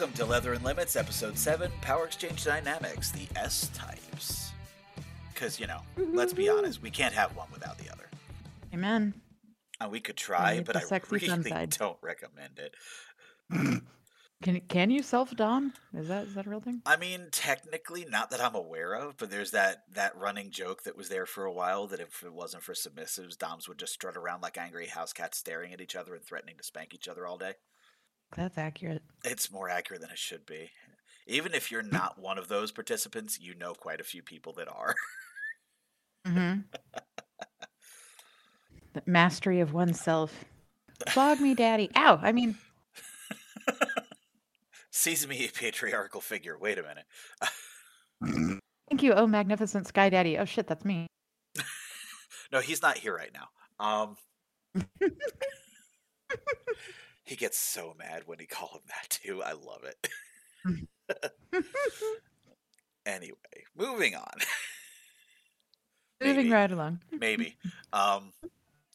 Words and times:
Welcome 0.00 0.16
to 0.16 0.24
Leather 0.24 0.54
and 0.54 0.64
Limits, 0.64 0.96
Episode 0.96 1.36
7 1.36 1.70
Power 1.82 2.06
Exchange 2.06 2.42
Dynamics, 2.42 3.10
the 3.10 3.28
S 3.36 3.68
types. 3.74 4.50
Because, 5.28 5.60
you 5.60 5.66
know, 5.66 5.82
let's 5.98 6.32
be 6.32 6.48
honest, 6.48 6.80
we 6.80 6.90
can't 6.90 7.12
have 7.12 7.36
one 7.36 7.48
without 7.52 7.76
the 7.76 7.92
other. 7.92 8.08
Amen. 8.72 9.12
And 9.78 9.92
we 9.92 10.00
could 10.00 10.16
try, 10.16 10.62
but 10.62 10.74
I 10.74 11.00
really 11.10 11.50
don't 11.66 11.98
recommend 12.00 12.58
it. 12.58 13.82
Can 14.42 14.62
can 14.70 14.88
you 14.88 15.02
self 15.02 15.36
dom? 15.36 15.74
Is 15.92 16.08
that 16.08 16.28
is 16.28 16.34
that 16.34 16.46
a 16.46 16.48
real 16.48 16.60
thing? 16.60 16.80
I 16.86 16.96
mean, 16.96 17.26
technically, 17.30 18.06
not 18.08 18.30
that 18.30 18.40
I'm 18.40 18.54
aware 18.54 18.94
of, 18.94 19.18
but 19.18 19.30
there's 19.30 19.50
that 19.50 19.82
that 19.92 20.16
running 20.16 20.50
joke 20.50 20.84
that 20.84 20.96
was 20.96 21.10
there 21.10 21.26
for 21.26 21.44
a 21.44 21.52
while 21.52 21.86
that 21.88 22.00
if 22.00 22.22
it 22.22 22.32
wasn't 22.32 22.62
for 22.62 22.72
submissives, 22.72 23.36
Doms 23.36 23.68
would 23.68 23.78
just 23.78 23.92
strut 23.92 24.16
around 24.16 24.40
like 24.40 24.56
angry 24.56 24.86
house 24.86 25.12
cats, 25.12 25.36
staring 25.36 25.74
at 25.74 25.80
each 25.82 25.94
other 25.94 26.14
and 26.14 26.24
threatening 26.24 26.56
to 26.56 26.64
spank 26.64 26.94
each 26.94 27.06
other 27.06 27.26
all 27.26 27.36
day. 27.36 27.52
That's 28.36 28.58
accurate. 28.58 29.02
It's 29.24 29.50
more 29.50 29.68
accurate 29.68 30.02
than 30.02 30.10
it 30.10 30.18
should 30.18 30.46
be. 30.46 30.70
Even 31.26 31.54
if 31.54 31.70
you're 31.70 31.82
not 31.82 32.18
one 32.18 32.38
of 32.38 32.48
those 32.48 32.72
participants, 32.72 33.38
you 33.40 33.54
know 33.54 33.74
quite 33.74 34.00
a 34.00 34.04
few 34.04 34.22
people 34.22 34.52
that 34.54 34.68
are. 34.68 34.94
Mm-hmm. 36.26 36.60
the 38.94 39.02
mastery 39.06 39.60
of 39.60 39.72
oneself. 39.72 40.44
Flog 41.08 41.40
me, 41.40 41.54
daddy. 41.54 41.88
Ow! 41.96 42.18
I 42.22 42.32
mean, 42.32 42.56
seize 44.90 45.26
me 45.26 45.46
a 45.46 45.48
patriarchal 45.48 46.20
figure. 46.20 46.58
Wait 46.58 46.78
a 46.78 46.82
minute. 46.82 47.06
thank 48.90 49.02
you, 49.02 49.14
oh 49.14 49.26
magnificent 49.26 49.86
sky 49.86 50.10
daddy. 50.10 50.36
Oh 50.36 50.44
shit, 50.44 50.66
that's 50.66 50.84
me. 50.84 51.06
No, 52.52 52.60
he's 52.60 52.82
not 52.82 52.98
here 52.98 53.14
right 53.14 53.32
now. 53.32 53.48
Um, 53.78 54.16
he 57.30 57.36
gets 57.36 57.56
so 57.56 57.94
mad 57.96 58.24
when 58.26 58.40
he 58.40 58.46
call 58.50 58.70
him 58.74 58.82
that 58.88 59.08
too. 59.08 59.40
I 59.40 59.52
love 59.52 59.84
it. 59.84 60.08
anyway, 63.06 63.36
moving 63.76 64.16
on. 64.16 64.34
Moving 66.22 66.50
right 66.50 66.70
along. 66.70 67.00
Maybe. 67.18 67.56
Um, 67.94 68.34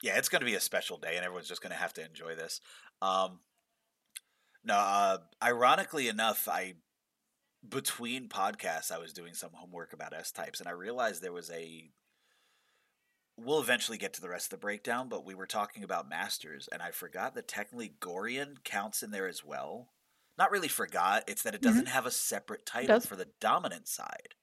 yeah, 0.03 0.17
it's 0.17 0.30
going 0.30 0.41
to 0.41 0.45
be 0.45 0.53
a 0.53 0.59
special 0.59 0.97
day, 0.97 1.16
and 1.16 1.25
everyone's 1.25 1.47
just 1.47 1.61
going 1.61 1.72
to 1.72 1.80
have 1.80 1.94
to 1.94 2.06
enjoy 2.06 2.36
this. 2.36 2.61
Um, 3.02 3.39
no, 4.63 4.75
uh, 4.75 5.17
ironically 5.41 6.08
enough, 6.08 6.47
I 6.47 6.75
between 7.67 8.30
podcasts, 8.30 8.91
I 8.91 9.00
was 9.00 9.11
doing 9.11 9.33
some 9.33 9.50
homework 9.53 9.91
about 9.91 10.13
S 10.13 10.31
types, 10.31 10.59
and 10.59 10.69
I 10.69 10.73
realized 10.73 11.23
there 11.23 11.31
was 11.31 11.50
a. 11.50 11.89
We'll 13.38 13.59
eventually 13.59 13.97
get 13.97 14.14
to 14.14 14.22
the 14.22 14.30
rest 14.30 14.47
of 14.47 14.52
the 14.52 14.58
breakdown, 14.58 15.09
but 15.09 15.25
we 15.25 15.36
were 15.36 15.45
talking 15.45 15.83
about 15.83 16.09
masters, 16.09 16.69
and 16.72 16.81
I 16.81 16.91
forgot 16.91 17.36
that 17.36 17.47
technically 17.47 17.94
Gorean 18.00 18.64
counts 18.64 19.03
in 19.03 19.11
there 19.11 19.28
as 19.28 19.44
well. 19.44 19.89
Not 20.38 20.52
really 20.52 20.67
forgot; 20.69 21.23
it's 21.28 21.44
that 21.44 21.53
it 21.53 21.61
mm-hmm. 21.61 21.69
doesn't 21.69 21.88
have 21.89 22.06
a 22.06 22.11
separate 22.11 22.66
title 22.66 23.00
for 23.02 23.16
the 23.16 23.28
dominant 23.41 23.88
side, 23.88 24.36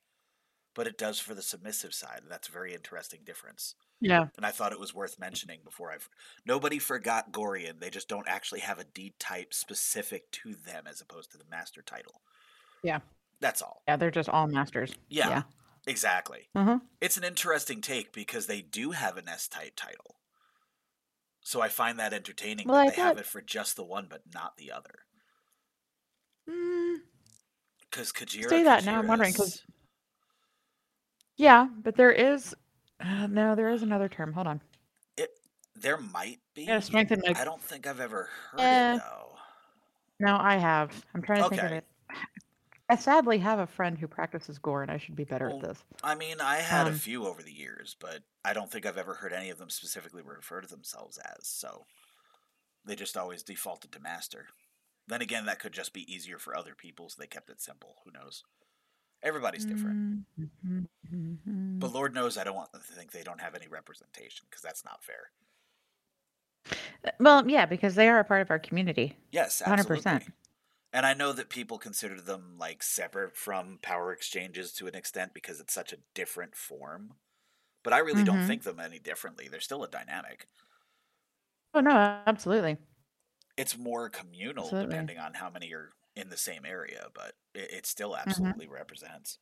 but 0.74 0.86
it 0.86 0.98
does 0.98 1.18
for 1.18 1.34
the 1.34 1.42
submissive 1.42 1.94
side. 1.94 2.20
and 2.22 2.30
That's 2.30 2.48
a 2.48 2.52
very 2.52 2.74
interesting 2.74 3.20
difference 3.24 3.74
Yeah. 4.00 4.26
and 4.36 4.44
I 4.44 4.50
thought 4.50 4.72
it 4.72 4.80
was 4.80 4.94
worth 4.94 5.18
mentioning 5.18 5.60
before 5.64 5.92
I've. 5.92 6.08
Nobody 6.46 6.78
forgot 6.78 7.32
Gorean. 7.32 7.80
They 7.80 7.90
just 7.90 8.08
don't 8.08 8.28
actually 8.28 8.60
have 8.60 8.78
a 8.78 8.84
D 8.84 9.14
type 9.18 9.54
specific 9.54 10.30
to 10.32 10.54
them 10.54 10.84
as 10.86 11.00
opposed 11.00 11.32
to 11.32 11.38
the 11.38 11.44
master 11.50 11.82
title. 11.82 12.20
Yeah. 12.82 13.00
That's 13.40 13.60
all. 13.60 13.82
Yeah, 13.88 13.96
they're 13.96 14.10
just 14.10 14.28
all 14.28 14.46
masters. 14.46 14.92
Yeah, 15.08 15.28
Yeah. 15.28 15.42
Exactly. 15.86 16.48
Uh-huh. 16.54 16.78
It's 17.00 17.16
an 17.16 17.24
interesting 17.24 17.80
take 17.80 18.12
because 18.12 18.46
they 18.46 18.60
do 18.62 18.90
have 18.92 19.16
an 19.16 19.28
S 19.28 19.48
type 19.48 19.72
title. 19.76 20.16
So 21.40 21.60
I 21.60 21.68
find 21.68 21.98
that 21.98 22.12
entertaining 22.12 22.68
Well, 22.68 22.76
that 22.84 22.92
I 22.92 22.96
they 22.96 23.02
have 23.02 23.18
it 23.18 23.26
for 23.26 23.40
just 23.40 23.76
the 23.76 23.84
one 23.84 24.06
but 24.08 24.22
not 24.32 24.56
the 24.56 24.70
other. 24.72 25.00
Mm, 26.48 26.96
Because 27.90 28.12
Kajira. 28.12 28.48
say 28.48 28.62
that 28.64 28.84
now. 28.84 28.98
I'm 28.98 29.06
wondering 29.08 29.32
because. 29.32 29.62
Yeah, 31.36 31.66
but 31.82 31.96
there 31.96 32.12
is. 32.12 32.54
Uh, 33.00 33.26
no, 33.26 33.54
there 33.54 33.70
is 33.70 33.82
another 33.82 34.08
term. 34.08 34.32
Hold 34.32 34.46
on. 34.46 34.60
It 35.16 35.30
there 35.74 35.96
might 35.98 36.38
be. 36.54 36.66
gotta 36.66 36.80
strengthen 36.82 37.20
my- 37.26 37.34
I 37.40 37.44
don't 37.44 37.62
think 37.62 37.86
I've 37.86 38.00
ever 38.00 38.28
heard 38.50 38.60
Eh. 38.60 38.94
it 38.94 38.98
though. 38.98 39.36
No, 40.20 40.36
I 40.38 40.56
have. 40.56 41.04
I'm 41.14 41.22
trying 41.22 41.42
to 41.42 41.48
think 41.48 41.62
of 41.62 41.72
it. 41.72 41.84
I 42.92 42.96
sadly 42.96 43.38
have 43.38 43.58
a 43.58 43.66
friend 43.66 43.96
who 43.98 44.06
practices 44.06 44.58
Gor, 44.58 44.82
and 44.82 44.90
I 44.90 44.98
should 44.98 45.16
be 45.16 45.24
better 45.24 45.48
Well, 45.48 45.56
at 45.60 45.62
this. 45.62 45.84
I 46.04 46.14
mean, 46.14 46.42
I 46.42 46.56
had 46.56 46.86
a 46.86 46.90
Um, 46.90 46.98
few 46.98 47.26
over 47.26 47.42
the 47.42 47.52
years, 47.52 47.96
but 47.98 48.22
I 48.44 48.52
don't 48.52 48.70
think 48.70 48.84
I've 48.84 48.98
ever 48.98 49.14
heard 49.14 49.32
any 49.32 49.48
of 49.48 49.56
them 49.56 49.70
specifically 49.70 50.20
refer 50.22 50.60
to 50.60 50.68
themselves 50.68 51.16
as. 51.16 51.48
So 51.48 51.86
they 52.84 52.94
just 52.94 53.16
always 53.16 53.42
defaulted 53.42 53.92
to 53.92 54.00
master. 54.00 54.48
Then 55.06 55.22
again, 55.22 55.46
that 55.46 55.58
could 55.58 55.72
just 55.72 55.94
be 55.94 56.12
easier 56.12 56.38
for 56.38 56.54
other 56.54 56.74
people, 56.74 57.08
so 57.08 57.16
they 57.18 57.26
kept 57.26 57.48
it 57.48 57.62
simple. 57.62 58.02
Who 58.04 58.10
knows? 58.10 58.44
Everybody's 59.22 59.64
different. 59.64 60.26
Mm-hmm. 60.38 61.78
But 61.78 61.92
Lord 61.94 62.12
knows 62.12 62.36
I 62.36 62.44
don't 62.44 62.56
want 62.56 62.72
them 62.72 62.82
to 62.86 62.92
think 62.92 63.12
they 63.12 63.22
don't 63.22 63.40
have 63.40 63.54
any 63.54 63.68
representation 63.68 64.46
because 64.50 64.62
that's 64.62 64.84
not 64.84 65.02
fair. 65.02 65.30
Well, 67.18 67.48
yeah, 67.48 67.64
because 67.64 67.94
they 67.94 68.08
are 68.08 68.18
a 68.18 68.24
part 68.24 68.42
of 68.42 68.50
our 68.50 68.58
community. 68.58 69.16
Yes, 69.30 69.62
100%. 69.64 70.30
And 70.92 71.06
I 71.06 71.14
know 71.14 71.32
that 71.32 71.48
people 71.50 71.78
consider 71.78 72.20
them 72.20 72.56
like 72.58 72.82
separate 72.82 73.36
from 73.36 73.78
power 73.78 74.12
exchanges 74.12 74.72
to 74.74 74.86
an 74.86 74.94
extent 74.94 75.32
because 75.34 75.60
it's 75.60 75.72
such 75.74 75.92
a 75.92 76.02
different 76.14 76.54
form. 76.54 77.18
But 77.84 77.92
I 77.94 77.98
really 77.98 78.24
don't 78.24 78.42
Mhm. 78.42 78.44
think 78.44 78.64
them 78.64 78.80
any 78.80 78.98
differently. 79.00 79.48
They're 79.48 79.60
still 79.60 79.84
a 79.84 79.90
dynamic. 79.90 80.48
Oh 81.74 81.80
no, 81.80 81.90
absolutely. 82.26 82.78
it's 83.56 83.76
more 83.76 84.08
communal 84.10 84.72
Absolutely. 84.72 84.78
depending 84.78 85.18
on 85.18 85.34
how 85.34 85.50
many 85.50 85.72
are 85.72 85.92
in 86.14 86.28
the 86.30 86.36
same 86.36 86.64
area, 86.64 87.08
but 87.14 87.36
it, 87.54 87.70
it 87.72 87.86
still 87.86 88.16
Mm-hmm. 88.26 88.52
absolutely 88.54 88.66
represents. 88.68 89.38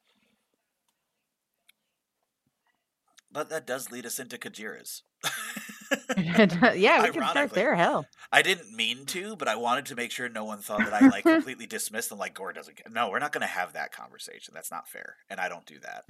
But 3.30 3.48
that 3.48 3.66
does 3.66 3.90
lead 3.90 4.06
us 4.06 4.20
into 4.20 4.38
Kajiras. 4.38 5.02
yeah, 6.16 7.02
we 7.02 7.10
can 7.10 7.22
start 7.22 7.36
Ironically. 7.36 7.54
there. 7.54 7.74
Hell, 7.74 8.06
I 8.32 8.42
didn't 8.42 8.74
mean 8.74 9.06
to, 9.06 9.36
but 9.36 9.48
I 9.48 9.56
wanted 9.56 9.86
to 9.86 9.96
make 9.96 10.10
sure 10.10 10.28
no 10.28 10.44
one 10.44 10.58
thought 10.60 10.80
that 10.80 10.92
I 11.02 11.08
like 11.08 11.24
completely 11.24 11.66
dismissed 11.66 12.08
them 12.10 12.18
like 12.18 12.34
Gor 12.34 12.52
doesn't 12.52 12.76
get. 12.76 12.92
No, 12.92 13.08
we're 13.10 13.18
not 13.18 13.32
going 13.32 13.42
to 13.42 13.46
have 13.46 13.72
that 13.72 13.92
conversation. 13.92 14.54
That's 14.54 14.70
not 14.70 14.88
fair, 14.88 15.16
and 15.28 15.40
I 15.40 15.48
don't 15.48 15.66
do 15.66 15.78
that. 15.80 16.04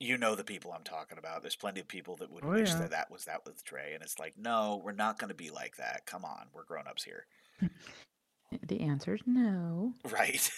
You 0.00 0.16
know 0.16 0.36
the 0.36 0.44
people 0.44 0.72
I'm 0.72 0.84
talking 0.84 1.18
about. 1.18 1.42
There's 1.42 1.56
plenty 1.56 1.80
of 1.80 1.88
people 1.88 2.14
that 2.16 2.30
would 2.30 2.44
Oh, 2.44 2.50
wish 2.50 2.68
yeah. 2.70 2.78
that 2.80 2.90
that 2.90 3.10
was 3.10 3.24
that 3.24 3.44
with 3.44 3.64
Trey, 3.64 3.94
and 3.94 4.02
it's 4.02 4.18
like, 4.18 4.34
no, 4.38 4.80
we're 4.84 4.92
not 4.92 5.18
going 5.18 5.28
to 5.30 5.34
be 5.34 5.50
like 5.50 5.76
that. 5.78 6.06
Come 6.06 6.24
on, 6.24 6.46
we're 6.54 6.62
grown 6.64 6.86
ups 6.86 7.02
here, 7.04 7.26
the 8.68 8.80
answer 8.80 9.14
is 9.14 9.20
no. 9.26 9.94
right? 10.10 10.50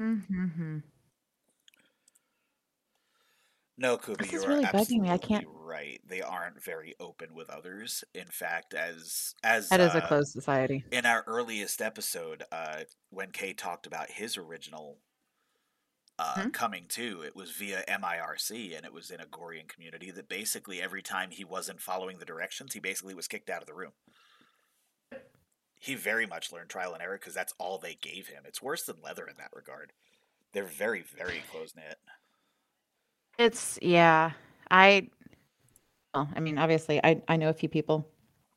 Mm-hmm. 0.00 0.78
No, 3.76 3.98
Kuba, 3.98 4.22
This 4.22 4.32
you 4.32 4.38
is 4.38 4.46
really 4.46 4.64
bugging 4.66 5.00
me. 5.00 5.10
I 5.10 5.18
can't- 5.18 5.46
right. 5.48 6.00
They 6.06 6.22
aren't 6.22 6.62
very 6.62 6.94
open 7.00 7.34
with 7.34 7.50
others. 7.50 8.04
In 8.14 8.26
fact, 8.28 8.72
as 8.74 9.34
as 9.42 9.68
That 9.68 9.80
is 9.80 9.94
a 9.94 10.04
uh, 10.04 10.06
closed 10.06 10.30
society. 10.32 10.84
in 10.92 11.04
our 11.06 11.24
earliest 11.26 11.82
episode, 11.82 12.44
uh, 12.52 12.84
when 13.10 13.32
Kay 13.32 13.52
talked 13.52 13.86
about 13.86 14.10
his 14.12 14.36
original 14.36 14.98
uh, 16.16 16.42
Hmm? 16.44 16.50
coming 16.50 16.86
to, 16.90 17.22
it 17.22 17.34
was 17.34 17.50
via 17.50 17.82
MIRC, 17.88 18.76
and 18.76 18.86
it 18.86 18.92
was 18.92 19.10
in 19.10 19.18
a 19.20 19.26
Gorean 19.26 19.66
community 19.66 20.12
that 20.12 20.28
basically 20.28 20.80
every 20.80 21.02
time 21.02 21.32
he 21.32 21.42
wasn't 21.44 21.80
following 21.80 22.18
the 22.18 22.24
directions, 22.24 22.72
he 22.74 22.78
basically 22.78 23.14
was 23.14 23.26
kicked 23.26 23.50
out 23.50 23.60
of 23.62 23.66
the 23.66 23.74
room. 23.74 23.90
He 25.80 25.96
very 25.96 26.24
much 26.24 26.52
learned 26.52 26.70
trial 26.70 26.94
and 26.94 27.02
error 27.02 27.18
because 27.18 27.34
that's 27.34 27.52
all 27.58 27.78
they 27.78 27.96
gave 28.00 28.28
him. 28.28 28.44
It's 28.46 28.62
worse 28.62 28.84
than 28.84 29.02
leather 29.02 29.26
in 29.26 29.36
that 29.38 29.50
regard. 29.52 29.92
They're 30.52 30.64
very, 30.64 31.02
very 31.02 31.42
close 31.50 31.74
knit. 31.74 31.98
It's 33.38 33.78
yeah. 33.82 34.32
I 34.70 35.08
well, 36.14 36.28
I 36.34 36.40
mean, 36.40 36.58
obviously, 36.58 37.00
I 37.04 37.20
I 37.28 37.36
know 37.36 37.48
a 37.48 37.54
few 37.54 37.68
people, 37.68 38.08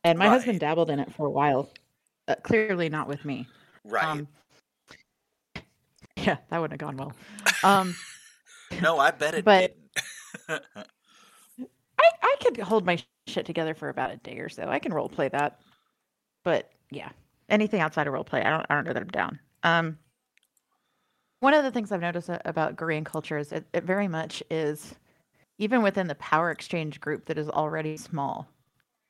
and 0.03 0.17
my 0.17 0.27
husband 0.27 0.59
dabbled 0.59 0.89
in 0.89 0.99
it 0.99 1.11
for 1.13 1.25
a 1.25 1.31
while. 1.31 1.69
Uh, 2.27 2.35
clearly, 2.43 2.89
not 2.89 3.07
with 3.07 3.23
me. 3.25 3.47
Right. 3.83 4.05
Um, 4.05 4.27
yeah, 6.17 6.37
that 6.49 6.61
wouldn't 6.61 6.79
have 6.79 6.87
gone 6.87 6.97
well. 6.97 7.13
Um, 7.63 7.95
no, 8.81 8.99
I 8.99 9.11
bet 9.11 9.33
it 9.33 9.45
but- 9.45 9.75
didn't. 10.47 10.63
I 11.99 12.09
I 12.21 12.35
could 12.41 12.57
hold 12.59 12.85
my 12.85 12.99
shit 13.27 13.45
together 13.45 13.73
for 13.73 13.89
about 13.89 14.11
a 14.11 14.17
day 14.17 14.37
or 14.39 14.49
so. 14.49 14.67
I 14.67 14.79
can 14.79 14.93
role 14.93 15.09
play 15.09 15.29
that, 15.29 15.59
but 16.43 16.69
yeah, 16.91 17.09
anything 17.49 17.81
outside 17.81 18.07
of 18.07 18.13
role 18.13 18.23
play, 18.23 18.43
I 18.43 18.49
don't 18.51 18.65
I 18.69 18.75
don't 18.75 18.85
know 18.85 18.93
that 18.93 19.01
I'm 19.01 19.07
down. 19.07 19.39
Um, 19.63 19.97
one 21.39 21.53
of 21.53 21.63
the 21.63 21.71
things 21.71 21.91
I've 21.91 22.01
noticed 22.01 22.29
about 22.45 22.75
Gorean 22.75 23.05
culture 23.05 23.37
is 23.37 23.51
it, 23.51 23.65
it 23.73 23.83
very 23.83 24.07
much 24.07 24.41
is, 24.49 24.95
even 25.59 25.81
within 25.81 26.07
the 26.07 26.15
power 26.15 26.51
exchange 26.51 26.99
group 26.99 27.25
that 27.25 27.37
is 27.37 27.49
already 27.49 27.97
small, 27.97 28.47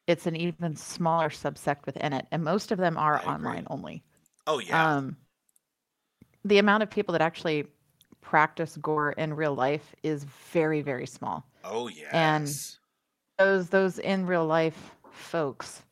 it's 0.07 0.25
an 0.25 0.35
even 0.35 0.75
smaller 0.75 1.29
subsect 1.29 1.85
within 1.85 2.13
it, 2.13 2.27
and 2.31 2.43
most 2.43 2.71
of 2.71 2.77
them 2.77 2.97
are 2.97 3.25
online 3.25 3.65
only. 3.69 4.03
oh 4.47 4.59
yeah. 4.59 4.95
Um, 4.95 5.17
the 6.45 6.59
amount 6.59 6.83
of 6.83 6.89
people 6.89 7.11
that 7.13 7.21
actually 7.21 7.65
practice 8.21 8.77
Gor 8.77 9.11
in 9.13 9.33
real 9.33 9.53
life 9.53 9.95
is 10.03 10.25
very 10.51 10.81
very 10.81 11.07
small. 11.07 11.45
oh 11.63 11.87
yes. 11.87 12.09
and- 12.13 12.77
those 13.37 13.69
those 13.69 13.99
in 13.99 14.25
real 14.25 14.47
life 14.47 14.95
folks 15.11 15.83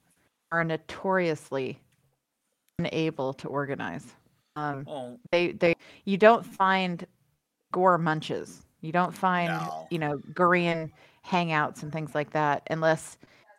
are 0.51 0.63
notoriously 0.63 1.79
unable 2.79 3.33
to 3.33 3.47
organize. 3.47 4.15
Um, 4.55 4.87
Oh, 4.87 5.19
they 5.31 5.51
they 5.53 5.75
you 6.05 6.17
don't 6.17 6.45
find 6.45 7.05
Gor 7.73 7.97
munches. 7.97 8.65
You 8.81 8.91
don't 8.91 9.15
find 9.15 9.69
No. 9.69 9.91
you 9.91 9.99
know 9.99 10.19
Gorean 10.33 10.91
hangouts 11.25 11.83
and 11.83 11.91
things 11.93 12.15
like 12.15 12.31
that 12.31 12.67
unless 12.71 13.17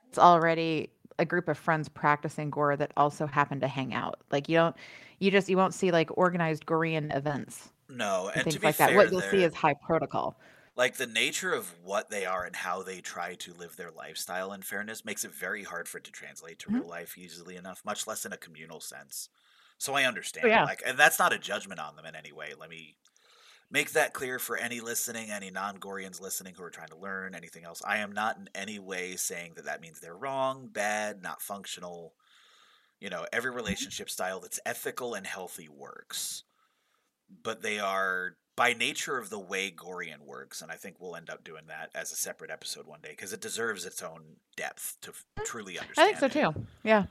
it's 0.09 0.19
already 0.19 0.91
a 1.19 1.25
group 1.27 1.49
of 1.49 1.59
friends 1.59 1.89
practicing 1.89 2.51
Gor 2.51 2.77
that 2.77 2.93
also 2.97 3.27
happen 3.27 3.61
to 3.61 3.69
hang 3.69 3.95
out. 3.95 4.23
Like 4.33 4.49
you 4.49 4.57
don't 4.57 4.77
you 5.21 5.31
just 5.31 5.49
you 5.49 5.57
won't 5.59 5.75
see 5.75 5.93
like 5.93 6.17
organized 6.19 6.67
Gorean 6.67 7.15
events 7.17 7.73
no, 7.89 8.29
and 8.35 8.43
and 8.43 8.51
to 8.51 8.59
things 8.59 8.61
be 8.61 8.71
like 8.71 8.79
fair, 8.79 8.79
that. 8.79 8.95
What 8.95 9.11
you'll 9.11 9.23
see 9.23 9.45
is 9.45 9.55
high 9.55 9.75
protocol. 9.87 10.39
like 10.77 10.97
the 10.97 11.07
nature 11.07 11.53
of 11.53 11.81
what 11.83 12.11
they 12.11 12.27
are 12.27 12.45
and 12.45 12.55
how 12.57 12.83
they 12.83 13.01
try 13.01 13.35
to 13.35 13.55
live 13.55 13.77
their 13.77 13.91
lifestyle 13.91 14.53
in 14.53 14.63
fairness 14.63 15.05
makes 15.05 15.25
it 15.25 15.31
very 15.33 15.65
hard 15.65 15.89
for 15.89 15.99
it 15.99 16.05
to 16.05 16.13
translate 16.13 16.59
to 16.61 16.69
Mhm. 16.69 16.81
real 16.81 16.87
life 16.87 17.17
easily 17.19 17.57
enough 17.57 17.85
much 17.85 18.07
less 18.07 18.25
in 18.27 18.33
a 18.33 18.37
communal 18.37 18.81
sense 18.81 19.29
so 19.79 19.95
i 19.95 20.05
understand 20.05 20.47
Oh, 20.47 20.49
yeah. 20.49 20.65
like 20.65 20.83
and 20.87 20.99
that's 20.99 21.19
not 21.19 21.33
a 21.33 21.39
judgment 21.39 21.81
on 21.81 21.97
them 21.97 22.07
in 22.07 22.15
any 22.15 22.33
way 22.33 22.53
let 22.59 22.71
me 22.71 22.97
make 23.71 23.93
that 23.93 24.13
clear 24.13 24.39
for 24.39 24.57
any 24.57 24.81
listening 24.81 25.31
any 25.31 25.51
non-gorians 25.51 26.21
listening 26.21 26.55
who 26.55 26.63
are 26.63 26.71
trying 26.71 26.89
to 26.89 26.97
learn 26.97 27.35
anything 27.35 27.65
else 27.65 27.83
i 27.87 27.99
am 27.99 28.13
not 28.13 28.37
in 28.37 28.49
any 28.55 28.79
way 28.79 29.17
saying 29.17 29.53
that 29.57 29.65
that 29.65 29.81
means 29.81 30.01
they're 30.01 30.17
wrong 30.17 30.69
bad 30.73 31.23
not 31.23 31.43
functional 31.43 32.15
you 33.01 33.11
know 33.11 33.27
every 33.33 33.51
mm-hmm. 33.51 33.59
relationship 33.59 34.09
style 34.11 34.41
that's 34.41 34.61
ethical 34.67 35.15
and 35.15 35.27
healthy 35.27 35.69
works 35.69 36.45
but 37.43 37.63
they 37.63 37.79
are 37.79 38.37
by 38.57 38.73
nature 38.73 39.19
of 39.19 39.29
the 39.29 39.39
way 39.39 39.71
Gorean 39.71 40.25
works, 40.25 40.63
and 40.63 40.73
I 40.73 40.77
think 40.77 40.97
we'll 40.99 41.15
end 41.15 41.29
up 41.29 41.45
doing 41.45 41.65
that 41.69 41.91
as 41.95 42.11
a 42.11 42.17
separate 42.17 42.51
episode 42.51 42.87
one 42.87 43.01
day 43.03 43.11
because 43.11 43.33
it 43.33 43.41
deserves 43.41 43.85
its 43.85 44.03
own 44.03 44.37
depth 44.57 44.97
to 45.03 45.11
f- 45.11 45.25
truly 45.45 45.79
understand. 45.79 46.09
I 46.09 46.19
think 46.19 46.33
so 46.33 46.41
it. 46.41 46.53
too. 46.55 46.67
Yeah. 46.83 47.05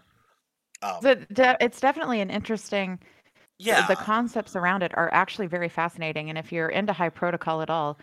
Um, 0.81 1.01
The, 1.01 1.16
de- 1.16 1.57
it's 1.62 1.80
definitely 1.80 2.22
an 2.22 2.30
interesting 2.30 3.00
yeah, 3.60 3.81
the 3.81 3.95
concepts 3.98 4.56
around 4.56 4.83
it 4.83 4.98
are 4.98 5.13
actually 5.13 5.48
very 5.48 5.69
fascinating 5.69 6.30
and 6.30 6.38
if 6.38 6.51
you're 6.51 6.69
into 6.69 6.94
high 6.94 7.10
protocol 7.10 7.62
at 7.62 7.69
all, 7.69 8.00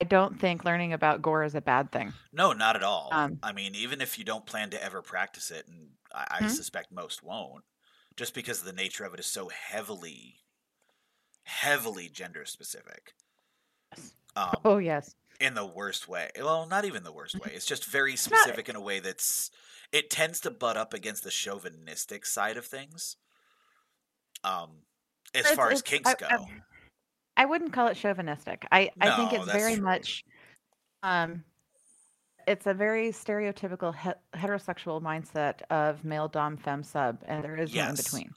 I 0.00 0.04
don't 0.06 0.40
think 0.40 0.64
learning 0.64 0.92
about 0.92 1.22
Gor 1.22 1.44
is 1.44 1.54
a 1.54 1.62
bad 1.62 1.92
thing. 1.92 2.14
no, 2.32 2.52
not 2.52 2.76
at 2.76 2.82
all. 2.82 3.24
Um, 3.24 3.42
I 3.42 3.52
mean, 3.52 3.74
even 3.74 4.00
if 4.00 4.18
you 4.18 4.24
don't 4.24 4.46
plan 4.46 4.70
to 4.70 4.82
ever 4.82 5.02
practice 5.02 5.50
it, 5.50 5.68
and 5.68 5.92
I, 6.12 6.26
I 6.30 6.46
Mhm. 6.46 6.46
suspect 6.46 6.90
most 6.92 7.22
won't, 7.22 7.64
just 8.16 8.34
because 8.34 8.62
the 8.62 8.72
nature 8.72 9.04
of 9.04 9.14
it 9.14 9.20
is 9.20 9.26
so 9.26 9.48
heavily, 9.48 10.40
heavily 11.44 12.08
gender 12.08 12.44
specific. 12.44 13.14
Um, 14.36 14.64
Oh 14.64 14.78
yes. 14.78 15.14
in 15.40 15.54
the 15.54 15.66
worst 15.66 16.08
way. 16.08 16.30
Well, 16.36 16.66
not 16.66 16.84
even 16.84 17.04
the 17.04 17.12
worst 17.12 17.38
way. 17.40 17.52
It's 17.54 17.66
just 17.66 17.84
very 17.86 18.16
specific 18.16 18.68
in 18.68 18.76
a 18.76 18.80
way 18.80 19.00
that's 19.00 19.50
it 19.94 20.10
tends 20.10 20.40
to 20.40 20.50
butt 20.50 20.76
up 20.76 20.92
against 20.92 21.22
the 21.22 21.30
chauvinistic 21.30 22.26
side 22.26 22.56
of 22.56 22.66
things. 22.66 23.16
Um 24.42 24.82
as 25.34 25.40
It's- 25.42 25.54
far 25.56 25.70
as 25.70 25.80
kinks 25.82 26.10
I- 26.10 26.14
go. 26.14 26.26
I- 26.28 26.60
I 27.36 27.44
wouldn't 27.46 27.72
call 27.72 27.88
it 27.88 27.96
chauvinistic. 27.96 28.64
I, 28.70 28.90
I 29.00 29.16
think 29.16 29.32
it's 29.32 29.50
very 29.50 29.74
true. 29.76 29.84
much 29.84 30.24
um 31.02 31.44
it's 32.46 32.66
a 32.66 32.74
very 32.74 33.08
stereotypical 33.10 33.94
he- 33.94 34.38
heterosexual 34.38 35.00
mindset 35.00 35.62
of 35.70 36.04
male 36.04 36.28
dom 36.28 36.56
fem 36.58 36.82
sub 36.82 37.18
and 37.26 37.42
there 37.42 37.56
is 37.56 37.72
no 37.74 37.88
in 37.88 37.94
between. 37.94 38.30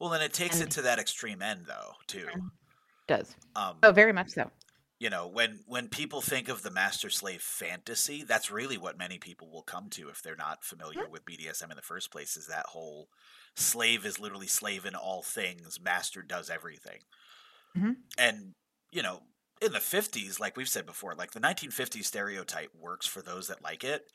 well, 0.00 0.10
then 0.10 0.20
it 0.22 0.32
takes 0.32 0.56
and- 0.60 0.64
it 0.68 0.70
to 0.72 0.82
that 0.82 0.98
extreme 0.98 1.42
end 1.42 1.66
though, 1.66 1.92
too. 2.06 2.28
does. 3.06 3.36
Um 3.54 3.76
Oh, 3.82 3.92
very 3.92 4.12
much 4.12 4.30
so. 4.30 4.50
You 5.02 5.10
know, 5.10 5.26
when 5.26 5.64
when 5.66 5.88
people 5.88 6.20
think 6.20 6.48
of 6.48 6.62
the 6.62 6.70
master 6.70 7.10
slave 7.10 7.42
fantasy, 7.42 8.22
that's 8.22 8.52
really 8.52 8.78
what 8.78 8.96
many 8.96 9.18
people 9.18 9.50
will 9.50 9.64
come 9.64 9.90
to 9.90 10.08
if 10.08 10.22
they're 10.22 10.36
not 10.36 10.62
familiar 10.62 11.08
with 11.08 11.24
BDSM 11.24 11.72
in 11.72 11.76
the 11.76 11.82
first 11.82 12.12
place 12.12 12.36
is 12.36 12.46
that 12.46 12.66
whole 12.66 13.08
slave 13.56 14.06
is 14.06 14.20
literally 14.20 14.46
slave 14.46 14.86
in 14.86 14.94
all 14.94 15.24
things, 15.24 15.80
master 15.80 16.22
does 16.22 16.48
everything. 16.48 17.00
Mhm. 17.74 18.12
And, 18.18 18.54
you 18.90 19.02
know, 19.02 19.22
in 19.60 19.72
the 19.72 19.80
50s, 19.80 20.40
like 20.40 20.56
we've 20.56 20.68
said 20.68 20.86
before, 20.86 21.14
like 21.14 21.32
the 21.32 21.40
1950s 21.40 22.06
stereotype 22.06 22.74
works 22.74 23.06
for 23.06 23.22
those 23.22 23.48
that 23.48 23.62
like 23.62 23.84
it. 23.84 24.10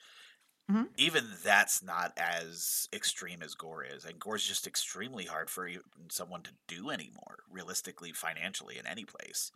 Mhm. 0.70 0.98
Even 0.98 1.38
that's 1.44 1.84
not 1.84 2.12
as 2.18 2.90
extreme 2.92 3.44
as 3.44 3.54
Gor 3.54 3.84
is. 3.84 4.04
And 4.04 4.20
Gor's 4.20 4.46
just 4.46 4.66
extremely 4.66 5.26
hard 5.26 5.50
for 5.50 5.70
someone 6.10 6.42
to 6.44 6.56
do 6.68 6.90
anymore, 6.90 7.44
realistically, 7.48 8.12
financially, 8.14 8.80
in 8.80 8.88
any 8.88 9.06
place. 9.06 9.52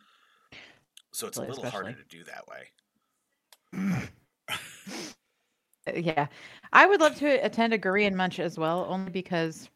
So 1.12 1.28
it's 1.28 1.38
a 1.38 1.42
little 1.42 1.70
harder 1.70 1.94
to 1.94 2.04
do 2.06 2.24
that 2.24 2.48
way. 2.48 2.70
Uh, 5.88 5.94
Yeah. 5.96 6.28
I 6.74 6.86
would 6.86 7.02
love 7.02 7.16
to 7.18 7.44
attend 7.44 7.74
a 7.74 7.80
Gorean 7.80 8.14
munch 8.14 8.40
as 8.40 8.58
well, 8.58 8.86
only 8.88 9.12
because 9.12 9.70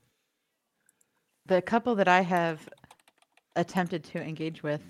the 1.48 1.62
couple 1.62 1.96
that 1.96 2.08
I 2.08 2.22
have 2.22 2.70
attempted 3.56 4.04
to 4.06 4.22
engage 4.22 4.64
with 4.64 4.82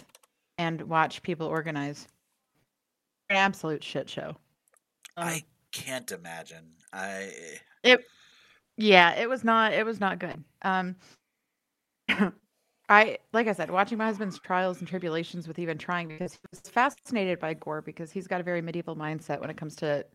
and 0.57 0.81
watch 0.83 1.21
people 1.23 1.47
organize 1.47 2.07
an 3.29 3.37
absolute 3.37 3.83
shit 3.83 4.09
show. 4.09 4.35
Um, 5.17 5.27
I 5.27 5.43
can't 5.71 6.11
imagine. 6.11 6.73
I 6.93 7.31
it 7.83 8.05
yeah, 8.77 9.15
it 9.15 9.29
was 9.29 9.43
not 9.43 9.73
it 9.73 9.85
was 9.85 9.99
not 9.99 10.19
good. 10.19 10.43
Um 10.61 10.95
I 12.87 13.17
like 13.33 13.47
I 13.47 13.53
said, 13.53 13.71
watching 13.71 13.97
my 13.97 14.05
husband's 14.05 14.37
trials 14.39 14.79
and 14.79 14.87
tribulations 14.87 15.47
with 15.47 15.57
even 15.59 15.77
trying 15.77 16.07
because 16.07 16.33
he 16.33 16.39
was 16.51 16.59
fascinated 16.61 17.39
by 17.39 17.53
Gor 17.55 17.81
because 17.81 18.11
he's 18.11 18.27
got 18.27 18.41
a 18.41 18.43
very 18.43 18.61
medieval 18.61 18.95
mindset 18.95 19.39
when 19.41 19.49
it 19.49 19.57
comes 19.57 19.75
to 19.77 20.05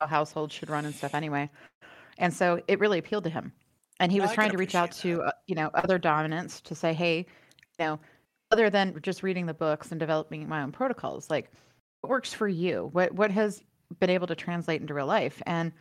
how 0.00 0.06
households 0.06 0.54
should 0.54 0.70
run 0.70 0.84
and 0.84 0.94
stuff 0.94 1.14
anyway. 1.14 1.48
And 2.18 2.32
so 2.34 2.60
it 2.68 2.80
really 2.80 2.98
appealed 2.98 3.24
to 3.24 3.30
him. 3.30 3.52
And 4.00 4.12
he 4.12 4.20
No, 4.20 4.22
was 4.22 4.32
I 4.32 4.32
trying 4.32 4.52
to 4.52 4.58
reach 4.58 4.74
out 4.74 4.92
to 4.92 5.22
uh, 5.22 5.32
you 5.46 5.54
know 5.54 5.70
other 5.74 5.98
dominants 5.98 6.60
to 6.62 6.74
say, 6.74 6.92
hey, 6.94 7.18
you 7.18 7.86
know, 7.86 8.00
other 8.50 8.70
than 8.70 8.98
just 9.02 9.22
reading 9.22 9.46
the 9.46 9.54
books 9.54 9.90
and 9.90 10.00
developing 10.00 10.48
my 10.48 10.62
own 10.62 10.72
protocols, 10.72 11.30
like 11.30 11.50
what 12.02 12.10
works 12.10 12.32
for 12.34 12.48
you? 12.48 12.90
What 12.92 13.12
what 13.14 13.30
has 13.30 13.62
been 14.00 14.10
able 14.10 14.26
to 14.28 14.36
translate 14.36 14.80
into 14.80 14.94
real 14.94 15.06
life? 15.06 15.42
And 15.46 15.72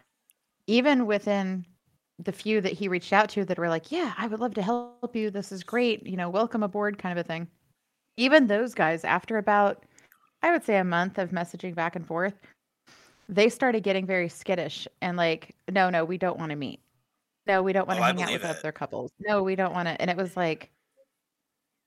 even 0.68 1.06
within 1.06 1.66
the 2.24 2.32
few 2.32 2.60
that 2.62 2.74
he 2.74 2.88
reached 2.88 3.14
out 3.14 3.30
to 3.30 3.46
that 3.46 3.58
were 3.58 3.70
like, 3.70 3.92
yeah, 3.92 4.14
I 4.18 4.28
would 4.28 4.40
love 4.40 4.54
to 4.56 4.62
help 4.62 5.16
you. 5.16 5.32
This 5.32 5.52
is 5.52 5.64
great. 5.64 6.06
You 6.06 6.18
know, 6.18 6.30
welcome 6.30 6.64
aboard 6.64 6.98
kind 6.98 7.18
of 7.18 7.24
a 7.26 7.28
thing. 7.28 7.48
Even 8.18 8.48
those 8.48 8.74
guys, 8.74 9.04
after 9.06 9.38
about, 9.38 9.84
I 10.44 10.52
would 10.52 10.64
say 10.66 10.78
a 10.78 10.84
month 10.84 11.18
of 11.18 11.30
messaging 11.32 11.74
back 11.74 11.96
and 11.96 12.06
forth, 12.06 12.34
they 13.30 13.48
started 13.48 13.84
getting 13.84 14.06
very 14.06 14.28
skittish 14.28 14.88
and 15.02 15.16
like, 15.16 15.56
no, 15.72 15.90
no, 15.90 16.04
we 16.04 16.18
don't 16.18 16.38
want 16.38 16.50
to 16.50 16.56
meet. 16.58 16.82
No, 17.48 17.64
we 17.64 17.72
don't 17.74 17.88
want 17.88 17.98
to 18.00 18.04
Oh, 18.04 18.08
hang 18.08 18.22
out 18.22 18.32
with 18.32 18.44
it. 18.44 18.58
other 18.60 18.72
couples. 18.72 19.12
No, 19.20 19.42
we 19.42 19.56
don't 19.56 19.74
want 19.74 19.88
to. 19.88 20.00
And 20.02 20.10
it 20.12 20.18
was 20.18 20.36
like, 20.36 20.70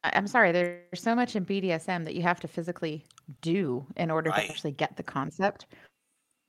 I'm 0.04 0.26
sorry, 0.26 0.50
there's 0.50 0.80
so 1.00 1.14
much 1.14 1.36
in 1.36 1.44
BDSM 1.44 2.04
that 2.04 2.14
you 2.14 2.22
have 2.22 2.40
to 2.40 2.48
physically 2.48 3.04
do 3.42 3.86
in 3.96 4.10
order 4.10 4.30
Right. 4.30 4.46
to 4.46 4.50
actually 4.50 4.72
get 4.72 4.96
the 4.96 5.02
concept. 5.02 5.66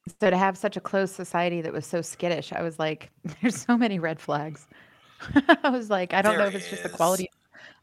So 0.07 0.29
to 0.29 0.37
have 0.37 0.57
such 0.57 0.75
a 0.75 0.81
closed 0.81 1.15
society 1.15 1.61
that 1.61 1.71
was 1.71 1.85
so 1.85 2.01
skittish, 2.01 2.51
I 2.51 2.61
was 2.61 2.77
like, 2.77 3.11
there's 3.41 3.61
so 3.61 3.77
many 3.77 3.99
red 3.99 4.19
flags. 4.19 4.67
I 5.63 5.69
was 5.69 5.89
like, 5.89 6.13
I 6.13 6.21
don't 6.21 6.37
know 6.37 6.47
if 6.47 6.55
it's 6.55 6.69
just 6.69 6.83
the 6.83 6.89
quality 6.89 7.29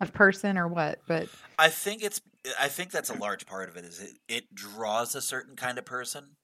of 0.00 0.12
person 0.12 0.58
or 0.58 0.68
what, 0.68 1.02
but 1.06 1.30
I 1.58 1.68
think 1.68 2.02
it's 2.02 2.20
I 2.58 2.68
think 2.68 2.90
that's 2.90 3.10
a 3.10 3.14
large 3.14 3.46
part 3.46 3.68
of 3.68 3.76
it 3.76 3.84
is 3.84 4.00
it, 4.00 4.18
it 4.28 4.54
draws 4.54 5.14
a 5.14 5.22
certain 5.22 5.56
kind 5.56 5.78
of 5.78 5.84
person 5.84 6.36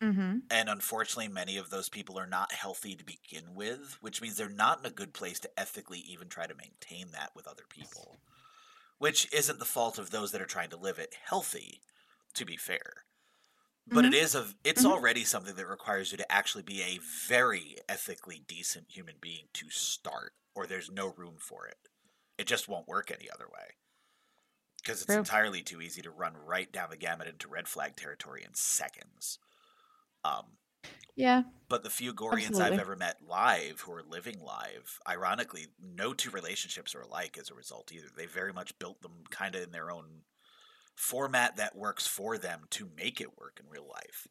hmm 0.00 0.48
and 0.50 0.68
unfortunately 0.68 1.28
many 1.32 1.56
of 1.56 1.70
those 1.70 1.88
people 1.88 2.18
are 2.18 2.26
not 2.26 2.52
healthy 2.52 2.94
to 2.96 3.04
begin 3.04 3.54
with, 3.54 3.94
which 4.00 4.20
means 4.20 4.36
they're 4.36 4.48
not 4.48 4.78
in 4.80 4.86
a 4.86 4.90
good 4.90 5.12
place 5.14 5.38
to 5.40 5.60
ethically 5.60 5.98
even 6.00 6.28
try 6.28 6.46
to 6.46 6.54
maintain 6.54 7.10
that 7.12 7.34
with 7.34 7.46
other 7.46 7.64
people. 7.68 8.20
Which 8.98 9.32
isn't 9.32 9.60
the 9.60 9.66
fault 9.66 9.98
of 9.98 10.10
those 10.10 10.32
that 10.32 10.42
are 10.42 10.46
trying 10.46 10.70
to 10.70 10.78
live 10.78 10.98
it 11.00 11.14
healthy, 11.14 11.82
to 12.34 12.44
be 12.46 12.56
fair. 12.58 13.05
But 13.92 14.04
it 14.04 14.14
is 14.14 14.34
a 14.36 14.54
it's 14.62 14.84
Mhm. 14.84 14.84
already 14.84 15.24
something 15.24 15.56
that 15.56 15.66
requires 15.66 16.12
you 16.12 16.18
to 16.18 16.30
actually 16.32 16.62
be 16.62 16.82
a 16.82 16.98
very 16.98 17.76
ethically 17.88 18.38
decent 18.38 18.92
human 18.92 19.18
being 19.18 19.48
to 19.54 19.70
start 19.70 20.34
or 20.54 20.66
there's 20.68 20.88
no 20.90 21.08
room 21.08 21.38
for 21.38 21.66
it. 21.66 21.88
It 22.38 22.46
just 22.46 22.68
won't 22.68 22.86
work 22.88 23.10
any 23.10 23.28
other 23.30 23.48
way. 23.48 23.76
Because 24.82 25.02
it's 25.02 25.14
True. 25.14 25.16
entirely 25.16 25.62
too 25.62 25.82
easy 25.82 26.00
to 26.02 26.10
run 26.10 26.34
right 26.34 26.70
down 26.72 26.88
the 26.90 26.96
gamut 26.96 27.28
into 27.28 27.46
red 27.48 27.68
flag 27.68 27.94
territory 27.96 28.42
in 28.44 28.54
seconds. 28.54 29.38
Um, 30.24 30.58
yeah, 31.16 31.44
but 31.68 31.82
the 31.82 31.90
few 31.90 32.14
Goreans 32.14 32.60
Absolutely. 32.60 32.60
I've 32.60 32.78
ever 32.78 32.96
met 32.96 33.22
live 33.22 33.80
who 33.80 33.92
are 33.92 34.02
living 34.02 34.38
live, 34.40 35.00
ironically, 35.08 35.68
no 35.78 36.14
two 36.14 36.30
relationships 36.30 36.94
are 36.94 37.00
alike 37.02 37.36
as 37.38 37.50
a 37.50 37.54
result 37.54 37.92
either. 37.92 38.08
They 38.08 38.26
very 38.26 38.52
much 38.52 38.78
built 38.78 39.00
them 39.02 39.24
kind 39.30 39.54
of 39.54 39.62
in 39.62 39.70
their 39.72 39.90
own 39.90 40.22
format 40.96 41.56
that 41.56 41.76
works 41.76 42.06
for 42.06 42.38
them 42.38 42.62
to 42.70 42.90
make 42.96 43.20
it 43.20 43.38
work 43.38 43.60
in 43.62 43.68
real 43.70 43.86
life. 43.86 44.26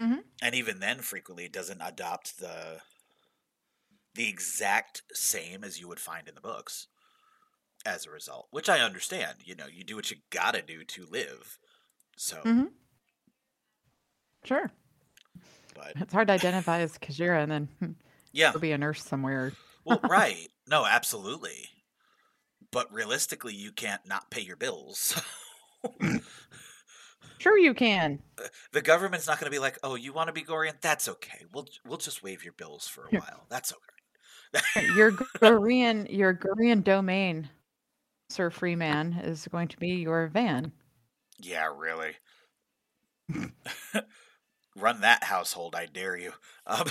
Mhm. 0.00 0.24
And 0.42 0.54
even 0.54 0.80
then, 0.80 1.00
frequently, 1.00 1.46
it 1.46 1.52
doesn't 1.52 1.80
adopt 1.80 2.38
the 2.38 2.82
the 4.14 4.28
exact 4.28 5.02
same 5.12 5.62
as 5.62 5.78
you 5.78 5.88
would 5.88 6.00
find 6.00 6.28
in 6.28 6.34
the 6.34 6.40
books. 6.40 6.88
As 7.84 8.04
a 8.04 8.10
result, 8.10 8.48
which 8.50 8.68
I 8.68 8.80
understand, 8.80 9.38
you 9.44 9.54
know, 9.54 9.66
you 9.66 9.84
do 9.84 9.94
what 9.94 10.10
you 10.10 10.16
gotta 10.30 10.60
do 10.60 10.84
to 10.84 11.06
live. 11.06 11.56
So, 12.16 12.38
mm-hmm. 12.42 12.66
sure. 14.44 14.72
but 15.74 15.92
It's 15.96 16.12
hard 16.12 16.28
to 16.28 16.34
identify 16.34 16.80
as 16.80 16.98
Kajira 16.98 17.42
and 17.42 17.52
then 17.52 17.68
hmm, 17.78 17.92
yeah, 18.32 18.52
go 18.52 18.58
be 18.58 18.72
a 18.72 18.78
nurse 18.78 19.04
somewhere. 19.04 19.52
Well, 19.84 20.00
right. 20.08 20.48
No, 20.66 20.84
absolutely. 20.84 21.68
But 22.72 22.92
realistically, 22.92 23.54
you 23.54 23.72
can't 23.72 24.04
not 24.06 24.30
pay 24.30 24.40
your 24.42 24.56
bills. 24.56 25.20
Sure, 27.38 27.58
you 27.58 27.74
can. 27.74 28.18
the 28.72 28.80
government's 28.80 29.26
not 29.26 29.38
going 29.38 29.44
to 29.44 29.54
be 29.54 29.58
like, 29.60 29.78
"Oh, 29.84 29.94
you 29.94 30.12
want 30.12 30.28
to 30.28 30.32
be 30.32 30.42
Gorean? 30.42 30.72
That's 30.80 31.06
okay. 31.06 31.44
We'll 31.52 31.66
we'll 31.86 31.98
just 31.98 32.22
waive 32.22 32.42
your 32.42 32.54
bills 32.54 32.88
for 32.88 33.02
a 33.04 33.08
Yeah. 33.12 33.20
while. 33.20 33.46
That's 33.50 33.72
okay." 33.72 34.86
Your 34.96 35.12
Gorean, 35.38 36.10
your 36.10 36.34
Gorean 36.34 36.82
domain, 36.82 37.50
Sir 38.30 38.48
Freeman, 38.50 39.12
is 39.22 39.46
going 39.48 39.68
to 39.68 39.76
be 39.76 39.88
your 39.96 40.28
van. 40.28 40.72
Yeah, 41.38 41.68
really. 41.76 42.12
Run 44.76 45.02
that 45.02 45.22
household, 45.24 45.74
I 45.76 45.86
dare 45.86 46.16
you. 46.16 46.32
Um, 46.66 46.86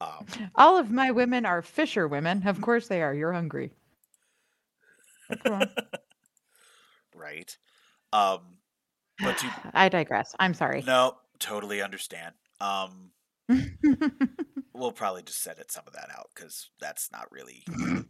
um, 0.00 0.26
All 0.56 0.76
of 0.76 0.90
my 0.90 1.12
women 1.12 1.46
are 1.46 1.62
fisher 1.62 2.08
women. 2.08 2.46
Of 2.46 2.60
course 2.60 2.88
they 2.88 3.00
are. 3.00 3.14
You're 3.14 3.32
hungry. 3.32 3.70
Go 5.44 5.54
on. 5.54 5.70
Right. 7.16 7.56
Um, 8.12 8.40
but 9.22 9.42
you 9.42 9.48
I 9.74 9.88
digress. 9.88 10.34
I'm 10.38 10.54
sorry. 10.54 10.82
no, 10.86 11.16
totally 11.38 11.82
understand. 11.82 12.34
Um, 12.60 13.10
we'll 14.74 14.92
probably 14.92 15.22
just 15.22 15.46
edit 15.46 15.70
some 15.70 15.84
of 15.86 15.92
that 15.94 16.08
out 16.16 16.30
because 16.34 16.70
that's 16.80 17.10
not 17.12 17.30
really. 17.30 17.64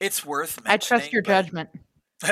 it's 0.00 0.24
worth. 0.24 0.58
I 0.66 0.76
trust 0.76 1.12
your 1.12 1.22
but- 1.22 1.28
judgment. 1.28 1.70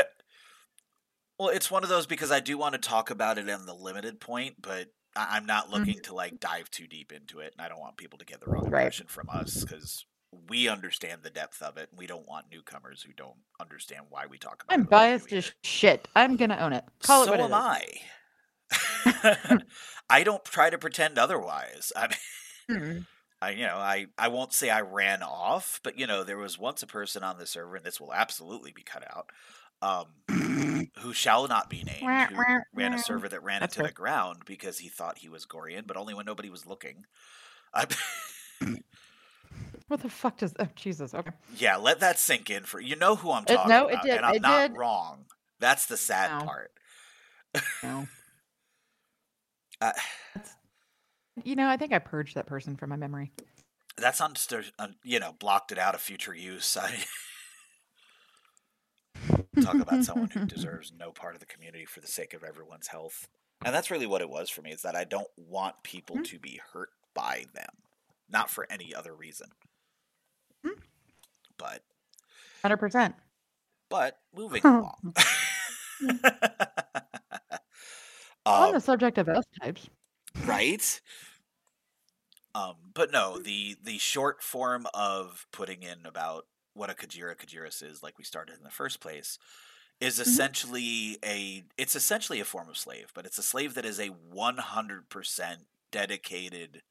Well, 1.39 1.51
it's 1.51 1.71
one 1.71 1.83
of 1.83 1.91
those 1.91 2.07
because 2.07 2.33
I 2.33 2.41
do 2.41 2.57
want 2.57 2.73
to 2.73 2.79
talk 2.79 3.11
about 3.11 3.37
it 3.37 3.47
in 3.47 3.67
the 3.67 3.75
limited 3.75 4.21
point, 4.21 4.55
but 4.63 4.87
I- 5.15 5.37
I'm 5.37 5.45
not 5.45 5.69
looking 5.69 6.01
to 6.05 6.15
like 6.15 6.41
dive 6.41 6.71
too 6.71 6.87
deep 6.87 7.13
into 7.13 7.41
it, 7.41 7.53
and 7.55 7.61
I 7.63 7.69
don't 7.69 7.79
want 7.79 7.99
people 7.99 8.19
to 8.21 8.25
get 8.25 8.41
the 8.41 8.47
wrong 8.47 8.63
Right. 8.71 8.81
impression 8.85 9.07
from 9.09 9.29
us 9.29 9.63
because 9.63 10.07
we 10.49 10.69
understand 10.69 11.23
the 11.23 11.31
depth 11.31 11.63
of 11.63 11.77
it. 11.77 11.89
and 11.91 11.99
We 11.99 12.07
don't 12.07 12.29
want 12.29 12.47
newcomers 12.51 13.03
who 13.03 13.13
don't 13.13 13.37
understand 13.61 14.07
why 14.11 14.27
we 14.27 14.39
talk 14.39 14.63
about. 14.65 14.75
I'm 14.75 14.81
it 14.83 14.85
we 14.85 14.91
biased 14.91 15.33
as 15.33 15.53
shit. 15.63 16.09
I'm 16.15 16.37
gonna 16.37 16.59
own 16.59 16.73
it. 16.73 16.85
Call 17.03 17.25
so 17.25 17.33
it 17.33 17.39
what 17.39 17.51
it 17.51 17.53
am 17.53 17.53
is. 17.53 17.83
I. 19.13 19.61
I 20.11 20.23
don't 20.23 20.45
try 20.45 20.71
to 20.71 20.79
pretend 20.79 21.19
otherwise. 21.19 21.93
I 21.97 22.09
mean, 22.09 22.17
Mm. 22.71 23.07
I 23.43 23.51
you 23.51 23.67
know 23.67 23.77
I 23.77 24.07
I 24.17 24.29
won't 24.29 24.53
say 24.53 24.71
I 24.71 24.81
ran 24.81 25.23
off, 25.23 25.81
but 25.83 25.99
you 25.99 26.07
know 26.07 26.25
there 26.25 26.39
was 26.39 26.59
once 26.59 26.83
a 26.83 26.87
person 26.87 27.23
on 27.23 27.39
the 27.39 27.47
server, 27.47 27.77
and 27.77 27.85
this 27.85 28.01
will 28.01 28.15
absolutely 28.15 28.73
be 28.73 28.83
cut 28.83 29.05
out. 29.15 29.31
Um, 29.83 30.89
who 31.01 31.13
shall 31.13 31.47
not 31.47 31.69
be 31.69 31.85
named, 31.85 32.31
who 32.31 32.43
ran 32.75 32.95
a 32.95 32.99
server 32.99 33.29
that 33.29 33.43
ran 33.43 33.61
That's 33.61 33.77
into 33.77 33.87
the 33.87 33.93
ground 33.95 34.43
because 34.47 34.79
he 34.79 34.89
thought 34.89 35.19
he 35.19 35.29
was 35.29 35.45
Gorean, 35.45 35.87
but 35.87 35.99
only 35.99 36.15
when 36.15 36.25
nobody 36.25 36.49
was 36.49 36.67
looking. 36.67 37.05
I, 37.75 37.85
What 39.89 40.01
the 40.03 40.09
fuck 40.11 40.39
does? 40.39 40.53
Oh 40.59 40.67
Jesus. 40.75 41.15
Okay. 41.15 41.31
yeah, 41.57 41.77
let 41.77 42.01
that 42.01 42.19
sink 42.19 42.51
in 42.51 42.65
for 42.65 42.81
you. 42.81 42.97
Know 42.97 43.15
who 43.17 43.31
I'm 43.31 43.45
It- 43.45 43.55
talking 43.55 43.69
no, 43.71 43.87
it 43.89 44.01
did, 44.03 44.17
and 44.17 44.27
I'm 44.27 44.35
it 44.37 44.43
not 44.43 44.69
did. 44.73 44.77
wrong. 44.79 45.27
That's 45.61 45.87
the 45.87 45.97
sad 45.97 46.41
No. 46.41 46.45
part. 46.47 46.73
No. 47.83 48.09
Uh, 49.81 49.93
You 51.45 51.55
know, 51.55 51.69
I 51.69 51.77
think 51.77 51.93
I 51.93 51.99
purged 51.99 52.35
that 52.37 52.47
person 52.47 52.77
from 52.77 52.89
my 52.89 52.97
memory. 52.97 53.31
that's 53.99 54.23
on, 54.23 54.35
un, 54.79 54.97
you 55.05 55.21
know, 55.21 55.35
blocked 55.35 55.71
it 55.71 55.79
out 55.79 55.95
of 55.95 56.01
future 56.01 56.35
use. 56.35 56.79
I 56.79 57.05
talk 59.63 59.75
about 59.75 60.03
someone 60.05 60.31
who 60.31 60.47
deserves 60.47 60.93
no 60.99 61.13
part 61.13 61.35
of 61.35 61.41
the 61.41 61.47
community 61.47 61.85
for 61.85 62.01
the 62.01 62.07
sake 62.07 62.33
of 62.33 62.43
everyone's 62.43 62.89
health. 62.89 63.29
And 63.65 63.75
that's 63.75 63.91
really 63.91 64.07
what 64.07 64.23
it 64.23 64.31
was 64.31 64.49
for 64.49 64.63
me 64.63 64.73
is 64.73 64.81
that 64.83 64.97
I 64.97 65.05
don't 65.05 65.29
want 65.37 65.83
people 65.83 66.17
Hmm. 66.17 66.23
to 66.23 66.39
be 66.39 66.61
hurt 66.73 66.91
by 67.15 67.45
them, 67.55 67.83
not 68.31 68.49
for 68.51 68.67
any 68.71 68.95
other 68.95 69.15
reason. 69.15 69.49
But 71.59 71.83
Hundred 72.63 72.79
percent. 72.79 73.15
but 73.91 74.19
moving 74.35 74.61
along. 74.65 75.15
On 78.47 78.69
um, 78.69 78.73
the 78.75 78.81
subject 78.81 79.19
of 79.19 79.29
S 79.29 79.45
types. 79.63 79.89
right 80.45 81.01
um 82.55 82.75
but 82.95 83.11
no 83.11 83.39
the 83.39 83.77
the 83.83 83.99
short 83.99 84.43
form 84.43 84.87
of 84.95 85.47
putting 85.53 85.83
in 85.83 86.05
about 86.05 86.45
what 86.75 86.91
a 86.91 86.95
kajira 86.95 87.35
kajiris 87.35 87.83
is 87.83 88.03
like 88.03 88.19
we 88.19 88.25
started 88.25 88.57
in 88.57 88.63
the 88.63 88.71
first 88.71 89.01
place 89.01 89.39
is 90.01 90.21
essentially 90.21 91.19
a 91.25 91.65
it's 91.79 91.97
essentially 91.97 92.39
a 92.39 92.45
form 92.45 92.69
of 92.69 92.77
slave 92.77 93.11
but 93.15 93.25
it's 93.27 93.39
a 93.39 93.43
slave 93.43 93.75
that 93.75 93.87
is 93.87 93.99
a 93.99 94.11
100% 94.11 95.57
dedicated 95.91 96.83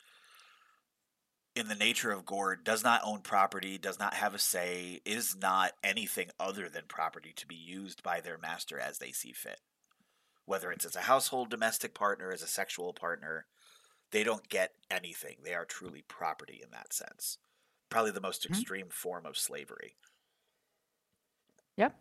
in 1.55 1.67
the 1.69 1.75
nature 1.75 2.11
of 2.11 2.25
Gord, 2.25 2.63
does 2.63 2.83
not 2.83 3.01
own 3.03 3.21
property, 3.21 3.77
does 3.77 3.97
not 3.97 4.13
have 4.15 4.35
a 4.35 4.39
say, 4.39 5.01
is 5.05 5.35
not 5.35 5.73
anything 5.83 6.29
other 6.39 6.67
than 6.69 6.83
property 6.87 7.33
to 7.37 7.47
be 7.47 7.55
used 7.55 8.03
by 8.03 8.19
their 8.19 8.37
master 8.37 8.79
as 8.79 8.97
they 8.97 9.11
see 9.11 9.31
fit. 9.31 9.61
Whether 10.45 10.71
it's 10.71 10.85
as 10.85 10.95
a 10.95 11.01
household 11.01 11.49
domestic 11.49 11.93
partner, 11.93 12.31
as 12.31 12.41
a 12.41 12.47
sexual 12.47 12.93
partner, 12.93 13.47
they 14.11 14.23
don't 14.23 14.47
get 14.49 14.73
anything. 14.91 15.37
They 15.43 15.53
are 15.55 15.65
truly 15.65 16.03
property 16.03 16.61
in 16.63 16.71
that 16.71 16.93
sense. 16.93 17.37
Probably 17.89 18.11
the 18.11 18.21
most 18.21 18.47
Mhm. 18.49 18.49
extreme 18.49 18.89
form 18.89 19.25
of 19.25 19.37
slavery. 19.37 19.97
Yep. 21.77 21.95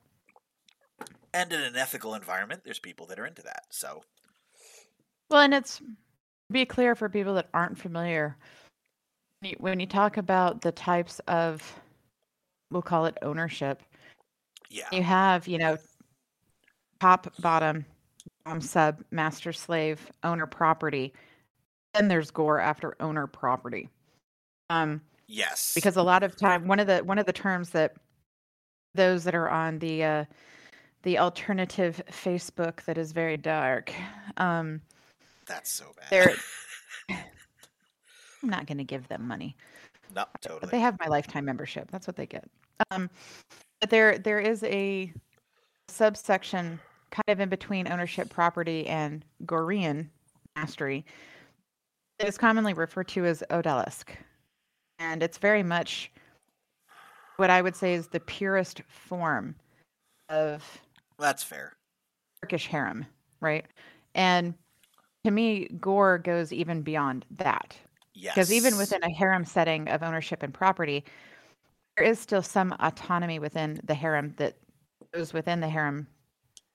And 1.32 1.52
in 1.52 1.60
an 1.60 1.76
ethical 1.76 2.14
environment, 2.14 2.62
there's 2.64 2.78
people 2.78 3.06
that 3.06 3.18
are 3.18 3.26
into 3.26 3.42
that. 3.42 3.66
So, 3.70 4.04
Well, 5.30 5.40
and 5.40 5.54
it's 5.54 5.82
be 6.50 6.66
clear 6.66 6.94
for 6.94 7.08
people 7.08 7.34
that 7.34 7.48
aren't 7.54 7.78
familiar. 7.78 8.36
When 9.58 9.80
you- 9.80 9.86
talk 9.86 10.16
about 10.16 10.62
the 10.62 10.72
types 10.72 11.20
of, 11.28 11.80
we'll 12.70 12.82
call 12.82 13.06
it 13.06 13.16
ownership, 13.22 13.82
yeah. 14.70 14.88
you 14.90 15.02
have, 15.02 15.46
you 15.46 15.58
know, 15.58 15.76
top, 17.00 17.32
bottom, 17.40 17.84
um, 18.46 18.60
sub, 18.60 19.04
master, 19.10 19.52
slave, 19.52 20.10
owner, 20.22 20.46
property. 20.46 21.12
Then 21.92 22.08
there's 22.08 22.30
Gor 22.30 22.58
after 22.58 22.96
owner, 23.00 23.26
property. 23.26 23.88
Um, 24.70 25.02
Yes. 25.26 25.72
because 25.74 25.96
a 25.96 26.02
lot 26.02 26.22
of 26.22 26.36
time, 26.36 26.66
one 26.66 26.78
of 26.80 26.86
the 26.86 26.98
one 26.98 27.18
of 27.18 27.24
the 27.26 27.32
terms 27.32 27.70
that 27.70 27.96
those 28.94 29.24
that 29.24 29.34
are 29.34 29.48
on 29.48 29.78
the 29.78 30.04
uh, 30.04 30.24
the 31.02 31.18
alternative 31.18 32.02
Facebook 32.10 32.82
that 32.84 32.98
is 32.98 33.12
very 33.12 33.36
dark, 33.36 33.92
um, 34.36 34.80
that's 35.46 35.70
so 35.70 35.92
bad. 35.96 36.08
they're 36.10 36.34
I'm 38.44 38.50
not 38.50 38.66
going 38.66 38.76
to 38.78 38.84
give 38.84 39.08
them 39.08 39.26
money. 39.26 39.56
no, 40.14 40.24
But 40.30 40.42
totally. 40.42 40.70
they 40.70 40.80
have 40.80 40.98
my 41.00 41.06
lifetime 41.06 41.46
membership. 41.46 41.90
That's 41.90 42.06
what 42.06 42.16
they 42.16 42.26
get. 42.26 42.44
Um, 42.90 43.08
but 43.80 43.88
there 43.88 44.18
there 44.18 44.38
is 44.38 44.62
a 44.64 45.10
subsection 45.88 46.78
kind 47.10 47.24
of 47.28 47.40
in 47.40 47.48
between 47.48 47.90
ownership 47.90 48.28
property 48.28 48.86
and 48.86 49.24
Gorean 49.46 50.08
mastery 50.56 51.06
that 52.18 52.28
is 52.28 52.36
commonly 52.36 52.74
referred 52.74 53.08
to 53.08 53.24
as 53.24 53.42
Odalisque. 53.50 54.10
And 54.98 55.22
it's 55.22 55.38
very 55.38 55.62
much 55.62 56.12
what 57.36 57.48
I 57.50 57.62
would 57.62 57.74
say 57.74 57.94
is 57.94 58.08
the 58.08 58.20
purest 58.20 58.82
form 58.88 59.54
of 60.28 60.80
That's 61.18 61.42
fair. 61.42 61.72
Turkish 62.42 62.66
harem, 62.66 63.06
right? 63.40 63.64
And 64.14 64.54
to 65.24 65.30
me, 65.30 65.68
Gor 65.80 66.18
goes 66.18 66.52
even 66.52 66.82
beyond 66.82 67.24
that. 67.30 67.74
Yes. 68.14 68.34
Because 68.34 68.52
even 68.52 68.78
within 68.78 69.02
a 69.02 69.12
harem 69.12 69.44
setting 69.44 69.88
of 69.88 70.02
ownership 70.02 70.42
and 70.42 70.54
property, 70.54 71.04
there 71.96 72.06
is 72.06 72.18
still 72.18 72.42
some 72.42 72.74
autonomy 72.80 73.38
within 73.38 73.80
the 73.84 73.94
harem 73.94 74.34
that 74.36 74.56
those 75.12 75.32
within 75.32 75.60
the 75.60 75.68
harem 75.68 76.06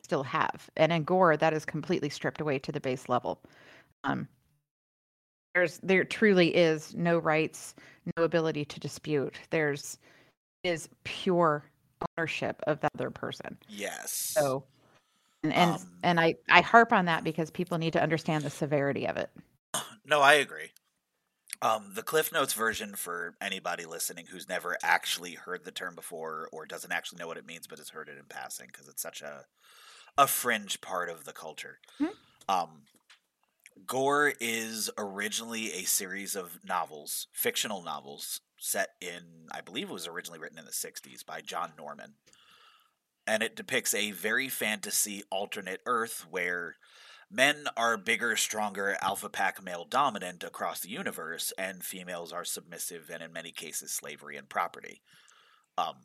still 0.03 0.23
have. 0.23 0.69
And 0.77 0.91
in 0.91 1.03
Gor, 1.03 1.37
that 1.37 1.53
is 1.53 1.65
completely 1.65 2.09
stripped 2.09 2.41
away 2.41 2.59
to 2.59 2.71
the 2.71 2.79
base 2.79 3.09
level. 3.09 3.41
Um, 4.03 4.27
there's 5.55 5.79
there 5.79 6.03
truly 6.03 6.55
is 6.55 6.93
no 6.95 7.17
rights, 7.17 7.73
no 8.17 8.23
ability 8.23 8.65
to 8.65 8.79
dispute. 8.79 9.35
There's 9.49 9.97
is 10.63 10.89
pure 11.03 11.63
ownership 12.17 12.61
of 12.67 12.79
the 12.81 12.89
other 12.95 13.09
person. 13.09 13.57
Yes. 13.67 14.11
So 14.11 14.63
and 15.43 15.53
and, 15.53 15.71
Um, 15.71 15.87
and 16.03 16.19
I, 16.19 16.35
I 16.49 16.61
harp 16.61 16.91
on 16.91 17.05
that 17.05 17.23
because 17.23 17.49
people 17.49 17.77
need 17.77 17.93
to 17.93 18.01
understand 18.01 18.43
the 18.43 18.49
severity 18.49 19.07
of 19.07 19.17
it. 19.17 19.29
No, 20.05 20.21
I 20.21 20.33
agree. 20.33 20.71
Um, 21.61 21.91
the 21.93 22.03
Cliff 22.03 22.31
Notes 22.31 22.53
version 22.53 22.95
for 22.95 23.35
anybody 23.41 23.85
listening 23.85 24.27
who's 24.27 24.47
never 24.47 24.77
actually 24.81 25.33
heard 25.33 25.65
the 25.65 25.71
term 25.71 25.93
before 25.93 26.47
or 26.53 26.65
doesn't 26.65 26.91
actually 26.91 27.19
know 27.19 27.27
what 27.27 27.37
it 27.37 27.45
means 27.45 27.67
but 27.67 27.79
has 27.79 27.89
heard 27.89 28.07
it 28.07 28.17
in 28.17 28.25
passing 28.29 28.67
because 28.67 28.87
it's 28.87 29.01
such 29.01 29.21
a 29.21 29.45
a 30.17 30.27
fringe 30.27 30.81
part 30.81 31.09
of 31.09 31.25
the 31.25 31.33
culture. 31.33 31.79
Mhm. 31.99 32.15
Um, 32.47 32.85
Gor 33.85 34.33
is 34.39 34.89
originally 34.97 35.73
a 35.73 35.83
series 35.83 36.35
of 36.35 36.63
novels, 36.63 37.27
fictional 37.31 37.81
novels, 37.81 38.41
set 38.57 38.95
in, 38.99 39.47
I 39.51 39.61
believe 39.61 39.89
it 39.89 39.93
was 39.93 40.07
originally 40.07 40.39
written 40.39 40.59
in 40.59 40.65
the 40.65 40.73
60s 40.73 41.23
by 41.23 41.41
John 41.41 41.73
Norman. 41.77 42.15
And 43.25 43.43
it 43.43 43.55
depicts 43.55 43.93
a 43.93 44.11
very 44.11 44.49
fantasy 44.49 45.23
alternate 45.29 45.81
Earth 45.85 46.25
where 46.29 46.77
men 47.31 47.67
are 47.77 47.97
bigger, 47.97 48.35
stronger, 48.35 48.97
alpha 49.01 49.29
pack 49.29 49.63
male 49.63 49.85
dominant 49.85 50.43
across 50.43 50.79
the 50.81 50.89
universe, 50.89 51.53
and 51.57 51.83
females 51.83 52.33
are 52.33 52.45
submissive 52.45 53.09
and 53.13 53.21
in 53.23 53.33
many 53.33 53.51
cases 53.51 53.91
slavery 53.91 54.37
and 54.37 54.49
property. 54.49 55.01
Um, 55.77 55.95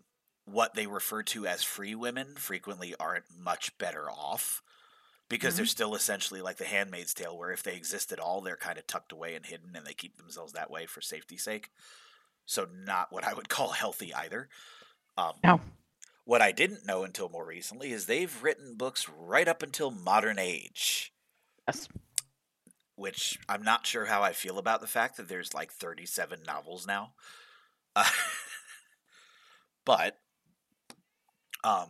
what 0.44 0.74
they 0.74 0.86
refer 0.86 1.22
to 1.24 1.46
as 1.46 1.62
free 1.62 1.94
women 1.94 2.36
frequently 2.36 2.94
aren't 3.00 3.24
much 3.36 3.76
better 3.78 4.10
off 4.10 4.62
because 5.28 5.54
Mhm. 5.54 5.56
they're 5.58 5.66
still 5.66 5.94
essentially 5.94 6.42
like 6.42 6.58
the 6.58 6.66
handmaid's 6.66 7.14
tale 7.14 7.36
where 7.38 7.50
if 7.52 7.62
they 7.62 7.74
exist 7.76 8.12
at 8.12 8.20
all 8.20 8.42
they're 8.42 8.56
kind 8.58 8.78
of 8.78 8.86
tucked 8.86 9.12
away 9.12 9.34
and 9.34 9.46
hidden 9.46 9.74
and 9.74 9.86
they 9.86 9.94
keep 9.94 10.16
themselves 10.18 10.52
that 10.52 10.70
way 10.70 10.86
for 10.86 11.00
safety's 11.00 11.42
sake 11.42 11.70
so 12.44 12.66
not 12.66 13.10
what 13.10 13.24
i 13.24 13.32
would 13.32 13.48
call 13.50 13.70
healthy 13.70 14.12
either 14.14 14.50
um, 15.16 15.34
No. 15.42 15.60
what 16.24 16.42
i 16.42 16.52
didn't 16.52 16.84
know 16.86 17.04
until 17.04 17.30
more 17.30 17.46
recently 17.46 17.90
is 17.92 18.06
they've 18.06 18.42
written 18.42 18.76
books 18.76 19.08
right 19.08 19.48
up 19.48 19.62
until 19.62 19.90
modern 19.90 20.38
age 20.38 21.13
Yes. 21.68 21.88
which 22.96 23.38
i'm 23.48 23.62
not 23.62 23.86
sure 23.86 24.06
how 24.06 24.22
i 24.22 24.32
feel 24.32 24.58
about 24.58 24.80
the 24.80 24.86
fact 24.86 25.16
that 25.16 25.28
there's 25.28 25.54
like 25.54 25.72
37 25.72 26.40
novels 26.46 26.86
now. 26.86 27.12
Uh, 27.96 28.04
but 29.84 30.18
um 31.62 31.88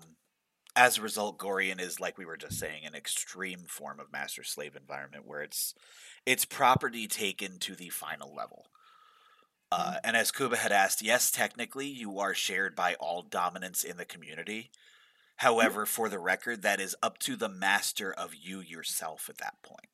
as 0.76 0.98
a 0.98 1.02
result 1.02 1.38
gorean 1.38 1.80
is 1.80 2.00
like 2.00 2.18
we 2.18 2.24
were 2.24 2.36
just 2.36 2.58
saying 2.58 2.84
an 2.84 2.94
extreme 2.94 3.60
form 3.68 4.00
of 4.00 4.12
master 4.12 4.42
slave 4.44 4.76
environment 4.76 5.26
where 5.26 5.42
it's 5.42 5.74
it's 6.26 6.44
property 6.44 7.06
taken 7.06 7.58
to 7.58 7.74
the 7.74 7.90
final 7.90 8.34
level. 8.34 8.66
Uh, 9.72 9.96
and 10.04 10.16
as 10.16 10.30
kuba 10.30 10.56
had 10.56 10.70
asked 10.72 11.02
yes 11.02 11.30
technically 11.30 11.88
you 11.88 12.18
are 12.18 12.34
shared 12.34 12.76
by 12.76 12.94
all 12.94 13.22
dominants 13.22 13.82
in 13.82 13.96
the 13.96 14.04
community 14.04 14.70
Mm. 15.38 15.44
however 15.44 15.86
for 15.86 16.08
the 16.08 16.18
record 16.18 16.62
that 16.62 16.80
is 16.80 16.96
up 17.02 17.18
to 17.18 17.36
the 17.36 17.48
master 17.48 18.12
of 18.12 18.34
you 18.34 18.60
yourself 18.60 19.28
at 19.28 19.38
that 19.38 19.54
point 19.62 19.88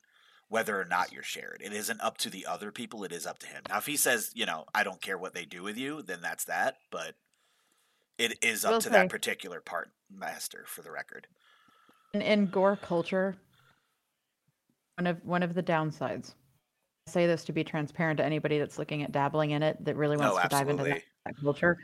whether 0.49 0.81
or 0.81 0.85
not 0.85 1.13
you're 1.13 1.23
shared 1.23 1.63
it 1.65 1.73
isn't 1.73 2.01
up 2.01 2.19
to 2.19 2.31
the 2.31 2.47
other 2.47 2.71
people 2.71 3.05
it 3.05 3.13
is 3.13 3.27
up 3.27 3.39
to 3.39 3.47
him 3.47 3.63
now 3.69 3.79
if 3.79 3.87
he 3.87 3.97
says 3.97 4.31
you 4.35 4.47
know 4.47 4.65
i 4.75 4.83
don't 4.83 5.01
care 5.01 5.19
what 5.19 5.35
they 5.35 5.45
do 5.45 5.63
with 5.63 5.77
you 5.77 6.03
then 6.03 6.21
that's 6.21 6.45
that 6.45 6.77
but 6.91 7.15
it 8.19 8.39
is 8.43 8.65
up 8.65 8.73
Will 8.73 8.81
to 8.83 8.91
that 8.91 9.09
particular 9.09 9.61
part 9.61 9.91
master 10.15 10.65
for 10.67 10.83
the 10.83 10.91
record 10.91 11.27
In, 12.13 12.21
in 12.21 12.47
Gor 12.47 12.77
culture, 12.77 13.37
one 14.99 15.07
of 15.07 15.25
one 15.25 15.43
of 15.43 15.55
the 15.55 15.63
downsides. 15.63 16.35
I 17.07 17.11
say 17.11 17.27
this 17.27 17.45
to 17.45 17.53
be 17.53 17.65
transparent 17.65 18.19
to 18.19 18.25
anybody 18.25 18.59
that's 18.59 18.79
looking 18.79 19.03
at 19.03 19.13
dabbling 19.13 19.53
in 19.53 19.63
it 19.63 19.83
that 19.85 19.97
really 19.97 20.17
wants 20.17 20.37
no 20.37 20.43
to 20.43 20.49
dive 20.49 20.69
into 20.69 20.85
that, 20.85 21.03
that 21.25 21.35
culture. 21.41 21.79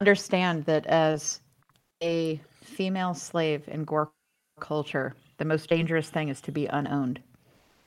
Understand 0.00 0.64
that 0.64 0.86
as 0.86 1.40
a 2.02 2.40
female 2.62 3.14
slave 3.14 3.68
in 3.68 3.84
Gor 3.84 4.12
culture, 4.60 5.14
the 5.38 5.44
most 5.44 5.68
dangerous 5.68 6.08
thing 6.10 6.28
is 6.28 6.40
to 6.42 6.52
be 6.52 6.66
unowned. 6.66 7.18
um, 7.18 7.22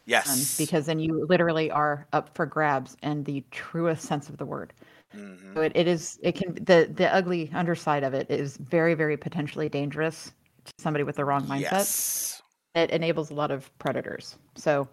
yes 0.08 0.58
because 0.58 0.86
then 0.86 1.00
you 1.00 1.26
literally 1.28 1.72
are 1.72 2.08
up 2.14 2.30
for 2.36 2.46
grabs 2.46 2.96
in 3.04 3.24
the 3.24 3.44
truest 3.52 4.04
sense 4.04 4.30
of 4.30 4.38
the 4.38 4.46
word. 4.46 4.74
Mhm. 5.16 5.54
So 5.56 5.62
it, 5.62 5.72
it 5.76 5.88
is 5.88 6.20
it 6.24 6.36
can 6.36 6.54
the 6.56 6.90
the 6.94 7.14
ugly 7.14 7.50
underside 7.54 8.04
of 8.04 8.14
it 8.14 8.30
is 8.30 8.58
very 8.58 8.94
very 8.94 9.18
potentially 9.18 9.70
dangerous 9.70 10.34
to 10.66 10.72
somebody 10.80 11.04
with 11.04 11.16
the 11.16 11.26
wrong 11.26 11.46
mindset. 11.48 11.62
yes 11.72 12.42
It 12.76 12.90
enables 12.92 13.32
a 13.32 13.34
lot 13.34 13.52
of 13.52 13.76
predators. 13.80 14.38
So, 14.56 14.88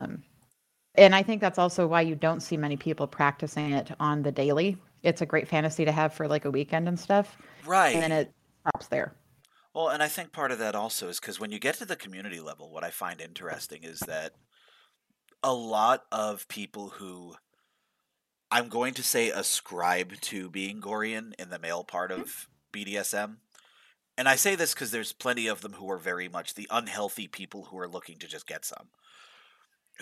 um, 0.00 0.22
and 0.94 1.14
I 1.14 1.22
think 1.22 1.40
that's 1.40 1.58
also 1.58 1.86
why 1.86 2.00
you 2.02 2.14
don't 2.14 2.40
see 2.40 2.56
many 2.56 2.76
people 2.76 3.06
practicing 3.06 3.72
it 3.72 3.92
on 4.00 4.22
the 4.22 4.32
daily. 4.32 4.76
It's 5.02 5.20
a 5.22 5.26
great 5.26 5.46
fantasy 5.48 5.84
to 5.84 5.92
have 5.92 6.12
for 6.14 6.26
like 6.28 6.44
a 6.44 6.50
weekend 6.50 6.88
and 6.88 6.98
stuff, 6.98 7.36
right 7.64 7.94
and 7.94 8.02
then 8.02 8.12
it 8.12 8.32
stops 8.68 8.88
there. 8.88 9.14
Well, 9.74 9.88
and 9.88 10.02
I 10.02 10.08
think 10.08 10.32
part 10.32 10.50
of 10.50 10.58
that 10.58 10.74
also 10.74 11.08
is 11.08 11.20
because 11.20 11.38
when 11.38 11.50
you 11.50 11.58
get 11.58 11.76
to 11.76 11.84
the 11.84 11.96
community 11.96 12.40
level, 12.40 12.70
what 12.70 12.84
I 12.84 12.90
find 12.90 13.20
interesting 13.20 13.84
is 13.84 14.00
that 14.00 14.32
a 15.42 15.54
lot 15.54 16.04
of 16.10 16.48
people 16.48 16.90
who 16.90 17.36
I'm 18.50 18.68
going 18.68 18.94
to 18.94 19.02
say 19.02 19.30
ascribe 19.30 20.20
to 20.22 20.50
being 20.50 20.80
Gorean 20.80 21.32
in 21.38 21.50
the 21.50 21.58
male 21.58 21.84
part 21.84 22.10
mm-hmm. 22.10 22.22
of 22.22 22.48
BDSM. 22.72 23.36
And 24.16 24.28
I 24.28 24.34
say 24.34 24.56
this 24.56 24.74
because 24.74 24.90
there's 24.90 25.12
plenty 25.12 25.46
of 25.46 25.60
them 25.60 25.74
who 25.74 25.88
are 25.90 25.98
very 25.98 26.28
much 26.28 26.54
the 26.54 26.66
unhealthy 26.70 27.28
people 27.28 27.64
who 27.64 27.78
are 27.78 27.88
looking 27.88 28.18
to 28.18 28.26
just 28.26 28.48
get 28.48 28.64
some. 28.64 28.88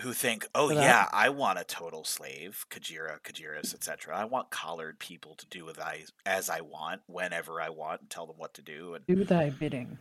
Who 0.01 0.13
think, 0.13 0.47
oh 0.53 0.67
For 0.67 0.75
yeah, 0.75 1.09
I 1.11 1.29
want 1.29 1.57
a 1.57 1.63
total 1.63 2.03
slave, 2.03 2.65
Kajira, 2.69 3.19
Kajiras, 3.23 3.73
etc. 3.73 4.15
I 4.15 4.25
want 4.25 4.51
collared 4.51 4.99
people 4.99 5.33
to 5.35 5.45
do 5.47 5.65
with 5.65 5.79
I 5.79 6.03
as 6.23 6.51
I 6.51 6.61
want, 6.61 7.01
whenever 7.07 7.59
I 7.59 7.69
want, 7.69 8.01
and 8.01 8.09
tell 8.09 8.27
them 8.27 8.37
what 8.37 8.53
to 8.55 8.61
do. 8.61 8.93
And 8.93 9.05
Do 9.07 9.23
thy 9.23 9.49
bidding. 9.49 9.97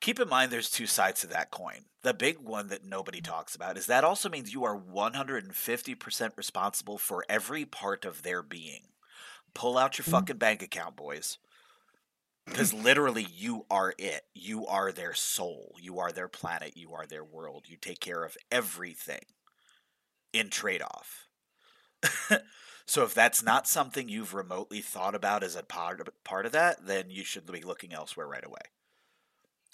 keep 0.00 0.18
in 0.18 0.28
mind 0.30 0.50
there's 0.50 0.70
two 0.70 0.86
sides 0.86 1.20
to 1.22 1.26
that 1.28 1.50
coin. 1.50 1.84
The 2.02 2.14
big 2.14 2.38
one 2.38 2.68
that 2.68 2.84
nobody 2.86 3.20
talks 3.20 3.54
about 3.54 3.76
is 3.76 3.84
that 3.86 4.02
also 4.02 4.30
means 4.30 4.54
you 4.54 4.64
are 4.64 4.76
150% 4.78 6.36
responsible 6.38 6.96
for 6.98 7.24
every 7.28 7.66
part 7.66 8.04
of 8.06 8.22
their 8.22 8.42
being. 8.42 8.88
Pull 9.54 9.76
out 9.78 9.98
your 9.98 10.06
Mhm. 10.06 10.10
fucking 10.10 10.38
bank 10.38 10.62
account, 10.62 10.96
boys. 10.96 11.38
Because 12.46 12.72
literally, 12.72 13.22
you 13.24 13.66
are 13.70 13.94
it. 13.98 14.26
You 14.34 14.66
are 14.66 14.92
their 14.92 15.14
soul. 15.14 15.76
You 15.80 15.98
are 15.98 16.12
their 16.12 16.28
planet. 16.28 16.76
You 16.76 16.92
are 16.94 17.06
their 17.06 17.24
world. 17.24 17.68
You 17.68 17.76
take 17.76 18.00
care 18.00 18.22
of 18.22 18.36
everything 18.50 19.24
in 20.34 20.50
trade 20.50 20.82
off. 20.82 21.28
so, 22.86 23.04
if 23.04 23.14
that's 23.14 23.42
not 23.42 23.68
something 23.68 24.08
you've 24.08 24.34
remotely 24.34 24.80
thought 24.82 25.14
about 25.14 25.42
as 25.44 25.56
a 25.56 25.62
part 25.62 26.00
of, 26.00 26.08
part 26.24 26.46
of 26.46 26.52
that, 26.52 26.86
then 26.86 27.10
you 27.10 27.24
should 27.24 27.46
be 27.46 27.62
looking 27.62 27.92
elsewhere 27.94 28.28
right 28.28 28.44
away. 28.44 28.60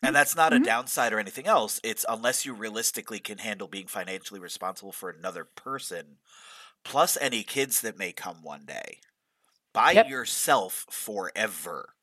And 0.02 0.14
that's 0.16 0.35
not 0.35 0.52
Mhm. 0.52 0.54
a 0.54 0.61
downside 0.61 1.12
or 1.12 1.18
anything 1.18 1.46
else. 1.46 1.78
It's 1.85 2.06
unless 2.09 2.46
you 2.46 2.54
realistically 2.54 3.20
can 3.20 3.38
handle 3.38 3.68
being 3.68 3.87
financially 3.87 4.40
responsible 4.40 4.92
for 4.92 5.11
another 5.11 5.44
person, 5.44 6.18
plus 6.85 7.16
any 7.18 7.44
kids 7.44 7.80
that 7.83 7.98
may 7.98 8.12
come 8.12 8.42
one 8.42 8.66
day, 8.66 9.00
by 9.74 9.92
Yep. 9.92 10.06
yourself 10.06 10.87
forever. 10.90 11.94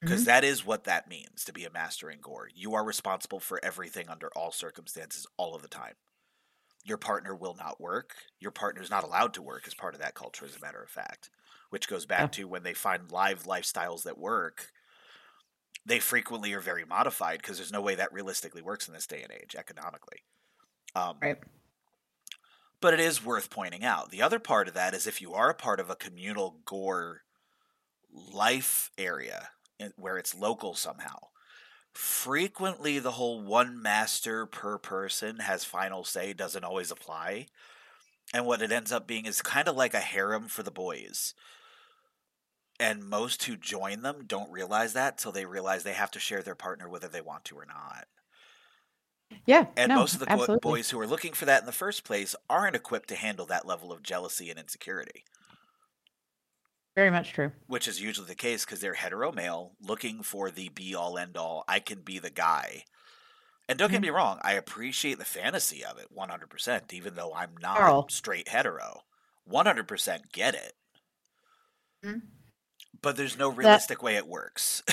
Because 0.00 0.26
is 0.26 0.64
what 0.64 0.84
that 0.84 1.08
means 1.08 1.44
to 1.44 1.52
be 1.52 1.64
a 1.64 1.70
master 1.70 2.10
in 2.10 2.20
Gor. 2.20 2.48
You 2.54 2.74
are 2.74 2.84
responsible 2.84 3.40
for 3.40 3.62
everything 3.62 4.08
under 4.08 4.28
all 4.34 4.50
circumstances, 4.50 5.26
all 5.36 5.54
of 5.54 5.62
the 5.62 5.68
time. 5.68 5.94
Your 6.84 6.96
partner 6.96 7.34
will 7.34 7.54
not 7.54 7.80
work. 7.80 8.14
Your 8.38 8.50
partner 8.50 8.80
is 8.80 8.90
not 8.90 9.04
allowed 9.04 9.34
to 9.34 9.42
work 9.42 9.66
as 9.66 9.74
part 9.74 9.94
of 9.94 10.00
that 10.00 10.14
culture, 10.14 10.46
as 10.46 10.56
a 10.56 10.60
matter 10.60 10.82
of 10.82 10.88
fact. 10.90 11.30
Which 11.68 11.88
goes 11.88 12.06
back 12.06 12.20
Yeah. 12.20 12.26
to 12.32 12.48
when 12.48 12.62
they 12.62 12.74
find 12.74 13.12
live 13.12 13.44
lifestyles 13.44 14.02
that 14.04 14.18
work, 14.18 14.72
they 15.84 16.00
frequently 16.00 16.52
are 16.54 16.60
very 16.60 16.84
modified 16.84 17.40
because 17.42 17.58
there's 17.58 17.72
no 17.72 17.82
way 17.82 17.94
that 17.94 18.12
realistically 18.12 18.62
works 18.62 18.88
in 18.88 18.94
this 18.94 19.06
day 19.06 19.22
and 19.22 19.32
age 19.32 19.54
economically. 19.54 20.24
Um, 20.94 21.20
Right. 21.22 21.38
but 22.80 22.94
it 22.94 23.00
is 23.00 23.22
worth 23.24 23.50
pointing 23.50 23.84
out. 23.84 24.10
The 24.10 24.22
other 24.22 24.38
part 24.38 24.68
of 24.68 24.74
that 24.74 24.94
is 24.94 25.06
if 25.06 25.20
you 25.20 25.34
are 25.34 25.50
a 25.50 25.54
part 25.54 25.80
of 25.80 25.90
a 25.90 25.96
communal 25.96 26.60
Gor 26.64 27.24
life 28.10 28.90
area 28.98 29.50
where 29.96 30.18
it's 30.18 30.34
local 30.34 30.74
somehow, 30.74 31.18
frequently 31.92 32.98
the 32.98 33.12
whole 33.12 33.40
one 33.40 33.80
master 33.80 34.46
per 34.46 34.78
person 34.78 35.40
has 35.40 35.64
final 35.64 36.04
say 36.04 36.32
doesn't 36.32 36.64
always 36.64 36.90
apply. 36.90 37.46
And 38.32 38.46
what 38.46 38.62
it 38.62 38.70
ends 38.70 38.92
up 38.92 39.06
being 39.06 39.26
is 39.26 39.42
kind 39.42 39.66
of 39.66 39.76
like 39.76 39.94
a 39.94 40.00
harem 40.00 40.46
for 40.46 40.62
the 40.62 40.70
boys. 40.70 41.34
And 42.78 43.04
most 43.04 43.42
who 43.44 43.56
join 43.56 44.02
them 44.02 44.24
don't 44.26 44.50
realize 44.50 44.92
that 44.92 45.18
till 45.18 45.32
they 45.32 45.44
realize 45.44 45.82
they 45.82 45.92
have 45.92 46.12
to 46.12 46.20
share 46.20 46.42
their 46.42 46.54
partner 46.54 46.88
whether 46.88 47.08
they 47.08 47.20
want 47.20 47.44
to 47.46 47.56
or 47.56 47.66
not. 47.66 48.06
Yeah. 49.46 49.66
And 49.76 49.90
no, 49.90 49.96
most 49.96 50.14
of 50.14 50.20
the 50.20 50.30
absolutely. 50.30 50.58
boys 50.62 50.90
who 50.90 51.00
are 51.00 51.06
looking 51.06 51.32
for 51.32 51.44
that 51.44 51.60
in 51.60 51.66
the 51.66 51.72
first 51.72 52.04
place 52.04 52.34
aren't 52.48 52.76
equipped 52.76 53.08
to 53.10 53.16
handle 53.16 53.46
that 53.46 53.66
level 53.66 53.92
of 53.92 54.02
jealousy 54.02 54.50
and 54.50 54.58
insecurity, 54.58 55.24
Very 56.96 57.10
much 57.10 57.32
true. 57.32 57.52
which 57.66 57.86
is 57.86 58.00
usually 58.02 58.26
the 58.26 58.34
case 58.34 58.64
because 58.64 58.80
they're 58.80 58.94
hetero 58.94 59.32
male 59.32 59.72
looking 59.80 60.22
for 60.22 60.50
the 60.50 60.68
be 60.70 60.94
all 60.94 61.16
end 61.18 61.36
all. 61.36 61.64
I 61.68 61.80
can 61.80 62.02
be 62.02 62.18
the 62.18 62.30
guy. 62.30 62.84
And 63.68 63.78
don't 63.78 63.90
get 63.90 64.00
Mhm. 64.00 64.02
me 64.02 64.10
wrong, 64.10 64.40
I 64.42 64.54
appreciate 64.54 65.18
the 65.18 65.24
fantasy 65.24 65.84
of 65.84 65.98
it 65.98 66.10
100%, 66.10 66.92
even 66.92 67.14
though 67.14 67.34
I'm 67.34 67.56
not 67.58 67.96
straight 68.08 68.48
hetero. 68.48 69.02
100% 69.44 70.32
get 70.32 70.54
it. 70.54 70.74
Mhm. 72.02 72.40
But 73.02 73.16
there's 73.16 73.36
no 73.36 73.48
realistic 73.50 74.02
way 74.02 74.16
it 74.16 74.26
works. 74.26 74.82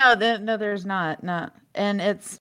No, 0.00 0.14
the, 0.14 0.38
no, 0.38 0.56
there's 0.56 0.84
not. 0.84 1.22
Not, 1.22 1.54
and 1.74 2.00
it's 2.00 2.38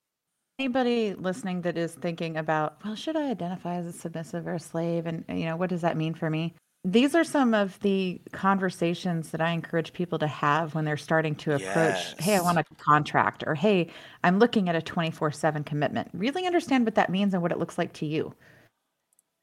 anybody 0.60 1.14
listening 1.16 1.62
that 1.64 1.78
is 1.78 1.96
thinking 1.96 2.38
about, 2.38 2.84
well, 2.86 2.96
should 2.96 3.16
I 3.18 3.30
identify 3.32 3.76
as 3.76 3.88
a 3.88 3.94
submissive 3.94 4.48
or 4.48 4.56
a 4.56 4.60
slave, 4.60 5.06
and 5.08 5.26
you 5.30 5.46
know, 5.46 5.56
what 5.58 5.70
does 5.70 5.82
that 5.82 5.98
mean 5.98 6.14
for 6.16 6.30
me? 6.30 6.56
These 6.86 7.16
are 7.16 7.24
some 7.24 7.54
of 7.54 7.80
the 7.80 8.20
conversations 8.34 9.32
that 9.32 9.40
I 9.40 9.52
encourage 9.52 9.94
people 9.94 10.20
to 10.20 10.28
have 10.28 10.76
when 10.76 10.84
they're 10.84 10.98
starting 10.98 11.34
to 11.36 11.56
approach, 11.56 12.14
hey, 12.20 12.36
I 12.36 12.42
want 12.42 12.58
a 12.58 12.66
contract, 12.76 13.46
or 13.48 13.56
hey, 13.56 13.90
I'm 14.22 14.38
looking 14.38 14.68
at 14.68 14.76
a 14.76 14.82
24 14.82 15.32
7 15.32 15.64
commitment. 15.64 16.10
Really 16.14 16.46
understand 16.46 16.84
what 16.84 16.96
that 16.96 17.10
means 17.10 17.34
and 17.34 17.42
what 17.42 17.54
it 17.54 17.58
looks 17.58 17.78
like 17.78 17.94
to 17.94 18.06
you. 18.06 18.34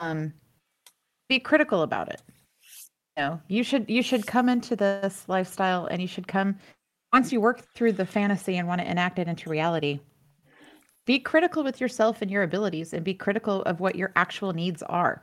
Um, 0.00 0.34
be 1.30 1.38
critical 1.38 1.80
about 1.80 2.10
it. 2.10 2.20
You 3.16 3.24
know, 3.24 3.40
you 3.48 3.62
should 3.62 3.88
you 3.88 4.02
should 4.02 4.26
come 4.26 4.50
into 4.50 4.76
this 4.76 5.24
lifestyle 5.26 5.86
and 5.86 6.02
you 6.02 6.08
should 6.08 6.28
come 6.28 6.58
once 7.12 7.32
you 7.32 7.40
work 7.40 7.64
through 7.74 7.92
the 7.92 8.06
fantasy 8.06 8.58
and 8.58 8.68
want 8.68 8.82
to 8.82 8.90
enact 8.90 9.18
it 9.18 9.28
into 9.28 9.48
reality. 9.48 10.00
be 11.06 11.18
critical 11.18 11.64
with 11.64 11.80
yourself 11.80 12.20
and 12.22 12.30
your 12.30 12.42
abilities 12.42 12.92
and 12.92 13.02
be 13.04 13.14
critical 13.14 13.62
of 13.62 13.80
what 13.80 13.96
your 13.96 14.12
actual 14.14 14.52
needs 14.52 14.82
are 14.84 15.22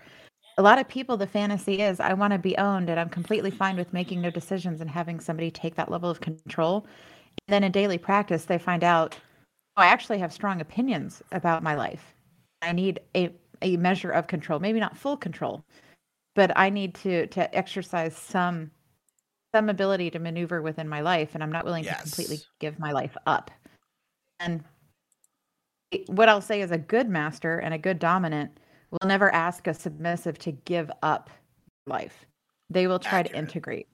a 0.57 0.63
lot 0.63 0.79
of 0.79 0.87
people 0.87 1.17
the 1.17 1.27
fantasy 1.27 1.81
is 1.81 1.99
i 1.99 2.13
want 2.13 2.33
to 2.33 2.39
be 2.39 2.57
owned 2.57 2.89
and 2.89 2.99
i'm 2.99 3.09
completely 3.09 3.51
fine 3.51 3.77
with 3.77 3.93
making 3.93 4.21
no 4.21 4.29
decisions 4.29 4.81
and 4.81 4.89
having 4.89 5.19
somebody 5.19 5.51
take 5.51 5.75
that 5.75 5.91
level 5.91 6.09
of 6.09 6.21
control. 6.21 6.85
And 7.47 7.53
then 7.53 7.63
in 7.63 7.71
daily 7.71 7.97
practice 7.97 8.45
they 8.45 8.57
find 8.57 8.83
out 8.83 9.17
oh, 9.77 9.81
i 9.81 9.87
actually 9.87 10.19
have 10.19 10.33
strong 10.33 10.61
opinions 10.61 11.21
about 11.31 11.63
my 11.63 11.75
life. 11.75 12.13
I 12.61 12.71
need 12.71 12.99
a, 13.15 13.29
a 13.61 13.77
measure 13.77 14.11
of 14.11 14.27
control 14.27 14.59
maybe 14.59 14.79
not 14.79 14.97
full 14.97 15.17
control 15.17 15.63
but 16.35 16.51
i 16.57 16.69
need 16.69 16.95
to 16.95 17.27
to 17.27 17.55
exercise 17.55 18.15
some 18.15 18.71
some 19.55 19.69
ability 19.69 20.09
to 20.11 20.19
maneuver 20.19 20.61
within 20.61 20.89
my 20.89 21.01
life 21.01 21.31
and 21.33 21.43
i'm 21.43 21.51
not 21.51 21.65
willing 21.65 21.83
yes. 21.83 21.97
to 21.97 22.03
completely 22.03 22.39
give 22.59 22.79
my 22.79 22.91
life 22.91 23.15
up. 23.25 23.51
And 24.39 24.63
what 26.07 26.27
i'll 26.29 26.41
say 26.41 26.61
is 26.61 26.71
a 26.71 26.77
good 26.77 27.07
master 27.07 27.59
and 27.59 27.73
a 27.73 27.77
good 27.77 27.99
dominant 27.99 28.59
will 29.01 29.07
never 29.07 29.33
ask 29.33 29.67
a 29.67 29.73
submissive 29.73 30.37
to 30.39 30.51
give 30.51 30.91
up 31.01 31.29
life. 31.85 32.25
They 32.69 32.87
will 32.87 32.99
try 32.99 33.19
Accurate. 33.19 33.33
to 33.33 33.39
integrate. 33.39 33.87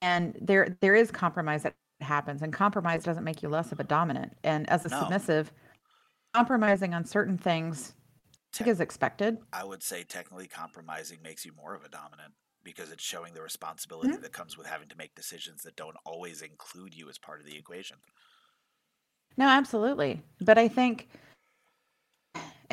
And 0.00 0.36
there 0.40 0.76
there 0.80 0.94
is 0.94 1.10
compromise 1.10 1.62
that 1.62 1.74
happens 2.00 2.42
and 2.42 2.52
compromise 2.52 3.04
doesn't 3.04 3.24
make 3.24 3.42
you 3.42 3.48
less 3.48 3.72
of 3.72 3.80
a 3.80 3.84
dominant. 3.84 4.36
And 4.42 4.68
as 4.68 4.84
a 4.84 4.88
no. 4.88 5.00
submissive, 5.00 5.52
compromising 6.34 6.94
on 6.94 7.04
certain 7.04 7.38
things 7.38 7.94
Te- 8.52 8.68
is 8.68 8.80
expected. 8.80 9.38
I 9.52 9.64
would 9.64 9.82
say 9.82 10.02
technically 10.02 10.48
compromising 10.48 11.18
makes 11.22 11.44
you 11.44 11.52
more 11.56 11.74
of 11.74 11.84
a 11.84 11.88
dominant 11.88 12.32
because 12.64 12.90
it's 12.90 13.02
showing 13.02 13.34
the 13.34 13.42
responsibility 13.42 14.10
mm-hmm. 14.10 14.22
that 14.22 14.32
comes 14.32 14.58
with 14.58 14.66
having 14.66 14.88
to 14.88 14.96
make 14.96 15.14
decisions 15.14 15.62
that 15.62 15.76
don't 15.76 15.96
always 16.04 16.42
include 16.42 16.94
you 16.94 17.08
as 17.08 17.18
part 17.18 17.40
of 17.40 17.46
the 17.46 17.56
equation. 17.56 17.96
No, 19.36 19.48
absolutely. 19.48 20.22
But 20.40 20.58
I 20.58 20.68
think 20.68 21.08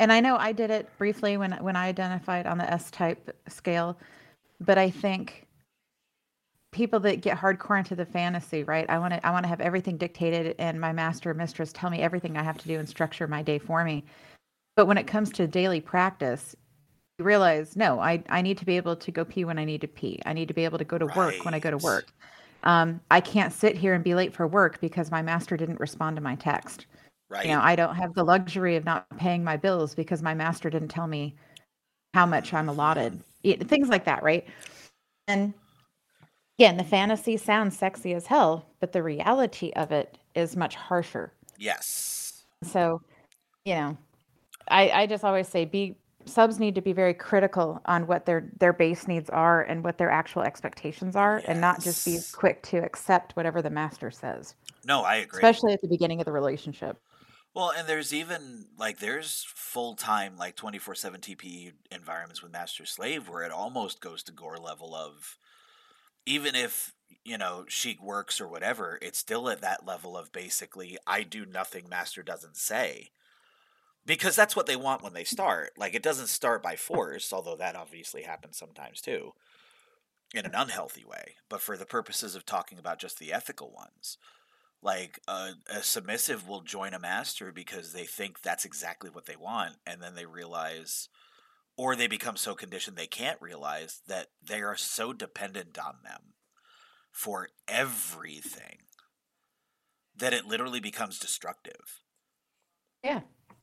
and 0.00 0.10
I 0.10 0.20
know 0.20 0.36
I 0.36 0.52
did 0.52 0.70
it 0.70 0.88
briefly 0.96 1.36
when 1.36 1.52
when 1.62 1.76
I 1.76 1.86
identified 1.86 2.46
on 2.46 2.56
the 2.56 2.68
S 2.68 2.90
type 2.90 3.36
scale, 3.48 3.98
but 4.58 4.78
I 4.78 4.88
think 4.88 5.46
people 6.72 6.98
that 7.00 7.20
get 7.20 7.36
hardcore 7.36 7.78
into 7.78 7.94
the 7.94 8.06
fantasy, 8.06 8.64
right? 8.64 8.88
I 8.88 8.98
want 8.98 9.12
to 9.12 9.24
I 9.26 9.30
want 9.30 9.44
to 9.44 9.48
have 9.48 9.60
everything 9.60 9.98
dictated 9.98 10.56
and 10.58 10.80
my 10.80 10.92
master 10.94 11.30
or 11.30 11.34
mistress 11.34 11.70
tell 11.72 11.90
me 11.90 12.00
everything 12.00 12.38
I 12.38 12.42
have 12.42 12.56
to 12.58 12.66
do 12.66 12.78
and 12.78 12.88
structure 12.88 13.28
my 13.28 13.42
day 13.42 13.58
for 13.58 13.84
me. 13.84 14.04
But 14.74 14.86
when 14.86 14.96
it 14.96 15.06
comes 15.06 15.30
to 15.32 15.46
daily 15.46 15.82
practice, 15.82 16.56
you 17.18 17.26
realize 17.26 17.76
no, 17.76 18.00
I 18.00 18.22
I 18.30 18.40
need 18.40 18.56
to 18.56 18.64
be 18.64 18.78
able 18.78 18.96
to 18.96 19.10
go 19.10 19.26
pee 19.26 19.44
when 19.44 19.58
I 19.58 19.66
need 19.66 19.82
to 19.82 19.88
pee. 19.88 20.18
I 20.24 20.32
need 20.32 20.48
to 20.48 20.54
be 20.54 20.64
able 20.64 20.78
to 20.78 20.84
go 20.84 20.96
to 20.96 21.04
right. 21.04 21.16
work 21.16 21.44
when 21.44 21.52
I 21.52 21.58
go 21.58 21.70
to 21.70 21.78
work. 21.78 22.10
Um, 22.62 23.00
I 23.10 23.20
can't 23.20 23.52
sit 23.52 23.76
here 23.76 23.92
and 23.92 24.02
be 24.02 24.14
late 24.14 24.32
for 24.34 24.46
work 24.46 24.80
because 24.80 25.10
my 25.10 25.20
master 25.20 25.58
didn't 25.58 25.80
respond 25.80 26.16
to 26.16 26.22
my 26.22 26.36
text. 26.36 26.86
Right. 27.30 27.46
You 27.46 27.52
know, 27.52 27.60
I 27.62 27.76
don't 27.76 27.94
have 27.94 28.12
the 28.14 28.24
luxury 28.24 28.74
of 28.74 28.84
not 28.84 29.06
paying 29.16 29.44
my 29.44 29.56
bills 29.56 29.94
because 29.94 30.20
my 30.20 30.34
master 30.34 30.68
didn't 30.68 30.88
tell 30.88 31.06
me 31.06 31.36
how 32.12 32.26
much 32.26 32.52
I'm 32.52 32.68
allotted. 32.68 33.22
Things 33.44 33.88
like 33.88 34.04
that, 34.04 34.24
right? 34.24 34.46
And 35.28 35.54
again, 36.58 36.76
the 36.76 36.84
fantasy 36.84 37.36
sounds 37.36 37.78
sexy 37.78 38.14
as 38.14 38.26
hell, 38.26 38.66
but 38.80 38.90
the 38.90 39.02
reality 39.04 39.70
of 39.76 39.92
it 39.92 40.18
is 40.34 40.56
much 40.56 40.74
harsher. 40.74 41.32
Yes. 41.56 42.42
So, 42.64 43.00
you 43.64 43.76
know, 43.76 43.96
I, 44.68 44.90
I 44.90 45.06
just 45.06 45.22
always 45.22 45.46
say 45.46 45.64
be 45.64 45.94
subs 46.26 46.58
need 46.58 46.74
to 46.74 46.82
be 46.82 46.92
very 46.92 47.14
critical 47.14 47.80
on 47.86 48.06
what 48.06 48.26
their 48.26 48.50
their 48.58 48.72
base 48.72 49.06
needs 49.06 49.30
are 49.30 49.62
and 49.62 49.84
what 49.84 49.98
their 49.98 50.10
actual 50.10 50.42
expectations 50.42 51.14
are 51.16 51.38
yes. 51.38 51.48
and 51.48 51.60
not 51.60 51.80
just 51.80 52.04
be 52.04 52.18
quick 52.32 52.62
to 52.62 52.78
accept 52.78 53.36
whatever 53.36 53.62
the 53.62 53.70
master 53.70 54.10
says. 54.10 54.56
No, 54.84 55.02
I 55.02 55.16
agree. 55.16 55.38
Especially 55.38 55.72
at 55.72 55.80
the 55.80 55.88
beginning 55.88 56.20
of 56.20 56.24
the 56.24 56.32
relationship. 56.32 56.98
Well, 57.54 57.72
and 57.76 57.88
there's 57.88 58.14
even 58.14 58.66
like 58.78 58.98
there's 58.98 59.44
full 59.54 59.94
time 59.96 60.36
like 60.36 60.54
twenty 60.54 60.78
four 60.78 60.94
seven 60.94 61.20
TPE 61.20 61.72
environments 61.90 62.42
with 62.42 62.52
master 62.52 62.86
slave 62.86 63.28
where 63.28 63.42
it 63.42 63.50
almost 63.50 64.00
goes 64.00 64.22
to 64.24 64.32
gore 64.32 64.58
level 64.58 64.94
of 64.94 65.36
even 66.26 66.54
if 66.54 66.94
you 67.24 67.36
know 67.36 67.64
Sheik 67.68 68.02
works 68.02 68.40
or 68.40 68.46
whatever, 68.46 68.98
it's 69.02 69.18
still 69.18 69.48
at 69.48 69.62
that 69.62 69.84
level 69.84 70.16
of 70.16 70.32
basically 70.32 70.96
I 71.06 71.22
do 71.24 71.44
nothing 71.44 71.88
master 71.88 72.22
doesn't 72.22 72.56
say. 72.56 73.10
Because 74.06 74.34
that's 74.34 74.56
what 74.56 74.66
they 74.66 74.76
want 74.76 75.02
when 75.02 75.12
they 75.12 75.22
mm-hmm. 75.22 75.34
start. 75.34 75.72
Like 75.76 75.94
it 75.94 76.02
doesn't 76.02 76.28
start 76.28 76.62
by 76.62 76.76
force, 76.76 77.32
although 77.32 77.56
that 77.56 77.76
obviously 77.76 78.22
happens 78.22 78.56
sometimes 78.56 79.00
too, 79.00 79.32
in 80.32 80.46
an 80.46 80.54
unhealthy 80.54 81.04
way. 81.04 81.34
But 81.48 81.60
for 81.60 81.76
the 81.76 81.84
purposes 81.84 82.34
of 82.34 82.46
talking 82.46 82.78
about 82.78 83.00
just 83.00 83.18
the 83.18 83.32
ethical 83.32 83.72
ones, 83.72 84.16
like 84.82 85.20
a, 85.28 85.50
a, 85.68 85.82
submissive 85.82 86.48
will 86.48 86.62
join 86.62 86.94
a 86.94 86.98
master 86.98 87.52
because 87.52 87.92
they 87.92 88.04
think 88.04 88.40
that's 88.40 88.64
exactly 88.64 89.10
what 89.10 89.26
they 89.26 89.36
want 89.36 89.76
and 89.86 90.02
then 90.02 90.14
they 90.14 90.24
realize 90.24 91.08
or 91.76 91.94
they 91.94 92.06
become 92.06 92.36
so 92.36 92.54
conditioned 92.54 92.96
they 92.96 93.06
can't 93.06 93.40
realize 93.40 94.00
that 94.08 94.28
they 94.42 94.62
are 94.62 94.76
so 94.76 95.12
dependent 95.12 95.78
on 95.78 95.96
them 96.02 96.34
for 97.12 97.48
everything 97.68 98.78
that 100.16 100.32
it 100.32 100.46
literally 100.46 100.80
becomes 100.80 101.18
destructive. 101.18 102.00
Yeah. 103.02 103.20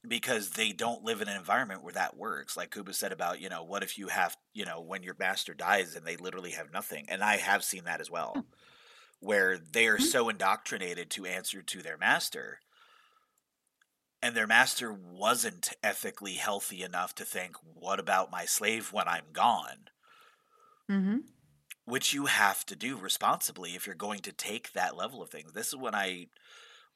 Because 0.08 0.52
they 0.52 0.72
don't 0.72 1.04
live 1.04 1.22
in 1.22 1.28
an 1.28 1.38
environment 1.38 1.84
where 1.84 1.94
that 1.94 2.18
works. 2.18 2.58
Like 2.58 2.72
kuba 2.72 2.94
said 2.94 3.12
about 3.12 3.42
you 3.42 3.50
know 3.50 3.64
what 3.64 3.84
if 3.84 3.98
you 3.98 4.08
have 4.08 4.38
you 4.54 4.66
know 4.66 4.82
when 4.82 5.04
your 5.04 5.16
master 5.20 5.54
dies 5.54 5.96
and 5.96 6.06
they 6.06 6.18
literally 6.18 6.52
have 6.52 6.72
nothing 6.72 7.06
and 7.10 7.24
i 7.24 7.38
have 7.38 7.64
seen 7.64 7.84
that 7.86 8.02
as 8.02 8.10
well 8.10 8.46
where 9.20 9.58
they 9.58 9.88
are 9.88 9.98
mm-hmm. 9.98 10.06
so 10.06 10.30
indoctrinated 10.30 11.10
to 11.10 11.26
answer 11.26 11.62
to 11.62 11.82
their 11.82 11.98
master 11.98 12.60
and 14.22 14.36
their 14.36 14.48
master 14.48 14.92
wasn't 14.94 15.72
ethically 15.84 16.34
healthy 16.34 16.82
enough 16.84 17.14
to 17.16 17.24
think 17.24 17.56
what 17.74 18.00
about 18.00 18.32
my 18.32 18.46
slave 18.46 18.92
when 18.94 19.08
i'm 19.08 19.26
gone 19.34 19.90
mm-hmm. 20.90 21.18
which 21.86 22.14
you 22.14 22.26
have 22.26 22.66
to 22.66 22.76
do 22.76 22.98
responsibly 22.98 23.72
if 23.72 23.86
you're 23.86 23.96
going 23.96 24.20
to 24.20 24.32
take 24.32 24.74
that 24.74 24.96
level 24.98 25.22
of 25.22 25.30
things 25.30 25.54
this 25.54 25.68
is 25.68 25.76
when 25.76 25.96
i 25.96 26.28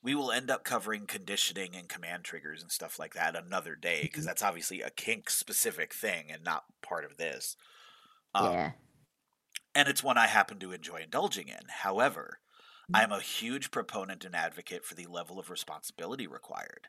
we 0.04 0.16
will 0.16 0.32
end 0.32 0.50
up 0.50 0.64
covering 0.64 1.06
conditioning 1.06 1.76
and 1.76 1.88
command 1.88 2.24
triggers 2.24 2.62
and 2.62 2.72
stuff 2.72 2.98
like 2.98 3.14
that 3.14 3.36
another 3.36 3.76
day 3.76 4.00
because 4.04 4.22
mm-hmm. 4.22 4.28
that's 4.28 4.44
obviously 4.44 4.82
a 4.82 4.90
kink 4.90 5.30
specific 5.30 5.94
thing 5.94 6.26
and 6.32 6.44
not 6.44 6.66
part 6.82 7.06
of 7.06 7.18
this 7.18 7.56
um, 8.34 8.52
yeah 8.52 8.72
and 9.74 9.88
it's 9.88 10.04
one 10.04 10.18
I 10.18 10.28
happen 10.28 10.60
to 10.60 10.72
enjoy 10.72 11.02
indulging 11.04 11.48
in. 11.48 11.68
However, 11.70 12.40
mm-hmm. 12.92 12.96
I'm 12.96 13.12
a 13.12 13.22
huge 13.22 13.72
proponent 13.72 14.26
and 14.26 14.36
advocate 14.36 14.86
for 14.86 14.96
the 14.96 15.08
level 15.08 15.40
of 15.40 15.50
responsibility 15.50 16.28
required 16.28 16.88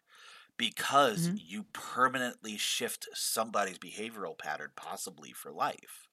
because 0.56 1.28
mm-hmm. 1.28 1.36
you 1.38 1.64
permanently 1.72 2.56
shift 2.56 3.08
somebody's 3.14 3.78
behavioral 3.78 4.38
pattern, 4.38 4.70
possibly 4.76 5.32
for 5.32 5.50
life. 5.50 6.08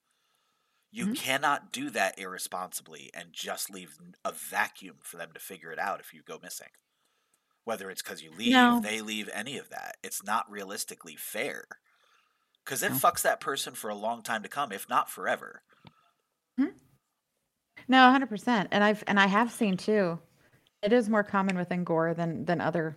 You 0.90 1.06
mm-hmm. 1.06 1.14
cannot 1.14 1.72
do 1.72 1.90
that 1.90 2.18
irresponsibly 2.18 3.10
and 3.14 3.32
just 3.32 3.70
leave 3.70 3.96
a 4.24 4.32
vacuum 4.32 4.96
for 5.02 5.16
them 5.16 5.30
to 5.34 5.40
figure 5.40 5.70
it 5.70 5.78
out 5.78 6.00
if 6.00 6.12
you 6.12 6.22
go 6.26 6.40
missing. 6.42 6.70
Whether 7.64 7.90
it's 7.90 8.02
because 8.02 8.22
you 8.22 8.30
leave, 8.36 8.52
no. 8.52 8.80
they 8.82 9.00
leave, 9.00 9.28
any 9.32 9.56
of 9.58 9.70
that. 9.70 9.96
It's 10.02 10.24
not 10.24 10.50
realistically 10.50 11.14
fair. 11.16 11.64
Because 12.64 12.82
it 12.82 12.90
no. 12.90 12.96
fucks 12.96 13.22
that 13.22 13.40
person 13.40 13.74
for 13.74 13.88
a 13.90 13.94
long 13.94 14.22
time 14.22 14.42
to 14.42 14.48
come, 14.48 14.72
if 14.72 14.88
not 14.88 15.10
forever. 15.10 15.62
No, 17.90 17.98
100%. 17.98 18.68
And 18.70 18.84
I've 18.84 19.02
and 19.08 19.18
I 19.18 19.26
have 19.26 19.50
seen 19.50 19.76
too. 19.76 20.16
It 20.80 20.92
is 20.92 21.08
more 21.08 21.24
common 21.24 21.56
within 21.56 21.82
Gor 21.82 22.14
than 22.14 22.44
than 22.44 22.60
other 22.60 22.96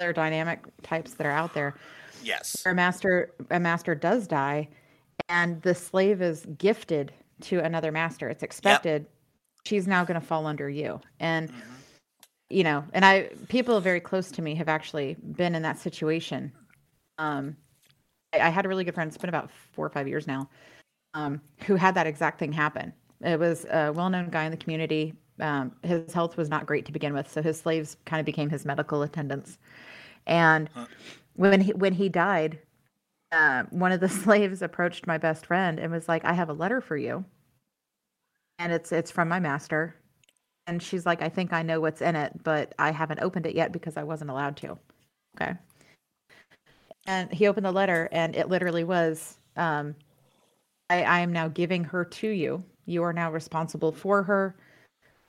other 0.00 0.14
dynamic 0.14 0.64
types 0.82 1.12
that 1.14 1.26
are 1.26 1.30
out 1.30 1.52
there. 1.52 1.74
Yes. 2.22 2.56
Where 2.64 2.72
a 2.72 2.74
master 2.74 3.34
a 3.50 3.60
master 3.60 3.94
does 3.94 4.26
die 4.26 4.68
and 5.28 5.60
the 5.60 5.74
slave 5.74 6.22
is 6.22 6.46
gifted 6.56 7.12
to 7.42 7.58
another 7.58 7.92
master. 7.92 8.30
It's 8.30 8.42
expected 8.42 9.02
yep. 9.02 9.10
she's 9.66 9.86
now 9.86 10.06
going 10.06 10.18
to 10.18 10.26
fall 10.26 10.46
under 10.46 10.70
you. 10.70 11.02
And 11.20 11.50
mm-hmm. 11.50 11.74
you 12.48 12.64
know, 12.64 12.82
and 12.94 13.04
I 13.04 13.28
people 13.48 13.78
very 13.82 14.00
close 14.00 14.30
to 14.32 14.42
me 14.42 14.54
have 14.54 14.70
actually 14.70 15.18
been 15.22 15.54
in 15.54 15.60
that 15.62 15.78
situation. 15.78 16.50
Um 17.18 17.58
I, 18.32 18.40
I 18.40 18.48
had 18.48 18.64
a 18.64 18.70
really 18.70 18.84
good 18.84 18.94
friend, 18.94 19.06
it's 19.06 19.18
been 19.18 19.28
about 19.28 19.50
4 19.74 19.84
or 19.84 19.90
5 19.90 20.08
years 20.08 20.26
now 20.26 20.48
um, 21.12 21.42
who 21.66 21.76
had 21.76 21.94
that 21.94 22.06
exact 22.06 22.38
thing 22.38 22.52
happen. 22.52 22.94
It 23.24 23.38
was 23.38 23.64
a 23.64 23.90
well-known 23.90 24.28
guy 24.28 24.44
in 24.44 24.50
the 24.50 24.56
community. 24.56 25.14
Um, 25.40 25.72
his 25.82 26.12
health 26.12 26.36
was 26.36 26.48
not 26.48 26.66
great 26.66 26.84
to 26.86 26.92
begin 26.92 27.14
with, 27.14 27.30
so 27.30 27.42
his 27.42 27.58
slaves 27.58 27.96
kind 28.04 28.20
of 28.20 28.26
became 28.26 28.50
his 28.50 28.64
medical 28.64 29.02
attendants. 29.02 29.58
And 30.26 30.68
huh. 30.74 30.86
when 31.34 31.60
he 31.60 31.72
when 31.72 31.94
he 31.94 32.08
died, 32.08 32.58
uh, 33.32 33.64
one 33.70 33.92
of 33.92 34.00
the 34.00 34.08
slaves 34.24 34.62
approached 34.62 35.06
my 35.06 35.18
best 35.18 35.46
friend 35.46 35.80
and 35.80 35.90
was 35.90 36.08
like, 36.08 36.24
"I 36.24 36.34
have 36.34 36.50
a 36.50 36.52
letter 36.52 36.80
for 36.80 36.96
you, 36.96 37.24
and 38.58 38.72
it's 38.72 38.92
it's 38.92 39.10
from 39.10 39.28
my 39.28 39.40
master." 39.40 39.96
And 40.66 40.82
she's 40.82 41.06
like, 41.06 41.22
"I 41.22 41.28
think 41.28 41.52
I 41.52 41.62
know 41.62 41.80
what's 41.80 42.02
in 42.02 42.16
it, 42.16 42.32
but 42.44 42.74
I 42.78 42.90
haven't 42.92 43.20
opened 43.20 43.46
it 43.46 43.54
yet 43.54 43.72
because 43.72 43.96
I 43.96 44.04
wasn't 44.04 44.30
allowed 44.30 44.56
to." 44.58 44.78
Okay. 45.36 45.54
And 47.06 47.32
he 47.32 47.48
opened 47.48 47.66
the 47.66 47.72
letter, 47.72 48.08
and 48.12 48.36
it 48.36 48.48
literally 48.48 48.84
was 48.84 49.36
um, 49.56 49.94
I, 50.90 51.02
I 51.02 51.20
am 51.20 51.32
now 51.32 51.48
giving 51.48 51.84
her 51.84 52.04
to 52.04 52.28
you. 52.28 52.62
You 52.86 53.02
are 53.02 53.12
now 53.12 53.32
responsible 53.32 53.92
for 53.92 54.22
her. 54.22 54.54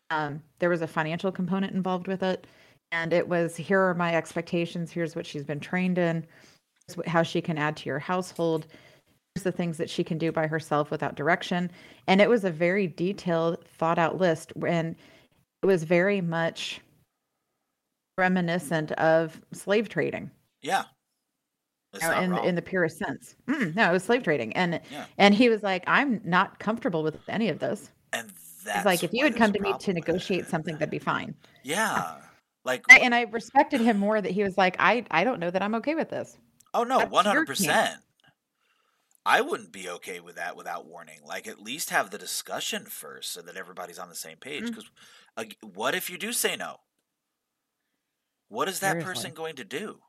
Um, 0.10 0.41
there 0.60 0.70
was 0.70 0.82
a 0.82 0.88
financial 0.88 1.32
component 1.32 1.74
involved 1.74 2.08
with 2.08 2.22
it. 2.24 2.46
and 2.91 3.12
it 3.13 3.28
was 3.28 3.56
here 3.56 3.80
are 3.82 3.96
my 3.96 4.15
expectations 4.15 4.91
here's 4.91 5.15
what 5.15 5.26
she's 5.26 5.44
been 5.44 5.60
trained 5.60 5.98
in 5.98 6.26
how 7.08 7.24
she 7.24 7.41
can 7.41 7.58
add 7.58 7.76
to 7.76 7.89
your 7.89 7.98
household 7.98 8.68
here's 9.34 9.44
the 9.44 9.52
things 9.52 9.78
that 9.78 9.89
she 9.89 10.04
can 10.04 10.20
do 10.20 10.32
by 10.32 10.46
herself 10.46 10.91
without 10.91 11.15
direction 11.15 11.72
and 12.08 12.22
it 12.22 12.30
was 12.30 12.44
a 12.46 12.52
very 12.52 12.86
detailed 12.88 13.65
thought 13.80 13.98
out 13.98 14.20
list 14.20 14.54
and 14.68 14.96
it 15.63 15.65
was 15.65 15.84
very 15.84 16.22
much 16.22 16.80
reminiscent 18.18 18.91
of 18.94 19.41
slave 19.52 19.89
trading 19.89 20.30
Yeah. 20.62 20.84
Not 22.02 22.24
in 22.24 22.34
in 22.46 22.56
the 22.56 22.62
purest 22.62 22.98
sense 22.98 23.36
Mm, 23.48 23.76
no 23.76 23.90
it 23.90 23.92
was 23.94 24.04
slave 24.04 24.24
trading 24.24 24.54
and 24.54 24.80
Yeah. 24.92 25.06
and 25.18 25.34
he 25.36 25.50
was 25.50 25.64
like 25.64 25.84
i'm 25.88 26.22
not 26.24 26.60
comfortable 26.60 27.04
with 27.04 27.18
any 27.28 27.50
of 27.50 27.60
this 27.60 27.92
and 28.14 28.32
that's 28.64 28.86
like 28.86 29.04
if 29.04 29.14
you 29.14 29.24
had 29.24 29.36
come 29.36 29.54
to 29.54 29.60
me 29.60 29.74
to 29.80 29.94
negotiate 29.94 30.48
something 30.48 30.74
that'd 30.76 30.90
be 30.90 31.00
fine 31.00 31.36
Yeah. 31.64 32.16
Like 32.64 32.84
I, 32.90 32.98
and 32.98 33.14
I 33.14 33.22
respected 33.24 33.80
him 33.80 33.98
more 34.00 34.20
that 34.20 34.32
he 34.32 34.42
was 34.44 34.58
like, 34.58 34.76
I, 34.80 35.06
I 35.12 35.24
don't 35.24 35.40
know 35.40 35.52
that 35.52 35.62
I'm 35.62 35.76
okay 35.76 35.94
with 35.94 36.10
this. 36.10 36.36
Oh 36.74 36.84
no, 36.84 37.06
one 37.06 37.24
hundred 37.26 37.46
percent. 37.46 38.00
I 39.24 39.42
wouldn't 39.42 39.72
be 39.72 39.88
okay 39.88 40.20
with 40.20 40.38
that 40.38 40.56
without 40.58 40.88
warning. 40.88 41.20
Like, 41.24 41.46
at 41.48 41.60
least 41.62 41.92
have 41.92 42.10
the 42.10 42.18
discussion 42.18 42.86
first, 42.86 43.32
so 43.34 43.44
that 43.44 43.56
everybody's 43.56 44.00
on 44.00 44.10
the 44.10 44.16
same 44.16 44.38
page. 44.38 44.64
Mm. 44.64 44.76
Because, 45.36 45.56
what 45.62 45.94
if 45.94 46.10
you 46.10 46.18
do 46.18 46.34
say 46.34 46.56
no? 46.56 46.78
What 48.48 48.68
is 48.68 48.80
that 48.80 48.94
Seriously. 48.94 49.14
person 49.14 49.34
going 49.36 49.56
to 49.58 49.64
do? 49.64 50.00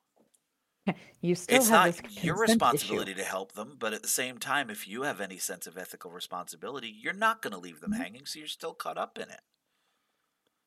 You 1.21 1.35
still 1.35 1.57
it's 1.57 1.69
have 1.71 1.97
not 1.97 2.05
this 2.05 2.25
your 2.25 2.37
responsibility 2.39 3.13
issue. 3.13 3.21
to 3.23 3.27
help 3.27 3.53
them, 3.53 3.77
but 3.79 3.93
at 3.93 4.03
the 4.03 4.09
same 4.09 4.39
time, 4.39 4.71
if 4.71 4.87
you 4.87 5.03
have 5.03 5.21
any 5.21 5.39
sense 5.39 5.67
of 5.67 5.77
ethical 5.77 6.11
responsibility, 6.11 6.89
you're 6.89 7.13
not 7.13 7.43
going 7.43 7.53
to 7.53 7.59
leave 7.59 7.81
them 7.81 7.93
Mhm. 7.93 7.97
hanging, 7.97 8.27
so 8.27 8.39
you're 8.39 8.47
still 8.49 8.75
caught 8.75 8.99
up 8.99 9.19
in 9.19 9.29
it. 9.31 9.41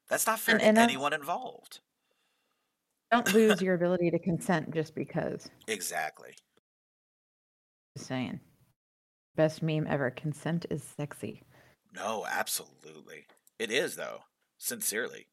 That's 0.10 0.28
not 0.28 0.40
fair 0.40 0.56
And- 0.56 0.62
to 0.62 0.68
and 0.68 0.78
anyone 0.78 1.14
involved. 1.14 1.80
Don't 3.12 3.32
lose 3.34 3.62
your 3.62 3.76
ability 3.76 4.12
to 4.12 4.20
consent 4.20 4.72
just 4.74 4.94
because. 4.96 5.50
Exactly. 5.68 6.36
Just 7.96 8.08
saying. 8.08 8.40
Best 9.36 9.62
meme 9.64 9.88
ever. 9.88 10.12
Consent 10.12 10.66
is 10.70 10.84
sexy. 10.84 11.44
No, 11.94 12.26
absolutely. 12.30 13.28
It 13.58 13.72
is 13.72 13.96
though. 13.96 14.24
Sincerely. 14.58 15.28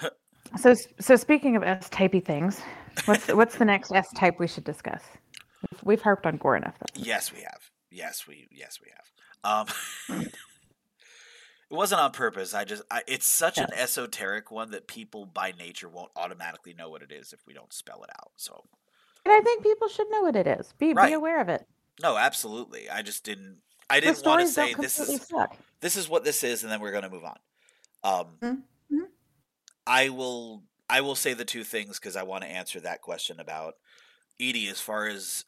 So, 0.58 0.74
so 1.00 1.16
speaking 1.16 1.56
of 1.56 1.62
S 1.62 1.88
typey 1.88 2.24
things, 2.24 2.60
what's 3.04 3.28
what's 3.34 3.56
the 3.56 3.64
next 3.64 3.92
S 3.92 4.08
type 4.14 4.38
we 4.38 4.46
should 4.46 4.64
discuss? 4.64 5.02
We've, 5.82 6.00
harped 6.00 6.26
on 6.26 6.36
Gor 6.36 6.56
enough. 6.56 6.74
Though. 6.78 7.02
Yes, 7.02 7.32
we 7.32 7.40
have. 7.40 7.70
Yes, 7.90 8.26
we 8.26 8.48
yes 8.50 8.78
we 8.80 8.90
have. 8.90 9.68
Um, 10.10 10.20
it 11.70 11.74
wasn't 11.74 12.00
on 12.00 12.12
purpose. 12.12 12.54
I 12.54 12.64
just 12.64 12.82
I, 12.90 13.02
it's 13.06 13.26
such 13.26 13.58
an 13.58 13.68
esoteric 13.74 14.50
one 14.50 14.70
that 14.72 14.86
people 14.86 15.26
by 15.26 15.52
nature 15.58 15.88
won't 15.88 16.10
automatically 16.16 16.74
know 16.74 16.90
what 16.90 17.02
it 17.02 17.10
is 17.12 17.32
if 17.32 17.40
we 17.46 17.54
don't 17.54 17.72
spell 17.72 18.02
it 18.04 18.10
out. 18.10 18.32
So 18.36 18.64
And 19.24 19.32
I 19.34 19.40
think 19.40 19.62
people 19.62 19.88
should 19.88 20.08
know 20.10 20.22
what 20.22 20.36
it 20.36 20.46
is. 20.46 20.72
Be 20.78 20.92
Right. 20.92 21.08
be 21.08 21.12
aware 21.14 21.40
of 21.40 21.48
it. 21.48 21.66
no, 22.02 22.16
absolutely. 22.16 22.88
I 22.90 23.02
just 23.02 23.24
didn't. 23.24 23.58
I 23.88 24.00
didn't 24.00 24.24
want 24.26 24.40
to 24.40 24.48
say 24.48 24.74
this 24.74 24.98
is 24.98 25.22
suck. 25.22 25.56
this 25.80 25.96
is 25.96 26.08
what 26.08 26.24
this 26.24 26.42
is, 26.42 26.62
and 26.64 26.72
then 26.72 26.80
we're 26.80 26.90
going 26.90 27.04
to 27.04 27.10
move 27.10 27.24
on. 27.24 27.36
Um, 28.02 28.26
Mhm. 28.42 28.62
I 29.96 30.10
will 30.10 30.62
I 30.90 31.00
will 31.00 31.14
say 31.14 31.32
the 31.32 31.46
two 31.46 31.64
things 31.64 31.98
because 31.98 32.16
I 32.16 32.22
want 32.22 32.44
to 32.44 32.50
answer 32.50 32.78
that 32.80 33.00
question 33.00 33.40
about 33.40 33.76
Edie 34.38 34.68
as 34.68 34.78
far 34.78 35.06
as 35.06 35.46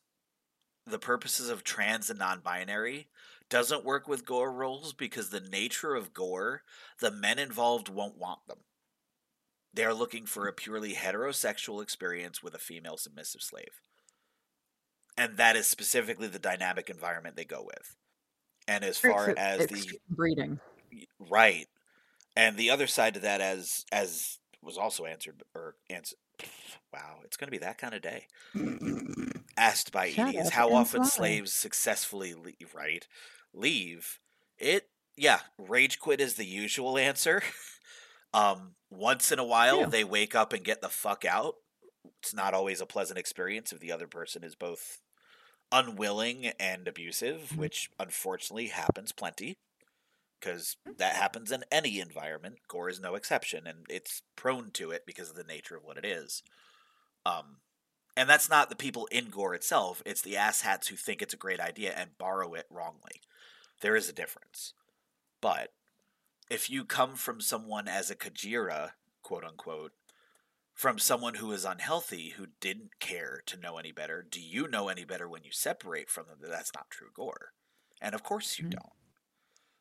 the 0.86 0.98
purposes 0.98 1.50
of 1.50 1.62
trans 1.62 2.08
and 2.08 2.18
non-binary 2.18 3.08
doesn't 3.50 3.84
work 3.84 4.08
with 4.08 4.24
Gor 4.24 4.50
roles 4.50 4.94
because 4.94 5.28
the 5.28 5.40
nature 5.40 5.94
of 5.94 6.14
Gor, 6.14 6.62
the 6.98 7.10
men 7.10 7.38
involved 7.38 7.90
won't 7.90 8.16
want 8.16 8.40
them. 8.48 8.60
They're 9.74 9.92
looking 9.92 10.24
for 10.24 10.48
a 10.48 10.52
purely 10.54 10.94
heterosexual 10.94 11.82
experience 11.82 12.42
with 12.42 12.54
a 12.54 12.58
female 12.58 12.96
submissive 12.96 13.42
slave. 13.42 13.82
And 15.14 15.36
that 15.36 15.56
is 15.56 15.66
specifically 15.66 16.26
the 16.26 16.38
dynamic 16.38 16.88
environment 16.88 17.36
they 17.36 17.44
go 17.44 17.62
with. 17.66 17.96
And 18.66 18.82
as 18.82 18.96
far 18.96 19.34
as 19.36 19.66
the 19.66 19.98
breeding. 20.08 20.58
right 21.18 21.68
and 22.38 22.56
the 22.56 22.70
other 22.70 22.86
side 22.86 23.12
to 23.14 23.20
that 23.20 23.40
as 23.42 23.84
as 23.92 24.38
was 24.62 24.78
also 24.78 25.04
answered 25.04 25.42
or 25.54 25.74
answered 25.90 26.18
wow 26.92 27.18
it's 27.24 27.36
going 27.36 27.48
to 27.48 27.50
be 27.50 27.58
that 27.58 27.76
kind 27.78 27.92
of 27.94 28.00
day 28.00 28.26
asked 29.56 29.92
by 29.92 30.08
Shut 30.10 30.28
edie 30.28 30.38
is 30.38 30.50
how 30.50 30.72
often 30.72 31.02
fly. 31.02 31.08
slaves 31.10 31.52
successfully 31.52 32.32
leave 32.34 32.72
right 32.74 33.06
leave 33.52 34.20
it 34.56 34.88
yeah 35.16 35.40
rage 35.58 35.98
quit 35.98 36.20
is 36.20 36.34
the 36.34 36.46
usual 36.46 36.96
answer 36.96 37.42
um 38.32 38.74
once 38.90 39.30
in 39.32 39.38
a 39.38 39.44
while 39.44 39.80
Yeah. 39.80 39.86
they 39.86 40.04
wake 40.04 40.34
up 40.34 40.52
and 40.52 40.64
get 40.64 40.80
the 40.80 40.88
fuck 40.88 41.24
out 41.24 41.56
it's 42.22 42.32
not 42.34 42.54
always 42.54 42.80
a 42.80 42.86
pleasant 42.86 43.18
experience 43.18 43.72
if 43.72 43.80
the 43.80 43.92
other 43.92 44.06
person 44.06 44.42
is 44.44 44.54
both 44.54 45.00
unwilling 45.72 46.46
and 46.58 46.86
abusive 46.88 47.50
Mhm. 47.52 47.58
which 47.58 47.90
unfortunately 47.98 48.68
happens 48.68 49.12
plenty 49.12 49.56
because 50.40 50.76
that 50.98 51.16
happens 51.16 51.52
in 51.52 51.64
any 51.70 52.00
environment. 52.00 52.58
Gor 52.68 52.88
is 52.88 53.00
no 53.00 53.14
exception, 53.14 53.66
and 53.66 53.86
it's 53.90 54.22
prone 54.36 54.70
to 54.72 54.90
it 54.90 55.04
because 55.06 55.30
of 55.30 55.36
the 55.36 55.44
nature 55.44 55.76
of 55.76 55.84
what 55.84 55.98
it 55.98 56.04
is. 56.04 56.42
Um, 57.26 57.58
and 58.16 58.28
that's 58.28 58.50
not 58.50 58.70
the 58.70 58.76
people 58.76 59.06
in 59.06 59.30
Gor 59.30 59.54
itself; 59.54 60.02
it's 60.06 60.22
the 60.22 60.34
asshats 60.34 60.88
who 60.88 60.96
think 60.96 61.22
it's 61.22 61.34
a 61.34 61.38
great 61.38 61.60
idea 61.60 61.92
and 61.94 62.18
borrow 62.18 62.54
it 62.54 62.66
wrongly. 62.70 63.22
There 63.82 63.96
is 63.96 64.08
a 64.08 64.12
difference, 64.14 64.74
but 65.40 65.74
if 66.50 66.70
you 66.70 66.84
come 66.84 67.16
from 67.16 67.40
someone 67.40 67.88
as 67.88 68.10
a 68.10 68.16
Kajira, 68.16 68.92
quote 69.22 69.44
unquote, 69.44 69.92
from 70.74 70.98
someone 70.98 71.34
who 71.34 71.52
is 71.52 71.64
unhealthy, 71.64 72.30
who 72.30 72.46
didn't 72.60 72.98
care 73.00 73.42
to 73.46 73.58
know 73.58 73.78
any 73.78 73.92
better, 73.92 74.22
do 74.22 74.40
you 74.40 74.68
know 74.68 74.88
any 74.88 75.04
better 75.04 75.28
when 75.28 75.44
you 75.44 75.52
separate 75.52 76.10
from 76.10 76.26
them 76.28 76.38
that 76.40 76.50
that's 76.50 76.74
not 76.74 76.90
true 76.90 77.10
Gor? 77.14 77.52
And 78.00 78.14
of 78.14 78.22
course 78.22 78.58
you 78.58 78.64
Mhm. 78.64 78.70
don't. 78.70 78.92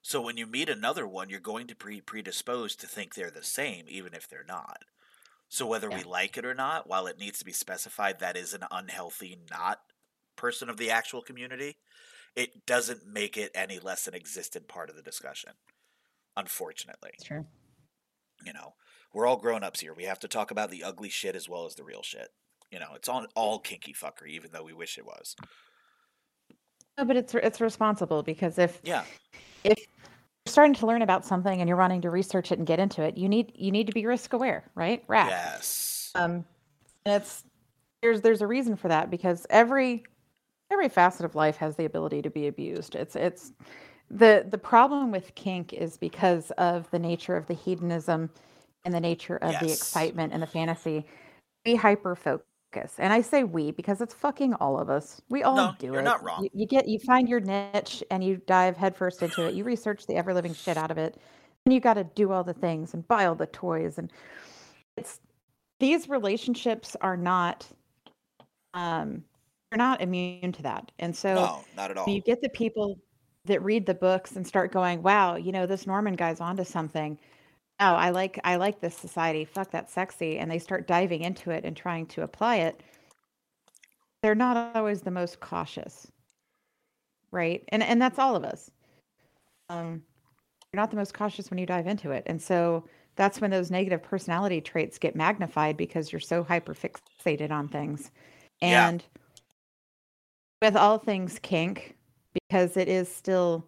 So 0.02 0.22
when 0.22 0.38
you 0.38 0.46
meet 0.46 0.70
another 0.70 1.08
one, 1.08 1.30
you're 1.30 1.40
going 1.40 1.68
to 1.68 1.76
be 1.76 2.02
predisposed 2.02 2.80
to 2.80 2.88
think 2.88 3.14
they're 3.14 3.32
the 3.32 3.44
same, 3.44 3.86
even 3.90 4.14
if 4.14 4.28
they're 4.28 4.46
not. 4.48 4.84
So 5.50 5.66
whether 5.66 5.90
we 5.90 6.04
like 6.04 6.38
it 6.38 6.46
or 6.46 6.54
not, 6.54 6.88
while 6.88 7.08
it 7.08 7.20
needs 7.20 7.40
to 7.40 7.46
be 7.46 7.54
specified 7.54 8.20
that 8.20 8.36
is 8.36 8.54
an 8.54 8.64
unhealthy, 8.70 9.38
not 9.50 9.80
person 10.36 10.70
of 10.70 10.78
the 10.78 10.92
actual 10.92 11.22
community, 11.22 11.78
it 12.36 12.66
doesn't 12.66 13.08
make 13.08 13.38
it 13.38 13.52
any 13.56 13.80
less 13.80 14.08
an 14.08 14.14
existent 14.14 14.68
part 14.68 14.90
of 14.90 14.96
the 14.96 15.02
discussion. 15.02 15.52
Unfortunately, 16.36 17.12
true. 17.24 17.46
you 18.46 18.54
know, 18.54 18.76
we're 19.14 19.26
all 19.26 19.38
grown 19.38 19.64
ups 19.64 19.80
here. 19.80 19.94
We 19.94 20.04
have 20.04 20.20
to 20.20 20.28
talk 20.28 20.52
about 20.52 20.70
the 20.70 20.84
ugly 20.84 21.10
shit 21.10 21.36
as 21.36 21.50
well 21.50 21.66
as 21.66 21.76
the 21.76 21.84
real 21.84 22.04
shit. 22.04 22.30
You 22.72 22.80
know, 22.80 22.90
it's 22.96 23.10
all 23.10 23.26
all 23.36 23.60
kinky 23.60 23.94
fuckery, 23.94 24.30
even 24.30 24.52
though 24.54 24.64
we 24.64 24.74
wish 24.74 24.98
it 24.98 25.06
was. 25.06 25.36
No, 26.98 27.06
but 27.06 27.16
it's 27.16 27.34
it's 27.34 27.60
responsible 27.60 28.22
because 28.22 28.60
if 28.60 28.80
Yeah, 28.84 29.06
if 29.64 29.78
you're 29.78 30.52
starting 30.52 30.74
to 30.76 30.86
learn 30.86 31.02
about 31.02 31.26
something 31.26 31.60
and 31.60 31.68
you're 31.68 31.78
wanting 31.78 32.02
to 32.02 32.10
research 32.10 32.52
it 32.52 32.58
and 32.58 32.68
get 32.68 32.80
into 32.80 33.02
it, 33.02 33.18
you 33.18 33.30
need 33.30 33.52
you 33.56 33.72
need 33.72 33.88
to 33.88 33.94
be 33.94 34.06
risk 34.06 34.34
aware, 34.34 34.70
right? 34.76 35.04
Rat. 35.08 35.30
yes, 35.30 36.12
Um, 36.16 36.46
and 37.06 37.22
it's 37.22 37.44
there's 38.02 38.22
there's 38.22 38.42
a 38.42 38.48
reason 38.48 38.76
for 38.76 38.88
that 38.88 39.10
because 39.10 39.46
every 39.50 40.04
every 40.72 40.90
facet 40.90 41.26
of 41.26 41.36
life 41.36 41.58
has 41.58 41.76
the 41.76 41.86
ability 41.86 42.22
to 42.22 42.30
be 42.30 42.48
abused. 42.48 42.96
It's 42.96 43.16
it's 43.16 43.54
the 44.10 44.46
the 44.50 44.58
problem 44.58 45.12
with 45.12 45.36
kink 45.36 45.74
is 45.74 45.98
because 45.98 46.52
of 46.52 46.90
the 46.92 47.00
nature 47.00 47.36
of 47.36 47.48
the 47.48 47.54
hedonism 47.54 48.30
and 48.86 48.94
the 48.94 49.00
nature 49.00 49.38
of 49.38 49.60
the 49.60 49.72
excitement 49.72 50.34
and 50.34 50.42
the 50.42 50.48
fantasy. 50.48 51.06
We 51.66 51.76
hyper 51.76 52.16
focus, 52.16 52.46
and 53.00 53.12
I 53.14 53.22
say 53.22 53.44
we 53.44 53.72
because 53.72 54.02
it's 54.02 54.14
fucking 54.14 54.54
all 54.56 54.80
of 54.80 54.90
us. 54.90 55.22
We 55.30 55.44
all 55.44 55.56
No, 55.56 55.74
do 55.80 55.88
you're 55.88 56.00
it. 56.00 56.04
not 56.04 56.24
wrong. 56.24 56.44
You, 56.44 56.50
you 56.54 56.68
get 56.68 56.88
you 56.88 57.00
find 57.00 57.28
your 57.28 57.40
niche 57.40 58.04
and 58.12 58.24
you 58.24 58.38
dive 58.46 58.78
headfirst 58.78 59.24
into 59.24 59.46
it. 59.48 59.56
You 59.56 59.64
research 59.64 60.06
the 60.06 60.16
ever 60.16 60.34
living 60.34 60.54
shit 60.54 60.78
out 60.78 60.92
of 60.92 60.98
it, 60.98 61.18
and 61.66 61.74
you 61.74 61.80
got 61.82 61.96
to 61.96 62.06
do 62.06 62.32
all 62.32 62.44
the 62.44 62.54
things 62.54 62.94
and 62.94 63.08
buy 63.08 63.26
all 63.26 63.36
the 63.36 63.46
toys 63.48 63.98
and 63.98 64.12
it's 64.96 65.20
these 65.80 66.08
relationships 66.08 66.96
are 67.02 67.18
not 67.18 67.68
um 68.74 69.24
they're 69.70 69.78
not 69.78 70.02
immune 70.02 70.52
to 70.54 70.64
that 70.64 70.92
and 71.00 71.16
so 71.16 71.36
no, 71.36 71.64
not 71.76 71.92
at 71.92 71.98
all. 71.98 72.08
you 72.10 72.22
get 72.22 72.42
the 72.42 72.50
people 72.50 72.98
that 73.46 73.62
read 73.64 73.86
the 73.86 73.94
books 73.94 74.38
and 74.38 74.48
start 74.48 74.72
going 74.72 75.02
wow 75.04 75.36
you 75.36 75.52
know 75.52 75.66
this 75.66 75.86
norman 75.86 76.16
guy's 76.16 76.40
onto 76.40 76.64
something 76.64 77.20
oh 77.80 77.94
i 77.94 78.10
like 78.10 78.40
i 78.44 78.56
like 78.56 78.80
this 78.82 78.96
society. 78.96 79.46
Fuck 79.46 79.72
that's 79.72 79.94
sexy. 79.94 80.40
And 80.40 80.50
they 80.50 80.60
start 80.60 80.88
diving 80.88 81.22
into 81.22 81.52
it 81.52 81.66
and 81.66 81.76
trying 81.76 82.06
to 82.08 82.24
apply 82.24 82.58
it. 82.58 82.82
They're 84.22 84.36
not 84.36 84.76
always 84.76 85.02
the 85.02 85.12
most 85.12 85.40
cautious 85.40 86.08
right? 87.32 87.64
And 87.70 87.84
and 87.84 88.02
that's 88.02 88.20
all 88.20 88.36
of 88.36 88.44
us. 88.44 88.72
Um 89.70 90.04
you're 90.74 90.82
not 90.82 90.92
the 90.92 90.98
most 90.98 91.14
cautious 91.14 91.50
when 91.50 91.58
you 91.60 91.66
dive 91.66 91.88
into 91.88 92.12
it. 92.12 92.24
And 92.26 92.42
so 92.42 92.86
that's 93.16 93.40
when 93.42 93.52
those 93.52 93.72
negative 93.72 94.04
personality 94.04 94.62
traits 94.62 94.98
get 94.98 95.16
magnified 95.16 95.78
because 95.78 96.12
you're 96.12 96.20
so 96.20 96.44
hyper 96.44 96.76
fixated 96.76 97.52
on 97.52 97.68
things. 97.70 98.12
Yeah. 98.62 98.90
and 98.90 99.04
with 100.62 100.76
all 100.76 100.98
things 100.98 101.40
kink 101.42 101.96
because 102.34 102.76
it 102.78 102.88
is 102.88 103.14
still 103.14 103.68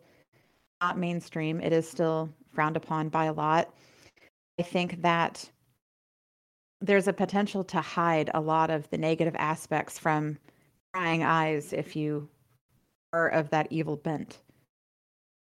not 0.82 0.98
mainstream 0.98 1.62
it 1.62 1.72
is 1.72 1.88
still 1.88 2.30
frowned 2.54 2.76
upon 2.76 3.10
by 3.10 3.26
a 3.26 3.34
lot 3.34 3.72
i 4.60 4.62
think 4.62 5.02
that 5.02 5.50
there's 6.82 7.08
a 7.08 7.14
potential 7.14 7.64
to 7.66 7.82
hide 7.82 8.30
a 8.34 8.42
lot 8.42 8.70
of 8.70 8.90
the 8.90 8.98
negative 8.98 9.36
aspects 9.38 10.00
from 10.00 10.38
prying 10.94 11.24
eyes 11.24 11.74
if 11.74 11.96
you 11.96 12.30
are 13.14 13.28
of 13.30 13.50
that 13.50 13.68
evil 13.70 13.96
bent. 13.98 14.40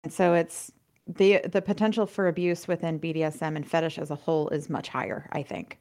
And 0.02 0.12
so 0.12 0.34
it's 0.34 0.72
the 1.06 1.40
the 1.44 1.60
potential 1.60 2.06
for 2.06 2.28
abuse 2.28 2.68
within 2.68 3.00
BDSM 3.00 3.56
and 3.56 3.68
fetish 3.68 3.98
as 3.98 4.10
a 4.10 4.14
whole 4.16 4.48
is 4.48 4.70
much 4.70 4.88
higher, 4.88 5.28
I 5.32 5.42
think. 5.42 5.78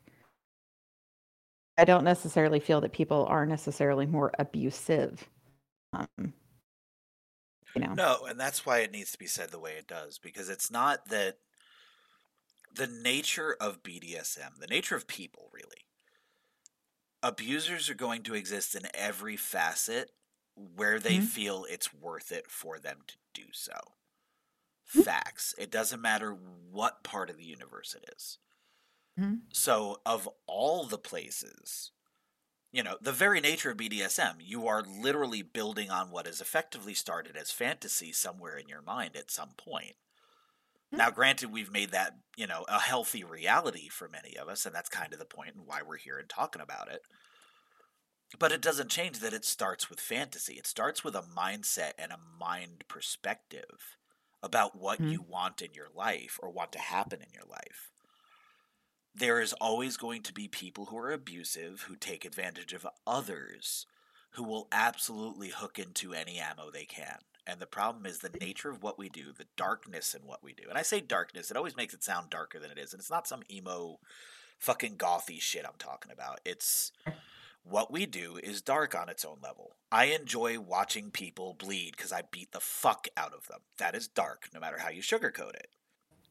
I 1.78 1.86
don't 1.86 2.04
necessarily 2.04 2.60
feel 2.60 2.82
that 2.82 2.92
people 2.92 3.26
are 3.30 3.46
necessarily 3.46 4.06
more 4.06 4.34
abusive. 4.38 5.30
Um, 5.94 6.34
you 7.74 7.82
know. 7.82 7.94
No, 7.94 8.26
and 8.28 8.38
that's 8.38 8.66
why 8.66 8.80
it 8.80 8.92
needs 8.92 9.14
to 9.14 9.18
be 9.18 9.28
said 9.28 9.50
the 9.50 9.60
way 9.60 9.74
it 9.74 9.88
does 9.88 10.18
because 10.18 10.50
it's 10.50 10.70
not 10.70 11.06
that 11.10 11.38
the 12.72 12.88
nature 12.88 13.54
of 13.60 13.84
BDSM, 13.84 14.56
the 14.60 14.68
nature 14.68 14.96
of 14.96 15.08
people, 15.08 15.50
really. 15.54 15.86
Abusers 17.24 17.90
are 17.90 17.94
going 17.96 18.24
to 18.24 18.34
exist 18.34 18.76
in 18.76 18.94
every 18.94 19.38
facet 19.38 20.12
where 20.54 21.00
they 21.00 21.18
Mhm. 21.18 21.22
feel 21.22 21.64
it's 21.64 21.94
worth 21.94 22.30
it 22.30 22.52
for 22.52 22.78
them 22.78 23.04
to 23.08 23.18
do 23.34 23.54
so. 23.54 23.96
Mhm. 24.94 25.04
Facts. 25.04 25.56
It 25.58 25.72
doesn't 25.72 26.02
matter 26.02 26.34
what 26.34 27.04
part 27.04 27.30
of 27.30 27.38
the 27.38 27.46
universe 27.46 27.96
it 27.96 28.06
is. 28.16 28.40
Mhm. 29.18 29.50
So, 29.54 30.02
of 30.08 30.28
all 30.48 30.86
the 30.86 30.98
places, 30.98 31.92
you 32.72 32.84
know, 32.84 32.98
the 33.02 33.12
very 33.14 33.42
nature 33.42 33.72
of 33.72 33.78
BDSM, 33.78 34.42
you 34.42 34.68
are 34.68 34.84
literally 34.84 35.42
building 35.44 35.92
on 35.92 36.12
what 36.12 36.28
is 36.28 36.42
effectively 36.42 36.94
started 36.96 37.38
as 37.38 37.52
fantasy 37.52 38.14
somewhere 38.14 38.58
in 38.58 38.70
your 38.70 38.82
mind 38.84 39.16
at 39.18 39.32
some 39.32 39.54
point. 39.56 39.98
Now, 40.92 41.10
granted, 41.12 41.52
we've 41.52 41.72
made 41.72 41.92
that, 41.92 42.14
you 42.36 42.48
know, 42.48 42.66
a 42.68 42.80
healthy 42.80 43.24
reality 43.24 43.90
for 43.90 44.08
many 44.10 44.38
of 44.38 44.48
us, 44.50 44.66
and 44.66 44.76
that's 44.76 44.90
kind 44.90 45.14
of 45.14 45.20
the 45.20 45.26
point 45.26 45.56
and 45.56 45.66
why 45.66 45.82
we're 45.82 45.98
here 45.98 46.18
and 46.20 46.30
talking 46.30 46.62
about 46.62 46.92
it. 46.92 47.02
But 48.40 48.52
it 48.52 48.60
doesn't 48.62 48.90
change 48.90 49.20
that 49.20 49.34
it 49.36 49.46
starts 49.46 49.88
with 49.88 50.00
fantasy. 50.00 50.56
It 50.58 50.66
starts 50.66 51.04
with 51.04 51.16
a 51.16 51.22
mindset 51.22 51.94
and 52.00 52.12
a 52.12 52.18
mind 52.18 52.86
perspective 52.88 53.98
about 54.42 54.76
what 54.76 55.00
Mhm. 55.00 55.12
you 55.12 55.22
want 55.22 55.62
in 55.62 55.76
your 55.76 55.90
life 55.90 56.40
or 56.42 56.50
want 56.50 56.72
to 56.72 56.80
happen 56.80 57.22
in 57.22 57.32
your 57.34 57.46
life. 57.46 57.92
There 59.14 59.40
is 59.40 59.54
always 59.54 59.98
going 59.98 60.24
to 60.24 60.34
be 60.34 60.48
people 60.48 60.88
who 60.88 60.98
are 60.98 61.12
abusive, 61.12 61.82
who 61.84 61.96
take 61.96 62.26
advantage 62.26 62.74
of 62.74 62.88
others, 63.06 63.86
who 64.32 64.44
will 64.44 64.68
absolutely 64.72 65.50
hook 65.50 65.78
into 65.78 66.12
any 66.16 66.40
ammo 66.40 66.72
they 66.72 66.88
can. 66.88 67.20
And 67.50 67.60
the 67.60 67.66
problem 67.66 68.06
is 68.06 68.20
the 68.20 68.38
nature 68.40 68.70
of 68.70 68.84
what 68.84 69.00
we 69.00 69.10
do, 69.10 69.34
the 69.36 69.48
darkness 69.58 70.14
in 70.14 70.28
what 70.28 70.44
we 70.44 70.54
do. 70.54 70.70
And 70.70 70.78
I 70.78 70.84
say 70.84 71.02
darkness, 71.02 71.50
it 71.50 71.58
always 71.58 71.76
makes 71.76 71.96
it 71.96 72.04
sound 72.04 72.30
darker 72.30 72.60
than 72.60 72.70
it 72.70 72.78
is. 72.78 72.94
And 72.94 73.00
it's 73.00 73.10
not 73.10 73.28
some 73.28 73.42
emo 73.52 74.00
fucking 74.60 74.98
gothy 74.98 75.42
shit 75.42 75.66
I'm 75.66 75.80
talking 75.80 76.12
about. 76.12 76.42
It's 76.46 76.92
what 77.64 77.92
we 77.92 78.06
do 78.06 78.38
is 78.42 78.62
dark 78.62 78.94
on 78.94 79.10
its 79.10 79.26
own 79.26 79.38
level. 79.42 79.72
I 79.92 80.06
enjoy 80.06 80.60
watching 80.60 81.10
people 81.10 81.56
bleed 81.58 81.96
because 81.98 82.12
I 82.12 82.22
beat 82.30 82.52
the 82.52 82.60
fuck 82.60 83.08
out 83.18 83.34
of 83.34 83.48
them. 83.48 83.62
That 83.80 83.96
is 83.96 84.08
dark, 84.08 84.50
no 84.54 84.60
matter 84.60 84.78
how 84.78 84.90
you 84.90 85.02
sugarcoat 85.02 85.56
it. 85.56 85.70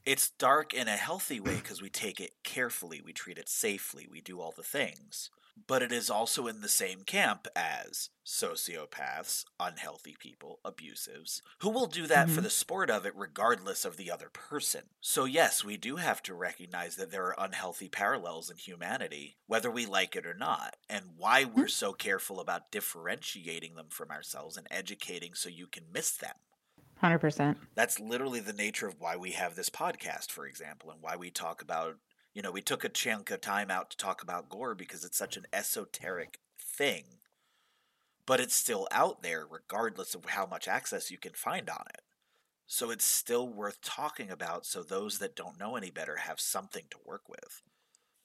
It's 0.07 0.31
dark 0.31 0.73
in 0.73 0.87
a 0.87 0.93
healthy 0.93 1.41
way 1.41 1.57
because 1.57 1.83
we 1.83 1.91
take 1.91 2.21
it 2.21 2.31
carefully, 2.45 3.03
we 3.05 3.13
treat 3.13 3.39
it 3.39 3.49
safely, 3.49 4.07
we 4.09 4.21
do 4.21 4.41
all 4.41 4.55
the 4.57 4.63
things. 4.63 5.31
But 5.67 5.83
it 5.83 5.93
is 5.93 6.09
also 6.09 6.47
in 6.47 6.61
the 6.63 6.69
same 6.69 7.03
camp 7.05 7.47
as 7.57 8.11
sociopaths, 8.25 9.45
unhealthy 9.61 10.17
people, 10.19 10.61
abusives, 10.65 11.43
who 11.61 11.69
will 11.69 11.87
do 11.87 12.07
that 12.07 12.31
for 12.31 12.41
Mhm. 12.41 12.43
the 12.43 12.51
sport 12.51 12.89
of 12.91 13.05
it 13.05 13.15
regardless 13.17 13.85
of 13.85 13.97
the 13.97 14.11
other 14.11 14.31
person. 14.31 14.91
So, 15.01 15.25
yes, 15.25 15.65
we 15.65 15.77
do 15.77 15.97
have 15.97 16.23
to 16.25 16.35
recognize 16.35 16.97
that 16.97 17.11
there 17.11 17.27
are 17.27 17.35
unhealthy 17.45 17.89
parallels 17.89 18.49
in 18.51 18.57
humanity, 18.59 19.39
whether 19.47 19.71
we 19.71 19.85
like 19.85 20.17
it 20.17 20.27
or 20.27 20.35
not, 20.35 20.77
and 20.89 21.17
why 21.17 21.45
we're 21.45 21.69
so 21.69 21.93
careful 21.93 22.41
about 22.41 22.71
differentiating 22.71 23.75
them 23.75 23.91
from 23.91 24.11
ourselves 24.11 24.57
and 24.57 24.67
educating 24.71 25.35
so 25.35 25.49
you 25.49 25.67
can 25.67 25.91
miss 25.93 26.17
them. 26.17 26.37
100%. 26.95 27.59
That's 27.75 28.01
literally 28.01 28.41
the 28.41 28.53
nature 28.53 28.89
of 28.89 28.99
why 29.01 29.17
we 29.17 29.33
have 29.33 29.55
this 29.55 29.71
podcast, 29.71 30.31
for 30.31 30.47
example, 30.47 30.91
and 30.91 31.01
why 31.01 31.17
we 31.17 31.31
talk 31.31 31.63
about, 31.63 31.99
you 32.39 32.43
know, 32.43 32.53
we 32.53 32.63
took 32.63 32.85
a 32.85 32.89
chunk 32.89 33.33
of 33.33 33.41
time 33.41 33.69
out 33.69 33.91
to 33.91 33.97
talk 33.97 34.23
about 34.23 34.49
Gor 34.49 34.77
because 34.77 35.05
it's 35.05 35.19
such 35.19 35.37
an 35.37 35.47
esoteric 35.53 36.39
thing, 36.57 37.03
but 38.27 38.39
it's 38.39 38.55
still 38.55 38.87
out 38.93 39.25
there 39.25 39.45
regardless 39.45 40.15
of 40.15 40.25
how 40.25 40.47
much 40.47 40.69
access 40.69 41.11
you 41.11 41.19
can 41.19 41.33
find 41.33 41.69
on 41.69 41.83
it. 41.93 42.03
So 42.65 42.93
it's 42.93 43.05
still 43.05 43.49
worth 43.49 43.81
talking 43.83 44.31
about 44.31 44.65
so 44.67 44.85
those 44.85 45.19
that 45.19 45.35
don't 45.35 45.59
know 45.59 45.75
any 45.75 45.91
better 45.91 46.15
have 46.15 46.39
something 46.39 46.85
to 46.91 46.99
work 47.05 47.29
with. 47.29 47.61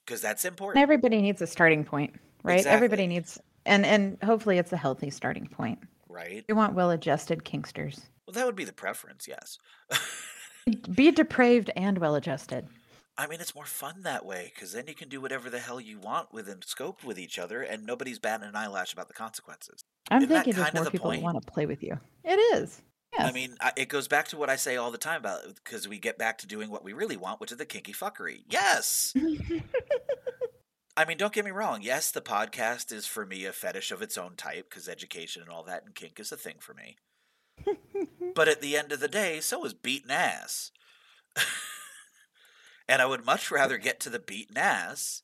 Because 0.06 0.20
that's 0.20 0.44
important. 0.44 0.80
everybody 0.80 1.20
needs 1.20 1.42
a 1.42 1.46
starting 1.48 1.82
point, 1.82 2.14
right? 2.44 2.58
Exactly. 2.58 2.76
Everybody 2.76 3.06
needs 3.08 3.40
and 3.66 3.84
and 3.84 4.16
hopefully 4.22 4.58
it's 4.58 4.72
a 4.72 4.76
healthy 4.76 5.10
starting 5.10 5.48
point. 5.48 5.80
Right? 6.08 6.44
You 6.46 6.54
want 6.54 6.74
well-adjusted 6.74 7.44
kinksters. 7.44 8.00
Well, 8.28 8.34
that 8.34 8.46
would 8.46 8.54
be 8.54 8.64
the 8.64 8.72
preference, 8.72 9.26
yes. 9.26 9.58
Be 10.94 11.10
depraved 11.10 11.72
and 11.74 11.98
well-adjusted. 11.98 12.68
I 13.16 13.26
mean, 13.28 13.40
it's 13.40 13.54
more 13.54 13.64
fun 13.64 14.02
that 14.02 14.26
way 14.26 14.50
because 14.54 14.72
then 14.72 14.86
you 14.88 14.94
can 14.94 15.08
do 15.08 15.20
whatever 15.20 15.48
the 15.48 15.60
hell 15.60 15.80
you 15.80 15.98
want 15.98 16.32
within 16.32 16.62
scope 16.62 17.04
with 17.04 17.18
each 17.18 17.38
other, 17.38 17.62
and 17.62 17.86
nobody's 17.86 18.18
batting 18.18 18.48
an 18.48 18.56
eyelash 18.56 18.92
about 18.92 19.08
the 19.08 19.14
consequences. 19.14 19.84
I'm 20.10 20.22
Isn't 20.22 20.28
thinking 20.28 20.54
there's 20.54 20.66
kinda 20.66 20.80
more 20.80 20.84
the 20.84 20.90
people 20.90 21.20
want 21.20 21.40
to 21.40 21.52
play 21.52 21.66
with 21.66 21.82
you. 21.82 21.98
It 22.24 22.36
is. 22.56 22.82
Yes. 23.16 23.28
I 23.28 23.32
mean, 23.32 23.56
I, 23.60 23.72
it 23.76 23.88
goes 23.88 24.08
back 24.08 24.26
to 24.28 24.36
what 24.36 24.50
I 24.50 24.56
say 24.56 24.76
all 24.76 24.90
the 24.90 24.98
time 24.98 25.20
about 25.20 25.42
because 25.62 25.86
we 25.86 25.98
get 25.98 26.18
back 26.18 26.38
to 26.38 26.46
doing 26.48 26.68
what 26.68 26.82
we 26.82 26.92
really 26.92 27.16
want, 27.16 27.40
which 27.40 27.52
is 27.52 27.58
the 27.58 27.64
kinky 27.64 27.92
fuckery. 27.92 28.42
Yes. 28.48 29.14
I 30.96 31.04
mean, 31.04 31.16
don't 31.16 31.32
get 31.32 31.44
me 31.44 31.52
wrong. 31.52 31.80
Yes, 31.82 32.10
the 32.10 32.20
podcast 32.20 32.92
is 32.92 33.06
for 33.06 33.24
me 33.24 33.44
a 33.44 33.52
fetish 33.52 33.92
of 33.92 34.02
its 34.02 34.18
own 34.18 34.34
type 34.36 34.68
because 34.68 34.88
education 34.88 35.42
and 35.42 35.50
all 35.50 35.62
that 35.64 35.84
and 35.84 35.94
kink 35.94 36.18
is 36.18 36.32
a 36.32 36.36
thing 36.36 36.56
for 36.58 36.74
me. 36.74 36.96
But 38.34 38.48
at 38.48 38.60
the 38.60 38.76
end 38.76 38.90
of 38.90 38.98
the 38.98 39.06
day, 39.06 39.38
so 39.38 39.64
is 39.64 39.74
beating 39.74 40.10
ass. 40.10 40.72
and 42.88 43.00
I 43.00 43.06
would 43.06 43.24
much 43.24 43.50
rather 43.50 43.78
get 43.78 44.00
to 44.00 44.10
the 44.10 44.18
beaten 44.18 44.56
ass. 44.56 45.22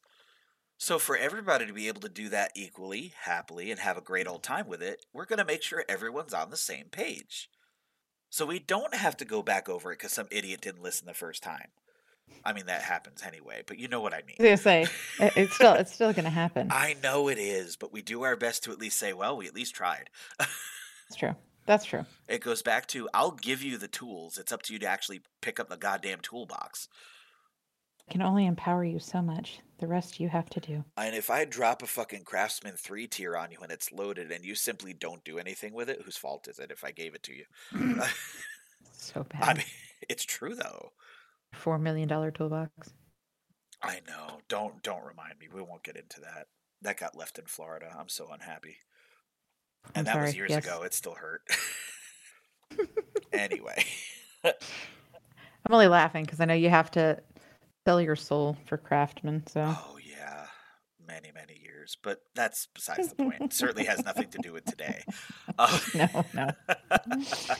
So 0.78 0.98
for 0.98 1.16
everybody 1.16 1.66
to 1.66 1.72
be 1.72 1.88
able 1.88 2.00
to 2.00 2.08
do 2.08 2.30
that 2.30 2.52
equally, 2.54 3.12
happily, 3.22 3.70
and 3.70 3.80
have 3.80 3.98
a 3.98 4.02
great 4.02 4.26
old 4.26 4.42
time 4.42 4.66
with 4.66 4.82
it, 4.82 5.04
we're 5.12 5.26
going 5.26 5.38
to 5.38 5.44
make 5.44 5.62
sure 5.62 5.84
everyone's 5.88 6.32
on 6.32 6.50
the 6.50 6.56
same 6.56 6.86
page. 6.86 7.50
So 8.30 8.46
we 8.46 8.60
don't 8.60 8.94
have 8.94 9.16
to 9.18 9.24
go 9.24 9.42
back 9.42 9.68
over 9.68 9.92
it 9.92 9.98
because 9.98 10.12
some 10.12 10.28
idiot 10.30 10.62
didn't 10.62 10.82
listen 10.82 11.06
the 11.06 11.14
first 11.14 11.42
time. 11.42 11.68
I 12.44 12.52
mean 12.52 12.66
that 12.66 12.82
happens 12.82 13.22
anyway, 13.26 13.62
but 13.66 13.78
you 13.78 13.88
know 13.88 14.00
what 14.00 14.14
I 14.14 14.22
mean. 14.26 14.36
I 14.40 14.54
say 14.54 14.86
it's 15.18 15.54
still 15.54 15.74
it's 15.74 15.92
still 15.92 16.12
gonna 16.12 16.30
happen. 16.30 16.68
I 16.70 16.96
know 17.02 17.28
it 17.28 17.38
is, 17.38 17.76
but 17.76 17.92
we 17.92 18.02
do 18.02 18.22
our 18.22 18.36
best 18.36 18.64
to 18.64 18.72
at 18.72 18.78
least 18.78 18.98
say, 18.98 19.12
well, 19.12 19.36
we 19.36 19.48
at 19.48 19.54
least 19.54 19.74
tried. 19.74 20.10
That's 20.38 21.16
true. 21.18 21.34
That's 21.66 21.84
true. 21.84 22.06
It 22.28 22.40
goes 22.40 22.62
back 22.62 22.86
to 22.88 23.08
I'll 23.12 23.32
give 23.32 23.62
you 23.62 23.76
the 23.78 23.88
tools. 23.88 24.38
It's 24.38 24.52
up 24.52 24.62
to 24.62 24.72
you 24.72 24.78
to 24.78 24.86
actually 24.86 25.20
pick 25.42 25.60
up 25.60 25.68
the 25.68 25.76
goddamn 25.76 26.20
toolbox. 26.20 26.88
I 28.10 28.12
can 28.12 28.22
only 28.22 28.46
empower 28.46 28.82
you 28.82 28.98
so 28.98 29.22
much. 29.22 29.60
The 29.78 29.86
rest 29.86 30.18
you 30.18 30.28
have 30.28 30.50
to 30.50 30.58
do. 30.58 30.84
And 30.96 31.14
if 31.14 31.30
I 31.30 31.44
drop 31.44 31.80
a 31.80 31.86
fucking 31.86 32.24
Craftsman 32.24 32.74
3 32.76 33.06
tier 33.06 33.36
on 33.36 33.52
you 33.52 33.58
and 33.62 33.70
it's 33.70 33.92
loaded 33.92 34.32
and 34.32 34.44
you 34.44 34.56
simply 34.56 34.92
don't 34.92 35.22
do 35.22 35.38
anything 35.38 35.72
with 35.72 35.88
it, 35.88 36.02
whose 36.04 36.16
fault 36.16 36.48
is 36.48 36.58
it 36.58 36.72
if 36.72 36.82
I 36.82 36.90
gave 36.90 37.14
it 37.14 37.22
to 37.22 37.32
you? 37.32 37.44
So 38.92 39.22
bad. 39.32 39.42
I 39.42 39.54
mean, 39.54 39.64
it's 40.08 40.24
true 40.24 40.56
though. 40.56 40.90
Four 41.52 41.78
million 41.78 42.08
dollar 42.08 42.30
toolbox. 42.32 42.92
I 43.82 44.00
know. 44.06 44.40
Don't 44.48 44.82
don't 44.82 45.06
remind 45.06 45.38
me. 45.38 45.46
We 45.52 45.62
won't 45.62 45.84
get 45.84 45.96
into 45.96 46.20
that. 46.20 46.48
That 46.82 46.98
got 46.98 47.16
left 47.16 47.38
in 47.38 47.46
Florida. 47.46 47.94
I'm 47.98 48.08
so 48.08 48.28
unhappy. 48.30 48.76
I'm 49.86 49.92
And 49.94 50.06
that 50.06 50.20
was 50.20 50.36
years 50.36 50.50
yes. 50.50 50.64
ago. 50.64 50.82
It 50.82 50.92
still 50.92 51.14
hurt. 51.14 51.42
anyway. 53.32 53.84
I'm 54.44 54.52
only 55.70 55.88
laughing 55.88 56.24
because 56.24 56.40
I 56.40 56.44
know 56.44 56.54
you 56.54 56.68
have 56.68 56.90
to 56.92 57.22
sell 57.86 58.00
your 58.00 58.16
soul 58.16 58.56
for 58.66 58.76
craftsmen. 58.76 59.46
So 59.46 59.62
Oh 59.62 59.98
yeah, 59.98 60.46
many 61.06 61.30
many 61.32 61.60
years, 61.62 61.96
but 62.02 62.22
that's 62.34 62.68
besides 62.74 63.08
the 63.08 63.16
point. 63.16 63.52
Certainly 63.52 63.84
has 63.84 64.04
nothing 64.04 64.28
to 64.30 64.38
do 64.38 64.52
with 64.52 64.64
today. 64.64 65.04
Uh, 65.58 65.78
no, 65.94 66.24
no. 66.32 66.50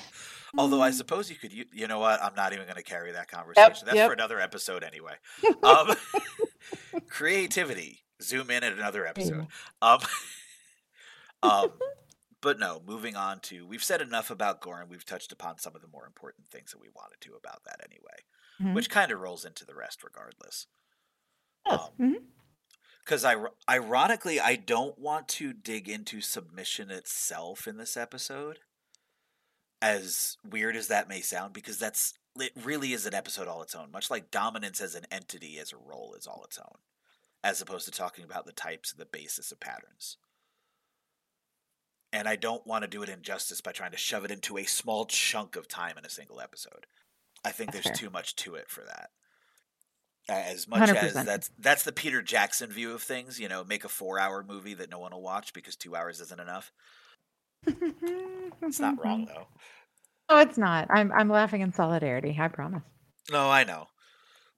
although 0.59 0.81
I 0.81 0.91
suppose 0.91 1.29
you 1.29 1.37
could, 1.37 1.53
you, 1.53 1.67
you 1.73 1.87
know 1.87 1.99
what? 1.99 2.23
I'm 2.23 2.35
not 2.35 2.53
even 2.53 2.65
going 2.65 2.77
to 2.77 2.83
carry 2.83 3.13
that 3.13 3.31
conversation. 3.31 3.85
That's 3.85 3.97
yep. 3.97 4.09
for 4.09 4.15
another 4.15 4.41
episode 4.41 4.83
anyway. 4.83 5.15
Um, 5.63 5.95
creativity. 7.09 8.01
Zoom 8.23 8.51
in 8.51 8.65
at 8.65 8.73
another 8.73 9.07
episode. 9.07 9.47
Um, 9.81 9.99
um, 11.43 11.71
but 12.41 12.59
no, 12.59 12.83
moving 12.87 13.17
on 13.17 13.41
to 13.41 13.67
we've 13.67 13.85
said 13.85 14.01
enough 14.01 14.31
about 14.31 14.61
Gor 14.61 14.81
and 14.81 14.91
we've 14.91 15.05
touched 15.05 15.33
upon 15.33 15.59
some 15.59 15.75
of 15.75 15.83
the 15.83 15.89
more 15.89 16.07
important 16.07 16.49
things 16.49 16.71
that 16.73 16.81
we 16.81 16.89
wanted 16.95 17.21
to 17.23 17.35
about 17.35 17.65
that 17.65 17.81
anyway, 17.85 18.25
Mhm. 18.61 18.75
which 18.75 18.91
kind 18.91 19.11
of 19.11 19.21
rolls 19.21 19.45
into 19.45 19.65
the 19.65 19.75
rest 19.75 20.03
regardless. 20.05 20.67
Yes. 21.67 21.81
um, 21.81 21.91
Mhm. 21.99 22.27
Because 23.05 23.25
I, 23.25 23.37
ironically, 23.69 24.39
I 24.39 24.57
don't 24.57 24.99
want 24.99 25.27
to 25.29 25.53
dig 25.53 25.89
into 25.89 26.21
submission 26.21 26.91
itself 26.91 27.67
in 27.67 27.77
this 27.79 27.97
episode. 27.97 28.61
As 29.83 30.37
weird 30.45 30.77
as 30.77 30.89
that 30.89 31.09
may 31.09 31.21
sound, 31.23 31.55
because 31.55 31.79
that's 31.79 32.15
it 32.39 32.53
really 32.55 32.93
is 32.93 33.07
an 33.07 33.15
episode 33.15 33.49
all 33.49 33.63
its 33.63 33.75
own. 33.75 33.91
Much 33.91 34.11
like 34.11 34.31
dominance 34.31 34.81
as 34.81 34.95
an 34.95 35.07
entity, 35.11 35.59
as 35.59 35.73
a 35.73 35.77
role, 35.77 36.15
is 36.15 36.27
all 36.27 36.45
its 36.45 36.59
own. 36.59 36.79
as 37.43 37.63
opposed 37.63 37.87
to 37.87 37.91
talking 37.91 38.23
about 38.23 38.45
the 38.45 38.53
types 38.53 38.93
and 38.93 39.01
the 39.01 39.07
basis 39.07 39.51
of 39.51 39.59
patterns. 39.59 40.19
And 42.13 42.29
I 42.29 42.37
don't 42.37 42.67
want 42.67 42.83
to 42.83 42.89
do 42.89 43.03
it 43.03 43.09
injustice 43.09 43.63
by 43.63 43.73
trying 43.73 43.93
to 43.93 43.97
shove 43.97 44.27
it 44.27 44.31
into 44.31 44.59
a 44.59 44.65
small 44.65 45.07
chunk 45.07 45.57
of 45.57 45.67
time 45.67 45.97
in 45.97 46.05
a 46.05 46.11
single 46.11 46.39
episode. 46.41 46.87
I 47.45 47.51
think 47.51 47.73
That's 47.73 47.87
there's 47.89 47.99
fair. 47.99 48.09
too 48.09 48.11
much 48.11 48.37
to 48.37 48.55
it 48.55 48.69
for 48.69 48.83
that. 48.85 49.11
As 50.29 50.69
much 50.69 50.83
as 50.91 51.15
100%. 51.15 51.25
that's 51.25 51.51
that's 51.59 51.83
the 51.83 51.93
Peter 51.93 52.23
Jackson 52.23 52.71
view 52.71 52.93
of 52.93 53.03
things, 53.03 53.41
you 53.41 53.49
know, 53.49 53.65
make 53.65 53.85
a 53.85 53.89
4-hour 53.89 54.45
movie 54.45 54.75
that 54.75 54.91
no 54.91 54.99
one 54.99 55.13
will 55.13 55.23
watch 55.23 55.53
because 55.53 55.75
2 55.77 55.97
hours 55.97 56.21
isn't 56.21 56.41
enough. 56.41 56.73
It's 58.63 58.79
not 58.79 58.99
wrong 59.03 59.25
though. 59.35 59.47
Oh, 60.29 60.39
it's 60.39 60.59
not. 60.59 60.87
I'm 60.91 61.11
I'm 61.13 61.29
laughing 61.29 61.63
in 61.63 61.73
solidarity. 61.73 62.37
I 62.39 62.49
promise. 62.49 62.83
No, 63.33 63.51
I 63.51 63.65
know. 63.65 63.89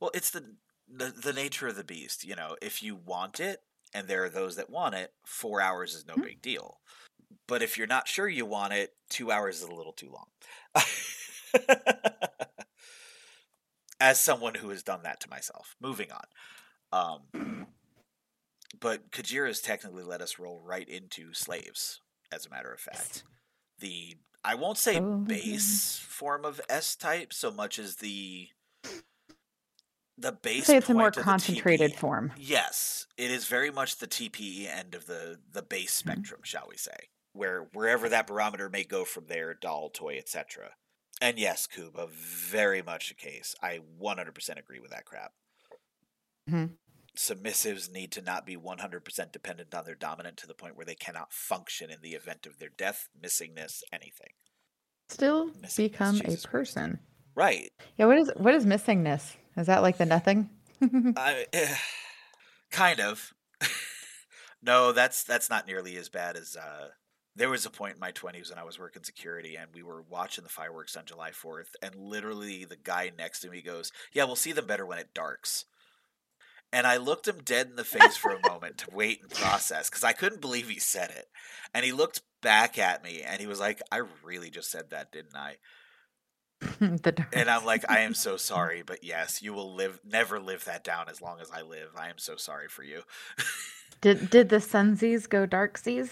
Well, 0.01 0.11
it's 0.13 0.31
the, 0.31 0.57
the 0.89 1.07
the 1.11 1.33
nature 1.33 1.69
of 1.69 1.77
the 1.77 1.85
beast. 1.85 2.25
You 2.25 2.37
know, 2.37 2.57
if 2.61 2.83
you 2.83 2.95
want 2.97 3.41
it, 3.41 3.63
and 3.95 4.09
there 4.09 4.25
are 4.25 4.29
those 4.31 4.57
that 4.57 4.69
want 4.69 4.95
it, 4.95 5.13
four 5.25 5.61
hours 5.63 5.95
is 5.95 6.07
no 6.07 6.15
Mhm. 6.17 6.25
big 6.25 6.43
deal. 6.43 6.81
But 7.47 7.63
if 7.63 7.79
you're 7.79 7.87
not 7.87 8.09
sure 8.09 8.29
you 8.29 8.45
want 8.45 8.73
it, 8.75 8.95
two 9.09 9.31
hours 9.31 9.63
is 9.63 9.69
a 9.69 9.73
little 9.75 9.93
too 9.95 10.11
long. 10.13 10.27
As 14.03 14.19
someone 14.21 14.55
who 14.57 14.71
has 14.71 14.83
done 14.83 15.05
that 15.05 15.21
to 15.21 15.31
myself. 15.31 15.77
Moving 15.81 16.09
on. 16.11 17.21
Um, 17.33 17.67
but 18.81 19.11
Kajira's 19.13 19.61
technically 19.61 20.03
let 20.03 20.21
us 20.21 20.39
roll 20.41 20.61
right 20.65 20.89
into 20.89 21.33
slaves, 21.33 22.01
as 22.33 22.45
a 22.45 22.51
matter 22.51 22.73
of 22.73 22.81
fact. 22.81 23.23
The 23.79 24.17
I 24.45 24.57
won't 24.57 24.77
say 24.79 24.99
Oh, 24.99 25.19
base 25.19 25.99
form 25.99 26.45
of 26.45 26.61
S 26.69 26.97
type 26.97 27.33
so 27.33 27.53
much 27.53 27.79
as 27.79 27.97
the 27.97 28.49
the 30.19 30.33
base. 30.33 30.67
say 30.67 30.77
it's 30.79 30.91
a 30.91 30.95
more 30.95 31.13
concentrated 31.13 31.95
form. 31.95 32.33
Yes, 32.37 33.07
it 33.17 33.31
is 33.31 33.47
very 33.47 33.71
much 33.71 33.97
the 33.99 34.07
TPE 34.09 34.67
end 34.67 34.95
of 34.97 35.07
the 35.07 35.39
the 35.53 35.63
base 35.63 35.95
Mhm. 35.95 35.99
spectrum, 35.99 36.41
shall 36.43 36.67
we 36.69 36.77
say? 36.77 37.09
Where 37.35 37.63
wherever 37.73 38.09
that 38.09 38.27
barometer 38.27 38.69
may 38.69 38.83
go 38.85 39.05
from 39.05 39.27
there, 39.27 39.55
doll, 39.55 39.91
toy, 39.91 40.19
etc. 40.19 40.75
And 41.23 41.39
yes, 41.39 41.69
Kuba, 41.69 42.09
very 42.11 42.83
much 42.83 43.09
the 43.09 43.15
case. 43.15 43.55
I 43.63 43.79
100% 44.03 44.59
agree 44.59 44.81
with 44.81 44.91
that 44.91 45.05
crap. 45.05 45.31
Mm-hmm. 46.51 46.73
Submissives 47.17 47.93
need 47.93 48.11
to 48.11 48.21
not 48.23 48.45
be 48.45 48.57
100% 48.57 49.31
dependent 49.31 49.73
on 49.73 49.85
their 49.85 49.95
dominant 49.95 50.37
to 50.39 50.49
the 50.49 50.55
point 50.55 50.77
where 50.77 50.85
they 50.85 50.97
cannot 50.97 51.33
function 51.33 51.91
in 51.91 51.99
the 52.03 52.15
event 52.15 52.45
of 52.45 52.59
their 52.59 52.71
death, 52.77 53.09
missingness, 53.25 53.83
anything. 53.93 54.31
Still 55.11 55.51
Missingness, 55.51 55.77
become 55.77 56.17
a 56.17 56.25
Jesus 56.25 56.45
Christ. 56.45 56.51
person. 56.51 56.99
Right. 57.37 57.71
Yeah. 57.97 58.07
What 58.07 58.19
is 58.19 58.33
what 58.37 58.55
is 58.55 58.67
missingness? 58.67 59.37
Is 59.57 59.69
that 59.69 59.83
like 59.83 59.99
the 59.99 60.07
nothing? 60.07 60.51
I, 61.17 61.47
eh, 61.53 61.77
kind 62.73 62.99
of. 62.99 63.33
no, 64.63 64.91
that's 64.91 65.23
that's 65.23 65.49
not 65.49 65.69
nearly 65.69 65.97
as 65.97 66.09
bad 66.09 66.37
as. 66.37 66.57
Uh, 66.57 66.89
there 67.35 67.51
was 67.51 67.65
a 67.65 67.71
point 67.71 67.95
in 67.95 68.01
my 68.01 68.11
twenties 68.11 68.51
when 68.51 68.59
I 68.59 68.65
was 68.65 68.79
working 68.79 69.05
security, 69.05 69.57
and 69.57 69.69
we 69.75 69.83
were 69.83 70.03
watching 70.03 70.45
the 70.45 70.51
fireworks 70.51 70.97
on 70.97 71.07
July 71.07 71.31
Fourth, 71.31 71.75
and 71.83 71.95
literally 71.95 72.65
the 72.65 72.77
guy 72.77 73.11
next 73.17 73.41
to 73.41 73.51
me 73.51 73.63
goes, 73.63 73.93
"Yeah, 74.13 74.25
we'll 74.25 74.37
see 74.37 74.53
them 74.53 74.67
better 74.67 74.87
when 74.87 74.99
it 74.99 75.15
darks." 75.15 75.65
And 76.73 76.87
I 76.87 76.97
looked 76.97 77.29
him 77.29 77.43
dead 77.43 77.69
in 77.69 77.77
the 77.77 77.85
face 77.85 78.17
for 78.17 78.31
a 78.31 78.49
moment 78.49 78.79
to 78.79 78.91
wait 78.91 79.21
and 79.23 79.31
process 79.31 79.91
because 79.91 80.05
I 80.05 80.13
couldn't 80.13 80.41
believe 80.41 80.69
he 80.69 80.79
said 80.79 81.11
it. 81.11 81.29
And 81.75 81.85
he 81.85 81.93
looked 81.93 82.23
back 82.41 82.79
at 82.79 83.05
me 83.05 83.23
and 83.23 83.41
he 83.41 83.47
was 83.47 83.61
like, 83.61 83.83
"I 83.91 83.99
really 84.23 84.51
just 84.51 84.71
said 84.71 84.91
that, 84.91 85.13
didn't 85.13 85.37
I?" 85.37 85.59
the. 86.81 87.27
And 87.33 87.51
I'm 87.51 87.65
like, 87.65 87.85
I 87.89 88.01
am 88.01 88.15
so 88.15 88.37
sorry, 88.37 88.83
but 88.85 89.03
yes, 89.03 89.43
you 89.43 89.53
will 89.53 89.75
live 89.75 90.01
never 90.05 90.41
live 90.41 90.65
that 90.65 90.85
down 90.85 91.09
as 91.09 91.21
long 91.21 91.41
as 91.41 91.51
I 91.51 91.63
live. 91.63 91.91
I 91.97 92.09
am 92.09 92.19
so 92.19 92.37
sorry 92.37 92.69
for 92.69 92.83
you. 92.83 93.03
Did 94.01 94.31
did 94.31 94.49
the 94.49 94.57
sunsies 94.57 95.29
go 95.29 95.47
darksies? 95.47 96.11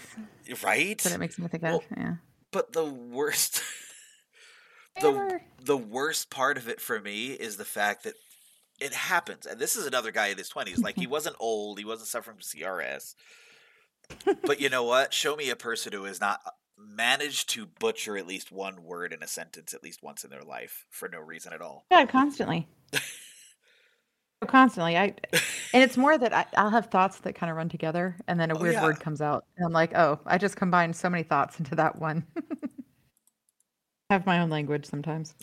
Right? 0.63 0.97
That's 0.97 1.05
what 1.05 1.13
it 1.13 1.19
makes 1.19 1.37
me 1.37 1.49
think 1.49 1.63
Well, 1.63 1.77
of. 1.77 1.97
Yeah. 1.97 2.13
But 2.51 2.71
the 2.71 2.85
worst 2.85 3.61
the 5.01 5.41
the 5.61 5.75
worst 5.75 6.29
part 6.29 6.57
of 6.57 6.69
it 6.69 6.79
for 6.79 7.01
me 7.01 7.27
is 7.27 7.57
the 7.57 7.65
fact 7.65 8.03
that 8.05 8.13
it 8.79 8.93
happens. 8.93 9.45
And 9.45 9.59
this 9.59 9.75
is 9.75 9.85
another 9.85 10.11
guy 10.11 10.27
in 10.27 10.37
his 10.37 10.49
20s. 10.49 10.81
Like 10.81 10.95
he 10.95 11.05
wasn't 11.05 11.35
old, 11.39 11.79
he 11.79 11.85
wasn't 11.85 12.07
suffering 12.07 12.37
from 12.37 12.43
CRS. 12.43 13.13
But 14.45 14.61
you 14.61 14.69
know 14.69 14.83
what? 14.83 15.13
Show 15.13 15.35
me 15.35 15.49
a 15.49 15.55
person 15.57 15.91
who 15.91 16.05
is 16.05 16.21
not 16.21 16.39
managed 16.85 17.49
to 17.51 17.65
butcher 17.65 18.17
at 18.17 18.27
least 18.27 18.51
one 18.51 18.83
word 18.83 19.13
in 19.13 19.23
a 19.23 19.27
sentence 19.27 19.73
at 19.73 19.83
least 19.83 20.01
once 20.03 20.23
in 20.23 20.29
their 20.29 20.43
life 20.43 20.85
for 20.89 21.07
no 21.09 21.19
reason 21.19 21.53
at 21.53 21.61
all. 21.61 21.85
God, 21.91 22.09
constantly. 22.09 22.67
constantly. 24.47 24.97
I 24.97 25.13
and 25.73 25.83
it's 25.83 25.97
more 25.97 26.17
that 26.17 26.33
I, 26.33 26.45
I'll 26.57 26.69
have 26.69 26.87
thoughts 26.87 27.19
that 27.19 27.35
kind 27.35 27.49
of 27.49 27.57
run 27.57 27.69
together, 27.69 28.15
and 28.27 28.39
then 28.39 28.51
a 28.51 28.57
Oh, 28.57 28.61
weird 28.61 28.73
yeah. 28.75 28.83
word 28.83 28.99
comes 28.99 29.21
out, 29.21 29.45
and 29.57 29.65
I'm 29.65 29.73
like, 29.73 29.95
oh, 29.95 30.19
I 30.25 30.37
just 30.37 30.55
combined 30.55 30.95
so 30.95 31.09
many 31.09 31.23
thoughts 31.23 31.59
into 31.59 31.75
that 31.75 31.99
one. 31.99 32.25
have 34.09 34.25
my 34.25 34.39
own 34.39 34.49
language 34.49 34.85
sometimes. 34.85 35.33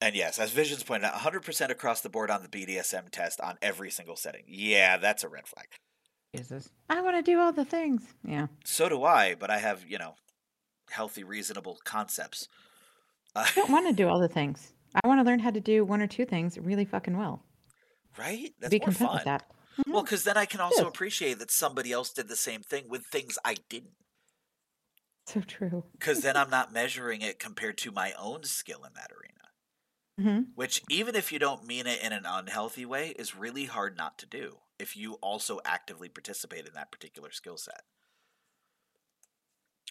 And 0.00 0.14
yes, 0.14 0.38
as 0.38 0.52
Visions 0.52 0.82
pointed 0.84 1.06
out, 1.06 1.14
100% 1.14 1.70
across 1.70 2.00
the 2.00 2.08
board 2.08 2.30
on 2.30 2.42
the 2.42 2.48
BDSM 2.48 3.10
test 3.10 3.40
on 3.40 3.58
every 3.60 3.90
single 3.90 4.16
setting. 4.16 4.44
Yeah, 4.46 4.96
that's 4.96 5.24
a 5.24 5.28
red 5.28 5.46
flag. 5.46 5.66
Jesus. 6.34 6.70
I 6.88 7.00
want 7.02 7.16
to 7.16 7.22
do 7.22 7.40
all 7.40 7.52
the 7.52 7.64
things. 7.64 8.02
Yeah. 8.24 8.46
So 8.64 8.88
do 8.88 9.02
I, 9.02 9.34
but 9.34 9.50
I 9.50 9.58
have, 9.58 9.84
you 9.88 9.98
know, 9.98 10.14
healthy, 10.90 11.24
reasonable 11.24 11.78
concepts. 11.84 12.48
Uh, 13.36 13.44
I 13.48 13.52
don't 13.54 13.70
want 13.70 13.86
to 13.88 13.92
do 13.92 14.08
all 14.08 14.18
the 14.20 14.28
things. 14.28 14.72
I 15.02 15.06
want 15.06 15.20
to 15.20 15.24
learn 15.24 15.38
how 15.40 15.50
to 15.50 15.60
do 15.60 15.84
one 15.84 16.00
or 16.00 16.06
two 16.06 16.24
things 16.24 16.58
really 16.58 16.84
fucking 16.84 17.16
well. 17.16 17.42
right? 18.18 18.52
That's 18.60 18.70
Be 18.70 18.78
more 18.78 18.86
content 18.86 19.08
fun. 19.08 19.16
with 19.16 19.24
that. 19.24 19.44
Well, 19.86 20.02
because 20.02 20.24
then 20.24 20.36
I 20.36 20.44
can 20.44 20.60
also 20.60 20.88
appreciate 20.88 21.38
that 21.38 21.50
somebody 21.50 21.92
else 21.92 22.12
did 22.12 22.28
the 22.28 22.36
same 22.36 22.62
thing 22.62 22.88
with 22.88 23.04
things 23.06 23.38
I 23.44 23.56
didn't. 23.68 23.92
So 25.26 25.40
true. 25.40 25.84
Because 25.92 26.20
then 26.22 26.36
I'm 26.38 26.50
not 26.50 26.72
measuring 26.72 27.22
it 27.22 27.38
compared 27.38 27.78
to 27.78 27.92
my 27.92 28.12
own 28.18 28.42
skill 28.44 28.84
in 28.84 28.92
that 28.94 29.10
arena. 29.12 30.38
hmm 30.40 30.50
Which, 30.54 30.82
even 30.90 31.14
if 31.14 31.30
you 31.30 31.38
don't 31.38 31.64
mean 31.66 31.86
it 31.86 32.02
in 32.02 32.12
an 32.12 32.24
unhealthy 32.26 32.84
way, 32.86 33.10
is 33.10 33.36
really 33.36 33.66
hard 33.66 33.96
not 33.96 34.18
to 34.18 34.26
do 34.26 34.56
if 34.78 34.96
you 34.96 35.14
also 35.14 35.60
actively 35.64 36.08
participate 36.08 36.66
in 36.66 36.72
that 36.74 36.90
particular 36.90 37.30
skill 37.30 37.56
set. 37.56 37.82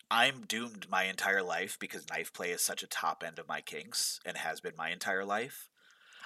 I'm 0.10 0.46
doomed 0.48 0.88
my 0.90 1.04
entire 1.04 1.44
life 1.44 1.78
because 1.80 2.10
knife 2.10 2.32
play 2.32 2.52
is 2.52 2.62
such 2.62 2.84
a 2.84 2.88
top 2.88 3.24
end 3.26 3.40
of 3.40 3.48
my 3.48 3.62
kinks 3.62 4.20
and 4.26 4.38
has 4.38 4.62
been 4.62 4.74
my 4.78 4.90
entire 4.90 5.26
life. 5.26 5.68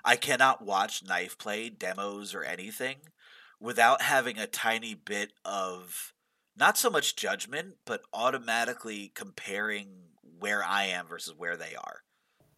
I 0.03 0.15
cannot 0.15 0.63
watch 0.63 1.03
knife 1.03 1.37
play 1.37 1.69
demos 1.69 2.33
or 2.33 2.43
anything 2.43 2.97
without 3.59 4.01
having 4.01 4.37
a 4.37 4.47
tiny 4.47 4.93
bit 4.93 5.33
of 5.45 6.13
not 6.57 6.77
so 6.77 6.89
much 6.89 7.15
judgment, 7.15 7.75
but 7.85 8.01
automatically 8.13 9.11
comparing 9.15 9.87
where 10.39 10.63
I 10.63 10.85
am 10.85 11.07
versus 11.07 11.33
where 11.35 11.55
they 11.55 11.75
are. 11.75 12.01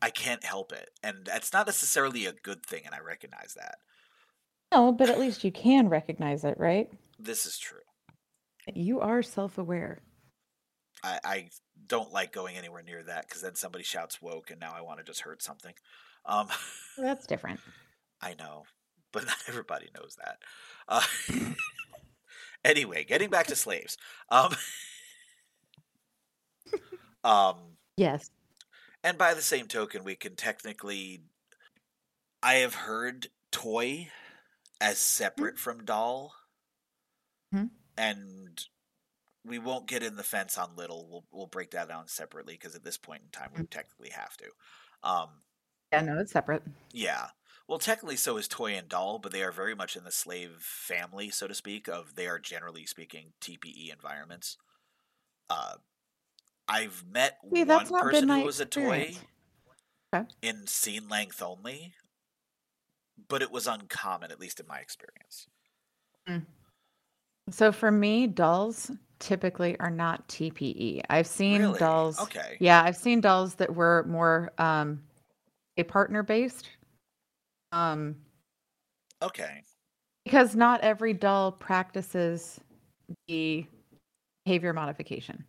I 0.02 0.10
can't 0.10 0.44
help 0.44 0.72
it. 0.74 0.90
And 1.02 1.26
that's 1.26 1.54
not 1.54 1.68
necessarily 1.68 2.26
a 2.26 2.34
good 2.34 2.66
thing, 2.66 2.82
and 2.86 2.96
I 2.96 3.00
recognize 3.00 3.54
that. 3.56 3.76
No, 4.74 4.92
but 4.92 5.10
at 5.10 5.20
least 5.20 5.44
you 5.44 5.52
can 5.52 5.88
recognize 5.88 6.44
it, 6.44 6.58
right? 6.58 6.90
This 7.20 7.46
is 7.46 7.58
true. 7.58 7.80
You 8.74 9.02
are 9.02 9.22
self 9.22 9.58
aware. 9.58 10.02
I, 11.04 11.20
I 11.24 11.50
don't 11.88 12.12
like 12.14 12.32
going 12.32 12.56
anywhere 12.56 12.82
near 12.84 13.04
that 13.04 13.28
because 13.28 13.42
then 13.42 13.56
somebody 13.56 13.84
shouts 13.84 14.22
woke, 14.22 14.52
and 14.52 14.60
now 14.60 14.74
I 14.76 14.82
want 14.82 15.00
to 15.00 15.04
just 15.04 15.22
hurt 15.22 15.42
something. 15.44 15.74
Um, 16.26 16.48
That's 16.98 17.28
different. 17.28 17.60
I 18.22 18.36
know, 18.36 18.64
but 19.12 19.26
not 19.28 19.38
everybody 19.48 19.90
knows 19.96 20.16
that. 20.24 20.38
Uh, 20.88 21.02
anyway, 22.66 23.04
getting 23.04 23.30
back 23.30 23.48
to 23.48 23.56
slaves. 23.56 23.98
Um, 24.30 24.56
um, 27.24 27.78
Yes. 27.98 28.30
and 29.04 29.18
by 29.18 29.34
the 29.34 29.42
same 29.42 29.68
token, 29.68 30.04
we 30.04 30.16
can 30.16 30.36
technically. 30.36 31.22
I 32.42 32.56
have 32.56 32.76
heard 32.76 33.28
toy 33.52 34.10
as 34.82 34.98
separate 34.98 35.58
from 35.58 35.86
doll, 35.86 36.34
Mhm. 37.54 37.70
and 37.98 38.68
we 39.46 39.60
won't 39.60 39.88
get 39.88 40.04
in 40.04 40.16
the 40.16 40.24
fence 40.24 40.58
on 40.58 40.76
little. 40.76 41.08
We'll 41.10 41.26
we'll 41.32 41.48
break 41.48 41.72
that 41.72 41.90
down 41.90 42.08
separately 42.08 42.54
because 42.54 42.76
at 42.76 42.84
this 42.84 42.98
point 42.98 43.24
in 43.24 43.30
time, 43.30 43.52
we 43.56 43.64
technically 43.66 44.10
have 44.10 44.36
to. 44.38 44.46
Um, 45.04 45.30
Yeah, 45.92 46.02
no, 46.02 46.20
it's 46.20 46.32
separate. 46.32 46.64
Yeah. 46.92 47.28
Well, 47.68 47.80
technically, 47.80 48.18
so 48.18 48.38
is 48.38 48.48
toy 48.48 48.74
and 48.74 48.90
doll, 48.90 49.20
but 49.20 49.32
they 49.32 49.42
are 49.44 49.52
very 49.52 49.74
much 49.76 49.96
in 49.96 50.04
the 50.04 50.12
slave 50.12 50.58
family, 50.60 51.30
so 51.30 51.48
to 51.48 51.54
speak. 51.54 51.88
Of 51.88 52.16
they 52.16 52.28
are 52.28 52.40
generally 52.40 52.86
speaking 52.86 53.34
TPE 53.42 53.92
environments. 53.92 54.58
Uh, 55.50 55.76
I've 56.68 57.04
met 57.10 57.38
See, 57.54 57.60
one 57.64 57.68
that's 57.68 57.92
not 57.92 58.04
been 58.04 58.12
person 58.12 58.30
who 58.30 58.46
was 58.46 58.60
a 58.60 58.66
toy. 58.66 59.16
Okay. 60.16 60.28
in 60.44 60.68
scene 60.68 61.10
length 61.10 61.42
only, 61.42 61.94
but 63.28 63.42
it 63.42 63.52
was 63.52 63.66
uncommon, 63.66 64.32
at 64.32 64.40
least 64.40 64.60
in 64.60 64.68
my 64.68 64.78
experience. 64.80 65.48
So 67.50 67.72
for 67.72 67.92
me, 67.92 68.28
dolls 68.28 68.92
typically 69.20 69.80
are 69.80 69.90
not 69.90 70.28
TPE. 70.28 71.02
I've 71.10 71.28
seen 71.28 71.62
Really? 71.62 71.80
dolls. 71.80 72.20
Okay. 72.20 72.58
Yeah, 72.60 72.84
I've 72.84 72.98
seen 72.98 73.22
dolls 73.22 73.56
that 73.56 73.76
were 73.76 74.06
more 74.08 74.52
um 74.58 75.02
a 75.78 75.84
partner 75.84 76.24
based. 76.24 76.70
Um 77.72 78.16
Okay. 79.22 79.64
Because 80.26 80.56
not 80.56 80.82
every 80.82 81.14
doll 81.14 81.52
practices 81.52 82.60
the 83.28 83.66
behavior 84.46 84.74
modification. 84.74 85.46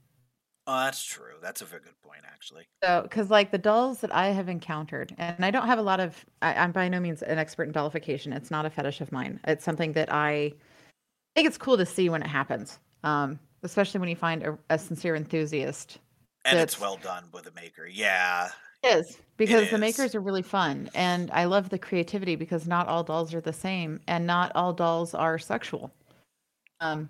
Oh, 0.66 0.78
that's 0.78 1.02
true. 1.04 1.34
That's 1.42 1.60
a 1.60 1.66
very 1.66 1.82
good 1.82 2.00
point, 2.02 2.22
actually. 2.24 2.66
So, 2.82 3.02
because 3.02 3.30
like 3.30 3.50
the 3.50 3.58
dolls 3.58 4.00
that 4.00 4.14
I 4.14 4.28
have 4.28 4.48
encountered, 4.48 5.14
and 5.18 5.44
I 5.44 5.50
don't 5.50 5.66
have 5.66 5.78
a 5.78 5.82
lot 5.82 6.00
of, 6.00 6.24
I, 6.40 6.54
I'm 6.54 6.72
by 6.72 6.88
no 6.88 7.00
means 7.00 7.22
an 7.22 7.38
expert 7.38 7.64
in 7.64 7.72
dollification. 7.72 8.32
It's 8.32 8.50
not 8.50 8.64
a 8.64 8.70
fetish 8.70 9.00
of 9.02 9.12
mine. 9.12 9.40
It's 9.46 9.64
something 9.64 9.92
that 9.92 10.10
I 10.12 10.54
think 11.34 11.46
it's 11.48 11.58
cool 11.58 11.76
to 11.76 11.86
see 11.86 12.08
when 12.08 12.22
it 12.22 12.28
happens, 12.28 12.78
um, 13.04 13.38
especially 13.64 14.00
when 14.00 14.08
you 14.08 14.16
find 14.16 14.42
a, 14.42 14.58
a 14.70 14.78
sincere 14.78 15.16
enthusiast. 15.16 15.98
And 16.44 16.58
it's 16.58 16.74
That's- 16.76 16.80
well 16.80 16.96
done 17.02 17.24
with 17.32 17.46
a 17.46 17.52
maker. 17.52 17.86
Yeah. 17.86 18.50
It 18.82 18.98
is 18.98 19.18
because 19.38 19.70
the 19.70 19.76
is. 19.76 19.80
makers 19.80 20.14
are 20.14 20.20
really 20.20 20.42
fun, 20.42 20.90
and 20.94 21.30
I 21.30 21.46
love 21.46 21.70
the 21.70 21.78
creativity 21.78 22.36
because 22.36 22.66
not 22.68 22.86
all 22.86 23.02
dolls 23.02 23.32
are 23.32 23.40
the 23.40 23.52
same, 23.52 23.98
and 24.06 24.26
not 24.26 24.52
all 24.54 24.74
dolls 24.74 25.14
are 25.14 25.38
sexual. 25.38 25.90
Um, 26.80 27.08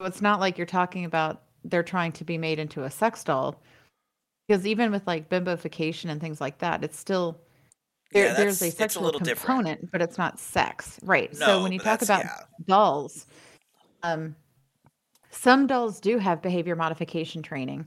so 0.00 0.06
it's 0.06 0.22
not 0.22 0.38
like 0.38 0.56
you're 0.56 0.66
talking 0.68 1.04
about 1.04 1.42
they're 1.64 1.82
trying 1.82 2.12
to 2.12 2.24
be 2.24 2.38
made 2.38 2.60
into 2.60 2.84
a 2.84 2.90
sex 2.92 3.24
doll, 3.24 3.60
because 4.46 4.64
even 4.68 4.92
with 4.92 5.04
like 5.08 5.28
bimbofication 5.28 6.10
and 6.10 6.20
things 6.20 6.40
like 6.40 6.58
that, 6.58 6.84
it's 6.84 6.96
still 6.96 7.40
there, 8.12 8.26
Yeah, 8.26 8.34
there's 8.34 8.62
a 8.62 8.66
it's 8.66 8.74
a 8.76 8.78
sexual 8.78 9.02
little 9.02 9.18
different. 9.18 9.64
component, 9.64 9.90
but 9.90 10.00
it's 10.00 10.18
not 10.18 10.38
sex, 10.38 11.00
right? 11.02 11.32
No, 11.40 11.46
so 11.46 11.62
when 11.64 11.72
you 11.72 11.80
talk 11.80 12.02
about 12.02 12.22
yeah. 12.24 12.36
dolls, 12.68 13.26
um, 14.04 14.36
some 15.36 15.66
dolls 15.66 16.00
do 16.00 16.18
have 16.18 16.40
behavior 16.42 16.74
modification 16.74 17.42
training, 17.42 17.86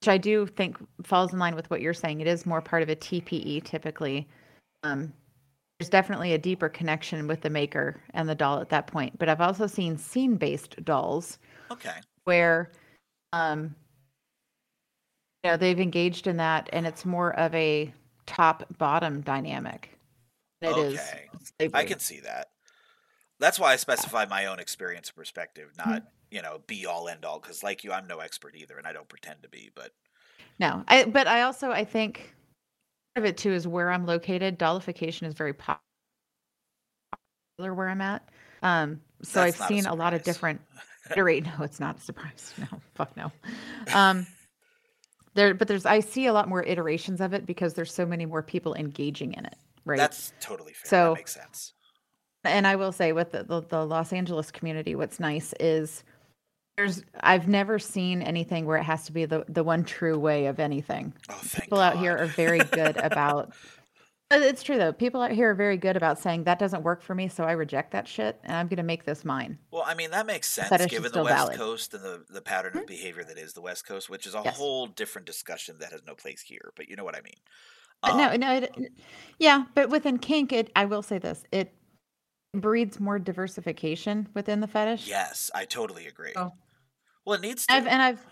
which 0.00 0.08
I 0.08 0.16
do 0.16 0.46
think 0.46 0.76
falls 1.02 1.32
in 1.32 1.38
line 1.38 1.54
with 1.54 1.68
what 1.70 1.80
you're 1.80 1.92
saying. 1.94 2.20
It 2.20 2.26
is 2.26 2.46
more 2.46 2.60
part 2.62 2.82
of 2.82 2.88
a 2.88 2.96
TPE 2.96 3.64
typically. 3.64 4.28
Um, 4.84 5.12
there's 5.78 5.90
definitely 5.90 6.32
a 6.32 6.38
deeper 6.38 6.68
connection 6.68 7.26
with 7.26 7.40
the 7.40 7.50
maker 7.50 8.00
and 8.14 8.28
the 8.28 8.34
doll 8.34 8.60
at 8.60 8.68
that 8.70 8.86
point. 8.86 9.18
But 9.18 9.28
I've 9.28 9.40
also 9.40 9.66
seen 9.66 9.96
scene 9.98 10.36
based 10.36 10.82
dolls 10.84 11.38
Okay. 11.70 12.00
where 12.24 12.72
um, 13.32 13.74
you 15.44 15.50
know, 15.50 15.56
they've 15.56 15.80
engaged 15.80 16.26
in 16.26 16.36
that 16.38 16.68
and 16.72 16.86
it's 16.86 17.04
more 17.04 17.38
of 17.38 17.54
a 17.54 17.92
top 18.26 18.64
bottom 18.78 19.20
dynamic. 19.20 19.98
It 20.62 20.76
is 20.76 20.94
Okay. 20.94 21.28
I 21.74 21.84
can 21.84 21.98
see 21.98 22.20
that. 22.20 22.50
That's 23.40 23.58
why 23.60 23.72
I 23.72 23.76
specify 23.76 24.26
my 24.26 24.46
own 24.46 24.58
experience 24.58 25.10
perspective, 25.10 25.72
Mm-hmm. 25.78 25.90
not, 25.90 26.02
you 26.30 26.42
know, 26.42 26.60
be 26.66 26.86
all 26.86 27.08
end 27.08 27.24
all. 27.24 27.38
Because, 27.40 27.62
like 27.62 27.84
you, 27.84 27.92
I'm 27.92 28.06
no 28.06 28.18
expert 28.18 28.54
either, 28.56 28.78
and 28.78 28.86
I 28.86 28.92
don't 28.92 29.08
pretend 29.08 29.42
to 29.42 29.48
be. 29.48 29.70
But 29.74 29.92
No, 30.58 30.84
I 30.88 31.04
but 31.04 31.26
I 31.26 31.42
also 31.42 31.70
I 31.70 31.84
think 31.84 32.34
part 33.14 33.24
of 33.24 33.30
it 33.30 33.36
too 33.36 33.52
is 33.52 33.66
where 33.66 33.90
I'm 33.90 34.06
located. 34.06 34.58
Dollification 34.58 35.26
is 35.26 35.34
very 35.34 35.52
popular 35.52 35.80
where 37.58 37.88
I'm 37.88 38.00
at. 38.00 38.28
Um, 38.62 39.00
so 39.22 39.40
That's 39.40 39.54
I've 39.56 39.60
not 39.60 39.70
a 39.70 39.74
seen 39.82 39.86
a 39.86 39.94
lot 39.94 40.14
of 40.14 40.22
different 40.22 40.60
iterate. 41.10 41.44
No, 41.44 41.52
it's 41.62 41.80
not 41.80 41.98
a 41.98 42.00
surprise. 42.00 42.54
No, 42.58 42.66
fuck 42.94 43.16
no. 43.16 43.32
Um, 43.94 44.26
there, 45.34 45.54
but 45.54 45.68
there's 45.68 45.86
I 45.86 46.00
see 46.00 46.26
a 46.26 46.32
lot 46.32 46.48
more 46.48 46.62
iterations 46.64 47.20
of 47.20 47.32
it 47.32 47.46
because 47.46 47.74
there's 47.74 47.92
so 47.94 48.04
many 48.04 48.26
more 48.26 48.42
people 48.42 48.74
engaging 48.74 49.34
in 49.34 49.44
it. 49.46 49.56
Right. 49.84 49.96
that's 49.98 50.32
totally 50.40 50.72
fair. 50.74 50.88
So- 50.88 51.04
that 51.14 51.18
makes 51.20 51.34
sense. 51.34 51.72
and 52.44 52.66
I 52.66 52.76
will 52.76 52.92
say 52.92 53.12
with 53.12 53.32
the, 53.32 53.44
the, 53.44 53.62
the 53.62 53.84
Los 53.86 54.12
Angeles 54.12 54.50
community, 54.50 54.94
what's 54.94 55.18
nice 55.18 55.54
is 55.60 56.04
there's 56.78 57.02
I've 57.20 57.48
never 57.48 57.78
seen 57.78 58.22
anything 58.22 58.64
where 58.64 58.76
it 58.78 58.84
has 58.84 59.04
to 59.06 59.12
be 59.12 59.24
the, 59.26 59.44
the 59.48 59.64
one 59.64 59.84
true 59.84 60.18
way 60.18 60.46
of 60.46 60.60
anything. 60.60 61.12
Oh, 61.28 61.34
thank 61.42 61.64
people 61.64 61.80
out 61.80 61.98
here 61.98 62.16
are 62.16 62.26
very 62.26 62.60
good 62.60 62.96
about 63.02 63.52
uh, 64.30 64.38
it's 64.42 64.62
true 64.62 64.76
though 64.76 64.92
people 64.92 65.20
out 65.22 65.32
here 65.32 65.50
are 65.50 65.54
very 65.54 65.76
good 65.78 65.96
about 65.96 66.18
saying 66.18 66.44
that 66.44 66.58
doesn't 66.58 66.82
work 66.82 67.00
for 67.02 67.14
me 67.14 67.28
so 67.28 67.44
i 67.44 67.52
reject 67.52 67.90
that 67.92 68.06
shit 68.06 68.38
and 68.44 68.54
i'm 68.54 68.68
going 68.68 68.76
to 68.76 68.82
make 68.82 69.04
this 69.06 69.24
mine 69.24 69.58
Well, 69.70 69.84
I 69.86 69.94
mean, 69.94 70.10
that 70.10 70.26
makes 70.26 70.48
sense 70.50 70.70
is 70.70 70.86
given 70.86 71.10
the 71.12 71.22
West 71.24 71.34
valid. 71.34 71.56
Coast 71.56 71.94
and 71.94 72.02
the, 72.04 72.22
the 72.28 72.42
pattern 72.42 72.72
of 72.74 72.80
mm-hmm. 72.80 72.86
behavior 72.86 73.24
that 73.24 73.38
is 73.38 73.54
the 73.54 73.62
West 73.62 73.86
Coast, 73.86 74.10
which 74.10 74.26
is 74.26 74.34
a 74.34 74.42
Yes. 74.44 74.56
whole 74.58 74.86
different 74.86 75.26
discussion 75.26 75.78
that 75.80 75.92
has 75.92 76.02
no 76.06 76.14
place 76.14 76.42
here. 76.42 76.72
But 76.76 76.90
you 76.90 76.96
know 76.96 77.04
what 77.04 77.16
I 77.16 77.22
mean. 77.22 77.40
but 78.02 78.16
no 78.16 78.28
Um, 78.28 78.40
no 78.40 78.52
it, 78.56 78.70
um, 78.76 78.86
yeah 79.38 79.64
but 79.74 79.88
within 79.88 80.18
kink 80.18 80.52
it 80.52 80.70
i 80.76 80.84
will 80.84 81.02
say 81.02 81.18
this 81.18 81.42
it 81.50 81.72
breeds 82.54 83.00
more 83.00 83.18
diversification 83.18 84.28
within 84.34 84.60
the 84.60 84.66
fetish 84.68 85.08
Yes, 85.08 85.50
I 85.54 85.64
totally 85.64 86.06
agree. 86.06 86.32
Oh. 86.36 86.52
Well, 87.28 87.36
it 87.36 87.42
needs 87.42 87.66
to. 87.66 87.74
I've, 87.74 87.86
and 87.86 88.00
i've 88.00 88.26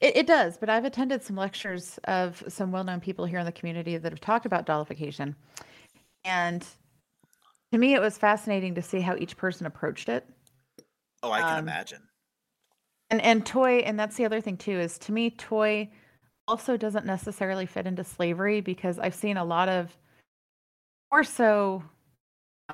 it, 0.00 0.16
it 0.16 0.26
does 0.26 0.56
but 0.58 0.68
i've 0.68 0.84
attended 0.84 1.22
some 1.22 1.36
lectures 1.36 1.98
of 2.04 2.42
some 2.48 2.72
well-known 2.72 3.00
people 3.00 3.24
here 3.24 3.38
in 3.38 3.46
the 3.46 3.52
community 3.52 3.96
that 3.96 4.10
have 4.10 4.20
talked 4.20 4.44
about 4.44 4.66
dollification 4.66 5.36
and 6.24 6.66
to 7.72 7.78
me 7.78 7.94
it 7.94 8.00
was 8.00 8.18
fascinating 8.18 8.74
to 8.74 8.82
see 8.82 9.00
how 9.00 9.14
each 9.16 9.36
person 9.36 9.66
approached 9.66 10.08
it 10.08 10.28
oh, 11.24 11.32
I 11.32 11.40
can 11.40 11.58
um, 11.58 11.58
imagine. 11.58 12.02
And 13.10 13.20
and 13.20 13.44
toy, 13.44 13.78
and 13.78 13.98
that's 13.98 14.16
the 14.16 14.24
other 14.24 14.40
thing 14.40 14.56
too, 14.56 14.78
is 14.78 14.98
to 14.98 15.12
me, 15.12 15.30
toy 15.30 15.90
also 16.46 16.76
doesn't 16.76 17.06
necessarily 17.06 17.66
fit 17.66 17.86
into 17.86 18.04
slavery 18.04 18.60
because 18.60 18.98
I've 18.98 19.14
seen 19.14 19.36
a 19.36 19.44
lot 19.44 19.68
of 19.68 19.96
more 21.10 21.24
so 21.24 21.82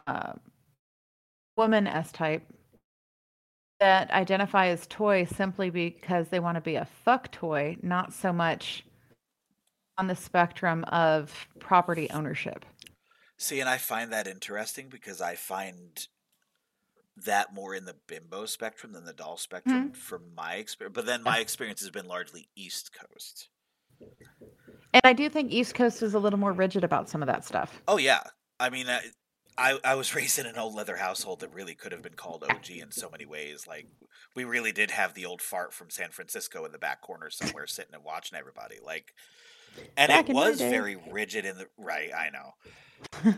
uh, 0.07 0.33
woman 1.57 1.87
S 1.87 2.11
type 2.11 2.43
that 3.81 4.11
identify 4.11 4.67
as 4.69 4.87
toy 4.87 5.25
simply 5.25 5.71
because 5.71 6.29
they 6.29 6.39
want 6.39 6.57
to 6.57 6.61
be 6.61 6.77
a 6.77 6.85
fuck 7.05 7.31
toy, 7.33 7.77
not 7.83 8.13
so 8.13 8.33
much 8.33 8.85
on 9.99 10.07
the 10.07 10.17
spectrum 10.17 10.85
of 10.85 11.49
property 11.59 12.09
ownership. 12.11 12.65
See, 13.39 13.59
and 13.61 13.69
I 13.69 13.79
find 13.79 14.13
that 14.13 14.27
interesting 14.27 14.89
because 14.89 15.21
I 15.21 15.35
find 15.35 16.07
that 17.25 17.55
more 17.55 17.75
in 17.75 17.85
the 17.87 17.97
bimbo 18.07 18.47
spectrum 18.47 18.93
than 18.93 19.05
the 19.05 19.13
doll 19.13 19.37
spectrum 19.37 19.89
Mm-hmm. 19.89 19.93
from 19.95 20.23
my 20.35 20.55
experience. 20.55 20.95
But 20.95 21.07
then 21.07 21.23
my 21.23 21.39
experience 21.39 21.81
has 21.81 21.91
been 21.91 22.07
largely 22.07 22.49
East 22.57 22.91
Coast. 22.95 23.49
And 24.93 25.03
I 25.05 25.13
do 25.13 25.29
think 25.29 25.53
East 25.53 25.75
Coast 25.75 26.03
is 26.03 26.15
a 26.15 26.19
little 26.19 26.39
more 26.39 26.53
rigid 26.53 26.85
about 26.85 27.09
some 27.09 27.23
of 27.23 27.27
that 27.27 27.45
stuff. 27.45 27.83
Oh 27.87 27.99
yeah, 27.99 28.21
I 28.59 28.71
mean, 28.71 28.87
I, 29.61 29.79
I 29.85 29.95
was 29.95 30.15
raised 30.15 30.39
in 30.39 30.47
an 30.47 30.57
old 30.57 30.75
leather 30.75 30.97
household 30.97 31.41
that 31.41 31.53
really 31.55 31.75
could 31.75 31.93
have 31.93 32.03
been 32.03 32.15
called 32.15 32.45
OG 32.49 32.71
in 32.71 32.91
so 32.91 33.11
many 33.11 33.27
ways. 33.27 33.67
Like 33.67 33.87
we 34.35 34.45
really 34.45 34.73
did 34.73 34.91
have 34.91 35.15
the 35.15 35.27
old 35.27 35.43
fart 35.43 35.73
from 35.73 35.91
San 35.91 36.11
Francisco 36.11 36.65
in 36.65 36.73
the 36.73 36.79
back 36.79 37.03
corner 37.03 37.31
somewhere, 37.31 37.67
sitting 37.67 37.95
and 37.95 38.05
watching 38.05 38.39
everybody. 38.39 38.77
Like, 38.83 39.15
and 39.97 40.09
Back 40.09 40.29
it 40.29 40.35
was 40.35 40.61
very 40.61 40.97
rigid 40.97 41.45
in 41.45 41.57
the 41.57 41.69
right. 41.79 42.11
I 42.13 42.31
know, 42.31 42.55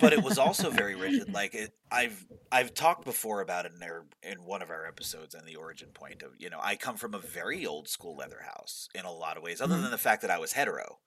but 0.01 0.13
it 0.13 0.23
was 0.23 0.39
also 0.39 0.71
very 0.71 0.95
rigid. 0.95 1.29
Like 1.33 1.55
it, 1.55 1.73
I've 1.91 2.25
I've 2.51 2.73
talked 2.75 3.05
before 3.05 3.41
about 3.41 3.67
it 3.67 3.73
in 3.73 3.81
there 3.81 4.05
in 4.23 4.45
one 4.45 4.63
of 4.63 4.71
our 4.71 4.87
episodes 4.87 5.35
on 5.35 5.45
the 5.45 5.57
origin 5.57 5.89
point 5.93 6.23
of 6.23 6.33
you 6.39 6.49
know 6.51 6.59
I 6.63 6.77
come 6.77 6.97
from 6.97 7.15
a 7.15 7.19
very 7.19 7.67
old 7.67 7.89
school 7.89 8.17
leather 8.17 8.41
house 8.45 8.89
in 8.95 9.05
a 9.05 9.13
lot 9.13 9.37
of 9.37 9.43
ways, 9.43 9.61
other 9.61 9.77
Mhm. 9.77 9.83
than 9.83 9.91
the 9.91 9.99
fact 9.99 10.23
that 10.23 10.31
I 10.31 10.39
was 10.39 10.53
hetero, 10.53 11.01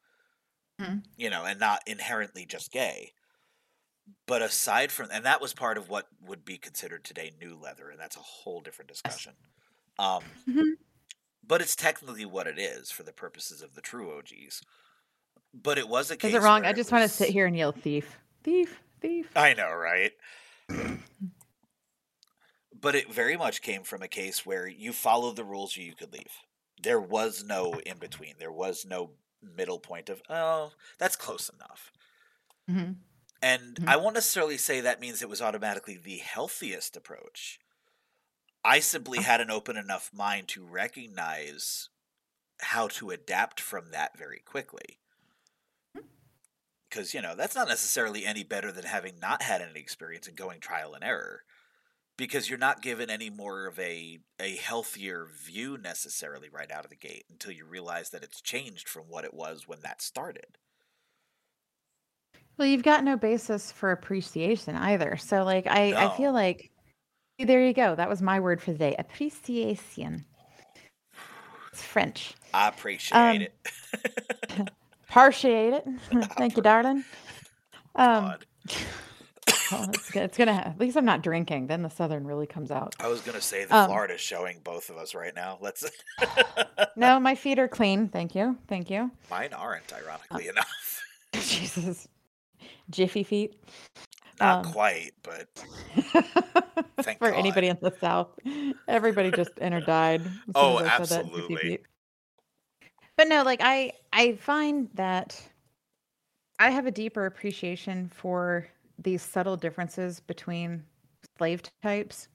Mhm. 0.80 1.04
you 1.18 1.30
know, 1.30 1.46
and 1.46 1.60
not 1.60 1.82
inherently 1.88 2.46
just 2.46 2.72
gay. 2.72 3.14
But 4.28 4.42
aside 4.42 4.92
from, 4.92 5.10
and 5.12 5.26
that 5.26 5.42
was 5.42 5.54
part 5.54 5.78
of 5.78 5.90
what 5.90 6.08
would 6.22 6.46
be 6.46 6.58
considered 6.58 7.04
today 7.04 7.32
new 7.40 7.56
leather, 7.56 7.90
and 7.90 8.00
that's 8.00 8.18
a 8.18 8.22
whole 8.22 8.62
different 8.62 8.90
discussion. 8.90 9.34
Um, 9.98 10.24
Mhm. 10.48 10.78
but 11.44 11.62
it's 11.62 11.76
technically 11.76 12.26
what 12.26 12.48
it 12.48 12.60
is 12.60 12.92
for 12.92 13.04
the 13.04 13.14
purposes 13.14 13.62
of 13.62 13.76
the 13.76 13.82
true 13.82 14.16
OGs. 14.18 14.62
But 15.54 15.78
it 15.78 15.88
was 15.88 16.12
a 16.12 16.18
case. 16.18 16.30
Is 16.30 16.36
it 16.36 16.42
wrong? 16.42 16.66
I 16.66 16.74
just 16.74 16.92
want 16.92 17.04
to 17.04 17.10
sit 17.10 17.30
here 17.30 17.46
and 17.46 17.56
yell 17.56 17.72
thief, 17.72 18.18
thief, 18.44 18.82
thief. 19.00 19.32
I 19.36 19.54
know, 19.54 19.72
right? 19.72 20.12
but 22.74 22.94
it 22.96 23.12
very 23.12 23.38
much 23.38 23.62
came 23.62 23.84
from 23.84 24.02
a 24.02 24.08
case 24.08 24.46
where 24.46 24.68
you 24.68 24.92
followed 24.94 25.36
the 25.36 25.44
rules 25.44 25.78
or 25.78 25.82
you 25.82 25.96
could 25.96 26.14
leave. 26.14 26.42
There 26.82 27.00
was 27.00 27.44
no 27.44 27.80
in 27.80 27.98
between. 27.98 28.36
There 28.38 28.52
was 28.52 28.86
no 28.86 29.12
middle 29.42 29.80
point 29.80 30.10
of, 30.10 30.22
oh, 30.30 30.72
that's 31.00 31.16
close 31.16 31.50
enough. 31.50 31.92
hmm 32.68 32.94
And 33.46 33.76
Mhm. 33.76 33.88
I 33.88 33.96
won't 33.98 34.16
necessarily 34.16 34.58
say 34.58 34.82
that 34.82 35.00
means 35.00 35.22
it 35.22 35.30
was 35.30 35.40
automatically 35.40 35.98
the 35.98 36.18
healthiest 36.18 36.98
approach. 36.98 37.60
I 38.64 38.80
simply 38.80 39.20
had 39.20 39.40
an 39.40 39.52
open 39.52 39.78
enough 39.78 40.12
mind 40.12 40.48
to 40.50 40.66
recognize 40.66 41.90
how 42.60 42.88
to 42.88 43.12
adapt 43.12 43.62
from 43.62 43.92
that 43.92 44.18
very 44.18 44.40
quickly. 44.40 45.00
Because, 46.90 47.14
you 47.14 47.22
know, 47.22 47.36
that's 47.36 47.54
not 47.54 47.68
necessarily 47.68 48.26
any 48.26 48.44
better 48.44 48.72
than 48.72 48.86
having 48.86 49.20
not 49.20 49.44
had 49.44 49.62
any 49.62 49.80
experience 49.80 50.28
and 50.28 50.36
going 50.36 50.60
trial 50.60 50.96
and 50.96 51.04
error. 51.04 51.46
Because 52.18 52.50
you're 52.50 52.58
not 52.58 52.82
given 52.82 53.12
any 53.12 53.30
more 53.30 53.68
of 53.68 53.78
a, 53.78 54.24
a 54.40 54.56
healthier 54.56 55.26
view 55.26 55.78
necessarily 55.78 56.50
right 56.50 56.72
out 56.72 56.86
of 56.86 56.90
the 56.90 56.96
gate 56.96 57.28
until 57.30 57.52
you 57.52 57.66
realize 57.66 58.10
that 58.10 58.24
it's 58.24 58.42
changed 58.42 58.90
from 58.90 59.04
what 59.04 59.24
it 59.26 59.36
was 59.36 59.68
when 59.68 59.82
that 59.82 60.02
started. 60.02 60.58
Well, 62.58 62.68
you've 62.68 62.84
got 62.84 63.04
no 63.04 63.18
basis 63.18 63.72
for 63.72 63.92
appreciation 63.92 64.76
either. 64.76 65.18
So, 65.18 65.44
like, 65.44 65.68
I, 65.68 65.94
I 66.06 66.16
feel 66.18 66.32
like 66.32 66.72
there 67.40 67.66
you 67.66 67.74
go. 67.74 67.96
That 67.96 68.08
was 68.10 68.22
my 68.22 68.40
word 68.40 68.62
for 68.62 68.72
the 68.72 68.78
day. 68.78 68.96
Appreciation. 68.98 70.26
It's 71.72 71.82
French. 71.84 72.34
I 72.54 72.70
appreciate 72.70 73.18
Um, 73.18 73.42
it. 73.42 74.70
Appreciate 75.10 75.74
it. 75.74 75.86
Thank 76.38 76.56
you, 76.56 76.64
darling. 76.64 77.04
Um, 77.96 78.24
God. 78.24 78.46
Well, 79.72 79.90
it's, 79.94 80.12
go- 80.12 80.22
it's 80.24 80.38
gonna. 80.38 80.52
At 80.52 80.80
least 80.80 80.96
I'm 80.98 81.06
not 81.06 81.22
drinking. 81.24 81.68
Then 81.68 81.82
the 81.82 81.90
southern 81.90 82.26
really 82.26 82.48
comes 82.48 82.72
out. 82.72 82.96
I 83.00 83.08
was 83.08 83.22
gonna 83.22 83.42
say 83.42 83.66
the 83.66 83.76
Um, 83.76 83.88
Florida's 83.88 84.22
showing 84.22 84.60
both 84.64 84.90
of 84.90 84.98
us 84.98 85.14
right 85.16 85.34
now. 85.36 85.58
Let's. 85.62 85.90
No, 86.98 87.20
my 87.20 87.36
feet 87.36 87.60
are 87.60 87.68
clean. 87.68 88.08
Thank 88.08 88.36
you. 88.36 88.58
Thank 88.70 88.90
you. 88.90 89.12
Mine 89.30 89.52
aren't, 89.54 89.92
ironically 89.92 90.48
enough. 90.48 91.02
Jesus. 91.34 92.08
Jiffy 92.90 93.24
feet. 93.24 93.62
Not 94.40 94.66
Um, 94.66 94.72
quite, 94.74 95.12
but 95.24 95.48
Thank 97.02 97.20
For 97.20 97.32
God. 97.32 97.38
anybody 97.38 97.68
in 97.68 97.78
the 97.82 97.94
South, 98.02 98.28
everybody 98.88 99.32
just 99.32 99.52
or 99.60 99.80
died. 99.82 100.22
Oh, 100.56 100.78
as 100.78 100.88
I 100.88 101.06
said 101.06 101.10
that, 101.10 101.26
Jiffy 101.26 101.36
absolutely. 101.36 101.80
But 103.18 103.28
no, 103.30 103.44
like 103.44 103.62
I, 103.64 103.94
I 104.12 104.34
find 104.34 104.90
that 104.96 105.42
I 106.60 106.70
have 106.70 106.86
a 106.86 106.92
deeper 106.92 107.26
appreciation 107.26 108.10
for 108.14 108.68
these 109.00 109.22
subtle 109.22 109.58
differences 109.58 110.20
between 110.20 110.84
slave 111.38 111.62
types. 111.82 112.28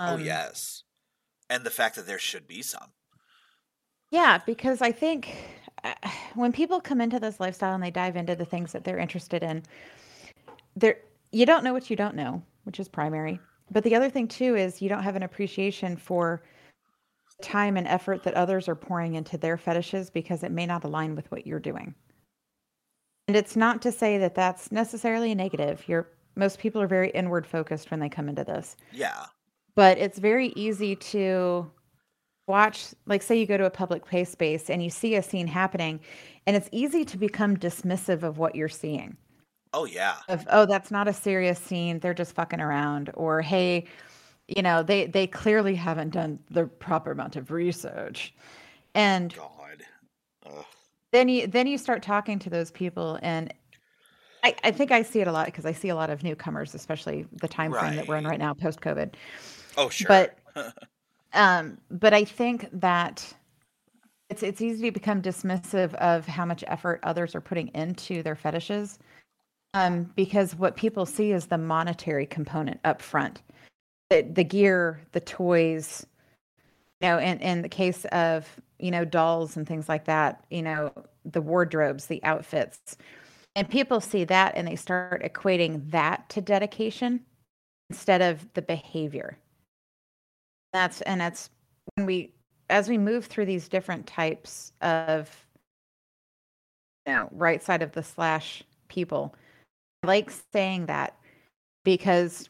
oh 0.00 0.14
Um, 0.14 0.24
yes, 0.24 0.84
and 1.48 1.64
the 1.64 1.70
fact 1.70 1.96
that 1.96 2.06
there 2.06 2.18
should 2.18 2.46
be 2.46 2.62
some. 2.62 2.90
Yeah, 4.10 4.38
because 4.44 4.82
I 4.82 4.92
think 4.92 5.34
uh, 5.84 5.94
when 6.34 6.52
people 6.52 6.80
come 6.80 7.00
into 7.00 7.20
this 7.20 7.40
lifestyle 7.40 7.74
and 7.74 7.82
they 7.82 7.90
dive 7.90 8.16
into 8.16 8.34
the 8.34 8.44
things 8.44 8.72
that 8.72 8.84
they're 8.84 8.98
interested 8.98 9.42
in, 9.42 9.62
there 10.76 10.98
you 11.32 11.46
don't 11.46 11.62
know 11.64 11.72
what 11.72 11.90
you 11.90 11.96
don't 11.96 12.16
know, 12.16 12.42
which 12.64 12.80
is 12.80 12.88
primary. 12.88 13.38
But 13.70 13.84
the 13.84 13.94
other 13.94 14.10
thing 14.10 14.26
too 14.26 14.56
is 14.56 14.82
you 14.82 14.88
don't 14.88 15.04
have 15.04 15.16
an 15.16 15.22
appreciation 15.22 15.96
for 15.96 16.42
time 17.40 17.76
and 17.76 17.86
effort 17.86 18.22
that 18.24 18.34
others 18.34 18.68
are 18.68 18.74
pouring 18.74 19.14
into 19.14 19.38
their 19.38 19.56
fetishes 19.56 20.10
because 20.10 20.42
it 20.42 20.52
may 20.52 20.66
not 20.66 20.84
align 20.84 21.14
with 21.14 21.30
what 21.30 21.46
you're 21.46 21.60
doing. 21.60 21.94
And 23.28 23.36
it's 23.36 23.56
not 23.56 23.80
to 23.82 23.92
say 23.92 24.18
that 24.18 24.34
that's 24.34 24.72
necessarily 24.72 25.32
a 25.32 25.34
negative. 25.34 25.84
You're 25.86 26.08
most 26.36 26.58
people 26.58 26.80
are 26.80 26.86
very 26.86 27.10
inward 27.10 27.46
focused 27.46 27.90
when 27.90 28.00
they 28.00 28.08
come 28.08 28.28
into 28.28 28.44
this 28.44 28.76
Yeah, 28.92 29.26
but 29.74 29.98
it's 29.98 30.18
very 30.18 30.48
easy 30.56 30.96
to 30.96 31.70
watch 32.50 32.88
like 33.06 33.22
say 33.22 33.38
you 33.38 33.46
go 33.46 33.56
to 33.56 33.64
a 33.64 33.70
public 33.70 34.04
play 34.04 34.24
space 34.24 34.68
and 34.68 34.82
you 34.82 34.90
see 34.90 35.14
a 35.14 35.22
scene 35.22 35.46
happening 35.46 36.00
and 36.46 36.56
it's 36.56 36.68
easy 36.72 37.04
to 37.04 37.16
become 37.16 37.56
dismissive 37.56 38.22
of 38.22 38.36
what 38.38 38.54
you're 38.54 38.68
seeing 38.68 39.16
oh 39.72 39.84
yeah, 39.84 40.16
of 40.28 40.46
oh 40.50 40.66
that's 40.66 40.90
not 40.90 41.08
a 41.08 41.12
serious 41.12 41.58
scene 41.58 41.98
they're 42.00 42.12
just 42.14 42.34
fucking 42.34 42.60
around 42.60 43.10
or 43.14 43.40
hey 43.40 43.84
you 44.48 44.62
know 44.62 44.82
they 44.82 45.06
they 45.06 45.26
clearly 45.26 45.74
haven't 45.74 46.10
done 46.10 46.38
the 46.50 46.66
proper 46.66 47.12
amount 47.12 47.36
of 47.36 47.50
research 47.50 48.34
and 48.94 49.34
God. 49.34 49.84
Ugh. 50.46 50.64
then 51.12 51.28
you 51.28 51.46
then 51.46 51.66
you 51.66 51.78
start 51.78 52.02
talking 52.02 52.38
to 52.40 52.50
those 52.50 52.70
people 52.70 53.18
and 53.22 53.54
I, 54.42 54.54
I 54.64 54.70
think 54.70 54.90
I 54.90 55.02
see 55.02 55.20
it 55.20 55.28
a 55.28 55.32
lot 55.32 55.46
because 55.46 55.66
I 55.66 55.72
see 55.72 55.90
a 55.90 55.94
lot 55.94 56.08
of 56.08 56.22
newcomers, 56.22 56.74
especially 56.74 57.26
the 57.40 57.48
time 57.48 57.72
frame 57.72 57.96
that 57.96 58.08
we're 58.08 58.16
in 58.16 58.24
Right. 58.24 58.30
right 58.30 58.38
now, 58.38 58.54
post 58.54 58.80
COVID. 58.80 59.12
Oh 59.76 59.88
sure. 59.90 60.08
But 60.08 60.38
um, 61.32 61.78
but 61.90 62.12
I 62.12 62.24
think 62.24 62.68
that 62.72 63.34
it's 64.28 64.42
it's 64.42 64.60
easy 64.60 64.86
to 64.86 64.92
become 64.92 65.22
dismissive 65.22 65.94
of 65.94 66.26
how 66.26 66.44
much 66.44 66.64
effort 66.66 67.00
others 67.02 67.34
are 67.34 67.40
putting 67.40 67.68
into 67.68 68.22
their 68.22 68.36
fetishes, 68.36 68.98
um, 69.74 70.10
because 70.16 70.54
what 70.54 70.76
people 70.76 71.06
see 71.06 71.32
is 71.32 71.46
the 71.46 71.58
monetary 71.58 72.26
component 72.26 72.80
up 72.84 73.02
front, 73.02 73.42
the, 74.08 74.22
the 74.22 74.44
gear, 74.44 75.00
the 75.12 75.20
toys. 75.20 76.06
You 77.00 77.08
know, 77.08 77.18
in 77.18 77.38
in 77.40 77.62
the 77.62 77.68
case 77.68 78.04
of 78.06 78.48
you 78.78 78.90
know 78.90 79.04
dolls 79.04 79.56
and 79.56 79.66
things 79.66 79.88
like 79.88 80.04
that, 80.06 80.44
you 80.50 80.62
know 80.62 80.92
the 81.24 81.40
wardrobes, 81.40 82.06
the 82.06 82.22
outfits, 82.24 82.96
and 83.54 83.68
people 83.68 84.00
see 84.00 84.24
that 84.24 84.54
and 84.56 84.66
they 84.66 84.76
start 84.76 85.22
equating 85.22 85.90
that 85.90 86.28
to 86.30 86.40
dedication 86.40 87.20
instead 87.88 88.22
of 88.22 88.52
the 88.54 88.62
behavior 88.62 89.36
that's 90.72 91.00
and 91.02 91.20
that's 91.20 91.50
when 91.94 92.06
we 92.06 92.32
as 92.68 92.88
we 92.88 92.98
move 92.98 93.26
through 93.26 93.46
these 93.46 93.68
different 93.68 94.06
types 94.06 94.72
of 94.80 95.46
you 97.06 97.12
know 97.12 97.28
right 97.32 97.62
side 97.62 97.82
of 97.82 97.92
the 97.92 98.02
slash 98.02 98.62
people 98.88 99.34
I 100.02 100.06
like 100.06 100.30
saying 100.52 100.86
that 100.86 101.16
because 101.84 102.48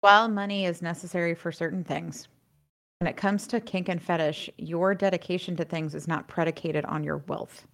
while 0.00 0.28
money 0.28 0.64
is 0.66 0.80
necessary 0.80 1.34
for 1.34 1.52
certain 1.52 1.84
things 1.84 2.28
when 3.00 3.08
it 3.08 3.16
comes 3.16 3.46
to 3.46 3.60
kink 3.60 3.88
and 3.88 4.02
fetish 4.02 4.50
your 4.56 4.94
dedication 4.94 5.56
to 5.56 5.64
things 5.64 5.94
is 5.94 6.08
not 6.08 6.28
predicated 6.28 6.84
on 6.84 7.04
your 7.04 7.18
wealth. 7.28 7.66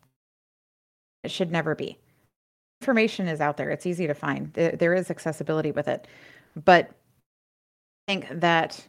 It 1.23 1.31
should 1.31 1.51
never 1.51 1.75
be. 1.75 1.99
Information 2.83 3.29
is 3.29 3.41
out 3.41 3.57
there. 3.57 3.71
It's 3.71 3.87
easy 3.87 4.07
to 4.07 4.15
find. 4.15 4.53
There, 4.53 4.73
there 4.73 4.95
is 4.95 5.11
accessibility 5.11 5.71
with 5.71 5.89
it. 5.89 6.07
But 6.65 6.91
i 8.07 8.13
think 8.13 8.29
that 8.41 8.87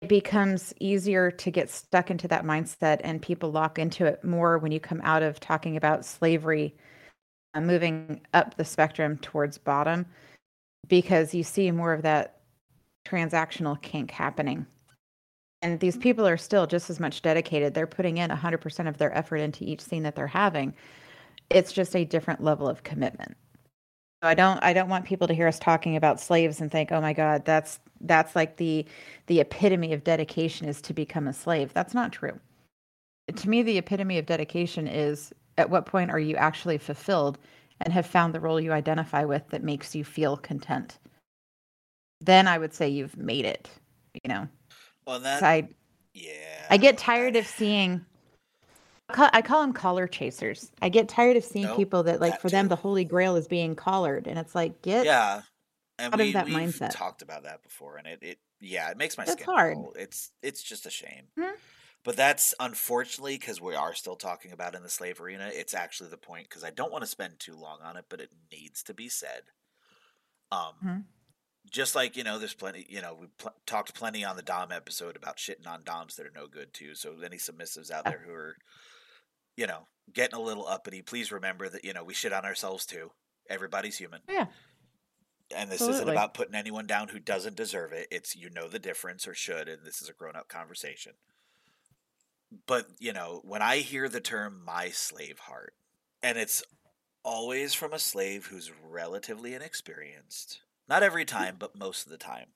it 0.00 0.08
becomes 0.08 0.72
easier 0.80 1.30
to 1.30 1.50
get 1.50 1.70
stuck 1.70 2.10
into 2.10 2.28
that 2.28 2.44
mindset 2.44 3.00
and 3.02 3.20
people 3.20 3.50
lock 3.50 3.78
into 3.78 4.06
it 4.06 4.22
more 4.22 4.58
when 4.58 4.70
you 4.70 4.78
come 4.78 5.00
out 5.02 5.22
of 5.22 5.40
talking 5.40 5.76
about 5.76 6.04
slavery 6.04 6.74
uh, 7.54 7.60
moving 7.60 8.20
up 8.34 8.56
the 8.56 8.64
spectrum 8.64 9.18
towards 9.18 9.58
bottom 9.58 10.06
because 10.86 11.34
you 11.34 11.42
see 11.42 11.70
more 11.70 11.92
of 11.92 12.02
that 12.02 12.40
transactional 13.06 13.80
kink 13.82 14.10
happening. 14.10 14.66
And 15.62 15.80
these 15.80 15.96
people 15.96 16.26
are 16.26 16.36
still 16.36 16.68
just 16.68 16.88
as 16.88 17.00
much 17.00 17.22
dedicated. 17.22 17.74
They're 17.74 17.86
putting 17.88 18.18
in 18.18 18.30
100% 18.30 18.88
of 18.88 18.98
their 18.98 19.16
effort 19.16 19.38
into 19.38 19.64
each 19.64 19.80
scene 19.80 20.04
that 20.04 20.14
they're 20.14 20.28
having. 20.28 20.74
It's 21.50 21.72
just 21.72 21.96
a 21.96 22.04
different 22.04 22.44
level 22.44 22.68
of 22.68 22.84
commitment 22.84 23.36
i 24.22 24.34
don't 24.34 24.58
i 24.62 24.72
don't 24.72 24.88
want 24.88 25.04
people 25.04 25.26
to 25.26 25.34
hear 25.34 25.46
us 25.46 25.58
talking 25.58 25.96
about 25.96 26.20
slaves 26.20 26.60
and 26.60 26.70
think 26.70 26.92
oh 26.92 27.00
my 27.00 27.12
god 27.12 27.44
that's 27.44 27.80
that's 28.02 28.34
like 28.36 28.56
the 28.56 28.84
the 29.26 29.40
epitome 29.40 29.92
of 29.92 30.04
dedication 30.04 30.68
is 30.68 30.80
to 30.80 30.92
become 30.92 31.28
a 31.28 31.32
slave 31.32 31.72
that's 31.72 31.94
not 31.94 32.12
true 32.12 32.38
to 33.34 33.48
me 33.48 33.62
the 33.62 33.78
epitome 33.78 34.18
of 34.18 34.26
dedication 34.26 34.86
is 34.86 35.32
at 35.56 35.70
what 35.70 35.86
point 35.86 36.10
are 36.10 36.20
you 36.20 36.36
actually 36.36 36.78
fulfilled 36.78 37.38
and 37.80 37.92
have 37.92 38.06
found 38.06 38.34
the 38.34 38.40
role 38.40 38.60
you 38.60 38.72
identify 38.72 39.24
with 39.24 39.48
that 39.50 39.62
makes 39.62 39.94
you 39.94 40.04
feel 40.04 40.36
content 40.36 40.98
then 42.20 42.48
i 42.48 42.58
would 42.58 42.74
say 42.74 42.88
you've 42.88 43.16
made 43.16 43.44
it 43.44 43.68
you 44.22 44.28
know 44.28 44.48
well, 45.08 45.20
that 45.20 45.40
So 45.40 45.46
I, 45.46 45.68
yeah. 46.12 46.66
I 46.68 46.76
get 46.76 46.98
tired 46.98 47.34
of 47.34 47.46
seeing. 47.46 48.04
I 49.08 49.14
call, 49.14 49.30
I 49.32 49.42
call 49.42 49.62
them 49.62 49.72
collar 49.72 50.06
chasers. 50.06 50.70
I 50.82 50.88
get 50.90 51.08
tired 51.08 51.36
of 51.36 51.44
seeing 51.44 51.64
Nope, 51.66 51.76
people 51.76 52.02
that 52.04 52.20
like 52.20 52.32
that 52.32 52.42
for 52.42 52.50
them 52.50 52.68
the 52.68 52.76
holy 52.76 53.04
grail 53.04 53.36
is 53.36 53.48
being 53.48 53.74
collared, 53.74 54.26
and 54.26 54.38
it's 54.38 54.54
like 54.54 54.82
get 54.82 55.04
Yeah. 55.06 55.42
And 55.98 56.12
out 56.14 56.20
of 56.20 56.32
that 56.32 56.46
mindset. 56.46 56.90
talked 56.90 57.22
about 57.22 57.42
that 57.44 57.62
before, 57.62 57.96
and 57.96 58.06
it, 58.06 58.22
it 58.22 58.38
yeah, 58.60 58.90
it 58.90 58.96
makes 58.96 59.16
my 59.18 59.24
It's 59.24 59.32
skin 59.32 59.46
hard. 59.46 59.78
It's 59.96 60.32
it's 60.42 60.62
just 60.62 60.86
a 60.86 60.90
shame. 60.90 61.28
Mhm. 61.38 61.54
But 62.04 62.16
that's 62.16 62.54
unfortunately 62.60 63.36
because 63.38 63.60
we 63.60 63.74
are 63.74 63.94
still 63.94 64.16
talking 64.16 64.52
about 64.52 64.74
in 64.74 64.82
the 64.82 64.88
slave 64.90 65.20
arena. 65.20 65.50
It's 65.52 65.74
actually 65.74 66.10
the 66.10 66.18
point 66.18 66.48
because 66.48 66.64
I 66.64 66.70
don't 66.70 66.92
want 66.92 67.02
to 67.02 67.08
spend 67.08 67.40
too 67.40 67.56
long 67.56 67.80
on 67.82 67.96
it, 67.96 68.06
but 68.08 68.20
it 68.20 68.32
needs 68.52 68.82
to 68.84 68.94
be 68.94 69.08
said. 69.08 69.44
Um, 70.50 70.74
Mhm. 70.82 71.04
just 71.70 71.94
like 71.94 72.16
you 72.16 72.24
know, 72.24 72.38
there's 72.38 72.54
plenty. 72.54 72.86
You 72.88 73.02
know, 73.02 73.14
we 73.14 73.28
pl- 73.38 73.54
talked 73.66 73.94
plenty 73.94 74.24
on 74.24 74.36
the 74.36 74.42
Dom 74.42 74.72
episode 74.72 75.16
about 75.16 75.38
shitting 75.38 75.66
on 75.66 75.84
Doms 75.84 76.16
that 76.16 76.26
are 76.26 76.30
no 76.32 76.46
good 76.48 76.72
too. 76.74 76.94
So 76.94 77.20
any 77.20 77.38
submissives 77.38 77.90
out 77.90 78.06
there 78.06 78.20
who 78.20 78.32
are, 78.32 78.56
you 79.58 79.66
know, 79.66 79.86
getting 80.12 80.38
a 80.38 80.42
little 80.42 80.66
uppity, 80.66 81.02
please 81.02 81.32
remember 81.32 81.68
that 81.68 81.84
you 81.84 81.92
know 81.92 82.04
we 82.04 82.14
shit 82.14 82.32
on 82.32 82.44
ourselves 82.44 82.86
too. 82.86 83.10
Everybody's 83.50 83.96
human 83.96 84.20
yeah 84.28 84.46
and 85.54 85.70
this 85.70 85.80
isn't 85.80 86.08
about 86.08 86.34
putting 86.34 86.54
anyone 86.54 86.86
down 86.86 87.08
who 87.08 87.18
doesn't 87.18 87.56
deserve 87.56 87.92
it. 87.92 88.08
It's 88.10 88.36
you 88.36 88.50
know 88.50 88.68
the 88.68 88.78
difference 88.78 89.26
or 89.26 89.34
should, 89.34 89.68
and 89.68 89.84
this 89.84 90.02
is 90.02 90.08
a 90.08 90.12
grown 90.12 90.36
up 90.36 90.48
conversation. 90.48 91.12
But 92.66 92.86
you 92.98 93.12
know, 93.12 93.40
when 93.44 93.62
I 93.62 93.78
hear 93.78 94.08
the 94.08 94.20
term 94.20 94.62
"my 94.64 94.90
slave 94.90 95.38
heart," 95.40 95.74
and 96.22 96.38
it's 96.38 96.62
always 97.22 97.74
from 97.74 97.92
a 97.92 97.98
slave 97.98 98.46
who's 98.46 98.70
relatively 98.70 99.54
inexperienced, 99.54 100.60
not 100.88 101.02
every 101.02 101.24
time, 101.24 101.56
but 101.58 101.78
most 101.78 102.06
of 102.06 102.12
the 102.12 102.18
time. 102.18 102.48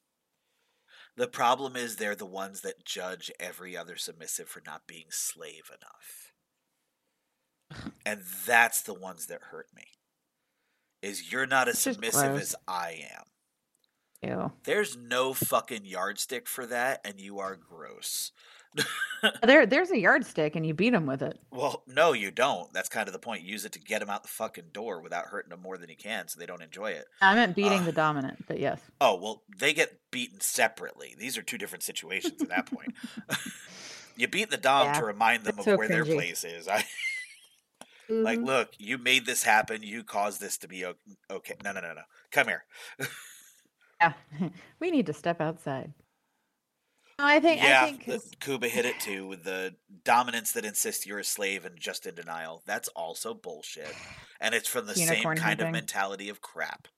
The 1.15 1.29
problem 1.29 1.77
is 1.77 1.97
they're 1.97 2.15
the 2.15 2.25
ones 2.25 2.63
that 2.63 2.87
judge 2.87 3.31
every 3.39 3.77
other 3.77 3.97
submissive 3.97 4.49
for 4.49 4.63
not 4.65 4.87
being 4.87 5.07
slave 5.11 5.71
enough. 5.71 6.32
And 8.07 8.23
that's 8.47 8.83
the 8.83 8.95
ones 8.95 9.27
that 9.27 9.41
hurt 9.51 9.67
me. 9.75 9.85
Is 11.03 11.33
you're 11.33 11.47
not 11.47 11.69
as 11.69 11.79
submissive 11.79 12.37
as 12.37 12.55
I 12.69 13.05
am. 14.23 14.29
ew. 14.31 14.53
There's 14.65 14.97
no 14.97 15.33
fucking 15.35 15.85
yardstick 15.85 16.47
for 16.47 16.65
that, 16.67 17.01
and 17.05 17.21
you 17.21 17.41
are 17.41 17.57
gross. 17.57 18.31
there 19.43 19.67
there's 19.67 19.91
a 19.91 19.99
yardstick 19.99 20.57
and 20.57 20.65
you 20.65 20.73
beat 20.73 20.95
them 20.95 21.05
with 21.05 21.21
it 21.21 21.39
Well, 21.51 21.83
no, 21.87 22.15
you 22.15 22.31
don't. 22.31 22.73
That's 22.73 22.89
kind 22.89 23.07
of 23.07 23.13
the 23.13 23.19
point. 23.19 23.43
Use 23.43 23.67
it 23.67 23.73
to 23.73 23.79
get 23.79 23.99
them 24.01 24.09
out 24.09 24.23
the 24.23 24.31
fucking 24.31 24.71
door 24.73 25.03
without 25.03 25.27
hurting 25.27 25.51
them 25.51 25.61
more 25.61 25.77
than 25.77 25.91
you 25.91 25.97
can, 25.97 26.27
so 26.27 26.41
they 26.41 26.47
don't 26.47 26.63
enjoy 26.63 26.93
it. 26.93 27.05
i 27.21 27.35
meant 27.35 27.55
beating 27.55 27.81
Uh. 27.81 27.85
the 27.85 27.93
dominant 27.93 28.45
but 28.49 28.59
yes 28.59 28.81
Oh 28.99 29.17
well, 29.17 29.43
they 29.59 29.75
get 29.75 29.99
beaten 30.11 30.41
separately. 30.41 31.15
These 31.19 31.37
are 31.37 31.43
two 31.43 31.59
different 31.59 31.83
situations 31.83 32.41
at 32.41 32.49
that 32.49 32.65
point. 32.67 32.95
you 34.17 34.27
beat 34.27 34.51
the 34.51 34.57
dom 34.57 34.87
Yeah, 34.87 35.01
to 35.01 35.05
remind 35.05 35.45
them 35.45 35.59
of 35.59 35.65
so 35.67 35.77
where 35.77 35.89
their 35.89 36.07
place 36.07 36.43
is. 36.43 36.67
I 36.67 36.85
Like, 38.21 38.39
Mhm. 38.39 38.47
look, 38.47 38.71
you 38.79 38.99
made 38.99 39.25
this 39.27 39.43
happen. 39.43 39.83
You 39.83 40.05
caused 40.05 40.41
this 40.41 40.59
to 40.59 40.69
be 40.69 40.85
okay. 41.31 41.55
No, 41.65 41.73
no, 41.73 41.81
no, 41.81 41.95
no. 41.95 42.03
Come 42.31 42.49
here. 42.49 42.65
Yeah, 44.01 44.13
we 44.81 44.91
need 44.91 45.07
to 45.07 45.13
step 45.13 45.41
outside. 45.41 45.93
No, 47.19 47.27
I 47.27 47.41
think 47.41 47.63
yeah, 47.63 47.83
I 47.85 47.87
think 47.93 48.05
the- 48.07 48.37
Kuba 48.41 48.69
hit 48.69 48.85
it 48.85 48.99
too 49.01 49.27
with 49.27 49.45
the 49.45 49.77
dominance 50.05 50.53
that 50.53 50.65
insists 50.65 51.07
you're 51.07 51.19
a 51.21 51.25
slave 51.25 51.65
and 51.65 51.79
just 51.79 52.07
in 52.07 52.15
denial. 52.15 52.63
That's 52.67 52.89
also 52.89 53.33
bullshit, 53.35 53.95
and 54.41 54.55
it's 54.55 54.69
from 54.69 54.87
the 54.87 54.95
same 54.95 55.09
Unicorn 55.09 55.37
kind 55.39 55.61
of 55.61 55.71
mentality 55.71 56.29
of 56.29 56.41
crap. 56.41 56.89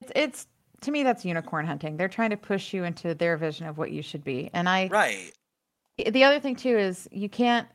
it's, 0.00 0.12
it's 0.16 0.46
to 0.82 0.90
me 0.90 1.02
that's 1.04 1.24
unicorn 1.24 1.66
hunting. 1.66 1.96
They're 1.96 2.08
trying 2.08 2.30
to 2.30 2.36
push 2.36 2.72
you 2.72 2.84
into 2.84 3.14
their 3.14 3.36
vision 3.36 3.66
of 3.66 3.78
what 3.78 3.92
you 3.92 4.02
should 4.02 4.24
be. 4.24 4.50
And 4.52 4.68
I 4.68 4.88
Right? 4.88 5.32
the 5.98 6.24
other 6.24 6.40
thing 6.40 6.56
too 6.56 6.76
is 6.76 7.08
you 7.12 7.28
can't 7.28 7.68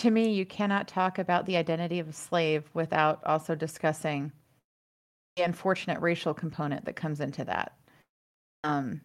to 0.00 0.10
me 0.10 0.32
you 0.32 0.46
cannot 0.46 0.88
talk 0.88 1.18
about 1.18 1.44
the 1.44 1.58
identity 1.58 1.98
of 1.98 2.08
a 2.08 2.12
slave 2.12 2.64
without 2.72 3.22
also 3.24 3.54
discussing 3.54 4.32
the 5.36 5.42
unfortunate 5.42 6.00
racial 6.00 6.32
component 6.32 6.86
that 6.86 6.96
comes 6.96 7.20
into 7.20 7.44
that. 7.44 7.76
Um 8.64 9.02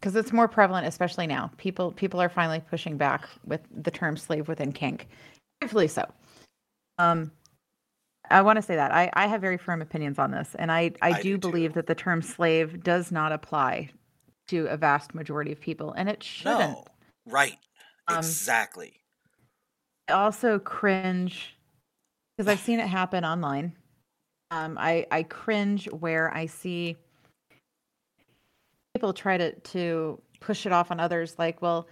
because 0.00 0.16
it's 0.16 0.32
more 0.32 0.48
prevalent 0.48 0.86
especially 0.86 1.26
now. 1.26 1.50
People 1.58 1.92
people 1.92 2.20
are 2.20 2.30
finally 2.30 2.60
pushing 2.60 2.96
back 2.96 3.28
with 3.44 3.60
the 3.70 3.90
term 3.90 4.16
slave 4.16 4.48
within 4.48 4.72
kink. 4.72 5.08
Rightfully 5.62 5.88
so. 5.88 6.10
Um 6.98 7.30
I 8.30 8.40
want 8.40 8.56
to 8.56 8.62
say 8.62 8.76
that 8.76 8.92
I, 8.92 9.10
I 9.12 9.26
have 9.26 9.40
very 9.40 9.58
firm 9.58 9.82
opinions 9.82 10.18
on 10.18 10.32
this, 10.32 10.56
and 10.58 10.72
I, 10.72 10.90
I, 11.00 11.10
I 11.10 11.22
do, 11.22 11.22
do 11.22 11.38
too. 11.38 11.50
believe 11.50 11.74
that 11.74 11.86
the 11.86 11.94
term 11.94 12.22
slave 12.22 12.82
does 12.82 13.12
not 13.12 13.30
apply 13.30 13.90
to 14.48 14.66
a 14.66 14.76
vast 14.76 15.14
majority 15.14 15.52
of 15.52 15.60
people, 15.60 15.92
and 15.92 16.08
it 16.08 16.24
shouldn't. 16.24 16.58
No. 16.58 16.84
Right. 17.24 17.58
Um, 18.08 18.18
exactly. 18.18 18.94
Also 20.08 20.58
cringe 20.58 21.56
because 22.36 22.48
I've 22.50 22.60
seen 22.60 22.80
it 22.80 22.86
happen 22.86 23.24
online. 23.24 23.72
Um, 24.50 24.76
I 24.78 25.06
I 25.10 25.22
cringe 25.24 25.86
where 25.86 26.32
I 26.34 26.46
see 26.46 26.96
people 28.94 29.12
try 29.12 29.36
to 29.36 29.52
to 29.52 30.20
push 30.40 30.66
it 30.66 30.72
off 30.72 30.90
on 30.90 31.00
others, 31.00 31.34
like, 31.38 31.60
well, 31.60 31.88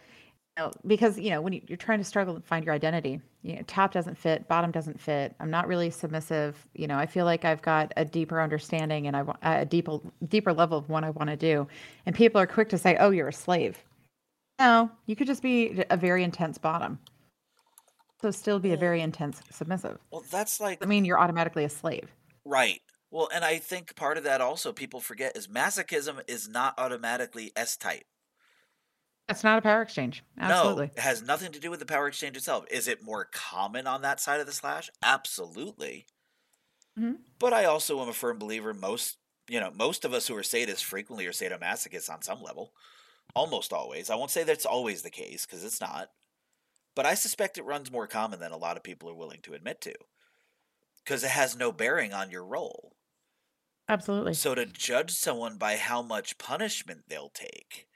you 0.57 0.65
know, 0.65 0.73
because 0.87 1.19
you 1.19 1.31
know 1.31 1.41
when 1.41 1.53
you, 1.53 1.61
you're 1.67 1.77
trying 1.77 1.99
to 1.99 2.05
struggle 2.05 2.35
to 2.35 2.41
find 2.41 2.65
your 2.65 2.75
identity, 2.75 3.21
you 3.43 3.57
know, 3.57 3.63
top 3.67 3.93
doesn't 3.93 4.17
fit, 4.17 4.47
bottom 4.49 4.71
doesn't 4.71 5.01
fit. 5.01 5.35
I'm 5.41 5.51
not 5.51 5.67
really 5.67 5.91
submissive. 5.91 6.57
You 6.75 6.87
know, 6.87 6.97
I 6.97 7.07
feel 7.07 7.25
like 7.25 7.45
I've 7.45 7.63
got 7.63 7.93
a 7.97 8.05
deeper 8.05 8.41
understanding 8.41 9.07
and 9.07 9.17
I 9.17 9.23
want 9.23 9.39
a 9.43 9.65
deeper 9.65 9.99
deeper 10.29 10.53
level 10.53 10.79
of 10.79 10.89
what 10.89 11.05
I 11.05 11.11
want 11.11 11.31
to 11.31 11.37
do, 11.37 11.67
and 12.07 12.15
people 12.15 12.41
are 12.41 12.47
quick 12.47 12.69
to 12.71 12.79
say, 12.79 12.97
"Oh, 12.99 13.11
you're 13.11 13.29
a 13.29 13.33
slave." 13.33 13.83
No, 14.61 14.91
you 15.07 15.17
could 15.17 15.27
just 15.27 15.43
be 15.43 15.85
a 15.91 15.97
very 15.97 16.23
intense 16.23 16.59
bottom. 16.59 16.99
So 18.25 18.31
still 18.31 18.59
be 18.59 18.73
a 18.73 18.77
very 18.79 19.03
intense 19.03 19.43
submissive. 19.51 19.99
Well, 20.11 20.25
that's 20.31 20.59
like 20.59 20.83
I 20.83 20.87
mean, 20.87 21.05
you're 21.05 21.21
automatically 21.21 21.63
a 21.63 21.69
slave. 21.69 22.11
Right. 22.47 22.81
Well, 23.11 23.29
and 23.35 23.45
I 23.45 23.59
think 23.59 23.95
part 23.97 24.17
of 24.17 24.25
that 24.25 24.41
also 24.41 24.73
people 24.73 25.03
forget 25.03 25.37
is 25.37 25.47
masochism 25.47 26.23
is 26.27 26.49
not 26.49 26.73
automatically 26.79 27.53
S 27.55 27.77
type. 27.77 28.05
That's 29.29 29.45
not 29.45 29.59
a 29.59 29.61
power 29.61 29.83
exchange. 29.83 30.25
Absolutely. 30.39 30.87
No, 30.87 30.93
it 30.97 31.01
has 31.01 31.21
nothing 31.21 31.53
to 31.53 31.61
do 31.61 31.71
with 31.71 31.81
the 31.81 31.85
power 31.85 32.09
exchange 32.09 32.39
itself. 32.39 32.65
Is 32.71 32.89
it 32.89 33.03
more 33.03 33.27
common 33.31 33.87
on 33.87 34.01
that 34.01 34.21
side 34.21 34.41
of 34.41 34.47
the 34.47 34.53
slash? 34.53 34.89
Absolutely. 35.03 36.07
Mhm. 36.99 37.19
But 37.39 37.53
I 37.53 37.67
also 37.67 38.01
am 38.01 38.09
a 38.09 38.15
firm 38.15 38.39
believer 38.39 38.73
most, 38.73 39.19
you 39.51 39.61
know, 39.61 39.71
most 39.71 40.07
of 40.07 40.15
us 40.15 40.29
who 40.29 40.37
are 40.37 40.41
sadists 40.41 40.83
frequently 40.83 41.27
are 41.27 41.33
sadomasochists 41.33 42.09
on 42.09 42.23
some 42.23 42.41
level. 42.41 42.73
Almost 43.35 43.75
always. 43.75 44.09
I 44.09 44.15
won't 44.15 44.31
say 44.31 44.45
that's 44.45 44.65
always 44.65 45.03
the 45.03 45.11
case 45.11 45.45
because 45.45 45.63
it's 45.63 45.83
not. 45.83 46.09
But 46.95 47.07
I 47.07 47.15
suspect 47.15 47.59
it 47.59 47.65
runs 47.65 47.91
more 47.91 48.09
common 48.09 48.41
than 48.41 48.53
a 48.53 48.57
lot 48.57 48.77
of 48.77 48.83
people 48.83 49.09
are 49.11 49.15
willing 49.15 49.43
to 49.43 49.55
admit 49.55 49.81
to. 49.83 49.95
Because 50.99 51.25
it 51.25 51.31
has 51.31 51.57
no 51.57 51.73
bearing 51.73 52.13
on 52.13 52.31
your 52.31 52.45
role. 52.45 52.97
Absolutely. 53.89 54.35
So 54.35 54.55
to 54.55 54.67
judge 54.67 55.13
someone 55.13 55.57
by 55.57 55.79
how 55.79 56.03
much 56.03 56.37
punishment 56.37 57.09
they'll 57.09 57.31
take 57.31 57.89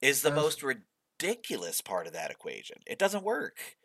is 0.00 0.22
the 0.22 0.30
Yes. 0.30 0.32
most 0.32 0.62
ridiculous 0.62 1.80
part 1.82 2.06
of 2.06 2.14
that 2.14 2.30
equation. 2.30 2.82
It 2.86 2.98
doesn't 2.98 3.24
work. 3.24 3.78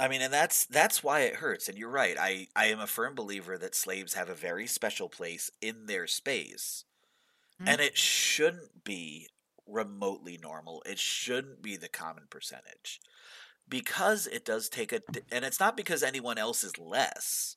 I 0.00 0.08
mean, 0.08 0.22
and 0.22 0.32
that's 0.32 0.66
that's 0.66 1.02
why 1.04 1.20
it 1.20 1.36
hurts. 1.36 1.68
And 1.68 1.78
you're 1.78 1.90
right. 1.90 2.16
I 2.18 2.48
I 2.56 2.66
am 2.66 2.80
a 2.80 2.86
firm 2.86 3.14
believer 3.14 3.56
that 3.58 3.74
slaves 3.74 4.14
have 4.14 4.28
a 4.28 4.34
very 4.34 4.66
special 4.66 5.08
place 5.08 5.50
in 5.60 5.86
their 5.86 6.06
space. 6.06 6.84
Mhm. 7.58 7.66
And 7.66 7.80
it 7.80 7.98
shouldn't 7.98 8.84
be 8.84 9.30
remotely 9.66 10.38
normal. 10.38 10.82
It 10.86 10.98
shouldn't 10.98 11.62
be 11.62 11.76
the 11.76 11.88
common 11.90 12.28
percentage. 12.30 13.00
Because 13.68 14.26
it 14.26 14.44
does 14.44 14.68
take 14.68 14.92
a 14.92 15.00
and 15.30 15.44
it's 15.44 15.60
not 15.60 15.76
because 15.76 16.02
anyone 16.02 16.38
else 16.38 16.64
is 16.64 16.78
less. 16.78 17.56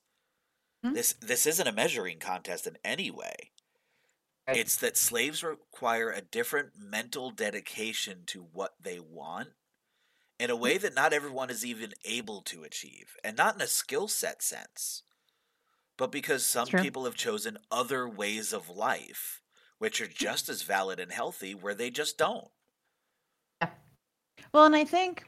Mhm. 0.84 0.94
This 0.94 1.14
this 1.22 1.46
isn't 1.48 1.68
a 1.68 1.72
measuring 1.74 2.20
contest 2.20 2.68
in 2.68 2.78
any 2.84 3.12
way. 3.12 3.54
Right. 4.48 4.60
It's 4.60 4.76
that 4.78 4.98
slaves 4.98 5.42
require 5.44 6.12
a 6.12 6.22
different 6.22 6.76
mental 6.76 7.32
dedication 7.32 8.26
to 8.28 8.44
what 8.44 8.76
they 8.82 9.00
want 9.00 9.54
in 10.40 10.50
a 10.50 10.56
way 10.58 10.78
that 10.78 10.94
not 10.96 11.14
everyone 11.14 11.50
is 11.52 11.66
even 11.66 11.94
able 12.06 12.42
to 12.44 12.64
achieve, 12.64 13.18
and 13.24 13.38
not 13.38 13.56
in 13.56 13.62
a 13.62 13.68
skill 13.68 14.08
set 14.08 14.42
sense, 14.44 15.04
but 15.98 16.12
because 16.12 16.46
some 16.46 16.74
people 16.76 17.06
have 17.06 17.16
chosen 17.16 17.60
other 17.72 18.10
ways 18.10 18.54
of 18.54 18.70
life, 18.70 19.42
which 19.80 20.02
are 20.02 20.08
just 20.08 20.50
as 20.50 20.64
valid 20.64 21.00
and 21.00 21.12
healthy, 21.12 21.56
where 21.56 21.76
they 21.76 21.92
just 21.92 22.18
don't. 22.18 22.52
Well, 24.54 24.66
and 24.66 24.76
I 24.76 24.84
think 24.86 25.26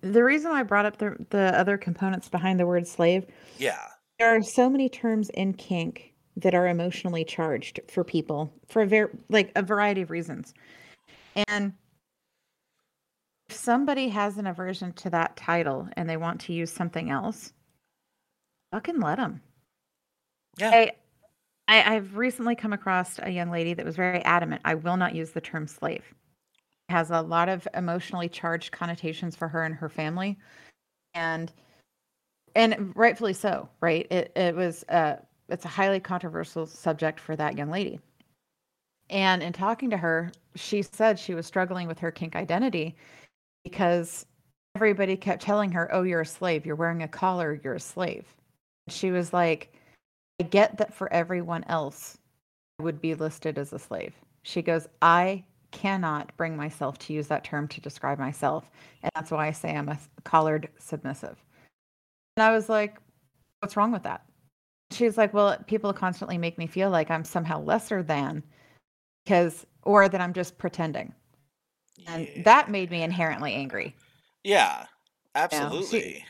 the 0.00 0.24
reason 0.24 0.52
I 0.52 0.62
brought 0.62 0.86
up 0.86 0.98
the 0.98 1.16
the 1.30 1.58
other 1.58 1.76
components 1.78 2.28
behind 2.28 2.58
the 2.60 2.66
word 2.66 2.86
slave, 2.86 3.26
Yeah, 3.58 3.86
there 4.18 4.34
are 4.34 4.42
so 4.42 4.68
many 4.70 4.88
terms 4.88 5.30
in 5.30 5.54
kink 5.54 6.14
that 6.36 6.54
are 6.54 6.68
emotionally 6.68 7.24
charged 7.24 7.80
for 7.88 8.04
people 8.04 8.52
for 8.68 8.82
a 8.82 8.86
very 8.86 9.10
like 9.28 9.52
a 9.56 9.62
variety 9.62 10.02
of 10.02 10.10
reasons. 10.10 10.54
And 11.48 11.74
if 13.48 13.56
somebody 13.56 14.08
has 14.08 14.38
an 14.38 14.46
aversion 14.46 14.92
to 14.94 15.10
that 15.10 15.36
title 15.36 15.88
and 15.96 16.08
they 16.08 16.16
want 16.16 16.40
to 16.42 16.52
use 16.52 16.72
something 16.72 17.10
else, 17.10 17.52
fucking 18.72 19.00
let 19.00 19.16
them. 19.16 19.40
yeah, 20.58 20.70
I, 20.70 20.92
I 21.68 21.96
I've 21.96 22.16
recently 22.16 22.54
come 22.54 22.72
across 22.72 23.18
a 23.22 23.30
young 23.30 23.50
lady 23.50 23.74
that 23.74 23.86
was 23.86 23.96
very 23.96 24.22
adamant. 24.24 24.62
I 24.64 24.74
will 24.74 24.96
not 24.96 25.14
use 25.14 25.30
the 25.30 25.40
term 25.40 25.66
slave. 25.66 26.14
Has 26.88 27.10
a 27.10 27.20
lot 27.20 27.48
of 27.48 27.66
emotionally 27.74 28.28
charged 28.28 28.72
connotations 28.72 29.34
for 29.36 29.48
her 29.48 29.64
and 29.64 29.74
her 29.74 29.88
family, 29.88 30.38
and 31.14 31.52
and 32.54 32.92
rightfully 32.96 33.32
so. 33.32 33.68
Right? 33.80 34.06
It 34.10 34.32
it 34.36 34.54
was 34.54 34.84
uh 34.88 35.16
it's 35.48 35.64
a 35.64 35.68
highly 35.68 36.00
controversial 36.00 36.66
subject 36.66 37.20
for 37.20 37.36
that 37.36 37.56
young 37.56 37.70
lady. 37.70 38.00
And 39.10 39.42
in 39.42 39.52
talking 39.52 39.90
to 39.90 39.96
her, 39.96 40.32
she 40.56 40.82
said 40.82 41.18
she 41.18 41.34
was 41.34 41.46
struggling 41.46 41.86
with 41.88 41.98
her 42.00 42.10
kink 42.10 42.34
identity 42.36 42.96
because 43.64 44.26
everybody 44.76 45.16
kept 45.16 45.42
telling 45.42 45.72
her, 45.72 45.92
"Oh, 45.94 46.02
you're 46.02 46.20
a 46.22 46.26
slave. 46.26 46.66
You're 46.66 46.76
wearing 46.76 47.02
a 47.02 47.08
collar. 47.08 47.60
You're 47.64 47.74
a 47.74 47.80
slave." 47.80 48.26
She 48.88 49.10
was 49.10 49.32
like, 49.32 49.72
I 50.40 50.44
get 50.44 50.76
that 50.78 50.92
for 50.94 51.12
everyone 51.12 51.64
else, 51.64 52.18
I 52.78 52.82
would 52.82 53.00
be 53.00 53.14
listed 53.14 53.58
as 53.58 53.72
a 53.72 53.78
slave. 53.78 54.14
She 54.42 54.62
goes, 54.62 54.86
I 55.02 55.44
cannot 55.70 56.36
bring 56.36 56.56
myself 56.56 56.98
to 56.98 57.12
use 57.12 57.26
that 57.28 57.44
term 57.44 57.68
to 57.68 57.80
describe 57.80 58.18
myself. 58.18 58.70
And 59.02 59.10
that's 59.14 59.30
why 59.30 59.46
I 59.46 59.52
say 59.52 59.74
I'm 59.76 59.88
a 59.88 59.98
collared 60.24 60.68
submissive. 60.78 61.42
And 62.36 62.44
I 62.44 62.52
was 62.52 62.68
like, 62.68 62.98
what's 63.60 63.76
wrong 63.76 63.92
with 63.92 64.02
that? 64.04 64.24
She's 64.92 65.18
like, 65.18 65.34
well, 65.34 65.56
people 65.66 65.92
constantly 65.92 66.38
make 66.38 66.58
me 66.58 66.66
feel 66.66 66.90
like 66.90 67.10
I'm 67.10 67.24
somehow 67.24 67.60
lesser 67.60 68.02
than 68.02 68.42
because, 69.24 69.66
or 69.82 70.08
that 70.08 70.20
I'm 70.20 70.32
just 70.32 70.58
pretending. 70.58 71.12
And 72.06 72.28
yeah. 72.34 72.42
that 72.44 72.70
made 72.70 72.90
me 72.90 73.02
inherently 73.02 73.54
angry. 73.54 73.96
yeah, 74.44 74.82
she- 74.82 74.88
absolutely. 75.34 76.24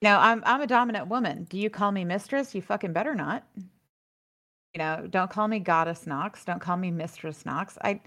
You 0.00 0.10
know, 0.10 0.18
I'm 0.18 0.42
I'm 0.44 0.60
a 0.60 0.66
dominant 0.66 1.08
woman. 1.08 1.44
Do 1.48 1.56
you 1.56 1.70
call 1.70 1.90
me 1.90 2.04
mistress? 2.04 2.54
You 2.54 2.60
fucking 2.60 2.92
better 2.92 3.14
not. 3.14 3.46
You 4.74 4.78
know, 4.78 5.06
don't 5.08 5.30
call 5.30 5.48
me 5.48 5.60
goddess 5.60 6.06
Knox. 6.06 6.44
Don't 6.44 6.60
call 6.60 6.76
me 6.76 6.90
mistress 6.90 7.46
Knox. 7.46 7.78
I 7.82 8.00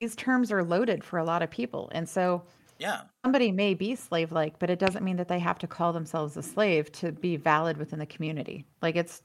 these 0.00 0.16
terms 0.16 0.50
are 0.50 0.64
loaded 0.64 1.04
for 1.04 1.18
a 1.18 1.24
lot 1.24 1.42
of 1.42 1.50
people. 1.50 1.90
And 1.92 2.08
so 2.08 2.42
yeah, 2.78 3.02
somebody 3.24 3.52
may 3.52 3.74
be 3.74 3.94
slave 3.94 4.32
like, 4.32 4.58
but 4.58 4.70
it 4.70 4.78
doesn't 4.78 5.04
mean 5.04 5.16
that 5.16 5.28
they 5.28 5.38
have 5.38 5.58
to 5.58 5.66
call 5.66 5.92
themselves 5.92 6.36
a 6.36 6.42
slave 6.42 6.90
to 6.92 7.12
be 7.12 7.36
valid 7.36 7.76
within 7.76 7.98
the 7.98 8.06
community. 8.06 8.64
Like 8.80 8.96
it's 8.96 9.22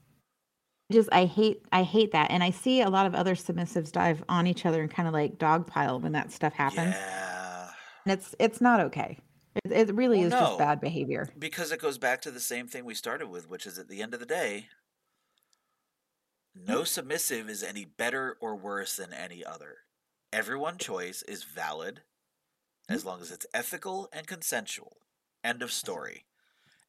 just 0.92 1.10
I 1.12 1.26
hate 1.26 1.66
I 1.72 1.84
hate 1.84 2.12
that. 2.12 2.32
And 2.32 2.44
I 2.44 2.52
see 2.52 2.82
a 2.82 2.90
lot 2.90 3.06
of 3.06 3.16
other 3.16 3.36
submissives 3.36 3.92
dive 3.92 4.24
on 4.28 4.46
each 4.46 4.66
other 4.66 4.82
and 4.82 4.92
kind 4.92 5.08
of 5.08 5.14
like 5.14 5.38
dogpile 5.38 6.02
when 6.02 6.12
that 6.12 6.32
stuff 6.32 6.54
happens. 6.54 6.94
yeah. 6.94 7.70
And 8.06 8.14
it's 8.14 8.36
it's 8.40 8.60
not 8.60 8.82
okay. 8.82 9.18
It, 9.64 9.72
it 9.72 9.96
really 9.96 10.18
Well, 10.18 10.28
is 10.28 10.32
no. 10.34 10.40
just 10.42 10.58
bad 10.58 10.82
behavior. 10.82 11.30
Because 11.40 11.72
it 11.72 11.80
goes 11.80 11.98
back 11.98 12.22
to 12.24 12.32
the 12.32 12.42
same 12.42 12.68
thing 12.68 12.84
we 12.84 12.94
started 12.94 13.30
with, 13.30 13.50
which 13.50 13.66
is 13.66 13.80
at 13.80 13.88
the 13.88 14.02
end 14.02 14.14
of 14.14 14.20
the 14.20 14.26
day, 14.26 14.68
no 16.54 16.82
mm. 16.82 16.88
submissive 16.88 17.50
is 17.50 17.64
any 17.64 17.86
better 17.86 18.38
or 18.42 18.56
worse 18.56 18.98
than 18.98 19.14
any 19.14 19.46
other. 19.46 19.78
Everyone 20.36 20.78
choice 20.78 21.24
is 21.30 21.46
valid 21.46 22.02
as 22.90 23.00
mm-hmm. 23.00 23.08
long 23.08 23.22
as 23.22 23.32
it's 23.32 23.46
ethical 23.54 24.10
and 24.12 24.28
consensual. 24.28 24.98
End 25.46 25.62
of 25.62 25.70
mm-hmm. 25.70 25.76
story. 25.76 26.26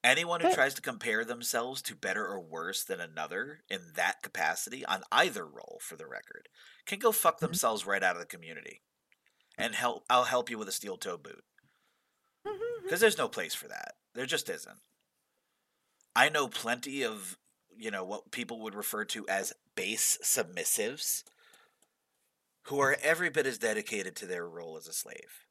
Anyone 0.03 0.41
who 0.41 0.53
tries 0.53 0.75
to 0.75 0.83
compare 0.83 1.25
themselves 1.25 1.81
to 1.83 1.95
better 1.95 2.27
or 2.27 2.41
worse 2.41 2.83
than 2.83 3.01
another 3.01 3.61
in 3.71 3.93
that 3.95 4.21
capacity 4.21 4.85
on 4.85 5.05
either 5.13 5.47
role, 5.47 5.79
for 5.81 5.95
the 5.95 6.09
record, 6.09 6.49
can 6.87 6.99
go 6.99 7.13
fuck 7.13 7.37
Mhm. 7.37 7.41
themselves 7.41 7.87
right 7.87 8.03
out 8.03 8.17
of 8.17 8.21
the 8.21 8.27
community. 8.27 8.83
And 9.57 9.77
help, 9.77 10.05
I'll 10.11 10.25
help 10.25 10.51
you 10.51 10.59
with 10.59 10.69
a 10.69 10.73
steel 10.73 10.97
toe 10.97 11.17
boot 11.17 11.45
mm-hmm. 12.45 12.83
because 12.83 12.99
there's 12.99 13.19
no 13.19 13.29
place 13.29 13.55
for 13.55 13.69
that. 13.69 13.95
There 14.13 14.27
just 14.27 14.51
isn't. 14.51 14.81
I 16.17 16.31
know 16.31 16.49
plenty 16.49 17.05
of, 17.05 17.39
you 17.77 17.93
know, 17.93 18.03
what 18.03 18.33
people 18.33 18.61
would 18.63 18.75
refer 18.75 19.05
to 19.05 19.29
as 19.29 19.53
base 19.77 20.19
submissives 20.25 21.23
who 22.67 22.81
are 22.81 22.97
every 23.03 23.31
bit 23.31 23.47
as 23.47 23.59
dedicated 23.59 24.17
to 24.17 24.27
their 24.27 24.47
role 24.47 24.77
as 24.77 24.89
a 24.89 24.93
slave. 24.93 25.47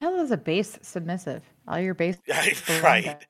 Hell 0.00 0.20
is 0.20 0.30
a 0.30 0.36
base 0.36 0.78
submissive. 0.82 1.42
All 1.66 1.80
your 1.80 1.94
base 1.94 2.16
right. 2.82 3.26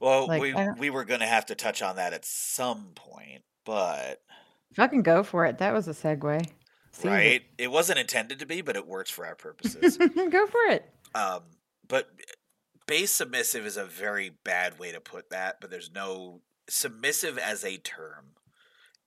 Well, 0.00 0.26
Like, 0.26 0.42
we 0.42 0.54
we 0.78 0.90
were 0.90 1.04
going 1.04 1.20
to 1.20 1.26
have 1.26 1.46
to 1.46 1.54
touch 1.54 1.80
on 1.80 1.96
that 1.96 2.12
at 2.12 2.24
some 2.24 2.92
point, 2.94 3.42
but 3.64 4.20
Fucking 4.74 5.02
go 5.02 5.22
for 5.22 5.46
it. 5.46 5.58
That 5.58 5.72
was 5.72 5.86
a 5.88 5.92
segue. 5.92 6.42
It. 6.42 7.04
right, 7.04 7.42
it 7.56 7.70
wasn't 7.70 8.00
intended 8.00 8.40
to 8.40 8.46
be, 8.46 8.60
but 8.60 8.74
it 8.74 8.86
works 8.86 9.10
for 9.10 9.24
our 9.24 9.36
purposes. 9.36 9.96
go 10.30 10.46
for 10.46 10.66
it. 10.70 10.90
um, 11.14 11.42
but 11.86 12.08
base 12.86 13.12
submissive 13.12 13.64
is 13.64 13.76
a 13.76 13.84
very 13.84 14.32
bad 14.44 14.78
way 14.80 14.90
to 14.90 15.00
put 15.00 15.30
that. 15.30 15.60
But 15.60 15.70
there's 15.70 15.92
no 15.94 16.40
submissive 16.68 17.38
as 17.38 17.64
a 17.64 17.76
term 17.76 18.32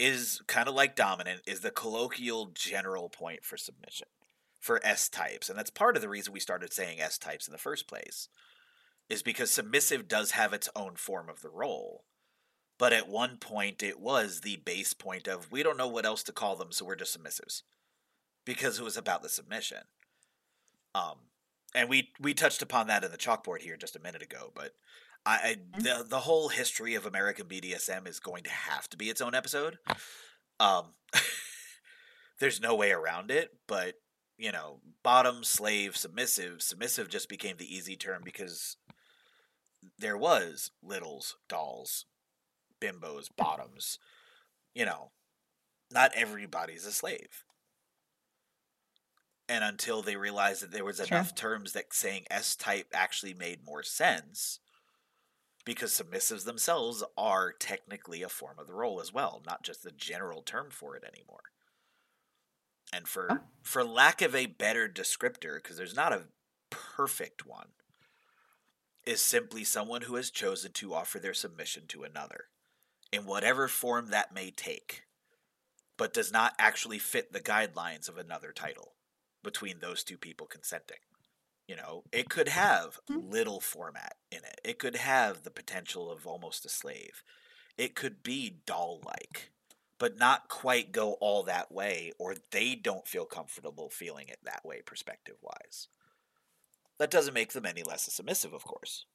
is 0.02 0.42
kind 0.48 0.68
of 0.68 0.74
like 0.74 0.96
dominant 0.96 1.42
is 1.46 1.60
the 1.60 1.70
colloquial 1.70 2.48
general 2.56 3.08
point 3.08 3.46
for 3.46 3.56
submission 3.56 4.08
for 4.60 4.82
S 4.84 5.08
types, 5.08 5.48
and 5.48 5.58
that's 5.58 5.70
part 5.70 5.96
of 5.96 6.02
the 6.02 6.10
reason 6.10 6.34
we 6.34 6.40
started 6.40 6.74
saying 6.74 7.00
S 7.00 7.20
types 7.20 7.48
in 7.48 7.52
the 7.52 7.58
first 7.58 7.88
place, 7.88 8.28
is 9.10 9.22
because 9.22 9.52
submissive 9.52 10.08
does 10.08 10.32
have 10.32 10.54
its 10.54 10.70
own 10.76 10.96
form 10.96 11.30
of 11.30 11.42
the 11.42 11.50
role. 11.50 12.04
But 12.78 12.94
at 12.94 13.08
one 13.08 13.38
point, 13.38 13.84
it 13.84 14.00
was 14.00 14.42
the 14.42 14.58
base 14.58 14.94
point 14.94 15.28
of 15.28 15.52
we 15.52 15.62
don't 15.62 15.78
know 15.78 15.88
what 15.88 16.06
else 16.06 16.24
to 16.24 16.32
call 16.32 16.56
them, 16.56 16.72
so 16.72 16.84
we're 16.84 16.96
just 16.96 17.18
submissives, 17.18 17.62
because 18.44 18.80
it 18.80 18.84
was 18.84 18.98
about 18.98 19.22
the 19.22 19.30
submission. 19.30 19.84
Um, 20.96 21.18
and 21.76 21.90
we 21.90 22.10
we 22.20 22.34
touched 22.34 22.64
upon 22.64 22.88
that 22.88 23.04
in 23.04 23.12
the 23.12 23.18
chalkboard 23.18 23.62
here 23.62 23.78
just 23.78 23.96
a 23.96 24.02
minute 24.02 24.24
ago. 24.24 24.52
But 24.56 24.72
I, 25.26 25.32
I 25.32 25.56
the 25.80 26.06
the 26.08 26.20
whole 26.20 26.50
history 26.50 26.96
of 26.96 27.06
American 27.06 27.48
BDSM 27.48 28.08
is 28.08 28.20
going 28.20 28.44
to 28.44 28.50
have 28.50 28.90
to 28.90 28.98
be 28.98 29.10
its 29.10 29.22
own 29.22 29.36
episode. 29.36 29.78
Um, 30.60 30.94
there's 32.40 32.60
no 32.62 32.76
way 32.76 32.92
around 32.92 33.32
it. 33.32 33.50
But 33.68 33.96
you 34.38 34.52
know, 34.52 34.80
bottom, 35.04 35.44
slave, 35.44 35.96
submissive. 35.96 36.62
Submissive 36.62 37.10
just 37.10 37.30
became 37.30 37.58
the 37.58 37.76
easy 37.76 37.96
term 37.96 38.22
because 38.24 38.78
there 40.00 40.18
was 40.18 40.72
littles, 40.82 41.36
dolls, 41.48 42.06
bimbos, 42.82 43.28
bottoms. 43.36 44.00
You 44.74 44.86
know, 44.86 45.12
not 45.92 46.12
everybody's 46.16 46.86
a 46.86 46.92
slave. 46.92 47.44
And 49.48 49.64
until 49.64 50.02
they 50.02 50.16
realized 50.16 50.64
that 50.64 50.72
there 50.72 50.86
was 50.86 50.98
Sure. 50.98 51.08
enough 51.08 51.36
terms 51.36 51.74
that 51.74 51.94
saying 51.94 52.26
S 52.32 52.56
type 52.56 52.88
actually 52.94 53.34
made 53.34 53.66
more 53.66 53.84
sense, 53.84 54.60
because 55.66 55.92
submissives 55.92 56.46
themselves 56.46 57.04
are 57.18 57.52
technically 57.52 58.24
a 58.24 58.30
form 58.30 58.58
of 58.60 58.68
the 58.68 58.74
role 58.74 59.00
as 59.00 59.14
well, 59.14 59.42
not 59.46 59.64
just 59.64 59.84
the 59.84 59.92
general 59.92 60.42
term 60.42 60.70
for 60.72 60.96
it 60.96 61.04
anymore. 61.04 61.44
And 62.94 63.08
for 63.08 63.32
Oh. 63.32 63.40
for 63.64 63.84
lack 63.84 64.22
of 64.22 64.36
a 64.36 64.48
better 64.48 64.90
descriptor, 64.90 65.56
because 65.56 65.78
there's 65.78 65.96
not 65.96 66.14
a 66.14 66.28
perfect 66.70 67.46
one, 67.46 67.70
is 69.06 69.24
simply 69.24 69.64
someone 69.64 70.04
who 70.04 70.16
has 70.16 70.30
chosen 70.32 70.72
to 70.74 70.94
offer 70.94 71.20
their 71.20 71.34
submission 71.34 71.88
to 71.88 72.04
another, 72.04 72.50
in 73.12 73.26
whatever 73.26 73.68
form 73.68 74.08
that 74.08 74.34
may 74.34 74.52
take, 74.52 75.04
but 75.98 76.14
does 76.14 76.32
not 76.32 76.54
actually 76.58 77.00
fit 77.00 77.32
the 77.32 77.40
guidelines 77.40 78.10
of 78.10 78.18
another 78.18 78.52
title 78.52 78.96
between 79.44 79.80
those 79.80 80.04
two 80.04 80.18
people 80.18 80.48
consenting. 80.48 80.98
You 81.72 81.78
know, 81.78 82.04
it 82.12 82.30
could 82.30 82.50
have 82.50 83.00
Mhm. 83.10 83.22
little 83.22 83.62
format 83.62 84.18
in 84.30 84.44
it. 84.44 84.60
It 84.62 84.78
could 84.78 84.98
have 84.98 85.44
the 85.44 85.52
potential 85.52 86.12
of 86.12 86.28
almost 86.28 86.66
a 86.66 86.70
slave. 86.70 87.24
It 87.78 87.96
could 87.96 88.24
be 88.24 88.50
doll 88.50 89.00
like, 89.06 89.54
but 89.98 90.18
not 90.18 90.50
quite 90.50 90.92
go 90.92 91.14
all 91.22 91.44
that 91.44 91.72
way, 91.72 92.12
or 92.20 92.36
they 92.52 92.76
don't 92.76 93.08
feel 93.08 93.26
comfortable 93.26 93.90
feeling 93.90 94.28
it 94.28 94.40
that 94.44 94.66
way, 94.66 94.82
perspective 94.82 95.38
wise. 95.42 95.88
That 97.00 97.12
doesn't 97.12 97.34
make 97.34 97.52
them 97.52 97.66
any 97.66 97.84
less 97.84 98.04
submissive, 98.14 98.54
of 98.54 98.64
course. 98.64 99.06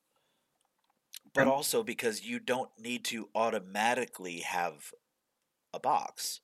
But 1.34 1.46
also 1.46 1.84
because 1.84 2.22
you 2.22 2.40
don't 2.40 2.76
need 2.78 3.04
to 3.06 3.30
automatically 3.32 4.40
have 4.40 4.92
a 5.72 5.80
box 5.80 6.40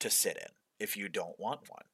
to 0.00 0.10
sit 0.10 0.36
in 0.36 0.48
if 0.80 0.96
you 0.96 1.08
don't 1.08 1.38
want 1.38 1.68
one. 1.68 1.84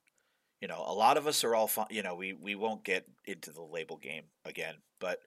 You 0.60 0.68
know, 0.68 0.82
a 0.86 0.94
lot 0.94 1.16
of 1.18 1.26
us 1.26 1.44
are 1.44 1.54
all 1.54 1.68
fun, 1.68 1.88
you 1.90 2.02
know, 2.02 2.14
we 2.14 2.32
we 2.32 2.54
won't 2.54 2.84
get 2.84 3.06
into 3.24 3.52
the 3.52 3.62
label 3.62 3.96
game 3.98 4.30
again, 4.44 4.76
but 5.00 5.20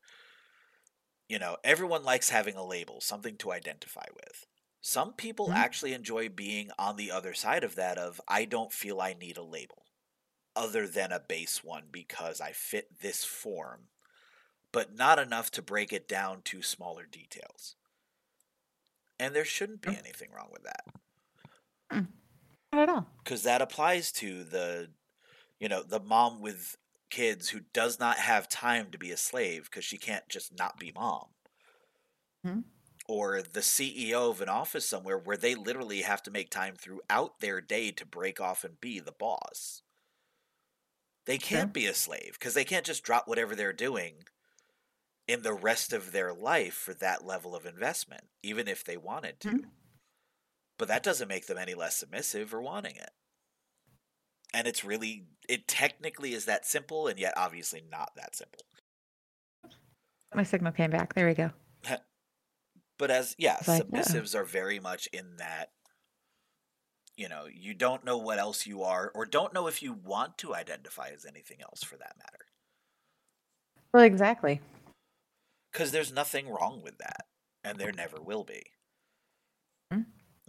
you 1.28 1.40
know, 1.40 1.58
everyone 1.64 2.04
likes 2.04 2.30
having 2.30 2.56
a 2.56 2.66
label, 2.66 3.02
something 3.02 3.38
to 3.38 3.52
identify 3.52 4.06
with. 4.16 4.46
Some 4.82 5.14
people 5.14 5.52
Mhm. 5.52 5.54
actually 5.54 5.94
enjoy 5.94 6.30
being 6.30 6.72
on 6.80 6.96
the 6.96 7.12
other 7.12 7.34
side 7.34 7.64
of 7.64 7.76
that 7.76 7.98
of 7.98 8.20
I 8.28 8.46
don't 8.46 8.74
feel 8.74 9.02
I 9.02 9.14
need 9.14 9.38
a 9.38 9.44
label 9.44 9.86
other 10.56 10.88
than 10.88 11.12
a 11.12 11.20
base 11.20 11.64
one 11.64 11.90
because 11.92 12.42
I 12.42 12.54
fit 12.54 13.00
this 13.02 13.26
form, 13.26 13.90
but 14.74 14.94
not 14.94 15.20
enough 15.20 15.52
to 15.52 15.62
break 15.64 15.94
it 15.94 16.08
down 16.08 16.44
to 16.44 16.62
smaller 16.64 17.06
details. 17.06 17.78
And 19.20 19.36
there 19.36 19.46
shouldn't 19.46 19.82
be 19.82 19.96
anything 19.96 20.32
wrong 20.32 20.50
with 20.52 20.64
that 20.64 20.84
Not 22.72 22.84
at 22.84 22.90
all. 22.90 23.08
because 23.24 23.44
that 23.44 23.62
applies 23.62 24.12
to 24.14 24.44
the 24.44 24.92
you 25.60 25.70
know 25.70 25.84
the 25.84 26.00
mom 26.00 26.42
with 26.42 26.78
kids 27.10 27.50
who 27.50 27.62
does 27.74 28.00
not 28.00 28.18
have 28.18 28.48
time 28.48 28.92
to 28.92 28.98
be 28.98 29.12
a 29.12 29.18
slave 29.18 29.66
because 29.66 29.86
she 29.86 29.98
can't 29.98 30.28
just 30.30 30.54
not 30.58 30.78
be 30.80 30.92
mom 30.92 31.34
Mhm. 32.44 32.64
or 33.10 33.42
the 33.42 33.60
ceo 33.62 34.30
of 34.32 34.40
an 34.40 34.48
office 34.48 34.88
somewhere 34.88 35.18
where 35.18 35.36
they 35.38 35.54
literally 35.54 36.04
have 36.04 36.24
to 36.24 36.32
make 36.32 36.50
time 36.50 36.76
throughout 36.78 37.40
their 37.42 37.60
day 37.60 37.92
to 37.92 38.06
break 38.06 38.40
off 38.40 38.64
and 38.64 38.80
be 38.80 39.00
the 39.02 39.12
boss 39.12 39.82
they 41.26 41.38
can't 41.38 41.72
be 41.72 41.86
a 41.86 41.94
slave 41.94 42.34
because 42.34 42.54
they 42.54 42.66
can't 42.66 42.86
just 42.86 43.04
drop 43.04 43.26
whatever 43.26 43.56
they're 43.56 43.72
doing 43.72 44.26
in 45.30 45.44
the 45.44 45.54
rest 45.54 45.94
of 45.94 46.12
their 46.12 46.34
life 46.34 46.74
for 46.74 46.94
that 46.94 47.24
level 47.24 47.56
of 47.56 47.66
investment 47.66 48.30
even 48.44 48.68
if 48.68 48.84
they 48.84 48.98
wanted 48.98 49.40
to 49.40 49.54
Mhm. 49.54 49.70
but 50.80 50.88
that 50.88 51.04
doesn't 51.04 51.28
make 51.28 51.46
them 51.46 51.60
any 51.60 51.76
less 51.76 51.98
submissive 51.98 52.52
or 52.56 52.60
wanting 52.62 52.96
it. 52.96 53.12
And 54.54 54.68
it's 54.68 54.84
really, 54.84 55.26
it 55.48 55.68
technically 55.68 56.34
is 56.34 56.46
that 56.46 56.66
simple, 56.66 57.08
and 57.08 57.20
yet 57.20 57.34
obviously 57.38 57.84
not 57.92 58.12
that 58.16 58.36
simple. 58.36 58.62
My 60.34 60.44
signal 60.44 60.72
came 60.72 60.92
back. 60.92 61.14
There 61.14 61.28
we 61.28 61.34
go. 61.34 61.52
But 62.98 63.12
as, 63.12 63.34
yeah, 63.38 63.58
like, 63.66 63.84
uh-oh. 63.84 63.98
submissives 63.98 64.36
are 64.36 64.44
very 64.44 64.78
much 64.78 65.08
in 65.14 65.38
that, 65.38 65.70
you 67.16 67.30
know, 67.30 67.46
you 67.50 67.74
don't 67.74 68.04
know 68.04 68.18
what 68.18 68.40
else 68.40 68.68
you 68.68 68.84
are, 68.84 69.10
or 69.16 69.26
don't 69.26 69.54
know 69.54 69.68
if 69.68 69.82
you 69.82 69.94
want 69.94 70.38
to 70.40 70.54
identify 70.54 71.08
as 71.16 71.26
anything 71.26 71.62
else 71.62 71.82
for 71.82 71.96
that 71.96 72.18
matter. 72.18 72.46
Well, 73.94 74.04
exactly. 74.04 74.60
Because 75.72 75.92
there's 75.92 76.12
nothing 76.12 76.50
wrong 76.50 76.82
with 76.84 76.98
that, 76.98 77.28
and 77.64 77.78
there 77.78 77.94
never 77.94 78.22
will 78.22 78.44
be. 78.44 78.64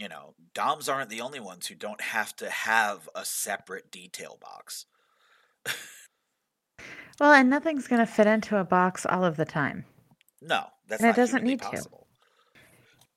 You 0.01 0.09
know, 0.09 0.32
DOMs 0.55 0.88
aren't 0.88 1.11
the 1.11 1.20
only 1.20 1.40
ones 1.40 1.66
who 1.66 1.74
don't 1.74 2.01
have 2.01 2.34
to 2.36 2.48
have 2.48 3.07
a 3.14 3.22
separate 3.22 3.90
detail 3.90 4.38
box. 4.40 4.86
Well, 7.20 7.34
and 7.34 7.51
nothing's 7.51 7.86
going 7.86 7.98
to 8.01 8.11
fit 8.11 8.26
into 8.26 8.57
a 8.57 8.64
box 8.64 9.05
all 9.05 9.26
of 9.26 9.36
the 9.36 9.44
time. 9.44 9.84
No, 10.40 10.64
that's 10.88 11.03
And 11.03 11.09
it 11.11 11.12
not 11.12 11.16
doesn't 11.16 11.44
need 11.44 11.61
to. 11.61 11.66
possible. 11.68 12.07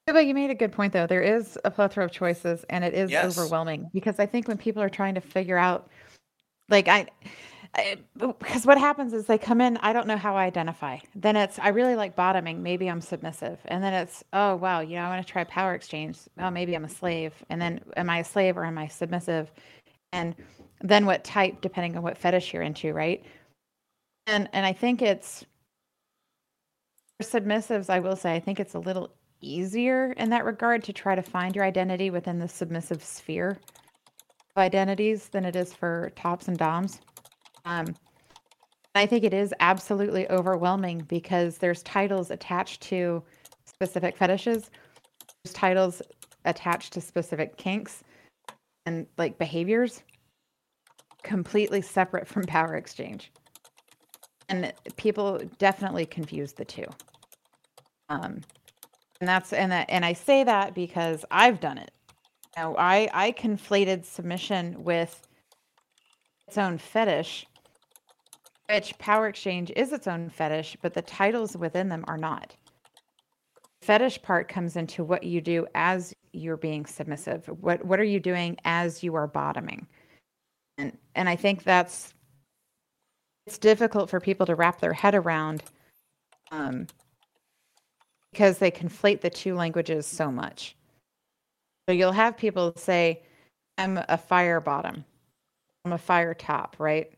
Yeah, 0.06 0.14
But 0.14 0.26
you 0.26 0.34
made 0.34 0.50
a 0.50 0.56
good 0.56 0.74
point, 0.74 0.92
though. 0.92 1.08
There 1.08 1.22
is 1.22 1.58
a 1.64 1.72
plethora 1.72 2.04
of 2.04 2.12
choices, 2.12 2.66
and 2.70 2.84
it 2.84 2.94
is 2.94 3.10
Yes. 3.10 3.38
overwhelming 3.40 3.90
because 3.94 4.20
I 4.20 4.26
think 4.26 4.50
when 4.50 4.58
people 4.58 4.84
are 4.84 4.90
trying 4.90 5.16
to 5.16 5.22
figure 5.22 5.58
out, 5.58 5.90
like, 6.68 6.90
I, 6.90 7.08
Because 8.40 8.68
what 8.68 8.78
happens 8.78 9.14
is 9.14 9.26
they 9.26 9.40
come 9.40 9.60
in, 9.60 9.78
I 9.78 9.94
don't 9.94 10.06
know 10.06 10.18
how 10.18 10.36
I 10.36 10.46
identify. 10.46 11.00
Then 11.16 11.36
it's, 11.36 11.58
I 11.58 11.70
really 11.70 11.96
like 11.96 12.16
bottoming. 12.16 12.62
Maybe 12.62 12.88
I'm 12.88 13.02
submissive. 13.02 13.60
And 13.66 13.84
then 13.84 13.94
it's, 13.94 14.24
oh, 14.32 14.56
wow, 14.58 14.82
you 14.82 14.96
know, 14.96 15.04
I 15.04 15.10
want 15.10 15.26
to 15.26 15.32
try 15.32 15.44
power 15.46 15.74
exchange. 15.74 16.20
Oh, 16.38 16.52
maybe 16.52 16.76
I'm 16.76 16.86
a 16.86 16.90
slave. 16.90 17.34
And 17.50 17.60
then 17.60 17.82
am 17.98 18.12
I 18.12 18.20
a 18.20 18.24
slave 18.24 18.58
or 18.58 18.66
am 18.66 18.78
I 18.78 18.88
submissive? 18.88 19.52
And 20.12 20.36
then 20.82 21.08
what 21.08 21.24
type, 21.24 21.62
depending 21.62 21.98
on 21.98 22.04
what 22.04 22.18
fetish 22.18 22.54
you're 22.54 22.62
into, 22.62 22.94
right? 22.94 23.26
And, 24.28 24.48
and 24.54 24.66
I 24.66 24.74
think 24.74 25.02
it's, 25.02 25.44
for 27.20 27.40
submissives, 27.40 27.90
I 27.90 28.00
will 28.00 28.16
say, 28.16 28.36
I 28.36 28.40
think 28.40 28.60
it's 28.60 28.76
a 28.76 28.80
little 28.80 29.12
easier 29.42 30.14
in 30.14 30.30
that 30.30 30.46
regard 30.46 30.84
to 30.84 30.94
try 30.94 31.16
to 31.16 31.24
find 31.24 31.56
your 31.56 31.66
identity 31.66 32.12
within 32.12 32.38
the 32.38 32.48
submissive 32.48 33.04
sphere 33.04 33.58
of 34.56 34.62
identities 34.62 35.30
than 35.30 35.44
it 35.44 35.56
is 35.56 35.74
for 35.74 36.12
tops 36.16 36.48
and 36.48 36.58
doms. 36.58 37.02
Um, 37.66 37.96
I 38.96 39.06
think 39.06 39.24
it 39.24 39.34
is 39.34 39.54
absolutely 39.60 40.30
overwhelming 40.30 41.00
because 41.08 41.58
there's 41.58 41.82
titles 41.84 42.30
attached 42.30 42.82
to 42.84 43.24
specific 43.66 44.16
fetishes, 44.18 44.70
there's 45.44 45.54
titles 45.54 46.02
attached 46.46 46.94
to 46.94 47.02
specific 47.02 47.58
kinks 47.58 48.04
and 48.86 49.08
like 49.18 49.38
behaviors 49.38 50.04
completely 51.24 51.82
separate 51.82 52.28
from 52.28 52.44
power 52.44 52.76
exchange. 52.76 53.32
And 54.50 54.74
people 54.98 55.40
definitely 55.58 56.06
confuse 56.06 56.54
the 56.54 56.66
two. 56.66 56.86
Um 58.10 58.42
and 59.22 59.28
that's 59.28 59.54
and 59.54 59.72
that 59.72 59.90
and 59.90 60.04
I 60.04 60.14
say 60.14 60.44
that 60.44 60.76
because 60.76 61.24
I've 61.32 61.60
done 61.60 61.78
it. 61.78 61.92
You 62.58 62.76
I 62.78 63.10
I 63.14 63.32
conflated 63.32 64.06
submission 64.06 64.84
with 64.84 65.26
its 66.48 66.58
own 66.58 66.78
fetish 66.78 67.48
which 68.74 68.98
power 68.98 69.28
exchange 69.28 69.72
is 69.76 69.94
its 69.94 70.08
own 70.08 70.30
fetish, 70.30 70.76
but 70.82 70.96
the 70.96 71.02
titles 71.04 71.56
within 71.56 71.90
them 71.90 72.04
are 72.08 72.18
not. 72.18 72.56
Fetish 73.84 74.22
part 74.24 74.48
comes 74.48 74.76
into 74.76 75.04
what 75.04 75.24
you 75.24 75.42
do 75.42 75.68
as 75.76 76.16
you're 76.32 76.58
being 76.58 76.86
submissive. 76.86 77.46
What 77.62 77.86
what 77.86 78.00
are 78.00 78.06
you 78.06 78.20
doing 78.20 78.58
as 78.66 79.04
you 79.04 79.14
are 79.14 79.28
bottoming? 79.28 79.86
And 80.78 80.98
and 81.14 81.30
I 81.30 81.36
think 81.36 81.64
that's 81.64 82.14
it's 83.46 83.60
difficult 83.60 84.10
for 84.10 84.20
people 84.20 84.48
to 84.48 84.56
wrap 84.56 84.80
their 84.80 84.94
head 84.94 85.14
around 85.14 85.64
um, 86.52 86.88
because 88.32 88.58
they 88.58 88.72
conflate 88.72 89.22
the 89.22 89.30
two 89.30 89.54
languages 89.54 90.08
so 90.08 90.32
much. 90.32 90.76
So 91.88 91.94
you'll 91.94 92.14
have 92.14 92.38
people 92.38 92.74
say, 92.78 93.22
I'm 93.78 94.00
a 94.10 94.18
fire 94.18 94.62
bottom. 94.62 95.04
I'm 95.86 95.94
a 95.94 95.98
fire 95.98 96.34
top, 96.34 96.78
right? 96.80 97.12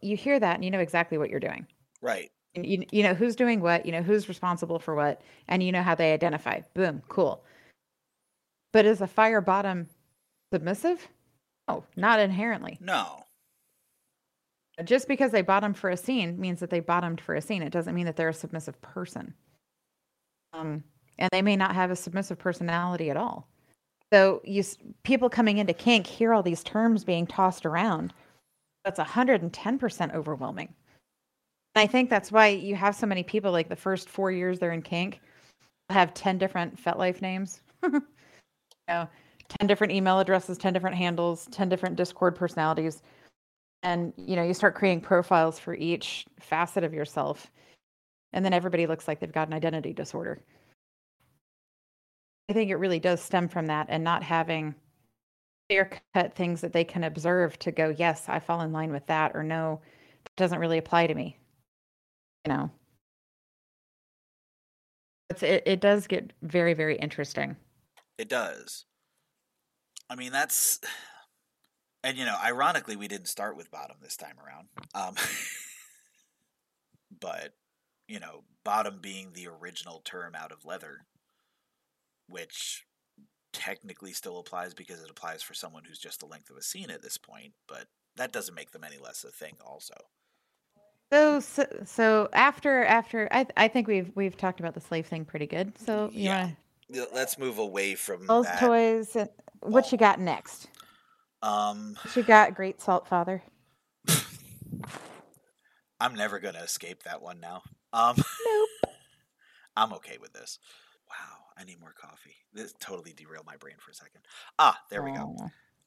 You 0.00 0.16
hear 0.16 0.38
that 0.38 0.56
and 0.56 0.64
you 0.64 0.70
know 0.70 0.80
exactly 0.80 1.18
what 1.18 1.30
you're 1.30 1.40
doing. 1.40 1.66
Right. 2.00 2.30
And 2.54 2.66
you, 2.66 2.84
you 2.90 3.02
know 3.02 3.14
who's 3.14 3.36
doing 3.36 3.60
what, 3.60 3.86
you 3.86 3.92
know 3.92 4.02
who's 4.02 4.28
responsible 4.28 4.78
for 4.78 4.94
what, 4.94 5.22
and 5.48 5.62
you 5.62 5.72
know 5.72 5.82
how 5.82 5.94
they 5.94 6.12
identify. 6.12 6.60
Boom, 6.74 7.02
cool. 7.08 7.44
But 8.72 8.84
is 8.84 9.00
a 9.00 9.06
fire 9.06 9.40
bottom 9.40 9.88
submissive? 10.52 11.08
No, 11.68 11.84
not 11.96 12.20
inherently. 12.20 12.78
No. 12.80 13.24
Just 14.84 15.06
because 15.06 15.30
they 15.30 15.42
bottom 15.42 15.74
for 15.74 15.90
a 15.90 15.96
scene 15.96 16.40
means 16.40 16.60
that 16.60 16.70
they 16.70 16.80
bottomed 16.80 17.20
for 17.20 17.34
a 17.34 17.40
scene. 17.40 17.62
It 17.62 17.72
doesn't 17.72 17.94
mean 17.94 18.06
that 18.06 18.16
they're 18.16 18.30
a 18.30 18.34
submissive 18.34 18.80
person. 18.80 19.34
Um, 20.52 20.82
and 21.18 21.28
they 21.30 21.42
may 21.42 21.56
not 21.56 21.74
have 21.74 21.90
a 21.90 21.96
submissive 21.96 22.38
personality 22.38 23.10
at 23.10 23.16
all. 23.16 23.48
So 24.12 24.42
you 24.44 24.62
people 25.04 25.30
coming 25.30 25.58
into 25.58 25.72
kink 25.72 26.06
hear 26.06 26.34
all 26.34 26.42
these 26.42 26.62
terms 26.62 27.04
being 27.04 27.26
tossed 27.26 27.64
around 27.64 28.12
that's 28.84 28.98
110% 29.00 30.14
overwhelming. 30.14 30.74
And 31.74 31.82
I 31.82 31.86
think 31.86 32.10
that's 32.10 32.30
why 32.32 32.48
you 32.48 32.74
have 32.76 32.94
so 32.94 33.06
many 33.06 33.22
people 33.22 33.52
like 33.52 33.68
the 33.68 33.76
first 33.76 34.08
four 34.08 34.30
years 34.30 34.58
they're 34.58 34.72
in 34.72 34.82
kink 34.82 35.20
have 35.90 36.14
10 36.14 36.38
different 36.38 36.82
FetLife 36.82 37.22
names. 37.22 37.62
you 37.82 38.00
know, 38.88 39.08
10 39.60 39.66
different 39.66 39.92
email 39.92 40.18
addresses, 40.18 40.58
10 40.58 40.72
different 40.72 40.96
handles, 40.96 41.48
10 41.50 41.68
different 41.68 41.96
Discord 41.96 42.34
personalities. 42.34 43.02
And 43.82 44.12
you 44.16 44.36
know, 44.36 44.42
you 44.42 44.54
start 44.54 44.74
creating 44.74 45.00
profiles 45.00 45.58
for 45.58 45.74
each 45.74 46.26
facet 46.40 46.84
of 46.84 46.94
yourself. 46.94 47.50
And 48.32 48.44
then 48.44 48.52
everybody 48.52 48.86
looks 48.86 49.08
like 49.08 49.20
they've 49.20 49.32
got 49.32 49.48
an 49.48 49.54
identity 49.54 49.92
disorder. 49.92 50.42
I 52.48 52.52
think 52.52 52.70
it 52.70 52.76
really 52.76 53.00
does 53.00 53.20
stem 53.22 53.48
from 53.48 53.66
that 53.66 53.86
and 53.88 54.04
not 54.04 54.22
having 54.22 54.74
clear 55.72 55.90
cut 56.12 56.34
things 56.34 56.60
that 56.60 56.74
they 56.74 56.84
can 56.84 57.02
observe 57.02 57.58
to 57.60 57.72
go, 57.72 57.94
yes, 57.96 58.28
I 58.28 58.40
fall 58.40 58.60
in 58.60 58.72
line 58.72 58.92
with 58.92 59.06
that, 59.06 59.32
or 59.34 59.42
no, 59.42 59.80
that 60.24 60.36
doesn't 60.36 60.58
really 60.58 60.76
apply 60.76 61.06
to 61.06 61.14
me. 61.14 61.38
You 62.44 62.52
know, 62.52 62.70
it's, 65.30 65.42
it, 65.42 65.62
it 65.64 65.80
does 65.80 66.06
get 66.06 66.34
very, 66.42 66.74
very 66.74 66.96
interesting. 66.96 67.56
It 68.18 68.28
does. 68.28 68.84
I 70.10 70.14
mean, 70.16 70.30
that's, 70.30 70.78
and 72.04 72.18
you 72.18 72.26
know, 72.26 72.36
ironically, 72.44 72.96
we 72.96 73.08
didn't 73.08 73.28
start 73.28 73.56
with 73.56 73.70
bottom 73.70 73.96
this 74.02 74.16
time 74.16 74.36
around. 74.44 74.68
Um, 74.94 75.14
but, 77.20 77.54
you 78.08 78.20
know, 78.20 78.42
bottom 78.62 78.98
being 79.00 79.30
the 79.32 79.48
original 79.48 80.02
term 80.04 80.34
out 80.34 80.52
of 80.52 80.66
leather, 80.66 81.06
which 82.28 82.84
technically 83.52 84.12
still 84.12 84.38
applies 84.38 84.74
because 84.74 85.02
it 85.02 85.10
applies 85.10 85.42
for 85.42 85.54
someone 85.54 85.84
who's 85.84 85.98
just 85.98 86.20
the 86.20 86.26
length 86.26 86.50
of 86.50 86.56
a 86.56 86.62
scene 86.62 86.90
at 86.90 87.02
this 87.02 87.18
point, 87.18 87.52
but 87.68 87.86
that 88.16 88.32
doesn't 88.32 88.54
make 88.54 88.72
them 88.72 88.84
any 88.84 88.98
less 88.98 89.24
a 89.24 89.30
thing 89.30 89.54
also. 89.64 89.94
So, 91.10 91.40
so, 91.40 91.66
so 91.84 92.28
after 92.32 92.84
after 92.84 93.28
I 93.30 93.46
I 93.56 93.68
think 93.68 93.86
we've 93.86 94.10
we've 94.14 94.36
talked 94.36 94.60
about 94.60 94.72
the 94.72 94.80
slave 94.80 95.06
thing 95.06 95.26
pretty 95.26 95.46
good. 95.46 95.78
So 95.78 96.10
yeah, 96.12 96.52
wanna... 96.88 97.06
let's 97.12 97.38
move 97.38 97.58
away 97.58 97.94
from 97.96 98.26
those 98.26 98.46
toys. 98.58 99.14
What 99.60 99.92
you 99.92 99.98
got 99.98 100.18
next? 100.20 100.68
Um, 101.42 101.96
what 102.02 102.16
you 102.16 102.22
got, 102.22 102.54
Great 102.54 102.80
Salt 102.80 103.06
Father. 103.08 103.42
I'm 106.00 106.14
never 106.14 106.38
gonna 106.38 106.62
escape 106.62 107.02
that 107.02 107.20
one 107.20 107.40
now. 107.40 107.62
Um, 107.92 108.16
nope. 108.46 108.68
I'm 109.76 109.92
okay 109.94 110.16
with 110.18 110.32
this. 110.32 110.58
Wow. 111.10 111.41
I 111.62 111.64
need 111.64 111.80
more 111.80 111.94
coffee. 111.98 112.34
This 112.52 112.74
totally 112.80 113.12
derailed 113.12 113.46
my 113.46 113.56
brain 113.56 113.76
for 113.78 113.92
a 113.92 113.94
second. 113.94 114.22
Ah, 114.58 114.80
there 114.90 115.02
we 115.02 115.12
go. 115.12 115.36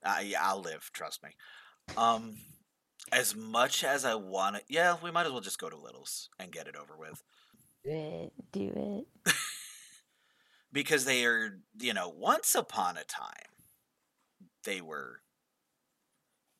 Uh, 0.04 0.20
yeah, 0.24 0.40
I'll 0.42 0.62
live. 0.62 0.90
Trust 0.94 1.22
me. 1.22 1.32
Um, 1.98 2.38
as 3.12 3.36
much 3.36 3.84
as 3.84 4.06
I 4.06 4.16
want 4.16 4.56
it, 4.56 4.64
yeah, 4.70 4.96
we 5.04 5.12
might 5.12 5.26
as 5.26 5.32
well 5.32 5.42
just 5.42 5.60
go 5.60 5.70
to 5.70 5.78
Littles 5.78 6.30
and 6.40 6.52
get 6.52 6.68
it 6.68 6.76
over 6.76 6.96
with. 6.98 7.24
Do 7.84 7.92
it. 7.92 8.34
Do 8.52 9.06
it. 9.26 9.34
because 10.72 11.06
they 11.06 11.26
are, 11.26 11.60
you 11.80 11.94
know, 11.94 12.10
once 12.10 12.56
upon 12.56 12.98
a 12.98 13.04
time, 13.04 13.52
they 14.64 14.82
were 14.82 15.22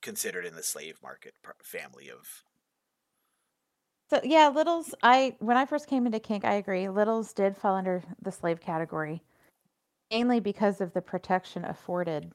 considered 0.02 0.46
in 0.46 0.56
the 0.56 0.64
slave 0.64 1.00
market 1.02 1.36
family 1.64 2.10
of 2.10 2.44
so 4.10 4.20
yeah, 4.24 4.50
littles. 4.50 4.94
I 5.02 5.36
when 5.40 5.58
I 5.58 5.66
first 5.66 5.88
came 5.88 6.06
into 6.06 6.20
kink, 6.20 6.46
I 6.46 6.56
agree. 6.56 6.90
Littles 6.90 7.34
did 7.34 7.58
fall 7.58 7.76
under 7.76 8.04
the 8.22 8.32
slave 8.32 8.62
category, 8.62 9.24
mainly 10.12 10.40
because 10.40 10.82
of 10.82 10.94
the 10.94 11.02
protection 11.02 11.66
afforded. 11.66 12.32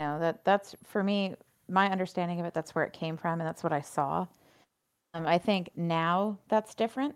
You 0.00 0.06
know 0.06 0.18
that 0.18 0.44
that's 0.44 0.74
for 0.84 1.02
me. 1.02 1.36
My 1.68 1.90
understanding 1.90 2.40
of 2.40 2.46
it, 2.46 2.54
that's 2.54 2.74
where 2.74 2.84
it 2.84 2.92
came 2.92 3.16
from, 3.16 3.40
and 3.40 3.46
that's 3.46 3.62
what 3.62 3.72
I 3.72 3.80
saw. 3.80 4.26
Um, 5.14 5.26
I 5.26 5.38
think 5.38 5.70
now 5.76 6.38
that's 6.48 6.74
different. 6.74 7.14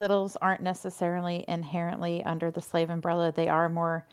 Littles 0.00 0.36
aren't 0.40 0.62
necessarily 0.62 1.44
inherently 1.48 2.24
under 2.24 2.50
the 2.50 2.62
slave 2.62 2.88
umbrella. 2.88 3.30
They 3.30 3.48
are 3.48 3.68
more 3.68 4.06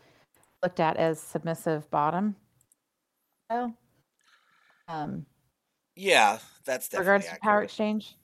looked 0.61 0.81
at 0.81 0.97
as 0.97 1.21
submissive 1.21 1.89
bottom. 1.89 2.35
Oh, 3.49 3.73
um, 4.89 5.25
yeah, 5.97 6.39
that's 6.65 6.87
definitely 6.87 7.07
regards 7.07 7.25
accurate. 7.25 7.41
to 7.41 7.45
power 7.45 7.63
exchange. 7.63 8.15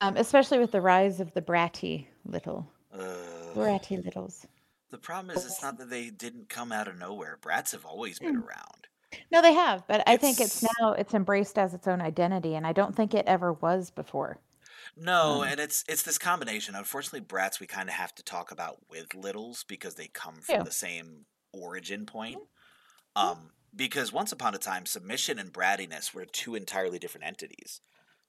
Um, 0.00 0.16
especially 0.16 0.58
with 0.58 0.70
the 0.70 0.80
rise 0.80 1.18
of 1.18 1.32
the 1.34 1.42
bratty 1.42 2.06
little 2.24 2.70
uh, 2.92 3.54
bratty 3.54 4.02
littles. 4.04 4.46
The 4.90 4.98
problem 4.98 5.36
is, 5.36 5.44
it's 5.44 5.62
not 5.62 5.78
that 5.78 5.90
they 5.90 6.10
didn't 6.10 6.48
come 6.48 6.72
out 6.72 6.88
of 6.88 6.98
nowhere. 6.98 7.38
Brats 7.40 7.72
have 7.72 7.84
always 7.84 8.18
been 8.18 8.36
hmm. 8.36 8.44
around. 8.44 8.88
No, 9.30 9.42
they 9.42 9.54
have, 9.54 9.86
but 9.86 10.02
I 10.06 10.16
think 10.16 10.40
it's 10.40 10.62
now 10.62 10.92
it's 10.92 11.14
embraced 11.14 11.58
as 11.58 11.74
its 11.74 11.88
own 11.88 12.00
identity, 12.00 12.54
and 12.54 12.66
I 12.66 12.72
don't 12.72 12.94
think 12.94 13.14
it 13.14 13.26
ever 13.26 13.54
was 13.54 13.90
before. 13.90 14.38
No, 14.96 15.42
um, 15.42 15.48
and 15.48 15.60
it's 15.60 15.84
it's 15.88 16.02
this 16.02 16.18
combination. 16.18 16.74
Unfortunately, 16.74 17.20
brats 17.20 17.60
we 17.60 17.66
kind 17.66 17.88
of 17.88 17.94
have 17.94 18.14
to 18.16 18.22
talk 18.22 18.50
about 18.50 18.78
with 18.90 19.14
littles 19.14 19.64
because 19.68 19.94
they 19.94 20.08
come 20.08 20.36
from 20.36 20.56
yeah. 20.56 20.62
the 20.62 20.70
same 20.70 21.24
origin 21.52 22.06
point. 22.06 22.38
Mm-hmm. 23.16 23.28
Um, 23.28 23.50
because 23.74 24.12
once 24.12 24.32
upon 24.32 24.54
a 24.54 24.58
time, 24.58 24.86
submission 24.86 25.38
and 25.38 25.52
brattiness 25.52 26.14
were 26.14 26.24
two 26.24 26.54
entirely 26.54 26.98
different 26.98 27.26
entities. 27.26 27.80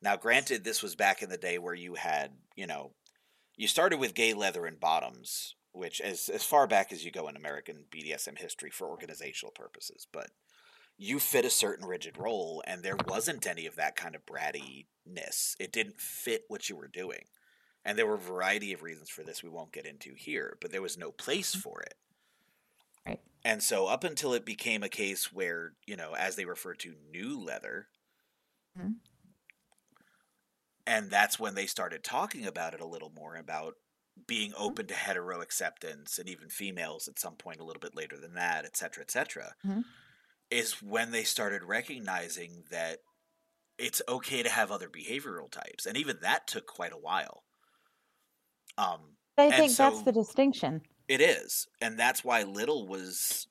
Now, 0.02 0.16
granted, 0.16 0.64
this 0.64 0.82
was 0.82 0.96
back 0.96 1.22
in 1.22 1.30
the 1.30 1.38
day 1.38 1.58
where 1.58 1.74
you 1.74 1.96
had, 1.96 2.32
you 2.56 2.68
know, 2.68 2.92
you 3.58 3.68
started 3.68 4.00
with 4.00 4.14
gay 4.14 4.34
leather 4.34 4.66
and 4.66 4.80
bottoms, 4.80 5.56
which 5.74 6.00
as 6.00 6.30
as 6.30 6.44
far 6.44 6.68
back 6.68 6.94
as 6.94 7.04
you 7.04 7.12
go 7.12 7.28
in 7.28 7.36
American 7.36 7.86
BDSM 7.92 8.38
history 8.38 8.70
for 8.70 8.88
organizational 8.88 9.52
purposes, 9.52 10.08
but 10.12 10.30
you 10.98 11.20
fit 11.20 11.46
a 11.46 11.50
certain 11.50 11.86
rigid 11.86 12.18
role, 12.18 12.62
and 12.66 12.84
there 12.84 12.98
wasn't 13.08 13.48
any 13.48 13.66
of 13.66 13.76
that 13.76 13.96
kind 13.96 14.16
of 14.16 14.26
brattiness. 14.26 15.56
It 15.60 15.72
didn't 15.72 16.00
fit 16.00 16.44
what 16.48 16.70
you 16.70 16.76
were 16.76 16.88
doing, 16.88 17.24
and 17.84 17.98
there 17.98 18.08
were 18.08 18.16
a 18.16 18.20
variety 18.20 18.74
of 18.74 18.84
reasons 18.84 19.10
for 19.10 19.24
this 19.24 19.44
we 19.44 19.50
won't 19.50 19.74
get 19.74 19.86
into 19.86 20.14
here, 20.16 20.58
but 20.62 20.72
there 20.72 20.82
was 20.82 20.98
no 20.98 21.12
place 21.12 21.56
for 21.56 21.82
it. 21.82 21.96
Right. 23.10 23.20
And 23.44 23.64
so 23.64 23.88
up 23.88 24.04
until 24.04 24.34
it 24.34 24.46
became 24.46 24.84
a 24.84 24.90
case 24.90 25.32
where, 25.32 25.74
you 25.86 25.96
know, 25.96 26.14
as 26.14 26.36
they 26.36 26.46
refer 26.46 26.74
to 26.76 26.94
new 27.12 27.40
leather, 27.40 27.88
mm-hmm. 28.78 28.94
and 30.86 31.10
that's 31.10 31.40
when 31.40 31.56
they 31.56 31.66
started 31.66 32.04
talking 32.04 32.46
about 32.46 32.74
it 32.74 32.82
a 32.82 32.88
little 32.88 33.12
more 33.16 33.36
about 33.36 33.76
being 34.28 34.52
mm-hmm. 34.52 34.64
open 34.64 34.86
mm-hmm. 34.86 34.94
to 34.94 35.00
hetero 35.00 35.42
acceptance 35.42 36.20
and 36.20 36.28
even 36.28 36.50
females 36.50 37.08
at 37.08 37.20
some 37.20 37.36
point 37.36 37.60
a 37.60 37.64
little 37.64 37.80
bit 37.80 37.96
later 37.96 38.18
than 38.18 38.34
that, 38.34 38.66
et 38.66 38.76
cetera, 38.76 39.04
et 39.04 39.12
cetera, 39.12 39.54
mm-hmm. 39.66 39.82
is 40.52 40.82
when 40.82 41.12
they 41.12 41.24
started 41.24 41.64
recognizing 41.64 42.64
that 42.70 42.98
it's 43.78 44.02
okay 44.10 44.44
to 44.44 44.50
have 44.50 44.72
other 44.72 44.90
behavioral 44.90 45.50
types, 45.50 45.86
and 45.86 45.96
even 45.96 46.18
that 46.22 46.46
took 46.46 46.68
quite 46.68 46.92
a 46.92 46.98
while. 46.98 47.44
Um, 48.78 49.16
I 49.38 49.52
think 49.52 49.76
that's 49.78 50.02
the 50.02 50.12
distinction. 50.12 50.82
It 51.10 51.20
is, 51.22 51.68
and 51.82 52.00
that's 52.00 52.24
why 52.24 52.44
Little 52.44 52.88
was 52.88 53.48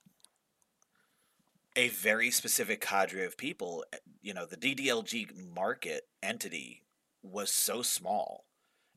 a 1.77 1.89
very 1.89 2.31
specific 2.31 2.81
cadre 2.81 3.25
of 3.25 3.37
people. 3.37 3.85
eh, 3.93 3.99
You 4.21 4.35
know, 4.35 4.47
the 4.47 4.57
DDLG 4.57 5.27
market 5.55 6.09
entity 6.23 6.85
was 7.23 7.53
so 7.53 7.83
small, 7.83 8.47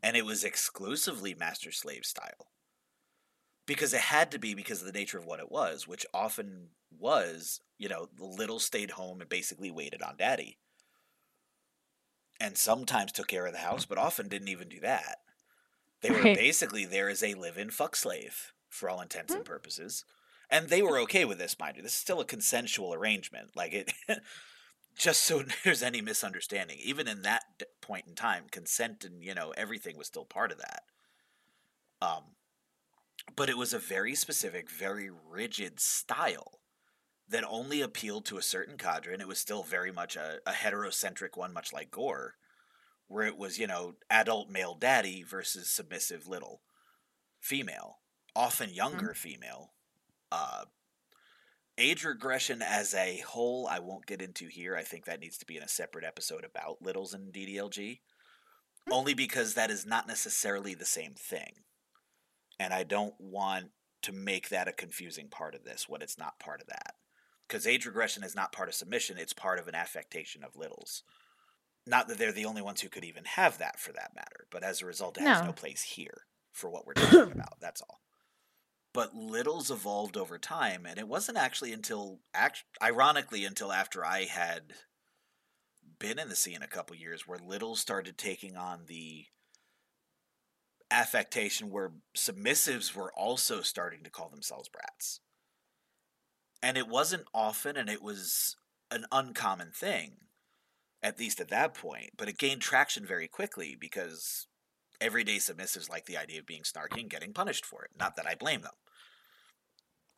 and 0.03 0.17
it 0.17 0.25
was 0.25 0.43
exclusively 0.43 1.33
master 1.35 1.71
slave 1.71 2.05
style. 2.05 2.51
Because 3.65 3.93
it 3.93 4.01
had 4.01 4.31
to 4.31 4.39
be 4.39 4.53
because 4.53 4.81
of 4.81 4.85
the 4.85 4.91
nature 4.91 5.17
of 5.17 5.25
what 5.25 5.39
it 5.39 5.51
was, 5.51 5.87
which 5.87 6.05
often 6.13 6.69
was, 6.91 7.61
you 7.77 7.89
know, 7.89 8.09
the 8.15 8.25
little 8.25 8.59
stayed 8.59 8.91
home 8.91 9.21
and 9.21 9.29
basically 9.29 9.71
waited 9.71 10.01
on 10.03 10.17
daddy. 10.17 10.57
And 12.41 12.57
sometimes 12.57 13.13
took 13.13 13.27
care 13.29 13.45
of 13.45 13.53
the 13.53 13.59
house, 13.59 13.85
but 13.85 13.97
often 13.97 14.27
didn't 14.27 14.49
even 14.49 14.67
do 14.67 14.81
that. 14.81 15.19
They 16.01 16.11
were 16.11 16.23
Right. 16.23 16.35
basically 16.35 16.85
there 16.85 17.09
as 17.09 17.23
a 17.23 17.33
live 17.35 17.57
in 17.57 17.71
fuck 17.71 17.95
slave 17.95 18.53
for 18.69 18.89
all 18.89 19.01
intents 19.01 19.35
and 19.35 19.45
purposes. 19.45 20.05
And 20.49 20.69
they 20.69 20.81
were 20.81 20.99
okay 20.99 21.25
with 21.25 21.37
this, 21.39 21.57
mind 21.59 21.77
you. 21.77 21.83
This 21.83 21.93
is 21.93 21.99
still 21.99 22.19
a 22.19 22.25
consensual 22.25 22.93
arrangement. 22.93 23.55
Like 23.55 23.73
it 23.73 23.93
just 24.97 25.23
so 25.23 25.43
there's 25.63 25.83
any 25.83 26.01
misunderstanding. 26.01 26.79
Even 26.79 27.07
in 27.07 27.21
that 27.23 27.43
point 27.81 28.07
in 28.07 28.15
time, 28.15 28.49
consent 28.49 29.03
and, 29.05 29.23
you 29.23 29.33
know, 29.33 29.51
everything 29.57 29.97
was 29.97 30.07
still 30.07 30.25
part 30.25 30.51
of 30.51 30.59
that. 30.59 30.83
Um 32.01 32.35
but 33.35 33.49
it 33.49 33.57
was 33.57 33.73
a 33.73 33.79
very 33.79 34.15
specific, 34.15 34.69
very 34.69 35.09
rigid 35.09 35.79
style 35.79 36.61
that 37.27 37.43
only 37.45 37.81
appealed 37.81 38.25
to 38.27 38.37
a 38.37 38.41
certain 38.43 38.77
cadre, 38.77 39.13
and 39.13 39.21
it 39.21 39.27
was 39.27 39.39
still 39.39 39.63
very 39.63 39.91
much 39.91 40.15
a, 40.15 40.39
a 40.45 40.51
heterocentric 40.53 41.37
one, 41.37 41.53
much 41.53 41.73
like 41.73 41.91
Gor, 41.91 42.35
where 43.11 43.27
it 43.27 43.37
was, 43.37 43.59
you 43.59 43.67
know, 43.67 43.95
adult 44.09 44.49
male 44.49 44.73
daddy 44.73 45.21
versus 45.21 45.69
submissive 45.69 46.27
little 46.27 46.61
female, 47.39 47.97
often 48.35 48.73
younger 48.73 49.13
female. 49.13 49.73
Uh, 50.31 50.63
age 51.77 52.05
regression 52.05 52.61
as 52.61 52.93
a 52.93 53.21
whole, 53.27 53.67
I 53.69 53.79
won't 53.79 54.05
get 54.05 54.21
into 54.21 54.47
here. 54.47 54.77
I 54.77 54.83
think 54.83 55.05
that 55.05 55.19
needs 55.19 55.37
to 55.39 55.45
be 55.45 55.57
in 55.57 55.63
a 55.63 55.67
separate 55.67 56.05
episode 56.05 56.45
about 56.45 56.81
littles 56.81 57.13
and 57.13 57.33
DDLG, 57.33 57.99
only 58.89 59.13
because 59.13 59.55
that 59.55 59.69
is 59.71 59.85
not 59.85 60.07
necessarily 60.07 60.73
the 60.73 60.85
same 60.85 61.13
thing. 61.13 61.51
And 62.59 62.73
I 62.73 62.83
don't 62.83 63.15
want 63.19 63.71
to 64.03 64.13
make 64.13 64.49
that 64.49 64.67
a 64.67 64.73
confusing 64.73 65.27
part 65.27 65.53
of 65.53 65.63
this 65.63 65.89
when 65.89 66.01
it's 66.01 66.17
not 66.17 66.39
part 66.39 66.61
of 66.61 66.67
that. 66.67 66.95
Because 67.47 67.67
age 67.67 67.85
regression 67.85 68.23
is 68.23 68.35
not 68.35 68.53
part 68.53 68.69
of 68.69 68.75
submission, 68.75 69.17
it's 69.17 69.33
part 69.33 69.59
of 69.59 69.67
an 69.67 69.75
affectation 69.75 70.43
of 70.43 70.55
littles. 70.55 71.03
Not 71.87 72.07
that 72.07 72.17
they're 72.17 72.31
the 72.31 72.45
only 72.45 72.61
ones 72.61 72.81
who 72.81 72.89
could 72.89 73.03
even 73.03 73.25
have 73.25 73.57
that 73.57 73.79
for 73.79 73.91
that 73.93 74.11
matter, 74.15 74.45
but 74.51 74.63
as 74.63 74.81
a 74.81 74.85
result, 74.85 75.17
it 75.17 75.23
has 75.23 75.39
no 75.41 75.47
No. 75.47 75.53
place 75.53 75.81
here 75.81 76.25
for 76.51 76.69
what 76.69 76.85
we're 76.85 76.93
talking 76.95 77.31
about. 77.31 77.59
That's 77.59 77.81
all. 77.81 78.01
But 78.93 79.15
littles 79.15 79.71
evolved 79.71 80.17
over 80.17 80.37
time, 80.37 80.85
and 80.85 80.99
it 80.99 81.07
wasn't 81.07 81.37
actually 81.37 81.71
until, 81.73 82.19
act- 82.33 82.65
ironically, 82.83 83.45
until 83.45 83.71
after 83.71 84.05
I 84.05 84.25
had 84.25 84.73
been 85.97 86.19
in 86.19 86.29
the 86.29 86.35
scene 86.35 86.61
a 86.61 86.67
couple 86.67 86.95
years 86.95 87.27
where 87.27 87.39
littles 87.39 87.79
started 87.79 88.17
taking 88.17 88.57
on 88.57 88.85
the 88.87 89.25
affectation 90.89 91.69
where 91.69 91.93
submissives 92.17 92.93
were 92.93 93.13
also 93.13 93.61
starting 93.61 94.03
to 94.03 94.09
call 94.09 94.29
themselves 94.29 94.67
brats. 94.69 95.21
And 96.61 96.77
it 96.77 96.87
wasn't 96.87 97.25
often, 97.33 97.77
and 97.77 97.89
it 97.89 98.01
was 98.01 98.55
an 98.91 99.05
uncommon 99.11 99.71
thing, 99.71 100.17
at 101.03 101.19
least 101.19 101.39
at 101.39 101.49
that 101.49 101.73
point, 101.73 102.11
but 102.17 102.29
it 102.29 102.37
gained 102.37 102.61
traction 102.61 103.05
very 103.05 103.27
quickly 103.27 103.75
because 103.75 104.47
everyday 105.01 105.37
submissives 105.37 105.89
like 105.89 106.05
the 106.05 106.17
idea 106.17 106.39
of 106.39 106.45
being 106.47 106.63
snarky 106.63 107.01
and 107.01 107.09
getting 107.09 107.33
punished 107.33 107.65
for 107.65 107.83
it. 107.85 107.91
Not 107.95 108.15
that 108.17 108.27
I 108.27 108.35
blame 108.35 108.61
them. 108.61 108.73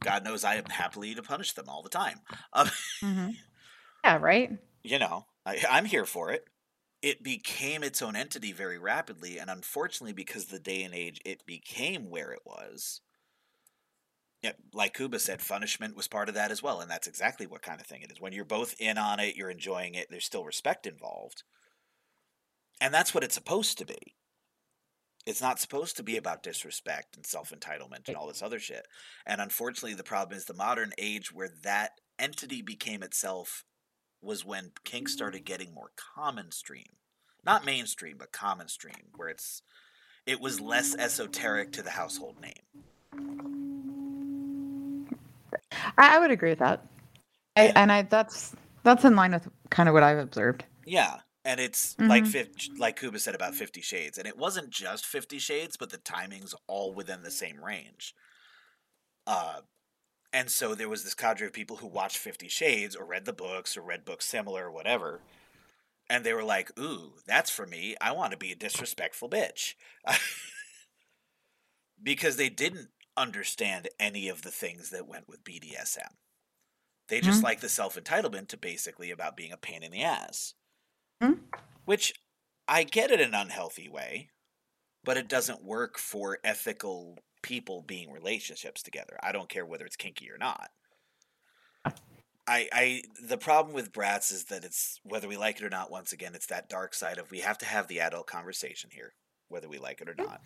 God 0.04 0.24
knows 0.24 0.44
I 0.44 0.56
am 0.56 0.66
happily 0.66 1.16
to 1.16 1.24
punish 1.24 1.54
them 1.54 1.70
all 1.70 1.82
the 1.82 1.90
time. 1.90 2.22
Um, 2.52 2.68
hmm 3.02 3.30
Yeah, 4.04 4.18
right. 4.18 4.60
you 4.84 5.00
know, 5.00 5.28
I, 5.46 5.64
I'm 5.70 5.86
here 5.86 6.06
for 6.06 6.32
it. 6.32 6.46
It 7.02 7.24
became 7.24 7.84
its 7.84 8.02
own 8.02 8.16
entity 8.16 8.54
very 8.54 8.78
rapidly, 8.78 9.38
and 9.38 9.50
unfortunately, 9.50 10.14
because 10.14 10.46
the 10.48 10.60
day 10.60 10.84
and 10.84 10.94
age 10.94 11.20
it 11.26 11.46
became 11.46 12.10
where 12.10 12.32
it 12.32 12.42
was, 12.46 13.02
yeah, 14.44 14.52
like 14.74 14.94
Kuba 14.94 15.20
said, 15.20 15.40
punishment 15.40 15.96
was 15.96 16.10
part 16.10 16.28
of 16.28 16.36
that 16.36 16.52
as 16.52 16.62
well, 16.62 16.82
and 16.82 16.92
that's 16.92 17.08
exactly 17.08 17.48
what 17.48 17.62
kind 17.62 17.80
of 17.80 17.88
thing 17.88 18.02
it 18.02 18.12
is. 18.12 18.20
When 18.20 18.34
you're 18.34 18.44
both 18.44 18.76
in 18.78 18.98
on 18.98 19.22
it, 19.22 19.38
you're 19.38 19.50
enjoying 19.50 19.96
it, 19.96 20.08
there's 20.10 20.26
still 20.26 20.44
respect 20.44 20.86
involved. 20.86 21.44
And 22.82 22.94
that's 22.94 23.14
what 23.14 23.24
it's 23.24 23.36
supposed 23.36 23.78
to 23.78 23.86
be. 23.86 24.16
It's 25.26 25.42
not 25.42 25.62
supposed 25.62 25.96
to 25.96 26.04
be 26.04 26.18
about 26.18 26.44
disrespect 26.44 27.16
and 27.16 27.26
self 27.26 27.52
entitlement 27.52 28.10
and 28.10 28.18
all 28.18 28.28
this 28.28 28.42
other 28.42 28.60
shit. 28.60 28.86
And 29.26 29.40
unfortunately, 29.40 29.94
the 29.94 30.04
problem 30.04 30.38
is 30.38 30.44
the 30.44 30.54
modern 30.54 30.92
age 30.98 31.34
where 31.34 31.50
that 31.64 31.92
entity 32.20 32.62
became 32.62 33.02
itself 33.02 33.64
was 34.22 34.44
when 34.44 34.72
kink 34.84 35.08
started 35.08 35.46
getting 35.46 35.74
more 35.74 35.92
common 36.16 36.52
stream. 36.52 36.98
Not 37.46 37.66
mainstream, 37.66 38.18
but 38.20 38.34
common 38.34 38.68
stream, 38.68 39.12
where 39.16 39.30
it's 39.30 39.62
it 40.26 40.42
was 40.42 40.60
less 40.60 40.94
esoteric 40.96 41.72
to 41.74 41.82
the 41.82 41.92
household 41.92 42.42
name. 42.42 43.63
I, 45.98 46.16
I 46.18 46.20
would 46.20 46.32
agree 46.32 46.50
with 46.50 46.60
that. 46.60 46.86
I, 47.56 47.72
and 47.76 47.92
I 47.92 48.04
that's 48.04 48.56
that's 48.84 49.06
in 49.06 49.16
line 49.16 49.32
with 49.34 49.48
kind 49.70 49.88
of 49.88 49.94
what 49.94 50.04
I've 50.04 50.18
observed. 50.18 50.66
Yeah, 50.86 51.20
and 51.46 51.60
it's 51.60 51.96
like 52.00 52.24
Mhm. 52.24 52.28
fif- 52.28 52.80
like 52.80 53.00
Kuba 53.00 53.20
said 53.20 53.36
about 53.36 53.56
Fifty 53.56 53.82
Shades, 53.82 54.18
and 54.18 54.28
it 54.28 54.38
wasn't 54.38 54.70
just 54.70 55.06
Fifty 55.06 55.40
Shades, 55.40 55.78
but 55.78 55.90
the 55.92 55.98
timing's 55.98 56.56
all 56.68 56.94
within 56.94 57.24
the 57.24 57.32
same 57.32 57.64
range. 57.64 58.16
Uh, 59.28 59.62
and 60.34 60.50
so 60.50 60.74
there 60.76 60.90
was 60.90 61.04
this 61.04 61.14
cadre 61.14 61.48
of 61.48 61.54
people 61.54 61.78
who 61.78 61.88
watched 61.88 62.18
Fifty 62.18 62.48
Shades 62.50 62.96
or 62.96 63.06
read 63.06 63.26
the 63.26 63.34
books 63.34 63.78
or 63.78 63.82
read 63.82 64.04
books 64.06 64.26
similar 64.26 64.66
or 64.66 64.72
whatever, 64.72 65.22
and 66.10 66.24
they 66.24 66.34
were 66.34 66.44
like, 66.44 66.78
"Ooh, 66.80 67.14
that's 67.26 67.50
for 67.52 67.66
me. 67.68 67.96
I 68.02 68.12
want 68.12 68.32
to 68.32 68.38
be 68.38 68.52
a 68.52 68.56
disrespectful 68.56 69.30
bitch," 69.30 69.76
because 72.02 72.36
they 72.38 72.50
didn't 72.50 72.90
understand 73.18 73.90
any 74.00 74.30
of 74.30 74.42
the 74.42 74.52
things 74.52 74.90
that 74.92 75.08
went 75.08 75.28
with 75.28 75.44
BDSM. 75.44 76.18
They 77.10 77.22
just 77.22 77.42
Mhm. 77.42 77.44
like 77.44 77.62
the 77.62 77.70
self 77.70 77.96
entitlement 77.96 78.50
to 78.50 78.58
basically 78.58 79.12
about 79.12 79.38
being 79.38 79.54
a 79.54 79.58
pain 79.58 79.84
in 79.84 79.92
the 79.92 80.04
ass. 80.04 80.56
Mhm. 81.22 81.64
Which 81.86 82.14
I 82.68 82.84
get 82.84 83.10
it 83.10 83.22
in 83.22 83.30
an 83.30 83.34
unhealthy 83.36 83.88
way, 83.88 84.32
but 85.04 85.18
it 85.18 85.28
doesn't 85.30 85.64
work 85.64 85.98
for 86.00 86.40
ethical 86.44 87.20
people 87.44 87.82
being 87.84 88.12
relationships 88.12 88.84
together. 88.84 89.20
I 89.24 89.32
don't 89.34 89.50
care 89.50 89.66
whether 89.66 89.86
it's 89.86 89.98
kinky 89.98 90.32
or 90.32 90.38
not. 90.38 90.72
I, 92.46 92.68
I 92.74 93.04
the 93.22 93.38
problem 93.38 93.74
with 93.74 93.94
brats 93.94 94.32
is 94.32 94.46
that 94.46 94.66
it's 94.66 95.00
whether 95.04 95.28
we 95.28 95.38
like 95.38 95.58
it 95.58 95.64
or 95.64 95.70
not, 95.70 95.90
once 95.92 96.12
again, 96.12 96.36
it's 96.36 96.48
that 96.48 96.68
dark 96.70 96.94
side 96.94 97.18
of 97.18 97.32
we 97.32 97.40
have 97.40 97.58
to 97.60 97.66
have 97.66 97.88
the 97.88 98.02
adult 98.02 98.28
conversation 98.28 98.90
here, 98.92 99.16
whether 99.48 99.70
we 99.70 99.78
like 99.78 100.02
it 100.02 100.10
or 100.10 100.16
not. 100.16 100.42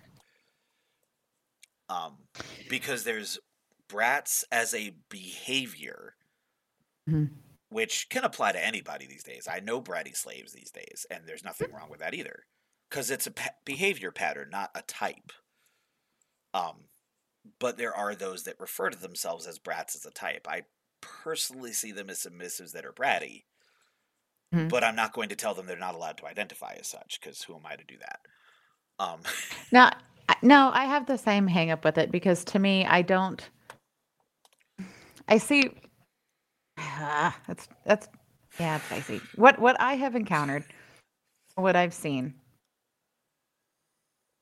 Um 1.89 2.27
because 2.69 3.03
there's 3.03 3.39
brats 3.89 4.43
as 4.51 4.73
a 4.73 4.91
behavior 5.09 6.15
Mhm. 7.07 7.57
which 7.69 8.09
can 8.09 8.23
apply 8.23 8.53
to 8.53 8.65
anybody 8.65 9.05
these 9.07 9.23
days. 9.23 9.47
I 9.47 9.59
know 9.59 9.81
bratty 9.81 10.15
slaves 10.15 10.53
these 10.53 10.71
days, 10.71 11.05
and 11.09 11.27
there's 11.27 11.43
nothing 11.43 11.71
wrong 11.71 11.89
with 11.89 11.99
that 11.99 12.13
either, 12.13 12.45
because 12.89 13.11
it's 13.11 13.27
a 13.27 13.31
pa- 13.31 13.55
behavior 13.65 14.11
pattern, 14.11 14.49
not 14.51 14.71
a 14.75 14.81
type. 14.83 15.31
Um, 16.53 16.89
but 17.59 17.77
there 17.77 17.95
are 17.95 18.15
those 18.15 18.43
that 18.43 18.59
refer 18.59 18.89
to 18.89 18.97
themselves 18.97 19.47
as 19.47 19.59
brats 19.59 19.95
as 19.95 20.05
a 20.05 20.11
type. 20.11 20.47
I 20.47 20.63
personally 21.01 21.73
see 21.73 21.91
them 21.91 22.09
as 22.09 22.19
submissives 22.23 22.73
that 22.73 22.85
are 22.85 22.93
bratty, 22.93 23.45
Mhm. 24.51 24.69
but 24.69 24.83
I'm 24.83 24.95
not 24.95 25.13
going 25.13 25.29
to 25.29 25.35
tell 25.35 25.53
them 25.53 25.65
they're 25.65 25.77
not 25.77 25.95
allowed 25.95 26.17
to 26.19 26.27
identify 26.27 26.73
as 26.73 26.87
such, 26.87 27.19
because 27.19 27.43
who 27.43 27.55
am 27.55 27.65
I 27.65 27.75
to 27.75 27.83
do 27.83 27.97
that? 27.99 28.19
Um, 28.99 29.23
Now, 29.71 29.91
no, 30.43 30.71
I 30.73 30.85
have 30.85 31.05
the 31.07 31.17
same 31.17 31.47
hang 31.47 31.71
up 31.71 31.85
with 31.85 31.97
it 31.97 32.11
because 32.11 32.43
to 32.45 32.59
me, 32.59 32.85
I 32.85 33.01
don't. 33.01 33.47
I 35.27 35.37
see. 35.37 35.71
Ah, 36.77 37.37
that's 37.47 37.67
that's 37.85 38.07
yeah, 38.59 38.77
it's 38.77 38.89
dicey. 38.89 39.21
What 39.35 39.59
what 39.59 39.79
I 39.79 39.95
have 39.95 40.15
encountered, 40.15 40.65
what 41.55 41.75
I've 41.75 41.93
seen, 41.93 42.35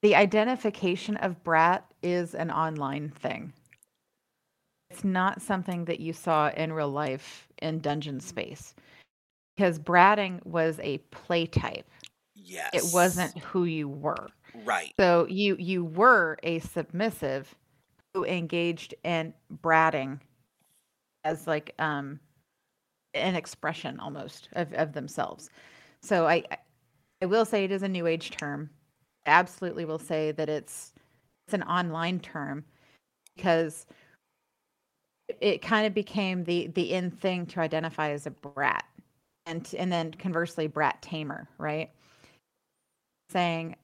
the 0.03 0.15
identification 0.15 1.17
of 1.17 1.43
brat 1.43 1.85
is 2.03 2.35
an 2.35 2.51
online 2.51 3.09
thing. 3.09 3.53
It's 4.91 5.03
not 5.03 5.41
something 5.41 5.85
that 5.85 5.99
you 5.99 6.13
saw 6.13 6.49
in 6.51 6.73
real 6.73 6.89
life 6.89 7.47
in 7.61 7.79
dungeon 7.79 8.19
space, 8.21 8.75
because 9.55 9.79
bratting 9.79 10.45
was 10.45 10.79
a 10.81 10.99
play 11.11 11.45
type. 11.47 11.89
yes, 12.35 12.71
It 12.73 12.85
wasn't 12.85 13.37
who 13.39 13.65
you 13.65 13.89
were. 13.89 14.27
Right. 14.63 14.93
So 14.99 15.27
you 15.29 15.55
you 15.59 15.83
were 15.83 16.37
a 16.43 16.59
submissive 16.59 17.53
who 18.13 18.23
engaged 18.25 18.93
in 19.03 19.33
bratting 19.61 20.19
as 21.23 21.47
like 21.47 21.73
um 21.79 22.19
an 23.13 23.35
expression 23.35 23.99
almost 23.99 24.49
of, 24.53 24.73
of 24.73 24.93
themselves. 24.93 25.49
So 26.01 26.27
I 26.27 26.43
I 27.21 27.25
will 27.25 27.45
say 27.45 27.63
it 27.63 27.71
is 27.71 27.83
a 27.83 27.89
new 27.89 28.07
age 28.07 28.31
term. 28.31 28.69
Absolutely 29.25 29.85
will 29.85 29.99
say 29.99 30.31
that 30.31 30.49
it's 30.49 30.93
it's 31.47 31.53
an 31.53 31.63
online 31.63 32.19
term 32.19 32.63
because 33.35 33.85
it 35.39 35.61
kind 35.61 35.87
of 35.87 35.93
became 35.93 36.43
the 36.43 36.67
the 36.67 36.93
in 36.93 37.11
thing 37.11 37.45
to 37.47 37.59
identify 37.59 38.11
as 38.11 38.27
a 38.27 38.31
brat 38.31 38.85
and 39.45 39.73
and 39.77 39.91
then 39.91 40.11
conversely 40.13 40.67
brat 40.67 41.01
tamer 41.01 41.47
right 41.57 41.89
saying 43.29 43.75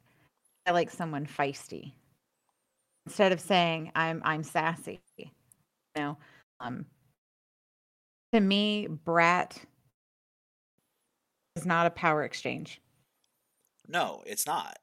i 0.65 0.71
like 0.71 0.89
someone 0.89 1.25
feisty. 1.25 1.93
Instead 3.05 3.31
of 3.31 3.39
saying 3.39 3.91
i'm 3.95 4.21
i'm 4.23 4.43
sassy 4.43 5.01
you 5.17 5.25
know 5.95 6.17
um 6.59 6.85
to 8.33 8.39
me 8.39 8.87
brat 8.87 9.59
is 11.55 11.65
not 11.65 11.85
a 11.85 11.89
power 11.89 12.23
exchange. 12.23 12.79
No, 13.89 14.23
it's 14.25 14.45
not. 14.45 14.79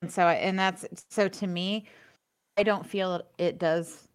and 0.00 0.10
so 0.10 0.26
and 0.28 0.58
that's 0.58 0.86
so 1.10 1.28
to 1.28 1.46
me 1.46 1.84
i 2.56 2.62
don't 2.62 2.86
feel 2.86 3.20
it 3.36 3.58
does 3.58 4.08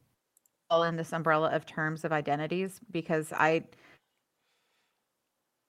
fall 0.70 0.84
in 0.84 0.96
this 0.96 1.12
umbrella 1.14 1.50
of 1.50 1.66
terms 1.66 2.04
of 2.06 2.12
identities 2.12 2.80
because 2.90 3.32
i 3.34 3.62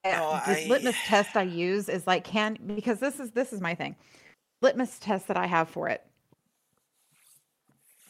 this 0.04 0.64
I- 0.64 0.66
litmus 0.68 0.96
test 1.04 1.36
i 1.36 1.42
use 1.42 1.88
is 1.88 2.06
like 2.06 2.24
can 2.24 2.56
because 2.76 3.00
this 3.00 3.18
is 3.20 3.32
this 3.32 3.52
is 3.52 3.60
my 3.60 3.74
thing 3.74 3.96
litmus 4.64 4.98
test 4.98 5.28
that 5.28 5.36
i 5.36 5.46
have 5.46 5.68
for 5.68 5.88
it. 5.88 6.02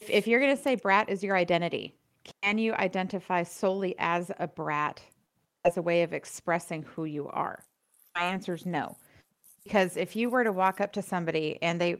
If, 0.01 0.09
if 0.09 0.27
you're 0.27 0.39
going 0.39 0.55
to 0.55 0.61
say 0.61 0.75
brat 0.75 1.09
is 1.09 1.23
your 1.23 1.35
identity 1.35 1.95
can 2.41 2.57
you 2.57 2.73
identify 2.73 3.43
solely 3.43 3.95
as 3.99 4.31
a 4.39 4.47
brat 4.47 5.01
as 5.63 5.77
a 5.77 5.81
way 5.81 6.03
of 6.03 6.13
expressing 6.13 6.83
who 6.83 7.05
you 7.05 7.27
are? 7.27 7.63
My 8.15 8.23
answer 8.23 8.53
is 8.53 8.65
no. 8.65 8.97
Because 9.63 9.97
if 9.97 10.15
you 10.15 10.29
were 10.29 10.43
to 10.43 10.51
walk 10.51 10.79
up 10.79 10.93
to 10.93 11.01
somebody 11.01 11.59
and 11.61 11.79
they 11.79 11.97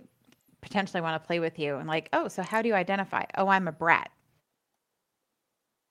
potentially 0.61 1.01
want 1.01 1.21
to 1.21 1.27
play 1.27 1.39
with 1.39 1.59
you 1.59 1.75
and 1.75 1.87
like 1.87 2.09
oh 2.11 2.27
so 2.27 2.41
how 2.41 2.61
do 2.61 2.67
you 2.67 2.75
identify? 2.75 3.23
Oh 3.37 3.47
i'm 3.47 3.67
a 3.67 3.71
brat. 3.71 4.09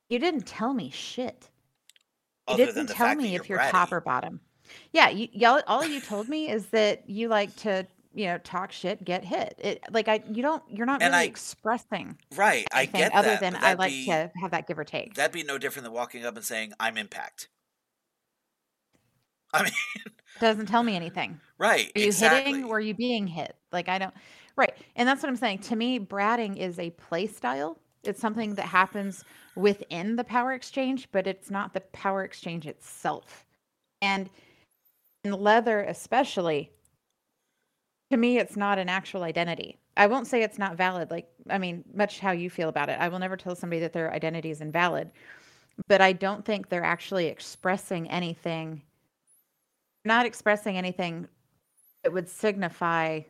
You 0.08 0.18
didn't 0.18 0.46
tell 0.46 0.74
me 0.74 0.90
shit. 0.90 1.50
You 2.48 2.54
Other 2.54 2.66
didn't 2.66 2.88
tell 2.88 3.14
me 3.14 3.36
if 3.36 3.48
you're 3.48 3.60
you're 3.60 3.70
top 3.70 3.92
or 3.92 4.00
bottom. 4.00 4.40
Yeah, 4.92 5.08
you, 5.08 5.28
y'all, 5.32 5.62
all 5.66 5.84
you 5.84 6.00
told 6.00 6.28
me 6.28 6.48
is 6.48 6.66
that 6.66 7.08
you 7.08 7.28
like 7.28 7.54
to, 7.56 7.86
you 8.14 8.26
know, 8.26 8.38
talk 8.38 8.70
shit, 8.72 9.04
get 9.04 9.24
hit. 9.24 9.54
It 9.58 9.82
like 9.90 10.08
I, 10.08 10.22
you 10.32 10.42
don't, 10.42 10.62
you're 10.68 10.86
not 10.86 11.02
And 11.02 11.12
really 11.12 11.24
I- 11.24 11.26
expressing 11.26 12.16
Right, 12.36 12.66
I 12.72 12.86
get 12.86 13.12
other 13.12 13.28
that. 13.28 13.40
than 13.40 13.56
I 13.56 13.74
like 13.74 13.90
be, 13.90 14.06
to 14.06 14.30
have 14.40 14.50
that 14.52 14.66
give 14.66 14.78
or 14.78 14.84
take. 14.84 15.14
That'd 15.14 15.32
be 15.32 15.42
no 15.42 15.58
different 15.58 15.84
than 15.84 15.92
walking 15.92 16.24
up 16.24 16.36
and 16.36 16.44
saying, 16.44 16.72
"I'm 16.78 16.96
Impact." 16.96 17.48
I 19.52 19.62
mean, 19.64 19.72
Doesn't 20.40 20.66
tell 20.66 20.82
me 20.82 20.96
anything. 20.96 21.40
right? 21.58 21.90
Are 21.94 22.00
you 22.00 22.06
exactly. 22.06 22.52
hitting 22.52 22.64
or 22.64 22.76
are 22.76 22.80
you 22.80 22.94
being 22.94 23.26
hit? 23.26 23.54
Like 23.72 23.88
I 23.88 23.98
don't. 23.98 24.14
Right, 24.56 24.74
and 24.96 25.08
that's 25.08 25.22
what 25.22 25.28
I'm 25.28 25.36
saying. 25.36 25.58
To 25.60 25.76
me, 25.76 25.98
bratting 25.98 26.56
is 26.56 26.78
a 26.78 26.90
play 26.90 27.26
style. 27.26 27.78
It's 28.04 28.20
something 28.20 28.54
that 28.56 28.66
happens 28.66 29.24
within 29.56 30.14
the 30.16 30.24
power 30.24 30.52
exchange, 30.52 31.08
but 31.10 31.26
it's 31.26 31.50
not 31.50 31.72
the 31.72 31.80
power 31.80 32.22
exchange 32.22 32.66
itself. 32.66 33.44
And 34.02 34.28
in 35.24 35.32
leather, 35.32 35.80
especially, 35.82 36.70
to 38.14 38.20
me, 38.20 38.38
it's 38.38 38.56
not 38.56 38.78
an 38.78 38.88
actual 38.88 39.24
identity. 39.24 39.76
I 39.96 40.06
won't 40.06 40.28
say 40.28 40.42
it's 40.44 40.58
not 40.58 40.76
valid. 40.76 41.10
Like, 41.10 41.28
I 41.50 41.58
mean, 41.58 41.82
much 41.92 42.20
how 42.20 42.30
you 42.30 42.48
feel 42.48 42.68
about 42.68 42.88
it. 42.88 42.96
I 43.00 43.08
will 43.08 43.18
never 43.18 43.36
tell 43.36 43.56
somebody 43.56 43.80
that 43.80 43.92
their 43.92 44.12
identity 44.12 44.50
is 44.50 44.60
invalid, 44.60 45.10
but 45.88 46.00
I 46.00 46.12
don't 46.12 46.44
think 46.44 46.68
they're 46.68 46.84
actually 46.84 47.26
expressing 47.26 48.08
anything, 48.08 48.82
not 50.04 50.26
expressing 50.26 50.76
anything 50.76 51.26
that 52.04 52.12
would 52.12 52.28
signify 52.28 53.22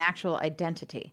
actual 0.00 0.36
identity. 0.36 1.12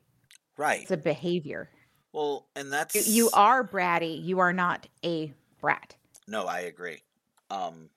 right. 0.56 0.84
It's 0.84 0.92
a 0.92 0.98
behavior. 0.98 1.72
Well, 2.14 2.46
and 2.56 2.72
that's 2.72 3.08
You, 3.08 3.24
you 3.26 3.30
are 3.34 3.68
bratty. 3.68 4.24
You 4.24 4.38
are 4.38 4.54
not 4.54 4.88
a 5.04 5.34
brat. 5.62 5.96
No, 6.28 6.46
I 6.46 6.60
agree. 6.62 7.02
Um, 7.50 7.90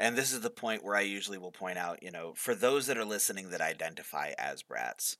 and 0.00 0.16
this 0.16 0.32
is 0.32 0.40
the 0.40 0.50
point 0.50 0.82
where 0.82 0.96
I 0.96 1.02
usually 1.02 1.36
will 1.36 1.52
point 1.52 1.76
out, 1.76 2.02
you 2.02 2.10
know, 2.10 2.32
for 2.34 2.54
those 2.54 2.86
that 2.86 2.96
are 2.96 3.04
listening 3.04 3.50
that 3.50 3.60
identify 3.60 4.32
as 4.38 4.62
brats, 4.62 5.18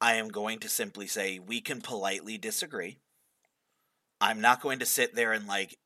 I 0.00 0.14
am 0.14 0.28
going 0.28 0.60
to 0.60 0.68
simply 0.68 1.08
say 1.08 1.40
we 1.40 1.60
can 1.60 1.80
politely 1.80 2.38
disagree. 2.38 2.98
I'm 4.20 4.40
not 4.40 4.62
going 4.62 4.78
to 4.78 4.86
sit 4.86 5.16
there 5.16 5.32
and 5.32 5.48
like 5.48 5.76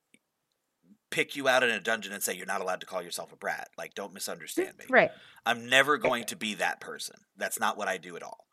pick 1.10 1.34
you 1.34 1.48
out 1.48 1.62
in 1.62 1.70
a 1.70 1.80
dungeon 1.80 2.12
and 2.12 2.22
say 2.22 2.34
you're 2.34 2.44
not 2.44 2.60
allowed 2.60 2.80
to 2.80 2.86
call 2.86 3.02
yourself 3.02 3.32
a 3.32 3.36
brat. 3.36 3.70
Like, 3.78 3.94
don't 3.94 4.12
misunderstand 4.12 4.76
me. 4.78 4.84
Right. 4.90 5.10
I'm 5.46 5.66
never 5.66 5.96
going 5.96 6.24
to 6.26 6.36
be 6.36 6.54
that 6.54 6.80
person. 6.80 7.16
That's 7.38 7.58
not 7.58 7.78
what 7.78 7.88
I 7.88 7.96
do 7.96 8.16
at 8.16 8.22
all. 8.22 8.46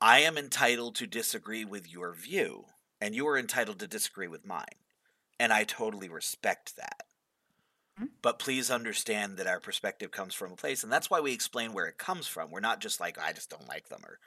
I 0.00 0.20
am 0.20 0.38
entitled 0.38 0.94
to 0.96 1.08
disagree 1.08 1.64
with 1.64 1.90
your 1.90 2.14
view, 2.14 2.66
and 3.00 3.16
you 3.16 3.26
are 3.26 3.36
entitled 3.36 3.80
to 3.80 3.88
disagree 3.88 4.28
with 4.28 4.46
mine. 4.46 4.64
And 5.40 5.52
I 5.52 5.64
totally 5.64 6.08
respect 6.08 6.76
that. 6.76 7.02
Mhm. 7.98 8.06
But 8.22 8.38
please 8.38 8.70
understand 8.70 9.38
that 9.38 9.46
our 9.46 9.60
perspective 9.60 10.10
comes 10.10 10.34
from 10.34 10.52
a 10.52 10.56
place, 10.56 10.82
and 10.82 10.92
that's 10.92 11.10
why 11.10 11.20
we 11.20 11.32
explain 11.32 11.72
where 11.72 11.86
it 11.86 11.98
comes 11.98 12.26
from. 12.26 12.50
We're 12.50 12.60
not 12.60 12.80
just 12.80 13.00
like, 13.00 13.18
I 13.18 13.32
just 13.32 13.50
don't 13.50 13.68
like 13.68 13.88
them, 13.88 14.02
or 14.04 14.18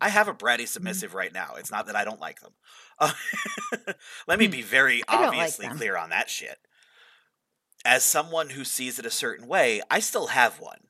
I 0.00 0.08
have 0.10 0.28
a 0.28 0.34
bratty 0.34 0.68
submissive 0.68 1.14
right 1.14 1.32
now. 1.32 1.54
It's 1.56 1.70
not 1.70 1.86
that 1.86 1.96
I 1.96 2.04
don't 2.04 2.20
like 2.20 2.40
them. 2.40 2.54
Uh, 2.98 3.12
let 4.28 4.38
me 4.38 4.46
Hmm. 4.46 4.48
be 4.48 4.62
very 4.62 5.02
don't 5.10 5.36
like 5.36 5.58
obviously 5.58 5.68
clear 5.68 5.96
on 5.96 6.10
that 6.10 6.30
shit. 6.30 6.58
As 7.84 8.04
someone 8.04 8.48
who 8.50 8.64
sees 8.64 8.98
it 8.98 9.04
a 9.04 9.10
certain 9.10 9.46
way, 9.46 9.82
I 9.90 10.00
still 10.00 10.28
have 10.28 10.58
one 10.60 10.88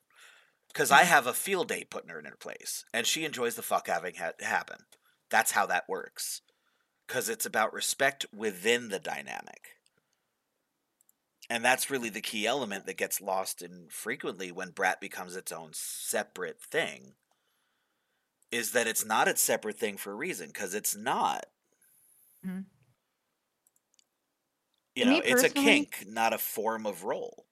because 0.69 0.91
I 0.91 1.05
have 1.05 1.27
a 1.27 1.35
field 1.35 1.69
day 1.69 1.85
putting 1.85 2.11
her 2.11 2.19
in 2.21 2.27
her 2.27 2.37
place, 2.37 2.85
and 2.95 3.07
she 3.07 3.25
enjoys 3.25 3.57
the 3.57 3.63
fuck 3.63 3.89
having 3.89 4.17
ha- 4.17 4.33
happen. 4.41 4.87
That's 5.31 5.53
how 5.53 5.67
that 5.67 5.89
works, 5.89 6.43
because 7.07 7.29
it's 7.29 7.47
about 7.47 7.73
respect 7.75 8.27
within 8.33 8.89
the 8.91 9.01
dynamic, 9.01 9.80
and 11.51 11.63
that's 11.65 11.91
really 11.91 12.09
the 12.09 12.23
key 12.23 12.47
element 12.47 12.87
that 12.87 12.97
gets 12.97 13.21
lost 13.21 13.61
in 13.61 13.89
frequently 13.91 14.51
when 14.53 14.71
brat 14.71 15.01
becomes 15.01 15.37
its 15.37 15.53
own 15.53 15.73
separate 15.75 16.63
thing. 16.63 17.17
Is 18.53 18.71
that 18.73 18.87
it's 18.87 19.05
not 19.05 19.27
its 19.27 19.43
separate 19.43 19.77
thing 19.77 19.97
for 19.97 20.13
a 20.13 20.15
reason, 20.15 20.49
because 20.49 20.73
it's 20.73 20.95
not. 20.95 21.47
Mhm. 22.43 22.71
You 24.95 25.05
know, 25.05 25.21
it's 25.25 25.43
a 25.43 25.51
kink, 25.51 26.05
not 26.07 26.33
a 26.33 26.39
form 26.39 26.87
of 26.87 27.03
role. 27.03 27.49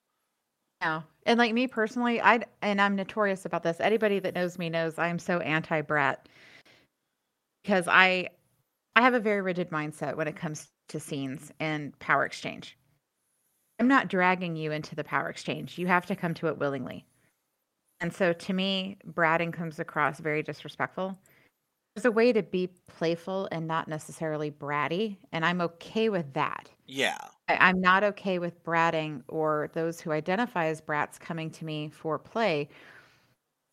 No. 0.81 1.05
And 1.27 1.39
like 1.39 1.53
me 1.55 1.67
personally, 1.67 2.21
I 2.21 2.45
and 2.63 2.81
I'm 2.81 2.95
notorious 2.97 3.45
about 3.45 3.63
this. 3.63 3.81
Anybody 3.81 4.19
that 4.21 4.35
knows 4.35 4.59
me 4.59 4.69
knows 4.71 4.99
I'm 4.99 5.19
so 5.19 5.41
anti 5.41 5.81
brat 5.83 6.29
because 7.63 7.87
I 7.89 8.31
I 8.97 9.03
have 9.03 9.15
a 9.15 9.21
very 9.21 9.43
rigid 9.43 9.71
mindset 9.71 10.17
when 10.17 10.29
it 10.29 10.37
comes 10.37 10.73
to 10.89 11.01
scenes 11.01 11.53
and 11.61 11.99
power 12.01 12.25
exchange. 12.27 12.79
I'm 13.79 13.89
not 13.89 14.09
dragging 14.09 14.57
you 14.57 14.73
into 14.73 14.95
the 14.95 15.05
power 15.05 15.29
exchange. 15.29 15.79
You 15.79 15.87
have 15.87 16.07
to 16.07 16.17
come 16.17 16.35
to 16.35 16.49
it 16.49 16.59
willingly. 16.59 17.07
And 18.01 18.13
so 18.13 18.33
to 18.33 18.53
me, 18.53 18.99
bratting 19.13 19.53
comes 19.53 19.79
across 19.79 20.21
very 20.21 20.43
disrespectful. 20.43 21.19
There's 21.95 22.05
a 22.05 22.13
way 22.13 22.33
to 22.33 22.43
be 22.43 22.69
playful 22.87 23.49
and 23.51 23.67
not 23.67 23.89
necessarily 23.89 24.53
bratty, 24.53 25.17
and 25.33 25.45
I'm 25.45 25.61
okay 25.61 26.09
with 26.11 26.33
that. 26.35 26.71
Yeah, 26.87 27.19
I, 27.49 27.57
I'm 27.57 27.81
not 27.81 28.05
okay 28.05 28.39
with 28.39 28.63
bratting 28.63 29.23
or 29.27 29.71
those 29.75 30.01
who 30.01 30.13
identify 30.13 30.67
as 30.67 30.81
brats 30.81 31.19
coming 31.19 31.51
to 31.51 31.65
me 31.65 31.91
for 31.91 32.19
play 32.19 32.69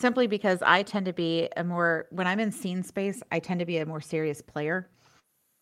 simply 0.01 0.27
because 0.27 0.61
I 0.61 0.83
tend 0.83 1.05
to 1.05 1.13
be 1.13 1.49
a 1.55 1.63
more, 1.63 2.07
when 2.09 2.27
I'm 2.27 2.39
in 2.39 2.51
scene 2.51 2.83
space, 2.83 3.21
I 3.31 3.39
tend 3.39 3.59
to 3.59 3.65
be 3.65 3.77
a 3.77 3.85
more 3.85 4.01
serious 4.01 4.41
player. 4.41 4.89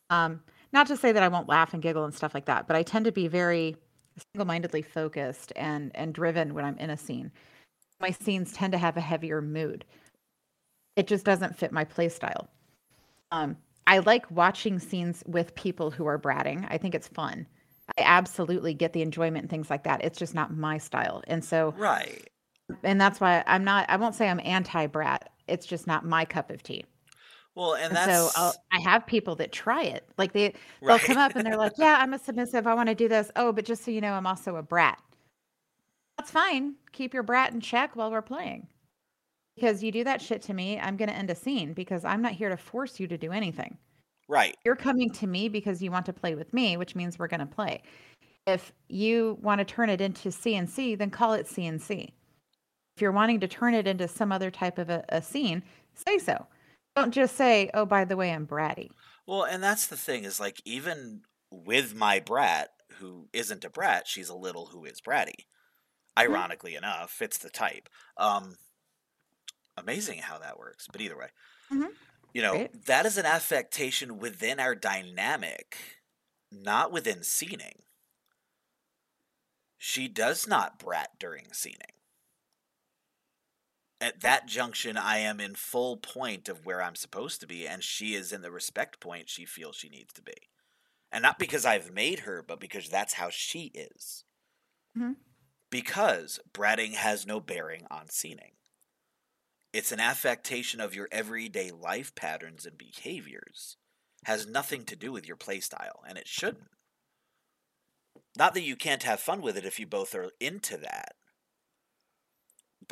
Um, 0.10 0.42
not 0.72 0.88
to 0.88 0.98
say 0.98 1.12
that 1.12 1.22
I 1.22 1.28
won't 1.28 1.48
laugh 1.48 1.74
and 1.74 1.84
giggle 1.84 2.06
and 2.06 2.14
stuff 2.14 2.34
like 2.34 2.46
that, 2.46 2.68
but 2.68 2.76
I 2.76 2.84
tend 2.84 3.06
to 3.06 3.12
be 3.12 3.28
very 3.28 3.76
single 4.18 4.46
mindedly 4.46 4.82
focused 4.82 5.54
and, 5.56 5.92
and 5.96 6.14
driven 6.14 6.54
when 6.54 6.66
I'm 6.66 6.78
in 6.78 6.90
a 6.90 6.98
scene. 6.98 7.32
My 8.00 8.12
scenes 8.12 8.54
tend 8.54 8.74
to 8.74 8.78
have 8.78 8.98
a 8.98 9.02
heavier 9.02 9.42
mood. 9.42 9.86
It 10.96 11.08
just 11.08 11.26
doesn't 11.26 11.58
fit 11.58 11.72
my 11.72 11.84
play 11.84 12.10
style. 12.10 12.50
Um, 13.32 13.58
I 13.88 14.00
like 14.00 14.30
watching 14.30 14.80
scenes 14.80 15.24
with 15.26 15.56
people 15.56 15.92
who 15.92 16.06
are 16.06 16.20
bratting. 16.20 16.68
I 16.70 16.78
think 16.78 16.96
it's 16.96 17.08
fun. 17.08 17.48
I 17.98 18.04
absolutely 18.04 18.74
get 18.74 18.94
the 18.94 19.02
enjoyment 19.02 19.44
and 19.44 19.50
things 19.50 19.70
like 19.70 19.84
that. 19.84 20.04
It's 20.04 20.18
just 20.18 20.34
not 20.34 20.56
my 20.56 20.78
style. 20.78 21.24
And 21.28 21.44
so, 21.44 21.74
right. 21.78 22.30
and 22.84 23.00
that's 23.00 23.20
why 23.20 23.44
I'm 23.46 23.64
not, 23.64 23.90
I 23.90 23.98
won't 23.98 24.16
say 24.16 24.30
I'm 24.30 24.40
anti 24.44 24.88
brat. 24.88 25.30
It's 25.48 25.66
just 25.66 25.88
not 25.88 26.06
my 26.06 26.24
cup 26.24 26.50
of 26.50 26.64
tea. 26.64 26.86
Well, 27.56 27.76
and 27.76 27.96
that's 27.96 28.12
so 28.12 28.30
I'll, 28.36 28.56
I 28.72 28.80
have 28.80 29.06
people 29.06 29.36
that 29.36 29.52
try 29.52 29.84
it. 29.84 30.08
Like 30.18 30.34
they, 30.34 30.54
they'll 30.82 30.90
right. 30.90 31.02
come 31.02 31.18
up 31.18 31.36
and 31.36 31.46
they're 31.46 31.58
like, 31.58 31.74
yeah, 31.78 31.98
I'm 32.00 32.14
a 32.14 32.20
submissive. 32.20 32.66
I 32.66 32.74
want 32.74 32.90
to 32.90 32.96
do 32.96 33.08
this. 33.08 33.30
Oh, 33.36 33.52
but 33.52 33.66
just 33.66 33.86
so 33.86 33.92
you 33.92 34.02
know, 34.02 34.14
I'm 34.14 34.26
also 34.26 34.56
a 34.56 34.64
brat. 34.64 35.00
That's 36.18 36.32
fine. 36.32 36.76
Keep 36.92 37.14
your 37.14 37.24
brat 37.24 37.54
in 37.54 37.62
check 37.62 37.96
while 37.96 38.12
we're 38.12 38.22
playing. 38.22 38.68
Because 39.56 39.84
you 39.84 39.92
do 39.92 40.04
that 40.04 40.22
shit 40.22 40.42
to 40.44 40.54
me, 40.54 40.80
I'm 40.80 40.98
going 40.98 41.10
to 41.10 41.16
end 41.16 41.30
a 41.30 41.36
scene 41.36 41.74
because 41.74 42.04
I'm 42.04 42.24
not 42.24 42.32
here 42.32 42.50
to 42.50 42.58
force 42.58 43.00
you 43.00 43.08
to 43.08 43.18
do 43.18 43.32
anything. 43.32 43.78
right. 44.28 44.56
You're 44.66 44.76
coming 44.76 45.12
to 45.12 45.28
me 45.28 45.48
because 45.48 45.82
you 45.84 45.92
want 45.92 46.08
to 46.08 46.14
play 46.14 46.34
with 46.34 46.52
me, 46.54 46.76
which 46.78 46.96
means 46.96 47.20
we're 47.20 47.28
going 47.28 47.40
to 47.40 47.46
play. 47.46 47.84
If 48.48 48.74
you 48.90 49.38
want 49.42 49.60
to 49.60 49.66
turn 49.66 49.90
it 49.90 50.02
into 50.02 50.30
CNC, 50.30 50.98
then 50.98 51.12
call 51.12 51.34
it 51.34 51.46
CNC. 51.46 52.10
If 52.96 53.02
you're 53.02 53.12
wanting 53.12 53.40
to 53.42 53.48
turn 53.48 53.76
it 53.76 53.88
into 53.88 54.08
some 54.08 54.32
other 54.32 54.50
type 54.50 54.80
of 54.80 54.90
a, 54.90 55.06
a 55.10 55.22
scene, 55.22 55.62
say 55.94 56.18
so. 56.18 56.48
Don't 56.96 57.12
just 57.12 57.36
say, 57.36 57.70
"Oh, 57.74 57.86
by 57.86 58.04
the 58.06 58.18
way, 58.18 58.32
I'm 58.32 58.48
bratty." 58.48 58.92
Well, 59.26 59.44
and 59.44 59.64
that's 59.64 59.88
the 59.88 59.98
thing 59.98 60.24
is 60.24 60.40
like 60.40 60.62
even 60.66 61.24
with 61.50 61.96
my 61.96 62.20
brat, 62.20 62.72
who 62.94 63.30
isn't 63.34 63.66
a 63.66 63.70
brat, 63.70 64.08
she's 64.08 64.30
a 64.30 64.36
little 64.36 64.68
who 64.68 64.86
is 64.86 65.02
bratty. 65.02 65.46
Ironically 66.18 66.76
enough, 66.76 67.22
it's 67.22 67.38
the 67.40 67.50
type. 67.50 67.90
Um, 68.18 68.58
amazing 69.78 70.20
how 70.20 70.38
that 70.40 70.58
works. 70.58 70.88
But 70.92 71.02
either 71.02 71.18
way, 71.18 71.30
Mhm. 71.70 71.94
you 72.34 72.42
know, 72.42 72.68
that 72.74 73.06
is 73.06 73.18
an 73.18 73.26
affectation 73.26 74.20
within 74.20 74.60
our 74.60 74.76
dynamic, 74.76 76.02
not 76.52 76.92
within 76.92 77.24
scening. 77.24 77.84
She 79.78 80.08
does 80.08 80.48
not 80.48 80.80
brat 80.80 81.20
during 81.20 81.54
scening. 81.54 81.94
At 84.04 84.20
that 84.20 84.48
junction, 84.48 84.98
I 84.98 85.20
am 85.20 85.40
in 85.40 85.56
full 85.56 85.96
point 85.96 86.50
of 86.50 86.66
where 86.66 86.82
I'm 86.84 86.96
supposed 86.96 87.40
to 87.40 87.48
be, 87.48 87.66
and 87.66 87.82
she 87.82 88.16
is 88.16 88.34
in 88.34 88.42
the 88.42 88.52
respect 88.52 89.00
point 89.00 89.30
she 89.30 89.46
feels 89.46 89.78
she 89.78 89.88
needs 89.88 90.12
to 90.16 90.22
be. 90.22 90.50
And 91.10 91.22
not 91.22 91.40
because 91.40 91.66
I've 91.66 91.94
made 91.94 92.20
her, 92.20 92.44
but 92.46 92.60
because 92.60 92.90
that's 92.90 93.14
how 93.14 93.30
she 93.30 93.68
is. 93.68 94.26
Mhm. 94.98 95.16
Because 95.70 96.42
bratting 96.52 96.96
has 96.96 97.26
no 97.26 97.40
bearing 97.40 97.88
on 97.90 98.10
scening. 98.10 98.58
It's 99.72 99.94
an 99.94 100.02
affectation 100.02 100.82
of 100.82 100.94
your 100.94 101.08
everyday 101.10 101.72
life 101.72 102.14
patterns 102.14 102.66
and 102.66 102.78
behaviors. 102.78 103.78
Has 104.26 104.46
nothing 104.46 104.86
to 104.88 104.98
do 104.98 105.14
with 105.14 105.26
your 105.26 105.38
playstyle, 105.38 106.04
and 106.06 106.18
it 106.18 106.28
shouldn't. 106.28 106.72
Not 108.36 108.54
that 108.54 108.64
you 108.64 108.76
can't 108.76 109.04
have 109.04 109.22
fun 109.22 109.42
with 109.42 109.56
it 109.56 109.64
if 109.66 109.80
you 109.80 109.88
both 109.88 110.14
are 110.14 110.34
into 110.42 110.76
that. 110.76 111.16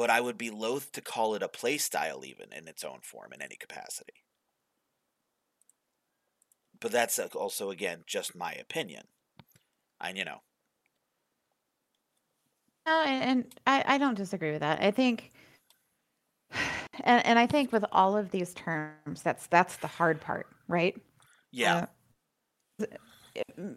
But 0.02 0.10
I 0.10 0.20
would 0.20 0.36
be 0.36 0.50
loath 0.50 0.92
to 0.94 1.02
call 1.02 1.36
it 1.36 1.44
a 1.44 1.48
playstyle 1.48 2.26
even 2.26 2.52
in 2.52 2.68
its 2.68 2.84
own 2.84 3.02
form 3.04 3.34
in 3.34 3.42
any 3.44 3.56
capacity. 3.56 4.26
But 6.80 6.92
that's 6.92 7.20
also 7.20 7.70
again 7.70 8.04
just 8.08 8.36
my 8.36 8.52
opinion. 8.54 9.04
And 10.00 10.18
you 10.18 10.26
know, 10.26 10.40
No, 12.88 13.04
and, 13.04 13.24
and 13.24 13.56
I, 13.68 13.84
I 13.96 13.98
don't 14.00 14.16
disagree 14.16 14.52
with 14.52 14.62
that. 14.62 14.82
I 14.82 14.90
think, 14.90 15.30
and, 17.04 17.24
and 17.24 17.38
I 17.38 17.46
think 17.46 17.72
with 17.72 17.86
all 17.92 18.18
of 18.18 18.32
these 18.32 18.56
terms, 18.56 19.22
that's 19.22 19.46
that's 19.46 19.78
the 19.78 19.88
hard 19.88 20.20
part, 20.20 20.48
right? 20.68 21.00
yeah, 21.52 21.86
Uh, 22.80 22.86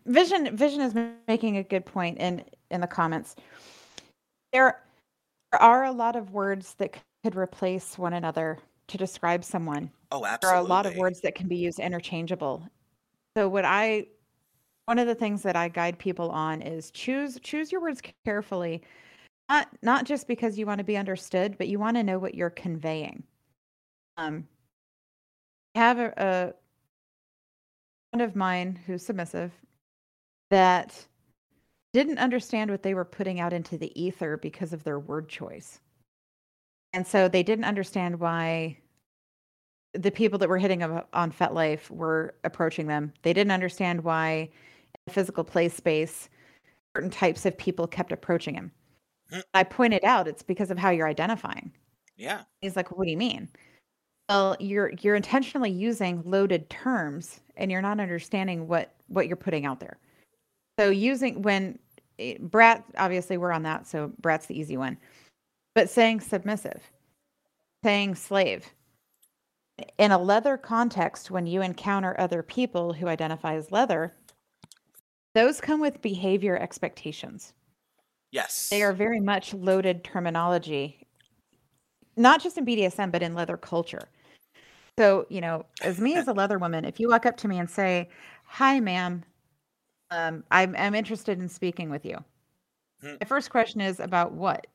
Vision 0.06 0.56
Vision 0.56 0.80
is 0.80 0.94
making 1.28 1.59
a 1.59 1.62
good 1.62 1.84
point 1.84 2.16
in 2.16 2.46
in 2.70 2.80
the 2.80 2.86
comments. 2.86 3.36
There 4.55 4.80
are 5.60 5.85
a 5.85 5.93
lot 5.93 6.16
of 6.16 6.32
words 6.32 6.74
that 6.74 6.97
could 7.22 7.36
replace 7.36 7.98
one 7.98 8.12
another 8.12 8.59
to 8.89 8.98
describe 8.98 9.44
someone. 9.44 9.90
oh, 10.12 10.24
absolutely. 10.24 10.39
There 10.40 10.51
are 10.51 10.64
a 10.64 10.68
lot 10.68 10.86
of 10.86 10.97
words 10.97 11.20
that 11.22 11.35
can 11.35 11.48
be 11.48 11.56
used 11.56 11.78
interchangeable. 11.78 12.68
So 13.36 13.48
what 13.48 13.64
I 13.64 14.06
one 14.86 14.98
of 14.98 15.06
the 15.06 15.14
things 15.14 15.43
that 15.43 15.56
I 15.56 15.68
guide 15.68 15.98
people 15.98 16.31
on 16.31 16.60
is 16.60 16.90
choose 16.90 17.39
choose 17.43 17.72
your 17.72 17.81
words 17.81 18.02
carefully. 18.24 18.82
Not 19.48 19.68
not 19.82 20.05
just 20.05 20.28
because 20.28 20.59
you 20.59 20.66
want 20.66 20.78
to 20.78 20.85
be 20.85 20.97
understood, 20.97 21.56
but 21.59 21.68
you 21.68 21.78
want 21.78 21.97
to 21.97 22.02
know 22.02 22.18
what 22.18 22.35
you're 22.35 22.51
conveying. 22.51 23.24
Um 24.16 24.47
I 25.74 25.78
have 25.81 25.98
a, 25.98 26.14
a 26.16 26.52
friend 28.12 28.22
of 28.22 28.36
mine 28.36 28.78
who's 28.86 29.05
submissive 29.05 29.52
that 30.51 31.06
didn't 31.94 32.18
understand 32.18 32.72
what 32.72 32.82
they 32.82 32.92
were 32.92 33.04
putting 33.04 33.38
out 33.38 33.52
into 33.52 33.78
the 33.78 33.98
ether 34.00 34.36
because 34.36 34.72
of 34.72 34.82
their 34.82 34.98
word 34.98 35.28
choice. 35.28 35.78
And 36.92 37.06
so 37.06 37.28
they 37.28 37.44
didn't 37.44 37.64
understand 37.64 38.18
why 38.18 38.78
the 39.92 40.10
people 40.10 40.38
that 40.40 40.48
were 40.48 40.58
hitting 40.58 40.80
them 40.80 41.02
on 41.12 41.30
FetLife 41.30 41.88
were 41.90 42.34
approaching 42.42 42.88
them. 42.88 43.12
They 43.22 43.32
didn't 43.32 43.52
understand 43.52 44.02
why 44.02 44.50
in 45.06 45.12
physical 45.14 45.44
play 45.44 45.68
space 45.68 46.28
certain 46.96 47.10
types 47.10 47.46
of 47.46 47.56
people 47.56 47.86
kept 47.86 48.10
approaching 48.10 48.54
him. 48.54 48.72
Hmm. 49.30 49.40
I 49.54 49.62
pointed 49.62 50.04
out 50.04 50.26
it's 50.26 50.42
because 50.42 50.72
of 50.72 50.78
how 50.78 50.90
you're 50.90 51.08
identifying. 51.08 51.72
Yeah, 52.16 52.42
He's 52.60 52.76
like, 52.76 52.96
"What 52.96 53.04
do 53.04 53.10
you 53.10 53.16
mean?" 53.16 53.48
Well, 54.28 54.56
you're 54.60 54.92
you're 55.00 55.16
intentionally 55.16 55.70
using 55.70 56.22
loaded 56.24 56.70
terms, 56.70 57.40
and 57.56 57.70
you're 57.70 57.82
not 57.82 57.98
understanding 57.98 58.68
what 58.68 58.94
what 59.08 59.26
you're 59.26 59.36
putting 59.36 59.66
out 59.66 59.80
there. 59.80 59.98
So 60.78 60.90
using 60.90 61.42
when 61.42 61.78
brat, 62.41 62.85
obviously 62.97 63.36
we're 63.36 63.53
on 63.53 63.62
that, 63.65 63.86
so 63.86 64.12
brat's 64.20 64.47
the 64.47 64.59
easy 64.59 64.77
one. 64.77 64.97
But 65.74 65.91
saying 65.91 66.20
submissive, 66.20 66.82
saying 67.82 68.15
slave, 68.15 68.66
in 69.99 70.12
a 70.12 70.19
leather 70.19 70.57
context, 70.57 71.31
when 71.31 71.47
you 71.47 71.62
encounter 71.62 72.15
other 72.19 72.43
people 72.43 72.93
who 72.93 73.09
identify 73.09 73.55
as 73.55 73.73
leather, 73.73 74.15
those 75.35 75.61
come 75.61 75.81
with 75.81 76.01
behavior 76.01 76.57
expectations. 76.57 77.55
Yes, 78.31 78.69
they 78.69 78.82
are 78.82 78.93
very 78.93 79.20
much 79.20 79.55
loaded 79.55 80.05
terminology 80.05 81.05
not 82.16 82.43
just 82.43 82.59
in 82.59 82.66
bdsm 82.66 83.11
but 83.11 83.23
in 83.23 83.35
leather 83.35 83.57
culture. 83.57 84.09
So 84.99 85.27
you 85.28 85.41
know 85.41 85.66
as 85.82 86.01
me 86.01 86.15
as 86.15 86.28
a 86.28 86.32
leather 86.32 86.59
woman 86.59 86.85
if 86.85 87.01
you 87.01 87.09
walk 87.09 87.27
up 87.27 87.36
to 87.39 87.49
me 87.49 87.59
and 87.59 87.69
say 87.69 88.09
hi 88.45 88.81
ma'am 88.81 89.24
um, 90.10 90.44
I'm, 90.51 90.74
I'm 90.76 90.94
interested 90.94 91.40
in 91.40 91.48
speaking 91.48 91.90
with 91.90 92.05
you. 92.05 92.18
Hmm. 93.01 93.14
my 93.20 93.26
first 93.26 93.51
question 93.51 93.81
is 93.81 94.01
about 94.01 94.32
what? 94.32 94.66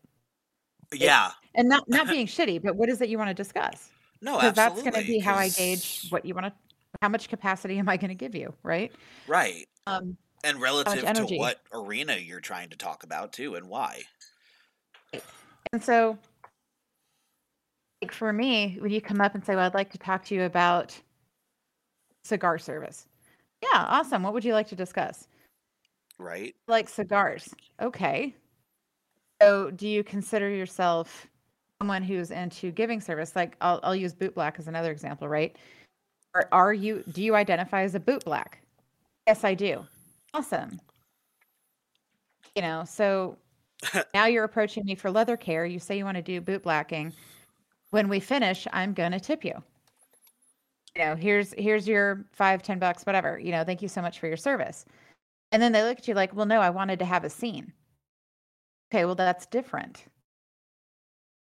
Yeah, 0.93 1.31
and 1.55 1.69
not 1.69 1.87
not 1.87 2.07
being 2.09 2.27
shitty 2.27 2.61
but 2.61 2.75
what 2.75 2.89
is 2.89 3.01
it 3.01 3.09
you 3.09 3.17
want 3.17 3.29
to 3.29 3.33
discuss? 3.33 3.89
No, 4.21 4.35
because 4.35 4.53
that's 4.53 4.81
going 4.81 4.93
to 4.93 5.05
be 5.05 5.19
how 5.19 5.35
I 5.35 5.49
gauge 5.49 6.07
what 6.09 6.25
you 6.25 6.33
want 6.33 6.47
to 6.47 6.53
how 7.01 7.07
much 7.07 7.29
capacity 7.29 7.77
am 7.77 7.87
i 7.87 7.95
going 7.95 8.09
to 8.09 8.15
give 8.15 8.33
you 8.33 8.53
right? 8.63 8.91
Right, 9.27 9.67
um, 9.87 10.17
and 10.43 10.59
relative 10.59 11.05
to 11.13 11.35
what 11.37 11.61
arena 11.73 12.15
you're 12.15 12.39
trying 12.39 12.69
to 12.69 12.77
talk 12.77 13.03
about 13.03 13.33
too, 13.33 13.55
and 13.55 13.67
why. 13.67 14.03
And 15.71 15.83
so, 15.83 16.17
like 18.01 18.11
for 18.11 18.31
me, 18.31 18.77
when 18.79 18.91
you 18.91 19.01
come 19.01 19.21
up 19.21 19.35
and 19.35 19.45
say, 19.45 19.55
Well, 19.55 19.65
I'd 19.65 19.73
like 19.73 19.91
to 19.91 19.97
talk 19.97 20.25
to 20.25 20.35
you 20.35 20.43
about 20.43 20.99
cigar 22.23 22.57
service. 22.57 23.07
Yeah, 23.61 23.85
awesome. 23.87 24.23
What 24.23 24.33
would 24.33 24.45
you 24.45 24.53
like 24.53 24.67
to 24.69 24.75
discuss? 24.75 25.27
Right? 26.17 26.55
Like 26.67 26.89
cigars. 26.89 27.53
Okay. 27.81 28.35
So, 29.41 29.71
do 29.71 29.87
you 29.87 30.03
consider 30.03 30.49
yourself 30.49 31.27
someone 31.81 32.03
who's 32.03 32.31
into 32.31 32.71
giving 32.71 32.99
service? 32.99 33.35
Like, 33.35 33.55
I'll, 33.61 33.79
I'll 33.83 33.95
use 33.95 34.13
boot 34.13 34.35
black 34.35 34.59
as 34.59 34.67
another 34.67 34.91
example, 34.91 35.27
right? 35.29 35.55
Or 36.33 36.47
are 36.51 36.73
you, 36.73 37.03
do 37.11 37.23
you 37.23 37.35
identify 37.35 37.83
as 37.83 37.95
a 37.95 37.99
boot 37.99 38.25
black? 38.25 38.61
Yes, 39.27 39.43
I 39.43 39.53
do. 39.53 39.85
Awesome. 40.33 40.79
You 42.55 42.61
know, 42.61 42.83
so 42.85 43.37
now 44.13 44.25
you're 44.25 44.43
approaching 44.43 44.85
me 44.85 44.95
for 44.95 45.09
leather 45.09 45.37
care. 45.37 45.65
You 45.65 45.79
say 45.79 45.97
you 45.97 46.05
want 46.05 46.17
to 46.17 46.21
do 46.21 46.41
boot 46.41 46.63
blacking. 46.63 47.13
When 47.91 48.09
we 48.09 48.19
finish, 48.19 48.67
I'm 48.73 48.93
going 48.93 49.13
to 49.13 49.19
tip 49.19 49.43
you. 49.43 49.63
You 50.99 51.05
know, 51.05 51.15
here's 51.15 51.53
here's 51.57 51.87
your 51.87 52.25
five, 52.33 52.61
ten 52.61 52.77
bucks, 52.77 53.05
whatever. 53.05 53.39
You 53.39 53.53
know, 53.53 53.63
thank 53.63 53.81
you 53.81 53.87
so 53.87 54.01
much 54.01 54.19
for 54.19 54.27
your 54.27 54.35
service. 54.35 54.83
And 55.53 55.61
then 55.61 55.71
they 55.71 55.81
look 55.81 55.99
at 55.99 56.07
you 56.09 56.13
like, 56.13 56.35
well, 56.35 56.45
no, 56.45 56.59
I 56.59 56.69
wanted 56.71 56.99
to 56.99 57.05
have 57.05 57.23
a 57.23 57.29
scene. 57.29 57.71
Okay, 58.91 59.05
well, 59.05 59.15
that's 59.15 59.45
different. 59.45 60.03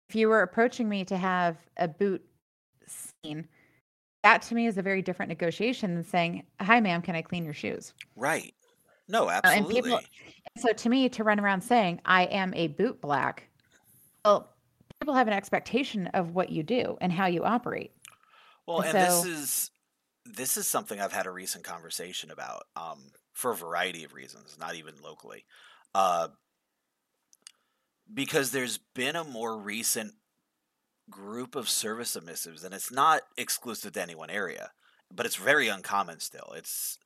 If 0.08 0.16
you 0.16 0.28
were 0.28 0.40
approaching 0.40 0.88
me 0.88 1.04
to 1.04 1.18
have 1.18 1.58
a 1.76 1.86
boot 1.86 2.24
scene, 2.86 3.46
that 4.22 4.40
to 4.42 4.54
me 4.54 4.66
is 4.66 4.78
a 4.78 4.82
very 4.82 5.02
different 5.02 5.28
negotiation 5.28 5.94
than 5.96 6.04
saying, 6.04 6.44
"Hi, 6.58 6.80
ma'am, 6.80 7.02
can 7.02 7.14
I 7.14 7.20
clean 7.20 7.44
your 7.44 7.52
shoes?" 7.54 7.92
Right. 8.16 8.54
No, 9.06 9.28
and 9.28 9.44
absolutely. 9.44 9.74
people- 9.82 10.00
So 10.56 10.72
to 10.72 10.88
me, 10.88 11.10
to 11.10 11.24
run 11.24 11.38
around 11.38 11.60
saying 11.60 12.00
I 12.06 12.24
am 12.24 12.54
a 12.54 12.68
boot 12.68 13.02
black, 13.02 13.48
well, 14.24 14.54
people 14.98 15.12
have 15.12 15.28
an 15.28 15.34
expectation 15.34 16.06
of 16.08 16.34
what 16.34 16.48
you 16.48 16.62
do 16.62 16.96
and 17.02 17.12
how 17.12 17.26
you 17.26 17.44
operate. 17.44 17.92
Well, 18.66 18.80
And 18.80 19.00
and 19.00 19.00
this 19.00 19.24
is 19.24 19.70
this 20.24 20.56
is 20.56 20.68
something 20.68 21.00
I've 21.00 21.12
had 21.12 21.26
a 21.26 21.30
recent 21.32 21.64
conversation 21.64 22.30
about 22.30 22.64
um, 22.76 23.10
for 23.32 23.50
a 23.52 23.56
variety 23.56 24.04
of 24.04 24.14
reasons, 24.14 24.56
not 24.58 24.76
even 24.76 25.00
locally, 25.02 25.44
uh, 25.94 26.28
because 28.12 28.50
there's 28.50 28.78
been 28.78 29.16
a 29.16 29.24
more 29.24 29.56
recent 29.58 30.14
group 31.10 31.56
of 31.56 31.68
service 31.68 32.16
submissives, 32.16 32.64
and 32.64 32.74
it's 32.74 32.92
not 32.92 33.22
exclusive 33.36 33.92
to 33.92 34.02
any 34.02 34.14
one 34.14 34.30
area, 34.30 34.72
but 35.12 35.26
it's 35.26 35.36
very 35.36 35.68
uncommon 35.68 36.20
still. 36.20 36.52
It's 36.56 36.98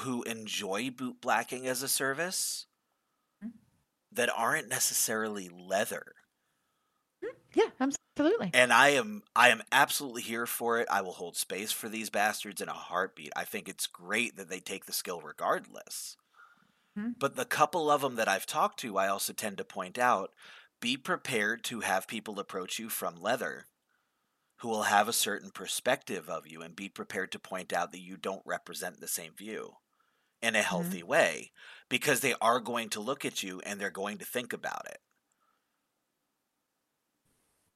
who 0.00 0.22
enjoy 0.24 0.90
boot 0.90 1.20
blacking 1.20 1.66
as 1.66 1.82
a 1.82 1.88
service 1.88 2.66
Mhm. 3.40 3.50
that 4.12 4.30
aren't 4.30 4.68
necessarily 4.68 5.48
leather. 5.48 6.14
Yeah, 7.54 7.70
absolutely. 7.80 8.50
and 8.54 8.72
I 8.72 8.90
am 8.90 9.22
I 9.34 9.48
am 9.48 9.62
absolutely 9.72 10.22
here 10.22 10.46
for 10.46 10.78
it. 10.78 10.88
I 10.90 11.00
will 11.00 11.12
hold 11.12 11.36
space 11.36 11.72
for 11.72 11.88
these 11.88 12.10
bastards 12.10 12.60
in 12.60 12.68
a 12.68 12.72
heartbeat. 12.74 13.32
I 13.34 13.44
think 13.44 13.68
it's 13.68 13.86
great 13.86 14.36
that 14.36 14.48
they 14.48 14.60
take 14.60 14.84
the 14.84 14.92
skill 14.92 15.20
regardless. 15.20 16.16
Mhm. 16.96 17.14
But 17.18 17.36
the 17.36 17.44
couple 17.44 17.90
of 17.90 18.02
them 18.02 18.16
that 18.16 18.28
I've 18.28 18.46
talked 18.46 18.80
to, 18.80 18.98
I 18.98 19.08
also 19.08 19.32
tend 19.32 19.58
to 19.58 19.64
point 19.64 19.98
out 19.98 20.32
be 20.80 20.96
prepared 20.96 21.64
to 21.64 21.80
have 21.80 22.06
people 22.06 22.38
approach 22.38 22.78
you 22.78 22.88
from 22.88 23.16
leather 23.16 23.66
who 24.58 24.68
will 24.68 24.84
have 24.84 25.08
a 25.08 25.12
certain 25.12 25.50
perspective 25.50 26.28
of 26.28 26.46
you 26.46 26.62
and 26.62 26.74
be 26.76 26.88
prepared 26.88 27.32
to 27.32 27.38
point 27.38 27.72
out 27.72 27.92
that 27.92 28.00
you 28.00 28.16
don't 28.16 28.42
represent 28.44 29.00
the 29.00 29.08
same 29.08 29.34
view 29.34 29.76
in 30.42 30.54
a 30.56 30.62
healthy 30.62 30.98
mm-hmm. 30.98 31.08
way 31.08 31.52
because 31.88 32.20
they 32.20 32.34
are 32.40 32.60
going 32.60 32.88
to 32.90 33.00
look 33.00 33.24
at 33.24 33.42
you 33.42 33.60
and 33.64 33.80
they're 33.80 33.90
going 33.90 34.18
to 34.18 34.24
think 34.24 34.52
about 34.52 34.86
it. 34.86 34.98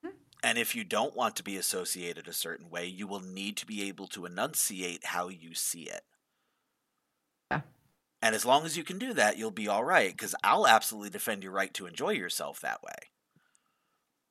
Hmm. 0.03 0.11
And 0.43 0.59
if 0.59 0.75
you 0.75 0.83
don't 0.85 1.17
want 1.17 1.37
to 1.37 1.45
be 1.45 1.57
associated 1.57 2.27
a 2.27 2.33
certain 2.33 2.69
way, 2.69 2.87
you 2.87 3.07
will 3.07 3.21
need 3.21 3.57
to 3.59 3.67
be 3.67 3.89
able 3.89 4.09
to 4.09 4.27
enunciate 4.27 5.07
how 5.07 5.29
you 5.29 5.55
see 5.55 5.83
it. 5.83 6.03
Yeah. 7.51 7.61
And 8.21 8.35
as 8.35 8.45
long 8.45 8.65
as 8.65 8.77
you 8.77 8.83
can 8.83 8.99
do 8.99 9.15
that, 9.15 9.39
you'll 9.39 9.53
be 9.53 9.69
all 9.69 9.85
right 9.85 10.11
because 10.11 10.35
I'll 10.43 10.67
absolutely 10.67 11.11
defend 11.11 11.45
your 11.45 11.53
right 11.53 11.73
to 11.75 11.87
enjoy 11.87 12.11
yourself 12.11 12.61
that 12.61 12.83
way. 12.83 13.11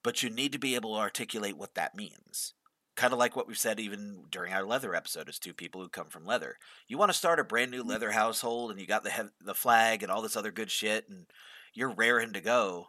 But 0.03 0.21
you 0.21 0.29
need 0.29 0.51
to 0.51 0.59
be 0.59 0.75
able 0.75 0.95
to 0.95 1.01
articulate 1.01 1.57
what 1.57 1.75
that 1.75 1.95
means 1.95 2.53
kind 2.95 3.13
of 3.13 3.19
like 3.19 3.35
what 3.35 3.47
we've 3.47 3.57
said 3.57 3.79
even 3.79 4.25
during 4.29 4.53
our 4.53 4.63
leather 4.63 4.93
episode 4.93 5.29
as 5.29 5.39
two 5.39 5.53
people 5.53 5.81
who 5.81 5.89
come 5.89 6.07
from 6.07 6.25
leather. 6.25 6.57
You 6.87 6.97
want 6.97 7.11
to 7.11 7.17
start 7.17 7.39
a 7.39 7.43
brand 7.43 7.71
new 7.71 7.83
mm. 7.83 7.89
leather 7.89 8.11
household 8.11 8.71
and 8.71 8.79
you 8.79 8.85
got 8.85 9.03
the 9.03 9.31
the 9.43 9.55
flag 9.55 10.03
and 10.03 10.11
all 10.11 10.21
this 10.21 10.35
other 10.35 10.51
good 10.51 10.69
shit 10.69 11.07
and 11.09 11.25
you're 11.73 11.89
raring 11.89 12.33
to 12.33 12.41
go. 12.41 12.87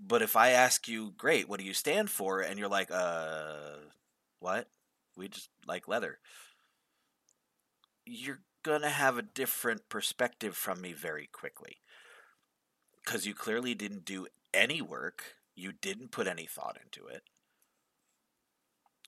But 0.00 0.22
if 0.22 0.34
I 0.36 0.50
ask 0.50 0.88
you, 0.88 1.12
"Great, 1.12 1.48
what 1.48 1.60
do 1.60 1.66
you 1.66 1.74
stand 1.74 2.10
for?" 2.10 2.40
and 2.40 2.58
you're 2.58 2.68
like, 2.68 2.90
"Uh, 2.90 3.76
what? 4.38 4.70
We 5.16 5.28
just 5.28 5.50
like 5.66 5.88
leather." 5.88 6.20
You're 8.06 8.42
going 8.62 8.82
to 8.82 8.90
have 8.90 9.18
a 9.18 9.22
different 9.22 9.88
perspective 9.88 10.56
from 10.56 10.80
me 10.80 10.92
very 10.92 11.26
quickly. 11.26 11.80
Cuz 13.04 13.26
you 13.26 13.34
clearly 13.34 13.74
didn't 13.74 14.04
do 14.04 14.26
any 14.52 14.82
work. 14.82 15.36
You 15.54 15.72
didn't 15.72 16.10
put 16.10 16.26
any 16.26 16.46
thought 16.46 16.78
into 16.82 17.06
it 17.06 17.24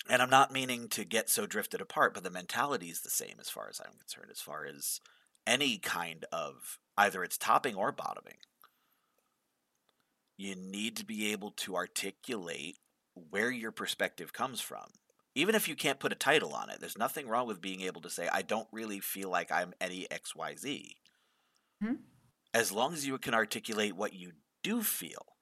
and 0.08 0.20
I'm 0.20 0.30
not 0.30 0.52
meaning 0.52 0.88
to 0.88 1.04
get 1.04 1.30
so 1.30 1.46
drifted 1.46 1.80
apart, 1.80 2.14
but 2.14 2.24
the 2.24 2.30
mentality 2.30 2.90
is 2.90 3.00
the 3.00 3.10
same 3.10 3.36
as 3.40 3.48
far 3.48 3.68
as 3.68 3.80
I'm 3.80 3.98
concerned, 3.98 4.30
as 4.30 4.40
far 4.40 4.64
as 4.64 5.00
any 5.46 5.78
kind 5.78 6.24
of 6.32 6.78
either 6.96 7.22
it's 7.22 7.38
topping 7.38 7.74
or 7.74 7.92
bottoming. 7.92 8.38
You 10.36 10.54
need 10.56 10.96
to 10.96 11.04
be 11.04 11.32
able 11.32 11.50
to 11.52 11.76
articulate 11.76 12.78
where 13.14 13.50
your 13.50 13.72
perspective 13.72 14.32
comes 14.32 14.60
from. 14.60 14.86
Even 15.34 15.54
if 15.54 15.68
you 15.68 15.74
can't 15.74 16.00
put 16.00 16.12
a 16.12 16.16
title 16.16 16.52
on 16.52 16.68
it, 16.68 16.78
there's 16.80 16.98
nothing 16.98 17.28
wrong 17.28 17.46
with 17.46 17.60
being 17.60 17.80
able 17.82 18.00
to 18.02 18.10
say, 18.10 18.28
I 18.30 18.42
don't 18.42 18.68
really 18.70 19.00
feel 19.00 19.30
like 19.30 19.50
I'm 19.50 19.72
any 19.80 20.06
XYZ. 20.10 20.96
Hmm? 21.82 21.94
As 22.52 22.70
long 22.70 22.92
as 22.92 23.06
you 23.06 23.16
can 23.18 23.34
articulate 23.34 23.96
what 23.96 24.12
you 24.12 24.32
do 24.62 24.82
feel 24.82 25.32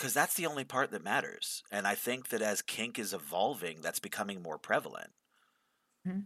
because 0.00 0.14
that's 0.14 0.32
the 0.32 0.46
only 0.46 0.64
part 0.64 0.90
that 0.92 1.04
matters. 1.04 1.62
And 1.70 1.86
I 1.86 1.94
think 1.94 2.30
that 2.30 2.40
as 2.40 2.62
kink 2.62 2.98
is 2.98 3.12
evolving, 3.12 3.82
that's 3.82 3.98
becoming 3.98 4.42
more 4.42 4.56
prevalent. 4.56 5.10
Mm-hmm. 6.08 6.20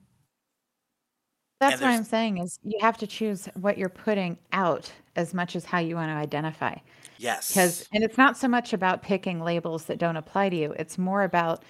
That's 1.71 1.83
what 1.83 1.91
I'm 1.91 2.05
saying 2.05 2.39
is 2.39 2.59
you 2.63 2.79
have 2.81 2.97
to 2.99 3.07
choose 3.07 3.49
what 3.55 3.79
you're 3.79 3.89
putting 3.89 4.39
out 4.53 4.91
as 5.17 5.35
much 5.35 5.57
as 5.57 5.65
how 5.65 5.79
you 5.79 5.97
want 5.97 6.11
to 6.11 6.15
identify. 6.15 6.77
Yes. 7.19 7.49
Because 7.49 7.89
and 7.93 8.03
it's 8.03 8.19
not 8.19 8.37
so 8.37 8.49
much 8.49 8.73
about 8.73 9.03
picking 9.03 9.41
labels 9.41 9.85
that 9.85 9.99
don't 9.99 10.17
apply 10.17 10.49
to 10.49 10.57
you. 10.57 10.73
It's 10.73 10.99
more 10.99 11.23
about 11.23 11.63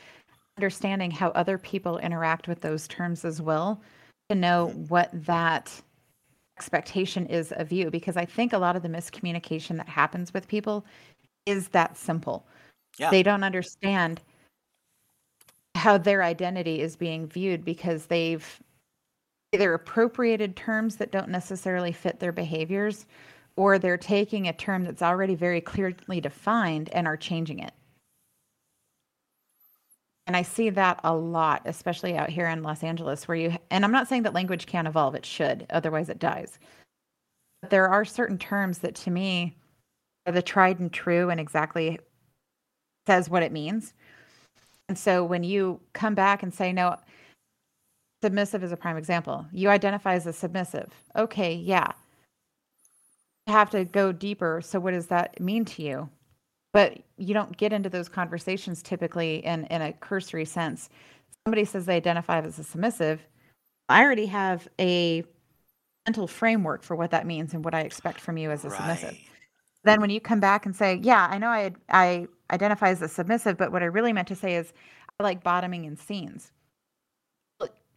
understanding 0.58 1.10
how 1.10 1.28
other 1.30 1.58
people 1.58 1.98
interact 1.98 2.48
with 2.48 2.60
those 2.60 2.88
terms 2.88 3.24
as 3.24 3.42
well 3.42 3.80
to 4.30 4.34
know 4.34 4.68
mm-hmm. 4.68 4.84
what 4.84 5.10
that 5.12 5.70
expectation 6.56 7.26
is 7.26 7.52
of 7.52 7.72
you 7.72 7.90
because 7.90 8.16
I 8.16 8.24
think 8.24 8.52
a 8.52 8.58
lot 8.58 8.76
of 8.76 8.82
the 8.82 8.88
miscommunication 8.88 9.76
that 9.76 9.88
happens 9.88 10.32
with 10.32 10.46
people 10.46 10.84
is 11.46 11.68
that 11.68 11.96
simple. 11.96 12.46
Yeah. 12.96 13.10
They 13.10 13.22
don't 13.22 13.42
understand 13.42 14.20
how 15.74 15.98
their 15.98 16.22
identity 16.22 16.80
is 16.80 16.96
being 16.96 17.26
viewed 17.26 17.64
because 17.64 18.06
they've 18.06 18.60
either 19.54 19.74
appropriated 19.74 20.56
terms 20.56 20.96
that 20.96 21.12
don't 21.12 21.28
necessarily 21.28 21.92
fit 21.92 22.18
their 22.18 22.32
behaviors 22.32 23.06
or 23.56 23.78
they're 23.78 23.96
taking 23.96 24.48
a 24.48 24.52
term 24.52 24.84
that's 24.84 25.02
already 25.02 25.36
very 25.36 25.60
clearly 25.60 26.20
defined 26.20 26.90
and 26.92 27.06
are 27.06 27.16
changing 27.16 27.60
it. 27.60 27.72
And 30.26 30.36
I 30.36 30.42
see 30.42 30.70
that 30.70 31.00
a 31.04 31.14
lot, 31.14 31.62
especially 31.66 32.16
out 32.16 32.30
here 32.30 32.48
in 32.48 32.62
Los 32.62 32.82
Angeles, 32.82 33.28
where 33.28 33.36
you, 33.36 33.56
and 33.70 33.84
I'm 33.84 33.92
not 33.92 34.08
saying 34.08 34.22
that 34.24 34.34
language 34.34 34.66
can't 34.66 34.88
evolve, 34.88 35.14
it 35.14 35.24
should, 35.24 35.66
otherwise 35.70 36.08
it 36.08 36.18
dies. 36.18 36.58
But 37.62 37.70
there 37.70 37.88
are 37.88 38.04
certain 38.04 38.38
terms 38.38 38.78
that 38.78 38.94
to 38.96 39.10
me 39.10 39.56
are 40.26 40.32
the 40.32 40.42
tried 40.42 40.80
and 40.80 40.92
true 40.92 41.30
and 41.30 41.38
exactly 41.38 42.00
says 43.06 43.28
what 43.28 43.42
it 43.42 43.52
means. 43.52 43.92
And 44.88 44.98
so 44.98 45.24
when 45.24 45.44
you 45.44 45.80
come 45.92 46.14
back 46.14 46.42
and 46.42 46.52
say, 46.52 46.72
no, 46.72 46.96
submissive 48.24 48.64
is 48.64 48.72
a 48.72 48.76
prime 48.76 48.96
example, 48.96 49.46
you 49.52 49.68
identify 49.68 50.14
as 50.14 50.26
a 50.26 50.32
submissive. 50.32 50.90
Okay, 51.14 51.54
yeah. 51.54 51.92
You 53.46 53.52
have 53.52 53.70
to 53.70 53.84
go 53.84 54.12
deeper. 54.12 54.62
So 54.64 54.80
what 54.80 54.92
does 54.92 55.08
that 55.08 55.38
mean 55.40 55.64
to 55.66 55.82
you? 55.82 56.08
But 56.72 56.98
you 57.18 57.34
don't 57.34 57.56
get 57.56 57.72
into 57.72 57.90
those 57.90 58.08
conversations 58.08 58.82
typically 58.82 59.44
in, 59.44 59.66
in 59.66 59.82
a 59.82 59.92
cursory 59.92 60.46
sense. 60.46 60.88
Somebody 61.44 61.66
says 61.66 61.84
they 61.84 61.96
identify 61.96 62.40
as 62.40 62.58
a 62.58 62.64
submissive. 62.64 63.20
I 63.90 64.02
already 64.02 64.26
have 64.26 64.66
a 64.80 65.22
mental 66.06 66.26
framework 66.26 66.82
for 66.82 66.96
what 66.96 67.10
that 67.10 67.26
means 67.26 67.52
and 67.52 67.64
what 67.64 67.74
I 67.74 67.80
expect 67.80 68.20
from 68.20 68.38
you 68.38 68.50
as 68.50 68.64
a 68.64 68.70
right. 68.70 68.78
submissive 68.78 69.18
then 69.84 70.00
when 70.00 70.10
you 70.10 70.20
come 70.20 70.40
back 70.40 70.66
and 70.66 70.74
say, 70.74 70.98
"Yeah, 71.02 71.28
I 71.30 71.38
know 71.38 71.48
I 71.48 71.72
I 71.90 72.26
identify 72.50 72.88
as 72.88 73.02
a 73.02 73.08
submissive, 73.08 73.56
but 73.56 73.70
what 73.70 73.82
I 73.82 73.86
really 73.86 74.12
meant 74.12 74.28
to 74.28 74.34
say 74.34 74.56
is 74.56 74.72
I 75.20 75.22
like 75.22 75.44
bottoming 75.44 75.84
in 75.84 75.96
scenes." 75.96 76.50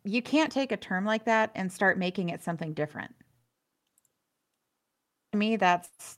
You 0.07 0.21
can't 0.21 0.51
take 0.51 0.71
a 0.71 0.77
term 0.77 1.05
like 1.05 1.25
that 1.25 1.51
and 1.53 1.71
start 1.71 1.97
making 1.97 2.29
it 2.29 2.41
something 2.41 2.73
different. 2.73 3.13
To 5.33 5.37
me, 5.37 5.57
that's 5.57 6.17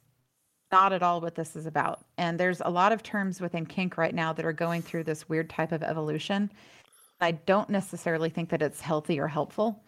not 0.72 0.94
at 0.94 1.02
all 1.02 1.20
what 1.22 1.34
this 1.34 1.56
is 1.56 1.66
about. 1.66 2.06
And 2.18 2.40
there's 2.40 2.62
a 2.62 2.70
lot 2.70 2.92
of 2.92 3.02
terms 3.02 3.42
within 3.42 3.66
kink 3.66 3.98
right 3.98 4.14
now 4.14 4.32
that 4.34 4.46
are 4.46 4.54
going 4.54 4.84
through 4.84 5.06
this 5.06 5.28
weird 5.28 5.50
type 5.50 5.72
of 5.72 5.82
evolution. 5.82 6.52
I 7.20 7.32
don't 7.32 7.70
necessarily 7.70 8.30
think 8.30 8.50
that 8.50 8.62
it's 8.62 8.80
healthy 8.80 9.20
or 9.20 9.28
helpful. 9.28 9.84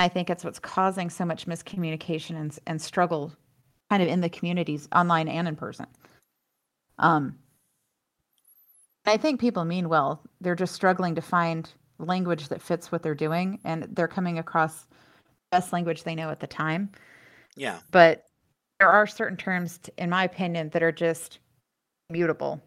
I 0.00 0.08
think 0.08 0.28
it's 0.28 0.44
what's 0.44 0.58
causing 0.58 1.08
so 1.08 1.24
much 1.24 1.46
miscommunication 1.46 2.36
and, 2.36 2.58
and 2.66 2.82
struggle 2.82 3.32
kind 3.90 4.02
of 4.02 4.08
in 4.08 4.20
the 4.20 4.28
communities 4.28 4.88
online 4.92 5.28
and 5.28 5.46
in 5.46 5.54
person. 5.54 5.86
Um, 6.98 7.38
I 9.06 9.16
think 9.16 9.40
people 9.40 9.64
mean 9.64 9.88
well. 9.88 10.22
They're 10.40 10.56
just 10.56 10.74
struggling 10.74 11.14
to 11.14 11.22
find 11.22 11.72
language 12.00 12.48
that 12.48 12.62
fits 12.62 12.90
what 12.90 13.02
they're 13.02 13.14
doing, 13.14 13.60
and 13.64 13.84
they're 13.92 14.08
coming 14.08 14.38
across 14.38 14.86
best 15.50 15.72
language 15.72 16.02
they 16.02 16.14
know 16.14 16.30
at 16.30 16.40
the 16.40 16.46
time. 16.46 16.90
Yeah. 17.56 17.78
But 17.90 18.26
there 18.78 18.88
are 18.88 19.06
certain 19.06 19.36
terms, 19.36 19.80
in 19.98 20.10
my 20.10 20.24
opinion, 20.24 20.70
that 20.70 20.82
are 20.82 20.92
just 20.92 21.38
mutable. 22.08 22.60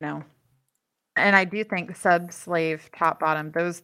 No. 0.00 0.24
And 1.16 1.36
I 1.36 1.44
do 1.44 1.62
think 1.64 1.94
sub, 1.96 2.32
slave, 2.32 2.90
top, 2.96 3.20
bottom, 3.20 3.52
those 3.52 3.82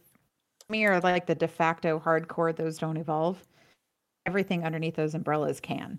me 0.69 0.87
are 0.87 1.01
like 1.01 1.27
the 1.27 1.35
de 1.35 1.49
facto 1.49 1.99
hardcore. 1.99 2.55
Those 2.55 2.79
don't 2.79 2.97
evolve 2.97 3.45
everything 4.27 4.65
underneath 4.65 4.97
those 4.97 5.15
umbrellas 5.15 5.61
can. 5.61 5.99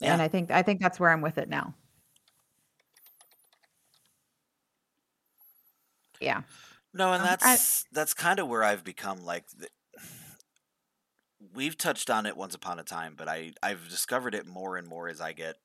Yeah. 0.00 0.12
And 0.12 0.22
I 0.22 0.28
think 0.28 0.50
I 0.50 0.62
think 0.62 0.80
that's 0.80 0.98
where 0.98 1.10
I'm 1.10 1.20
with 1.20 1.38
it 1.38 1.48
now. 1.48 1.74
Yeah. 6.22 6.42
No, 6.94 7.12
and 7.12 7.24
that's 7.24 7.44
um, 7.44 7.50
I, 7.50 7.94
that's 7.94 8.14
kind 8.14 8.38
of 8.38 8.48
where 8.48 8.62
I've 8.62 8.84
become 8.84 9.24
like 9.24 9.44
the, 9.48 9.68
we've 11.54 11.78
touched 11.78 12.10
on 12.10 12.26
it 12.26 12.36
once 12.36 12.54
upon 12.54 12.78
a 12.78 12.84
time, 12.84 13.14
but 13.16 13.28
I 13.28 13.52
I've 13.62 13.88
discovered 13.88 14.34
it 14.34 14.46
more 14.46 14.76
and 14.76 14.86
more 14.86 15.08
as 15.08 15.20
I 15.20 15.32
get 15.32 15.56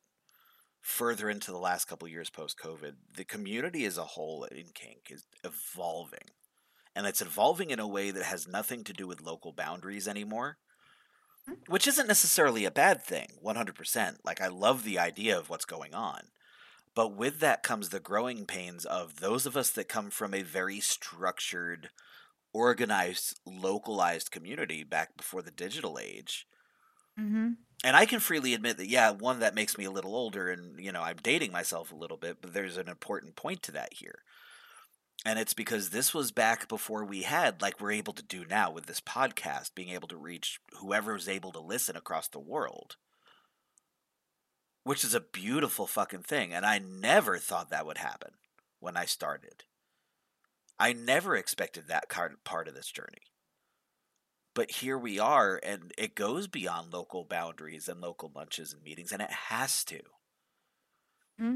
further 0.82 1.30
into 1.30 1.52
the 1.52 1.58
last 1.58 1.86
couple 1.86 2.08
years 2.08 2.30
post 2.30 2.58
COVID. 2.64 2.94
The 3.16 3.26
community 3.26 3.86
as 3.86 3.98
a 3.98 4.04
whole 4.04 4.46
in 4.46 4.68
kink 4.74 5.10
is 5.10 5.26
evolving 5.44 6.32
and 6.98 7.06
it's 7.06 7.22
evolving 7.22 7.70
in 7.70 7.80
a 7.80 7.88
way 7.88 8.10
that 8.10 8.24
has 8.24 8.48
nothing 8.48 8.84
to 8.84 8.92
do 8.92 9.06
with 9.06 9.22
local 9.22 9.54
boundaries 9.54 10.08
anymore 10.08 10.58
hmm. 11.48 11.54
which 11.68 11.88
isn't 11.88 12.08
necessarily 12.08 12.66
a 12.66 12.72
bad 12.72 13.04
thing 13.04 13.28
100% 13.46 14.16
like 14.26 14.42
i 14.42 14.48
love 14.48 14.84
the 14.84 15.00
idea 15.00 15.38
of 15.38 15.50
what's 15.50 15.66
going 15.66 15.94
on 15.94 16.22
but 16.98 17.16
with 17.16 17.40
that 17.42 17.62
comes 17.62 17.90
the 17.90 18.00
growing 18.00 18.44
pains 18.48 18.84
of 18.84 19.20
those 19.20 19.46
of 19.46 19.56
us 19.56 19.70
that 19.70 19.88
come 19.88 20.10
from 20.10 20.34
a 20.34 20.42
very 20.42 20.80
structured 20.80 21.92
organized 22.54 23.40
localized 23.46 24.32
community 24.32 24.84
back 24.84 25.16
before 25.16 25.44
the 25.44 25.52
digital 25.52 26.00
age 26.02 26.48
mm-hmm. 27.20 27.50
and 27.84 27.96
i 27.96 28.04
can 28.08 28.20
freely 28.20 28.56
admit 28.56 28.78
that 28.78 28.90
yeah 28.90 29.12
one 29.12 29.40
that 29.40 29.54
makes 29.54 29.78
me 29.78 29.86
a 29.86 29.92
little 29.92 30.16
older 30.16 30.50
and 30.50 30.80
you 30.80 30.92
know 30.92 31.04
i'm 31.04 31.18
dating 31.22 31.52
myself 31.52 31.92
a 31.92 31.96
little 31.96 32.18
bit 32.18 32.38
but 32.42 32.56
there's 32.56 32.78
an 32.78 32.90
important 32.90 33.36
point 33.36 33.62
to 33.62 33.72
that 33.72 33.94
here 33.94 34.24
and 35.24 35.38
it's 35.38 35.54
because 35.54 35.92
this 35.92 36.16
was 36.16 36.32
back 36.32 36.68
before 36.68 37.04
we 37.04 37.24
had, 37.24 37.60
like 37.60 37.82
we're 37.82 37.92
able 37.92 38.14
to 38.14 38.24
do 38.24 38.46
now 38.48 38.70
with 38.70 38.86
this 38.86 39.02
podcast, 39.02 39.74
being 39.74 39.90
able 39.90 40.08
to 40.10 40.16
reach 40.16 40.60
whoever 40.80 41.16
is 41.16 41.28
able 41.28 41.52
to 41.54 41.60
listen 41.60 41.98
across 41.98 42.28
the 42.28 42.40
world. 42.40 42.98
Which 44.88 45.04
is 45.04 45.14
a 45.14 45.20
beautiful 45.20 45.86
fucking 45.86 46.22
thing. 46.22 46.54
And 46.54 46.66
I 46.66 46.80
never 46.80 47.38
thought 47.40 47.70
that 47.72 47.86
would 47.86 47.98
happen 47.98 48.32
when 48.80 48.96
I 48.96 49.04
started. 49.04 49.66
I 50.80 50.94
never 50.94 51.36
expected 51.36 51.90
that 51.90 52.08
part 52.10 52.68
of 52.70 52.74
this 52.74 52.90
journey. 52.90 53.34
But 54.56 54.72
here 54.72 54.98
we 54.98 55.20
are, 55.20 55.60
and 55.62 55.92
it 55.98 56.16
goes 56.16 56.48
beyond 56.48 56.94
local 56.94 57.26
boundaries 57.26 57.90
and 57.90 58.00
local 58.00 58.32
lunches 58.34 58.72
and 58.72 58.82
meetings, 58.82 59.12
and 59.12 59.22
it 59.22 59.30
has 59.30 59.84
to. 59.86 60.00
Mm-hmm. 61.40 61.56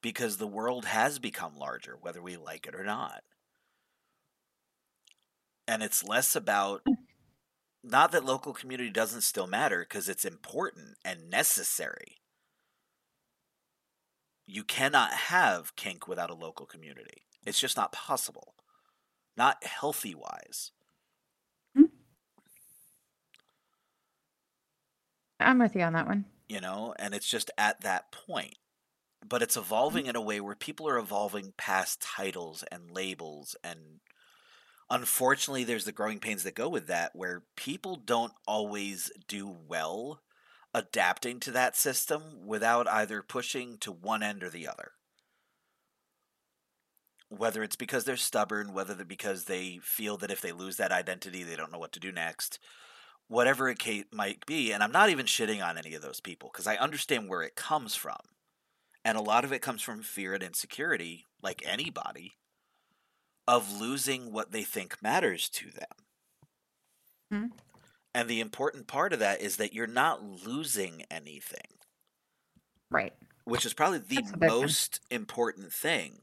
Because 0.00 0.36
the 0.36 0.46
world 0.46 0.84
has 0.84 1.18
become 1.18 1.58
larger, 1.58 1.98
whether 2.00 2.22
we 2.22 2.36
like 2.36 2.68
it 2.68 2.76
or 2.76 2.84
not. 2.84 3.24
And 5.66 5.82
it's 5.82 6.04
less 6.04 6.36
about 6.36 6.82
mm. 6.88 6.94
not 7.82 8.12
that 8.12 8.24
local 8.24 8.52
community 8.52 8.90
doesn't 8.90 9.22
still 9.22 9.48
matter 9.48 9.80
because 9.80 10.08
it's 10.08 10.24
important 10.24 10.98
and 11.04 11.28
necessary 11.28 12.20
you 14.50 14.64
cannot 14.64 15.12
have 15.12 15.76
kink 15.76 16.08
without 16.08 16.30
a 16.30 16.34
local 16.34 16.66
community. 16.66 17.22
It's 17.46 17.60
just 17.60 17.76
not 17.76 17.92
possible. 17.92 18.54
Not 19.36 19.64
healthy 19.64 20.14
wise. 20.14 20.72
Hmm. 21.74 21.84
I'm 25.38 25.58
with 25.58 25.74
you 25.76 25.82
on 25.82 25.92
that 25.92 26.06
one. 26.06 26.24
You 26.48 26.60
know, 26.60 26.94
and 26.98 27.14
it's 27.14 27.28
just 27.28 27.50
at 27.56 27.80
that 27.82 28.12
point. 28.12 28.56
But 29.26 29.42
it's 29.42 29.56
evolving 29.56 30.06
in 30.06 30.16
a 30.16 30.20
way 30.20 30.40
where 30.40 30.56
people 30.56 30.88
are 30.88 30.98
evolving 30.98 31.52
past 31.56 32.00
titles 32.00 32.64
and 32.72 32.90
labels 32.90 33.54
and 33.62 34.00
unfortunately 34.90 35.62
there's 35.62 35.84
the 35.84 35.92
growing 35.92 36.18
pains 36.18 36.42
that 36.42 36.54
go 36.54 36.68
with 36.68 36.88
that 36.88 37.12
where 37.14 37.44
people 37.56 37.94
don't 37.94 38.32
always 38.48 39.12
do 39.28 39.54
well 39.68 40.20
adapting 40.72 41.40
to 41.40 41.50
that 41.50 41.76
system 41.76 42.46
without 42.46 42.88
either 42.88 43.22
pushing 43.22 43.76
to 43.78 43.90
one 43.90 44.22
end 44.22 44.42
or 44.42 44.50
the 44.50 44.68
other. 44.68 44.92
Whether 47.28 47.62
it's 47.62 47.76
because 47.76 48.04
they're 48.04 48.16
stubborn, 48.16 48.72
whether 48.72 48.94
it's 48.94 49.04
because 49.04 49.44
they 49.44 49.78
feel 49.82 50.16
that 50.18 50.30
if 50.30 50.40
they 50.40 50.52
lose 50.52 50.76
that 50.76 50.92
identity, 50.92 51.42
they 51.42 51.56
don't 51.56 51.72
know 51.72 51.78
what 51.78 51.92
to 51.92 52.00
do 52.00 52.12
next, 52.12 52.58
whatever 53.28 53.68
it 53.68 53.80
might 54.12 54.44
be. 54.46 54.72
And 54.72 54.82
I'm 54.82 54.92
not 54.92 55.10
even 55.10 55.26
shitting 55.26 55.64
on 55.64 55.78
any 55.78 55.94
of 55.94 56.02
those 56.02 56.20
people 56.20 56.50
because 56.52 56.66
I 56.66 56.76
understand 56.76 57.28
where 57.28 57.42
it 57.42 57.54
comes 57.54 57.94
from. 57.94 58.18
And 59.04 59.16
a 59.16 59.22
lot 59.22 59.44
of 59.44 59.52
it 59.52 59.62
comes 59.62 59.80
from 59.80 60.02
fear 60.02 60.34
and 60.34 60.42
insecurity, 60.42 61.26
like 61.42 61.62
anybody, 61.66 62.34
of 63.46 63.80
losing 63.80 64.32
what 64.32 64.52
they 64.52 64.62
think 64.62 65.02
matters 65.02 65.48
to 65.48 65.70
them. 65.70 65.84
Mm-hmm. 67.32 67.46
And 68.14 68.28
the 68.28 68.40
important 68.40 68.86
part 68.86 69.12
of 69.12 69.20
that 69.20 69.40
is 69.40 69.56
that 69.56 69.72
you're 69.72 69.86
not 69.86 70.22
losing 70.22 71.04
anything. 71.10 71.78
Right. 72.90 73.12
Which 73.44 73.64
is 73.64 73.72
probably 73.72 73.98
the 73.98 74.24
most 74.38 75.00
important 75.10 75.72
thing. 75.72 76.22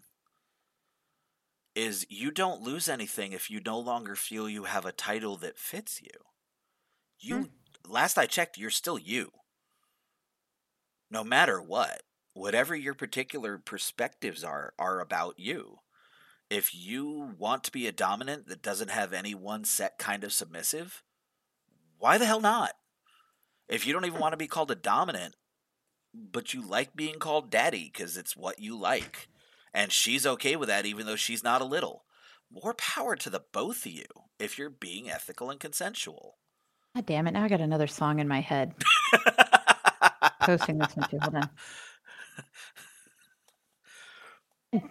Is 1.75 2.05
you 2.09 2.31
don't 2.31 2.61
lose 2.61 2.89
anything 2.89 3.31
if 3.31 3.49
you 3.49 3.61
no 3.63 3.79
longer 3.79 4.15
feel 4.15 4.49
you 4.49 4.63
have 4.63 4.85
a 4.85 4.91
title 4.91 5.37
that 5.37 5.59
fits 5.59 6.01
you. 6.01 6.09
You 7.19 7.35
hmm. 7.37 7.91
last 7.91 8.17
I 8.17 8.25
checked, 8.25 8.57
you're 8.57 8.69
still 8.69 8.97
you. 8.97 9.31
No 11.09 11.23
matter 11.23 11.61
what. 11.61 12.01
Whatever 12.33 12.75
your 12.75 12.93
particular 12.93 13.57
perspectives 13.57 14.43
are 14.43 14.73
are 14.77 14.99
about 14.99 15.39
you. 15.39 15.77
If 16.49 16.75
you 16.75 17.33
want 17.37 17.63
to 17.63 17.71
be 17.71 17.87
a 17.87 17.91
dominant 17.91 18.47
that 18.47 18.61
doesn't 18.61 18.91
have 18.91 19.11
any 19.11 19.33
one 19.33 19.63
set 19.65 19.97
kind 19.97 20.23
of 20.23 20.31
submissive, 20.31 21.03
why 21.99 22.17
the 22.17 22.25
hell 22.25 22.41
not? 22.41 22.71
If 23.67 23.85
you 23.85 23.93
don't 23.93 24.05
even 24.05 24.19
want 24.19 24.33
to 24.33 24.37
be 24.37 24.47
called 24.47 24.71
a 24.71 24.75
dominant, 24.75 25.35
but 26.13 26.53
you 26.53 26.61
like 26.61 26.95
being 26.95 27.19
called 27.19 27.49
daddy 27.49 27.91
because 27.91 28.17
it's 28.17 28.35
what 28.35 28.59
you 28.59 28.77
like, 28.77 29.27
and 29.73 29.91
she's 29.91 30.25
okay 30.25 30.55
with 30.55 30.69
that 30.69 30.85
even 30.85 31.05
though 31.05 31.15
she's 31.15 31.43
not 31.43 31.61
a 31.61 31.65
little, 31.65 32.05
more 32.51 32.73
power 32.73 33.15
to 33.15 33.29
the 33.29 33.43
both 33.51 33.85
of 33.85 33.91
you 33.91 34.05
if 34.39 34.57
you're 34.57 34.69
being 34.69 35.09
ethical 35.09 35.49
and 35.49 35.59
consensual. 35.59 36.37
God 36.95 37.05
damn 37.05 37.27
it. 37.27 37.31
Now 37.31 37.43
I 37.43 37.49
got 37.49 37.61
another 37.61 37.87
song 37.87 38.19
in 38.19 38.27
my 38.27 38.41
head. 38.41 38.73
Posting 40.41 40.77
this 40.77 40.95
one 40.95 41.09
too. 41.09 41.19
Hold 41.21 41.35
on. 41.35 41.49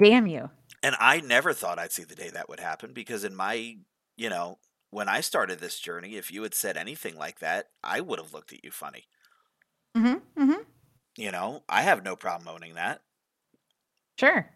Damn 0.03 0.27
you. 0.27 0.51
And 0.83 0.95
I 1.01 1.21
never 1.21 1.53
thought 1.53 1.79
I'd 1.79 1.93
see 1.93 2.05
the 2.05 2.15
day 2.15 2.31
that 2.31 2.49
would 2.49 2.61
happen 2.61 2.93
because 2.93 3.25
in 3.25 3.35
my, 3.35 3.77
you 4.17 4.29
know, 4.29 4.59
when 4.91 5.09
I 5.09 5.21
started 5.21 5.59
this 5.59 5.79
journey, 5.79 6.17
if 6.17 6.31
you 6.31 6.43
had 6.43 6.55
said 6.55 6.77
anything 6.77 7.17
like 7.17 7.41
that, 7.41 7.69
I 7.83 8.01
would 8.01 8.19
have 8.19 8.33
looked 8.33 8.53
at 8.53 8.65
you 8.65 8.71
funny. 8.71 9.05
Mm-hmm. 9.97 10.43
Mm-hmm. 10.43 10.63
You 11.17 11.31
know, 11.33 11.63
I 11.69 11.83
have 11.83 12.05
no 12.05 12.17
problem 12.17 12.49
owning 12.49 12.75
that. 12.75 13.03
Sure. 14.19 14.51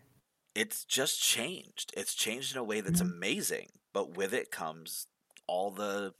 It's 0.55 0.85
just 0.85 1.23
changed. 1.23 1.93
It's 1.97 2.15
changed 2.15 2.53
in 2.53 2.59
a 2.59 2.65
way 2.65 2.81
that's 2.81 3.03
mm-hmm. 3.03 3.13
amazing, 3.13 3.69
but 3.93 4.17
with 4.17 4.33
it 4.35 4.51
comes 4.51 5.07
all 5.47 5.71
the 5.71 6.15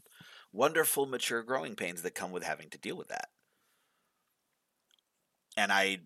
wonderful 0.53 1.07
mature 1.07 1.43
growing 1.43 1.75
pains 1.75 2.03
that 2.03 2.15
come 2.15 2.33
with 2.33 2.43
having 2.43 2.71
to 2.71 2.79
deal 2.79 2.97
with 2.97 3.09
that. 3.09 3.29
And 5.57 5.73
I 5.73 5.99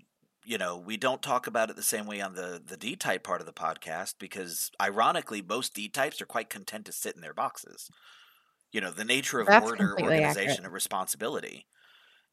you 0.44 0.58
know, 0.58 0.76
we 0.76 0.96
don't 0.96 1.22
talk 1.22 1.46
about 1.46 1.70
it 1.70 1.76
the 1.76 1.82
same 1.82 2.06
way 2.06 2.20
on 2.20 2.34
the 2.34 2.62
the 2.64 2.76
D 2.76 2.96
type 2.96 3.24
part 3.24 3.40
of 3.40 3.46
the 3.46 3.52
podcast 3.52 4.14
because 4.18 4.70
ironically 4.80 5.42
most 5.42 5.74
D 5.74 5.88
types 5.88 6.20
are 6.20 6.26
quite 6.26 6.50
content 6.50 6.86
to 6.86 6.92
sit 6.92 7.14
in 7.14 7.22
their 7.22 7.34
boxes. 7.34 7.88
You 8.72 8.80
know, 8.80 8.90
the 8.90 9.04
nature 9.04 9.40
of 9.40 9.46
That's 9.46 9.64
order, 9.64 9.92
organization 9.92 10.50
accurate. 10.50 10.58
and 10.64 10.72
responsibility 10.72 11.66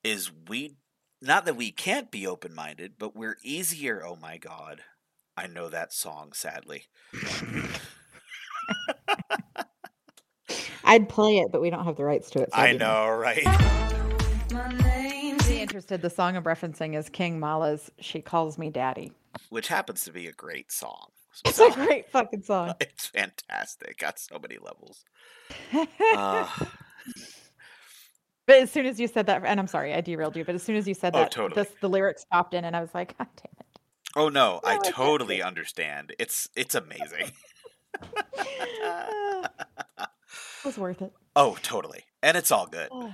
is 0.03 0.31
we 0.47 0.75
not 1.21 1.45
that 1.45 1.55
we 1.55 1.71
can't 1.71 2.09
be 2.11 2.25
open-minded, 2.25 2.93
but 2.97 3.15
we're 3.15 3.37
easier, 3.43 4.03
oh 4.05 4.17
my 4.19 4.37
god. 4.37 4.81
I 5.37 5.47
know 5.47 5.69
that 5.69 5.93
song 5.93 6.33
sadly. 6.33 6.85
I'd 10.83 11.07
play 11.07 11.37
it, 11.37 11.51
but 11.51 11.61
we 11.61 11.69
don't 11.69 11.85
have 11.85 11.95
the 11.95 12.03
rights 12.03 12.31
to 12.31 12.41
it. 12.41 12.49
So 12.53 12.59
I 12.59 12.73
know, 12.73 13.07
right? 13.09 13.91
interested, 15.71 16.01
the 16.01 16.09
song 16.09 16.35
I'm 16.35 16.43
referencing 16.43 16.97
is 16.97 17.07
King 17.07 17.39
Mala's 17.39 17.89
"She 17.99 18.21
Calls 18.21 18.57
Me 18.57 18.69
Daddy," 18.69 19.13
which 19.49 19.69
happens 19.69 20.03
to 20.03 20.11
be 20.11 20.27
a 20.27 20.33
great 20.33 20.71
song. 20.71 21.07
It's 21.45 21.55
so, 21.55 21.71
a 21.71 21.73
great 21.73 22.09
fucking 22.09 22.43
song. 22.43 22.73
It's 22.81 23.07
fantastic. 23.07 23.97
Got 23.97 24.19
so 24.19 24.37
many 24.37 24.57
levels. 24.57 25.05
Uh, 26.13 26.47
but 28.45 28.57
as 28.57 28.69
soon 28.69 28.85
as 28.85 28.99
you 28.99 29.07
said 29.07 29.27
that, 29.27 29.43
and 29.45 29.59
I'm 29.59 29.67
sorry, 29.67 29.93
I 29.93 30.01
derailed 30.01 30.35
you. 30.35 30.43
But 30.43 30.55
as 30.55 30.63
soon 30.63 30.75
as 30.75 30.85
you 30.87 30.93
said 30.93 31.15
oh, 31.15 31.19
that, 31.19 31.31
totally. 31.31 31.65
the 31.79 31.89
lyrics 31.89 32.25
popped 32.29 32.53
in, 32.53 32.65
and 32.65 32.75
I 32.75 32.81
was 32.81 32.93
like, 32.93 33.17
God 33.17 33.27
damn 33.37 33.53
it. 33.59 33.79
Oh 34.17 34.27
no, 34.27 34.59
I 34.65 34.77
totally 34.79 35.41
understand. 35.41 36.13
It's 36.19 36.49
it's 36.57 36.75
amazing. 36.75 37.31
it 38.37 39.49
was 40.65 40.77
worth 40.77 41.01
it. 41.01 41.13
Oh, 41.37 41.57
totally. 41.63 42.03
And 42.21 42.35
it's 42.35 42.51
all 42.51 42.67
good. 42.67 42.89
Oh. 42.91 43.13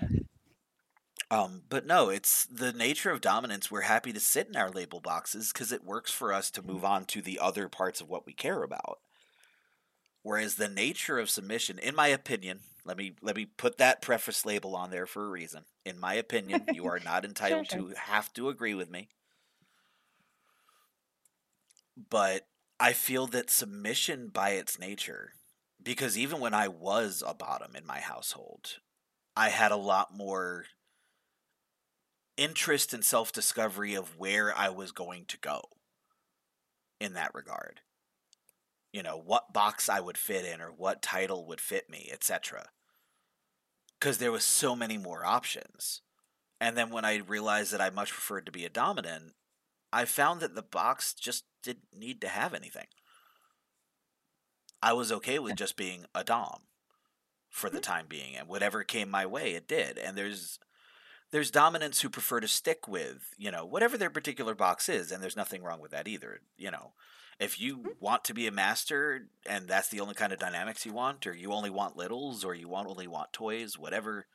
Um, 1.29 1.63
but 1.69 1.85
no, 1.85 2.09
it's 2.09 2.45
the 2.45 2.71
nature 2.71 3.11
of 3.11 3.19
dominance. 3.19 3.69
We're 3.69 3.81
happy 3.81 4.13
to 4.13 4.19
sit 4.19 4.47
in 4.47 4.55
our 4.55 4.69
label 4.69 5.01
boxes 5.01 5.51
because 5.51 5.73
it 5.73 5.83
works 5.83 6.11
for 6.11 6.31
us 6.31 6.49
to 6.51 6.61
move 6.61 6.85
on 6.85 7.05
to 7.05 7.21
the 7.21 7.39
other 7.39 7.67
parts 7.67 7.99
of 7.99 8.09
what 8.09 8.25
we 8.25 8.31
care 8.31 8.63
about. 8.63 8.99
Whereas 10.23 10.55
the 10.55 10.69
nature 10.69 11.19
of 11.19 11.29
submission, 11.29 11.79
in 11.79 11.95
my 11.95 12.07
opinion, 12.07 12.59
let 12.85 12.97
me 12.97 13.15
let 13.21 13.35
me 13.35 13.45
put 13.45 13.77
that 13.77 14.01
preface 14.01 14.45
label 14.45 14.75
on 14.75 14.89
there 14.89 15.05
for 15.05 15.25
a 15.25 15.29
reason. 15.29 15.63
In 15.85 15.99
my 15.99 16.13
opinion, 16.13 16.63
you 16.73 16.85
are 16.87 16.99
not 16.99 17.25
entitled 17.25 17.69
sure, 17.69 17.79
sure. 17.79 17.89
to 17.89 17.99
have 17.99 18.31
to 18.33 18.47
agree 18.47 18.73
with 18.73 18.89
me. 18.89 19.09
But 22.09 22.47
I 22.79 22.93
feel 22.93 23.27
that 23.27 23.49
submission 23.49 24.29
by 24.29 24.51
its 24.51 24.79
nature, 24.79 25.33
because 25.81 26.17
even 26.17 26.39
when 26.39 26.53
I 26.53 26.69
was 26.69 27.23
a 27.25 27.33
bottom 27.33 27.75
in 27.75 27.85
my 27.85 27.99
household, 27.99 28.79
I 29.35 29.49
had 29.49 29.71
a 29.71 29.77
lot 29.77 30.15
more 30.15 30.65
interest 32.37 32.93
and 32.93 33.03
self 33.03 33.31
discovery 33.31 33.95
of 33.95 34.17
where 34.17 34.55
I 34.55 34.69
was 34.69 34.91
going 34.91 35.25
to 35.25 35.37
go 35.37 35.61
in 36.99 37.13
that 37.13 37.33
regard. 37.33 37.81
You 38.93 39.03
know, 39.03 39.21
what 39.23 39.53
box 39.53 39.89
I 39.89 39.99
would 39.99 40.17
fit 40.17 40.45
in 40.45 40.61
or 40.61 40.71
what 40.71 41.01
title 41.01 41.45
would 41.47 41.61
fit 41.61 41.89
me, 41.89 42.09
etc. 42.11 42.69
Because 43.99 44.17
there 44.17 44.31
was 44.31 44.43
so 44.43 44.75
many 44.75 44.97
more 44.97 45.25
options. 45.25 46.01
And 46.59 46.75
then 46.75 46.89
when 46.89 47.05
I 47.05 47.17
realized 47.17 47.71
that 47.73 47.81
I 47.81 47.89
much 47.89 48.11
preferred 48.11 48.45
to 48.47 48.51
be 48.51 48.65
a 48.65 48.69
dominant, 48.69 49.33
I 49.91 50.05
found 50.05 50.41
that 50.41 50.55
the 50.55 50.63
box 50.63 51.13
just 51.13 51.45
didn't 51.63 51.89
need 51.95 52.21
to 52.21 52.27
have 52.27 52.53
anything. 52.53 52.87
I 54.81 54.93
was 54.93 55.11
okay 55.11 55.39
with 55.39 55.55
just 55.55 55.75
being 55.75 56.05
a 56.13 56.23
dom 56.23 56.61
for 57.49 57.69
the 57.69 57.77
mm-hmm. 57.77 57.91
time 57.91 58.05
being, 58.07 58.35
and 58.35 58.47
whatever 58.47 58.83
came 58.83 59.09
my 59.09 59.25
way, 59.25 59.53
it 59.53 59.67
did. 59.67 59.97
And 59.97 60.17
there's 60.17 60.59
there's 61.31 61.51
dominants 61.51 62.01
who 62.01 62.09
prefer 62.09 62.39
to 62.39 62.47
stick 62.47 62.87
with 62.87 63.33
you 63.37 63.51
know 63.51 63.65
whatever 63.65 63.97
their 63.97 64.09
particular 64.09 64.55
box 64.55 64.89
is 64.89 65.11
and 65.11 65.21
there's 65.21 65.35
nothing 65.35 65.63
wrong 65.63 65.79
with 65.79 65.91
that 65.91 66.07
either 66.07 66.41
you 66.57 66.71
know 66.71 66.93
if 67.39 67.59
you 67.59 67.77
mm-hmm. 67.77 67.89
want 67.99 68.23
to 68.23 68.33
be 68.33 68.47
a 68.47 68.51
master 68.51 69.27
and 69.45 69.67
that's 69.67 69.89
the 69.89 69.99
only 69.99 70.13
kind 70.13 70.33
of 70.33 70.39
dynamics 70.39 70.85
you 70.85 70.93
want 70.93 71.25
or 71.27 71.33
you 71.33 71.51
only 71.51 71.69
want 71.69 71.97
littles 71.97 72.43
or 72.43 72.55
you 72.55 72.67
want 72.67 72.87
only 72.87 73.07
want 73.07 73.33
toys 73.33 73.77
whatever 73.77 74.25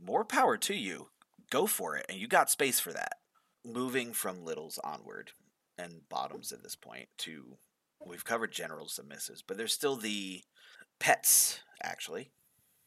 more 0.00 0.24
power 0.24 0.56
to 0.56 0.74
you 0.74 1.08
go 1.50 1.66
for 1.66 1.96
it 1.96 2.06
and 2.08 2.18
you 2.18 2.26
got 2.26 2.50
space 2.50 2.80
for 2.80 2.92
that 2.92 3.14
moving 3.64 4.12
from 4.12 4.44
littles 4.44 4.78
onward 4.84 5.32
and 5.78 6.08
bottoms 6.08 6.52
at 6.52 6.62
this 6.62 6.76
point 6.76 7.08
to 7.18 7.56
we've 8.06 8.24
covered 8.24 8.52
generals 8.52 8.98
and 8.98 9.08
misses, 9.08 9.42
but 9.42 9.56
there's 9.56 9.72
still 9.72 9.96
the 9.96 10.42
pets 10.98 11.60
actually 11.82 12.30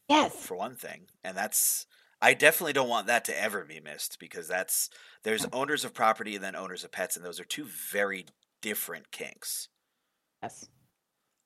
Yes. 0.08 0.34
for 0.34 0.56
one 0.56 0.74
thing, 0.74 1.06
and 1.22 1.36
that's 1.36 1.86
I 2.20 2.34
definitely 2.34 2.72
don't 2.72 2.88
want 2.88 3.06
that 3.06 3.24
to 3.26 3.40
ever 3.40 3.64
be 3.64 3.80
missed 3.80 4.18
because 4.18 4.48
that's 4.48 4.90
there's 5.22 5.46
owners 5.52 5.84
of 5.84 5.94
property 5.94 6.34
and 6.34 6.44
then 6.44 6.56
owners 6.56 6.84
of 6.84 6.92
pets, 6.92 7.16
and 7.16 7.24
those 7.24 7.38
are 7.38 7.44
two 7.44 7.66
very 7.92 8.26
different 8.60 9.10
kinks. 9.12 9.68
Yes. 10.42 10.68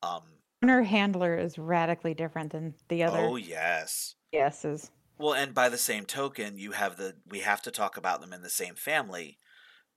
Um, 0.02 0.22
Owner 0.62 0.82
handler 0.82 1.36
is 1.36 1.58
radically 1.58 2.14
different 2.14 2.52
than 2.52 2.74
the 2.88 3.02
other 3.02 3.18
oh 3.18 3.36
yes. 3.36 4.14
yeses. 4.32 4.90
Well, 5.18 5.34
and 5.34 5.54
by 5.54 5.68
the 5.68 5.78
same 5.78 6.04
token, 6.04 6.58
you 6.58 6.72
have 6.72 6.96
the 6.96 7.14
we 7.26 7.40
have 7.40 7.62
to 7.62 7.70
talk 7.70 7.96
about 7.96 8.20
them 8.20 8.32
in 8.32 8.42
the 8.42 8.50
same 8.50 8.74
family 8.74 9.38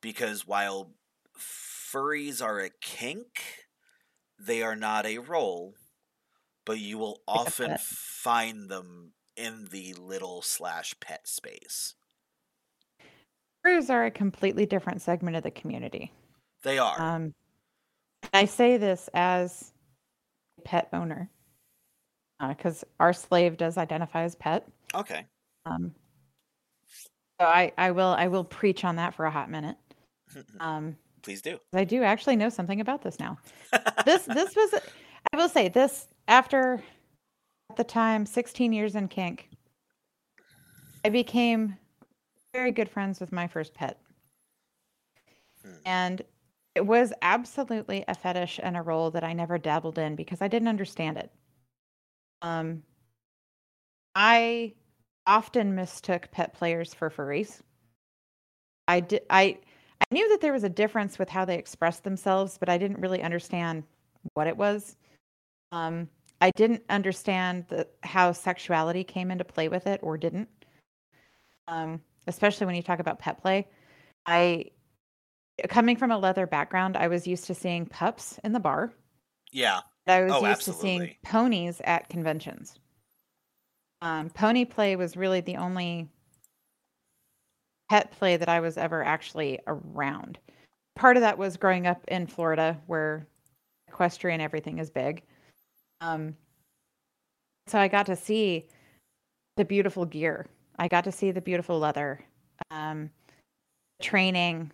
because 0.01 0.45
while 0.45 0.91
furries 1.39 2.43
are 2.43 2.59
a 2.59 2.69
kink, 2.81 3.27
they 4.39 4.61
are 4.61 4.75
not 4.75 5.05
a 5.05 5.19
role, 5.19 5.73
but 6.65 6.79
you 6.79 6.97
will 6.97 7.21
often 7.27 7.77
find 7.79 8.69
them 8.69 9.13
in 9.35 9.67
the 9.71 9.93
little 9.93 10.41
slash 10.41 10.95
pet 10.99 11.27
space. 11.27 11.95
Furries 13.65 13.89
are 13.89 14.05
a 14.05 14.11
completely 14.11 14.65
different 14.65 15.01
segment 15.01 15.35
of 15.35 15.43
the 15.43 15.51
community. 15.51 16.11
They 16.63 16.77
are. 16.77 16.99
Um, 16.99 17.33
I 18.33 18.45
say 18.45 18.77
this 18.77 19.09
as 19.13 19.71
a 20.57 20.61
pet 20.61 20.89
owner 20.93 21.29
because 22.47 22.83
our 22.99 23.13
slave 23.13 23.57
does 23.57 23.77
identify 23.77 24.23
as 24.23 24.35
pet. 24.35 24.67
okay. 24.93 25.25
Um, 25.65 25.93
so 27.39 27.47
I, 27.47 27.73
I 27.77 27.91
will 27.91 28.15
I 28.17 28.27
will 28.27 28.43
preach 28.43 28.85
on 28.85 28.97
that 28.97 29.15
for 29.15 29.25
a 29.25 29.31
hot 29.31 29.49
minute. 29.49 29.77
Um, 30.59 30.97
Please 31.21 31.41
do. 31.41 31.59
I 31.73 31.85
do 31.85 32.03
actually 32.03 32.35
know 32.35 32.49
something 32.49 32.81
about 32.81 33.01
this 33.01 33.19
now. 33.19 33.37
This 34.05 34.23
this 34.23 34.55
was 34.55 34.73
I 35.33 35.37
will 35.37 35.49
say 35.49 35.69
this 35.69 36.07
after 36.27 36.83
the 37.77 37.83
time 37.83 38.25
16 38.25 38.73
years 38.73 38.95
in 38.95 39.07
kink. 39.07 39.49
I 41.03 41.09
became 41.09 41.77
very 42.53 42.71
good 42.71 42.89
friends 42.89 43.19
with 43.19 43.31
my 43.31 43.47
first 43.47 43.73
pet. 43.73 43.99
Hmm. 45.63 45.71
And 45.85 46.21
it 46.73 46.85
was 46.85 47.13
absolutely 47.21 48.03
a 48.07 48.15
fetish 48.15 48.59
and 48.61 48.75
a 48.75 48.81
role 48.81 49.11
that 49.11 49.23
I 49.23 49.33
never 49.33 49.57
dabbled 49.57 49.97
in 49.97 50.15
because 50.15 50.41
I 50.41 50.47
didn't 50.47 50.67
understand 50.67 51.17
it. 51.17 51.31
Um 52.41 52.83
I 54.15 54.73
often 55.27 55.75
mistook 55.75 56.29
pet 56.31 56.53
players 56.53 56.93
for 56.93 57.09
furries. 57.09 57.61
I 58.87 58.99
did 58.99 59.23
I 59.29 59.59
I 60.01 60.13
knew 60.13 60.27
that 60.29 60.41
there 60.41 60.53
was 60.53 60.63
a 60.63 60.69
difference 60.69 61.17
with 61.17 61.29
how 61.29 61.45
they 61.45 61.57
expressed 61.57 62.03
themselves, 62.03 62.57
but 62.57 62.69
I 62.69 62.77
didn't 62.77 62.99
really 62.99 63.21
understand 63.21 63.83
what 64.33 64.47
it 64.47 64.57
was. 64.57 64.97
Um, 65.71 66.09
I 66.41 66.51
didn't 66.51 66.83
understand 66.89 67.65
the, 67.69 67.87
how 68.03 68.31
sexuality 68.31 69.03
came 69.03 69.31
into 69.31 69.43
play 69.43 69.67
with 69.67 69.87
it 69.87 69.99
or 70.03 70.17
didn't. 70.17 70.49
Um, 71.67 72.01
especially 72.27 72.67
when 72.67 72.75
you 72.75 72.83
talk 72.83 72.99
about 72.99 73.19
pet 73.19 73.41
play. 73.41 73.67
I, 74.25 74.71
coming 75.69 75.95
from 75.95 76.11
a 76.11 76.17
leather 76.17 76.45
background, 76.45 76.97
I 76.97 77.07
was 77.07 77.25
used 77.25 77.45
to 77.45 77.55
seeing 77.55 77.85
pups 77.85 78.39
in 78.43 78.53
the 78.53 78.59
bar. 78.59 78.93
Yeah. 79.51 79.81
I 80.07 80.23
was 80.23 80.33
Oh, 80.33 80.47
used 80.47 80.63
to 80.63 80.73
seeing 80.73 81.15
ponies 81.23 81.81
at 81.83 82.09
conventions. 82.09 82.75
Um, 84.01 84.29
pony 84.29 84.65
play 84.65 84.95
was 84.95 85.17
really 85.17 85.41
the 85.41 85.55
only 85.55 86.09
pet 87.89 88.11
play 88.11 88.37
that 88.37 88.49
I 88.49 88.59
was 88.59 88.77
ever 88.77 89.03
actually 89.03 89.59
around. 89.65 90.37
Part 90.95 91.17
of 91.17 91.21
that 91.21 91.37
was 91.37 91.57
growing 91.57 91.87
up 91.87 92.03
in 92.07 92.27
Florida, 92.27 92.79
where 92.87 93.27
equestrian 93.87 94.41
everything 94.41 94.77
is 94.77 94.89
big. 94.89 95.23
Um, 96.01 96.35
so 97.67 97.79
I 97.79 97.87
got 97.87 98.05
to 98.07 98.15
see 98.15 98.67
the 99.57 99.65
beautiful 99.65 100.05
gear. 100.05 100.47
I 100.77 100.87
got 100.87 101.03
to 101.05 101.11
see 101.11 101.31
the 101.31 101.41
beautiful 101.41 101.79
leather, 101.79 102.23
um, 102.69 103.09
training, 104.01 104.71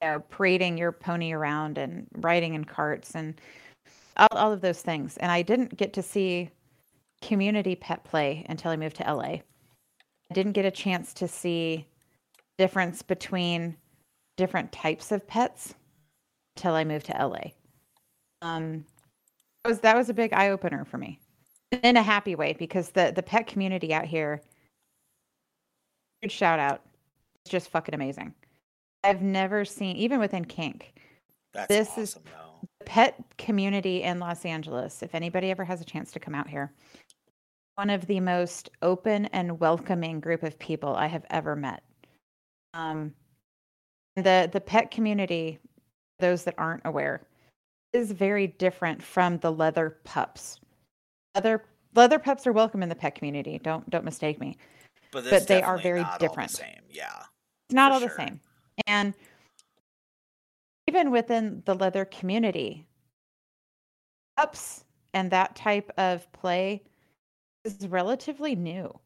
you 0.00 0.08
know, 0.08 0.20
parading 0.20 0.78
your 0.78 0.92
pony 0.92 1.32
around 1.32 1.78
and 1.78 2.06
riding 2.16 2.54
in 2.54 2.64
carts 2.64 3.14
and 3.14 3.40
all, 4.16 4.28
all 4.32 4.52
of 4.52 4.60
those 4.60 4.82
things. 4.82 5.16
And 5.16 5.30
I 5.30 5.42
didn't 5.42 5.76
get 5.76 5.92
to 5.94 6.02
see 6.02 6.50
community 7.20 7.74
pet 7.74 8.04
play 8.04 8.44
until 8.48 8.70
I 8.70 8.76
moved 8.76 8.96
to 8.96 9.14
LA. 9.14 9.40
I 10.32 10.34
didn't 10.34 10.52
get 10.52 10.64
a 10.64 10.70
chance 10.70 11.12
to 11.14 11.28
see 11.28 11.86
difference 12.58 13.02
between 13.02 13.76
different 14.36 14.72
types 14.72 15.12
of 15.12 15.26
pets 15.26 15.74
until 16.56 16.74
I 16.74 16.84
moved 16.84 17.06
to 17.06 17.12
LA. 17.12 17.52
Um, 18.40 18.84
was 19.64 19.80
that 19.80 19.96
was 19.96 20.08
a 20.08 20.14
big 20.14 20.32
eye 20.32 20.50
opener 20.50 20.84
for 20.84 20.98
me, 20.98 21.20
in 21.82 21.96
a 21.96 22.02
happy 22.02 22.34
way 22.34 22.54
because 22.58 22.90
the 22.90 23.12
the 23.14 23.22
pet 23.22 23.46
community 23.46 23.92
out 23.94 24.06
here. 24.06 24.40
Huge 26.20 26.32
shout 26.32 26.58
out! 26.58 26.82
It's 27.44 27.50
just 27.50 27.70
fucking 27.70 27.94
amazing. 27.94 28.34
I've 29.04 29.22
never 29.22 29.64
seen 29.64 29.96
even 29.96 30.20
within 30.20 30.44
kink 30.44 30.94
That's 31.52 31.68
This 31.68 31.88
awesome 31.90 32.02
is- 32.04 32.14
though. 32.14 32.68
the 32.78 32.84
pet 32.84 33.20
community 33.36 34.02
in 34.02 34.20
Los 34.20 34.44
Angeles, 34.44 35.02
if 35.02 35.14
anybody 35.14 35.50
ever 35.50 35.64
has 35.64 35.80
a 35.80 35.84
chance 35.84 36.12
to 36.12 36.20
come 36.20 36.34
out 36.36 36.48
here, 36.48 36.72
one 37.74 37.90
of 37.90 38.06
the 38.06 38.20
most 38.20 38.70
open 38.82 39.26
and 39.26 39.58
welcoming 39.58 40.20
group 40.20 40.44
of 40.44 40.56
people 40.58 40.94
I 40.94 41.06
have 41.08 41.24
ever 41.30 41.56
met. 41.56 41.82
Um, 42.74 43.12
the 44.16 44.48
the 44.52 44.60
pet 44.60 44.90
community, 44.92 45.58
those 46.20 46.44
that 46.44 46.54
aren't 46.58 46.82
aware, 46.84 47.26
is 47.92 48.12
very 48.12 48.46
different 48.46 49.02
from 49.02 49.38
the 49.38 49.52
leather 49.52 49.98
pups. 50.04 50.60
Leather 51.34 51.64
leather 51.94 52.18
pups 52.18 52.46
are 52.46 52.52
welcome 52.52 52.82
in 52.82 52.88
the 52.88 52.94
pet 52.94 53.14
community. 53.14 53.58
Don't 53.62 53.88
don't 53.90 54.04
mistake 54.04 54.40
me. 54.40 54.56
But, 55.10 55.28
but 55.28 55.46
they 55.46 55.62
are 55.62 55.78
very 55.78 56.00
not 56.00 56.12
all 56.12 56.18
the 56.18 56.28
different. 56.28 56.50
same. 56.50 56.80
Yeah. 56.90 57.22
It's 57.68 57.74
not 57.74 57.92
all 57.92 58.00
sure. 58.00 58.08
the 58.08 58.14
same. 58.14 58.40
And 58.86 59.12
even 60.88 61.10
within 61.10 61.62
the 61.66 61.74
leather 61.74 62.06
community, 62.06 62.86
pups 64.36 64.84
and 65.12 65.30
that 65.30 65.54
type 65.54 65.90
of 65.98 66.30
play 66.32 66.82
is 67.64 67.86
relatively 67.88 68.56
new. 68.56 68.98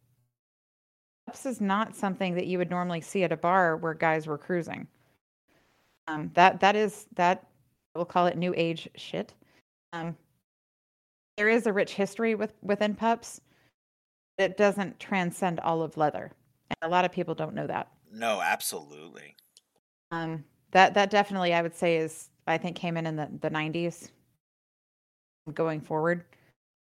Pups 1.27 1.45
is 1.45 1.61
not 1.61 1.97
something 1.97 2.35
that 2.35 2.47
you 2.47 2.59
would 2.59 2.71
normally 2.71 3.01
see 3.01 3.25
at 3.25 3.33
a 3.33 3.37
bar 3.37 3.77
where 3.77 3.95
guys 3.95 4.29
were 4.29 4.39
cruising. 4.39 4.87
Um, 6.07 6.31
that 6.35 6.61
that 6.61 6.77
is 6.77 7.07
that 7.17 7.47
we'll 7.97 8.05
call 8.05 8.27
it 8.27 8.36
new 8.36 8.55
age 8.56 8.89
shit. 8.97 9.35
Um, 9.93 10.16
there 11.36 11.48
is 11.48 11.66
a 11.66 11.73
rich 11.73 11.94
history 11.94 12.35
with 12.35 12.55
within 12.62 12.94
pups. 12.94 13.40
It 14.39 14.56
doesn't 14.56 15.01
transcend 15.01 15.60
all 15.60 15.82
of 15.82 15.97
leather, 15.97 16.32
and 16.70 16.77
a 16.82 16.89
lot 16.89 17.05
of 17.05 17.12
people 17.12 17.35
don't 17.35 17.55
know 17.55 17.66
that. 17.66 17.90
No, 18.12 18.40
absolutely. 18.40 19.36
Um, 20.10 20.44
that 20.73 20.94
that 20.94 21.10
definitely 21.10 21.55
I 21.55 21.62
would 21.62 21.74
say 21.74 21.97
is 21.97 22.31
I 22.47 22.59
think 22.59 22.77
came 22.77 22.97
in 22.97 23.06
in 23.06 23.16
the 23.16 23.28
the 23.40 23.51
nineties. 23.51 24.10
Going 25.55 25.81
forward, 25.81 26.24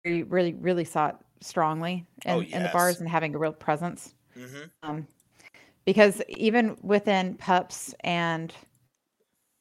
you 0.04 0.26
really 0.26 0.54
really 0.54 0.84
saw 0.84 1.08
it 1.10 1.16
strongly 1.40 2.06
in, 2.26 2.34
Oh, 2.34 2.42
in 2.42 2.64
the 2.64 2.70
bars 2.70 3.00
and 3.00 3.08
having 3.10 3.34
a 3.34 3.38
real 3.38 3.54
presence. 3.54 4.14
hmm 4.34 4.64
Um, 4.84 5.08
because 5.86 6.22
even 6.28 6.78
within 6.82 7.36
pups 7.36 7.96
and 8.02 8.54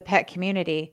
the 0.00 0.04
pet 0.04 0.26
community, 0.26 0.92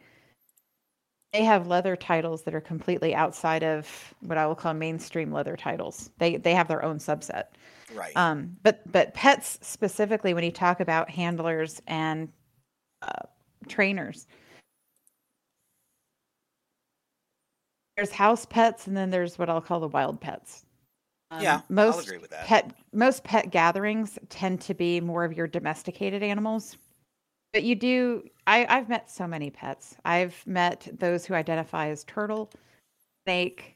they 1.38 1.44
have 1.44 1.68
leather 1.68 1.96
titles 1.96 2.42
that 2.44 2.56
are 2.56 2.62
completely 2.62 3.14
outside 3.14 3.64
of 3.64 4.14
what 4.22 4.40
I 4.40 4.48
will 4.48 4.56
call 4.56 4.74
mainstream 4.74 5.32
leather 5.32 5.56
titles. 5.56 6.10
They 6.18 6.38
they 6.38 6.56
have 6.56 6.68
their 6.68 6.84
own 6.84 6.98
subset. 6.98 7.46
Right. 7.94 8.12
Um, 8.16 8.58
but 8.64 8.92
but 8.92 9.14
pets 9.14 9.60
specifically, 9.62 10.34
when 10.34 10.44
you 10.44 10.52
talk 10.52 10.80
about 10.80 11.10
handlers 11.10 11.80
and 11.86 12.30
uh, 13.04 13.28
trainers, 13.68 14.26
there's 17.96 18.12
house 18.12 18.46
pets, 18.46 18.88
and 18.88 18.98
then 18.98 19.12
there's 19.12 19.38
what 19.38 19.50
I'll 19.50 19.62
call 19.62 19.80
the 19.80 19.88
wild 19.90 20.20
pets. 20.20 20.66
Um, 21.30 21.44
yeah, 21.44 21.56
I'll 21.56 21.64
most 21.70 22.08
agree 22.08 22.18
with 22.18 22.32
that. 22.32 22.46
pet 22.46 22.72
most 22.94 23.24
pet 23.24 23.52
gatherings 23.52 24.18
tend 24.30 24.60
to 24.62 24.74
be 24.74 25.02
more 25.02 25.24
of 25.24 25.34
your 25.34 25.46
domesticated 25.46 26.24
animals. 26.24 26.78
But 27.54 27.64
you 27.64 27.76
do. 27.76 28.24
I 28.46 28.66
I've 28.70 28.90
met 28.90 29.10
so 29.10 29.28
many 29.28 29.50
pets. 29.50 29.96
I've 30.06 30.46
met 30.46 30.88
those 31.00 31.26
who 31.26 31.34
identify 31.34 31.88
as 31.90 32.04
turtle, 32.04 32.50
snake, 33.26 33.76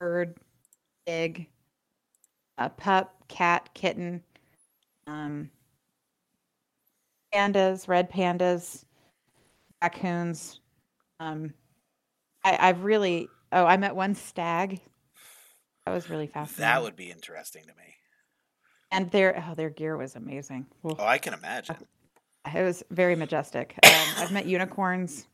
bird, 0.00 0.36
pig, 1.06 1.46
a 2.58 2.68
pup, 2.68 3.14
cat, 3.28 3.70
kitten, 3.74 4.22
um, 5.06 5.50
pandas, 7.32 7.88
red 7.88 8.10
pandas, 8.10 8.84
raccoons. 9.82 10.60
Um, 11.20 11.54
I, 12.44 12.58
I've 12.60 12.84
really. 12.84 13.28
Oh, 13.52 13.64
I 13.64 13.76
met 13.76 13.94
one 13.94 14.14
stag. 14.14 14.80
That 15.86 15.92
was 15.92 16.10
really 16.10 16.26
fascinating. 16.26 16.62
that 16.62 16.82
would 16.82 16.96
be 16.96 17.10
interesting 17.10 17.62
to 17.62 17.68
me. 17.68 17.94
And 18.90 19.10
their 19.10 19.44
oh, 19.48 19.54
their 19.54 19.70
gear 19.70 19.96
was 19.96 20.16
amazing. 20.16 20.66
Oh, 20.84 20.96
I 20.98 21.18
can 21.18 21.34
imagine. 21.34 21.76
It 22.52 22.62
was 22.62 22.82
very 22.90 23.16
majestic. 23.16 23.74
Um, 23.84 23.92
I've 24.18 24.32
met 24.32 24.46
unicorns. 24.46 25.26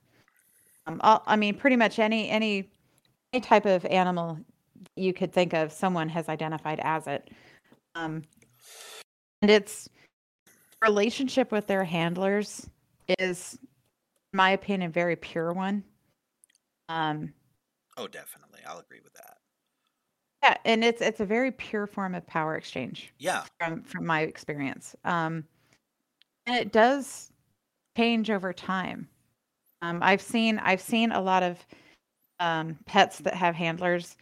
Um, 0.86 1.00
all, 1.02 1.22
I 1.26 1.36
mean, 1.36 1.54
pretty 1.56 1.76
much 1.76 1.98
any 1.98 2.28
any 2.30 2.70
any 3.32 3.40
type 3.40 3.66
of 3.66 3.84
animal 3.86 4.38
you 4.96 5.12
could 5.12 5.32
think 5.32 5.52
of, 5.52 5.72
someone 5.72 6.08
has 6.08 6.28
identified 6.28 6.80
as 6.80 7.06
it. 7.06 7.30
Um, 7.94 8.22
and 9.42 9.50
its 9.50 9.88
relationship 10.82 11.52
with 11.52 11.66
their 11.66 11.84
handlers 11.84 12.68
is, 13.18 13.58
in 14.32 14.36
my 14.36 14.50
opinion, 14.50 14.90
a 14.90 14.92
very 14.92 15.16
pure 15.16 15.52
one. 15.52 15.84
Um, 16.88 17.32
Oh, 17.96 18.06
definitely. 18.08 18.60
I'll 18.66 18.78
agree 18.78 19.00
with 19.04 19.12
that. 19.14 19.36
yeah, 20.42 20.56
and 20.64 20.82
it's 20.82 21.02
it's 21.02 21.20
a 21.20 21.26
very 21.26 21.52
pure 21.52 21.86
form 21.86 22.14
of 22.14 22.26
power 22.26 22.56
exchange 22.56 23.12
Yeah. 23.18 23.44
from 23.58 23.82
from 23.82 24.06
my 24.06 24.22
experience. 24.22 24.94
Um, 25.04 25.44
and 26.50 26.58
it 26.58 26.72
does 26.72 27.30
change 27.96 28.28
over 28.28 28.52
time. 28.52 29.08
Um, 29.82 30.00
I've 30.02 30.20
seen 30.20 30.58
I've 30.58 30.80
seen 30.80 31.12
a 31.12 31.20
lot 31.20 31.42
of 31.44 31.64
um, 32.40 32.76
pets 32.86 33.18
that 33.18 33.34
have 33.34 33.54
handlers 33.54 34.16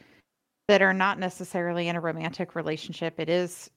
that 0.69 0.83
are 0.83 0.93
not 0.93 1.19
necessarily 1.19 1.89
in 1.89 1.97
a 1.97 2.01
romantic 2.01 2.55
relationship. 2.55 3.19
It 3.19 3.31
is 3.31 3.71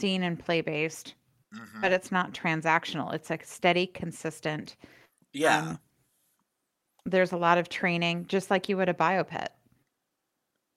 seen 0.00 0.22
and 0.22 0.38
play 0.38 0.60
based, 0.60 1.14
hmm 1.52 1.80
but 1.80 1.90
it's 1.90 2.12
not 2.12 2.32
transactional. 2.32 3.12
It's 3.12 3.30
a 3.32 3.38
steady, 3.42 3.88
consistent. 3.88 4.76
Yeah. 5.32 5.70
Um, 5.70 5.78
there's 7.04 7.32
a 7.32 7.36
lot 7.36 7.58
of 7.58 7.68
training, 7.68 8.26
just 8.28 8.48
like 8.48 8.68
you 8.68 8.76
would 8.76 8.88
a 8.88 8.94
biopet. 8.94 9.48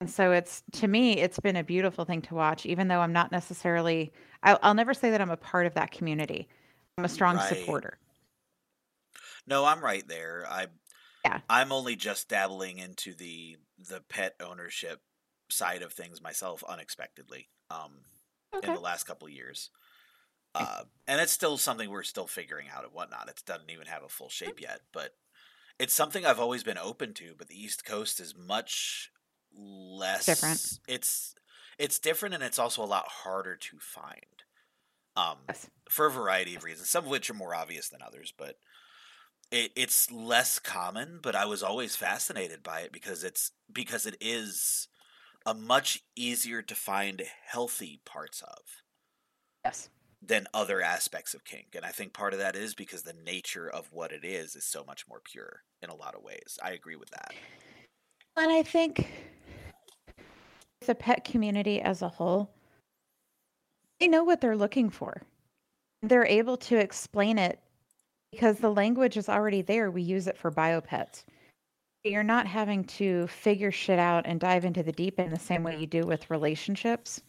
And 0.00 0.10
so 0.10 0.32
it's 0.32 0.64
to 0.72 0.88
me, 0.88 1.18
it's 1.18 1.38
been 1.38 1.56
a 1.56 1.62
beautiful 1.62 2.04
thing 2.04 2.20
to 2.22 2.34
watch, 2.34 2.66
even 2.66 2.88
though 2.88 3.00
I'm 3.00 3.12
not 3.12 3.30
necessarily. 3.30 4.12
I'll, 4.42 4.58
I'll 4.62 4.74
never 4.74 4.92
say 4.92 5.10
that 5.10 5.20
I'm 5.20 5.30
a 5.30 5.36
part 5.36 5.66
of 5.66 5.74
that 5.74 5.92
community. 5.92 6.48
I'm 6.98 7.04
a 7.04 7.08
strong 7.08 7.36
Right. 7.36 7.48
supporter. 7.58 7.98
No, 9.46 9.64
I'm 9.64 9.80
right 9.80 10.06
there. 10.08 10.46
I 10.48 10.68
Yeah. 11.24 11.40
I'm 11.48 11.72
only 11.72 11.96
just 11.96 12.28
dabbling 12.28 12.78
into 12.78 13.14
the 13.14 13.58
the 13.78 14.00
pet 14.00 14.36
ownership 14.40 15.02
side 15.50 15.82
of 15.82 15.92
things 15.92 16.20
myself 16.20 16.62
unexpectedly. 16.64 17.50
Um 17.70 18.04
in 18.62 18.72
the 18.72 18.80
last 18.80 19.04
couple 19.04 19.26
of 19.28 19.34
years. 19.34 19.70
Uh, 20.54 20.84
and 21.06 21.20
it's 21.20 21.32
still 21.32 21.58
something 21.58 21.90
we're 21.90 22.02
still 22.02 22.26
figuring 22.26 22.68
out 22.70 22.84
and 22.84 22.92
whatnot. 22.94 23.28
It 23.28 23.42
doesn't 23.44 23.70
even 23.70 23.86
have 23.86 24.02
a 24.02 24.08
full 24.08 24.30
shape 24.30 24.58
yet, 24.60 24.80
but 24.92 25.14
it's 25.78 25.92
something 25.92 26.24
I've 26.24 26.40
always 26.40 26.64
been 26.64 26.78
open 26.78 27.12
to. 27.14 27.34
But 27.36 27.48
the 27.48 27.60
East 27.62 27.84
Coast 27.84 28.18
is 28.20 28.34
much 28.34 29.12
less 29.52 30.24
Different. 30.24 30.80
It's 30.88 31.34
it's 31.78 31.98
different, 31.98 32.34
and 32.34 32.42
it's 32.42 32.58
also 32.58 32.82
a 32.82 32.86
lot 32.86 33.06
harder 33.08 33.56
to 33.56 33.78
find. 33.78 34.44
Um, 35.16 35.38
Yes. 35.48 35.70
for 35.88 36.06
a 36.06 36.10
variety 36.10 36.54
of 36.54 36.64
reasons, 36.64 36.90
some 36.90 37.04
of 37.04 37.10
which 37.10 37.30
are 37.30 37.34
more 37.34 37.54
obvious 37.54 37.88
than 37.88 38.02
others, 38.02 38.32
but 38.36 38.56
it, 39.50 39.72
it's 39.76 40.10
less 40.10 40.58
common. 40.58 41.20
But 41.22 41.34
I 41.34 41.46
was 41.46 41.62
always 41.62 41.96
fascinated 41.96 42.62
by 42.62 42.80
it 42.80 42.92
because 42.92 43.24
it's 43.24 43.52
because 43.72 44.06
it 44.06 44.16
is 44.20 44.88
a 45.46 45.54
much 45.54 46.02
easier 46.16 46.60
to 46.62 46.74
find 46.74 47.22
healthy 47.46 48.00
parts 48.04 48.42
of 48.42 48.58
Yes. 49.64 49.88
than 50.20 50.46
other 50.52 50.80
aspects 50.82 51.34
of 51.34 51.44
kink. 51.44 51.74
And 51.74 51.84
I 51.84 51.90
think 51.90 52.12
part 52.12 52.32
of 52.32 52.38
that 52.40 52.56
is 52.56 52.74
because 52.74 53.02
the 53.02 53.12
nature 53.12 53.68
of 53.68 53.92
what 53.92 54.12
it 54.12 54.24
is 54.24 54.56
is 54.56 54.64
so 54.64 54.84
much 54.84 55.06
more 55.08 55.20
pure 55.24 55.62
in 55.82 55.88
a 55.90 55.94
lot 55.94 56.14
of 56.14 56.22
ways. 56.22 56.58
I 56.62 56.72
agree 56.72 56.96
with 56.96 57.10
that. 57.10 57.32
And 58.36 58.50
I 58.50 58.62
think 58.62 59.08
the 60.80 60.94
pet 60.94 61.24
community 61.24 61.80
as 61.80 62.02
a 62.02 62.08
whole, 62.08 62.50
they 64.00 64.08
know 64.08 64.24
what 64.24 64.40
they're 64.40 64.56
looking 64.56 64.90
for. 64.90 65.22
They're 66.02 66.26
able 66.26 66.56
to 66.58 66.76
explain 66.76 67.38
it 67.38 67.60
because 68.32 68.58
the 68.58 68.70
language 68.72 69.16
is 69.16 69.28
already 69.28 69.62
there. 69.62 69.90
We 69.90 70.02
use 70.02 70.26
it 70.26 70.36
for 70.36 70.50
biopets. 70.50 71.24
You're 72.04 72.22
not 72.22 72.46
having 72.46 72.84
to 72.84 73.26
figure 73.26 73.72
shit 73.72 73.98
out 73.98 74.26
and 74.26 74.38
dive 74.38 74.64
into 74.64 74.82
the 74.82 74.92
deep 74.92 75.18
end 75.18 75.32
the 75.32 75.38
same 75.40 75.62
way 75.62 75.78
you 75.78 75.86
do 75.86 76.02
with 76.02 76.30
relationships. 76.30 77.20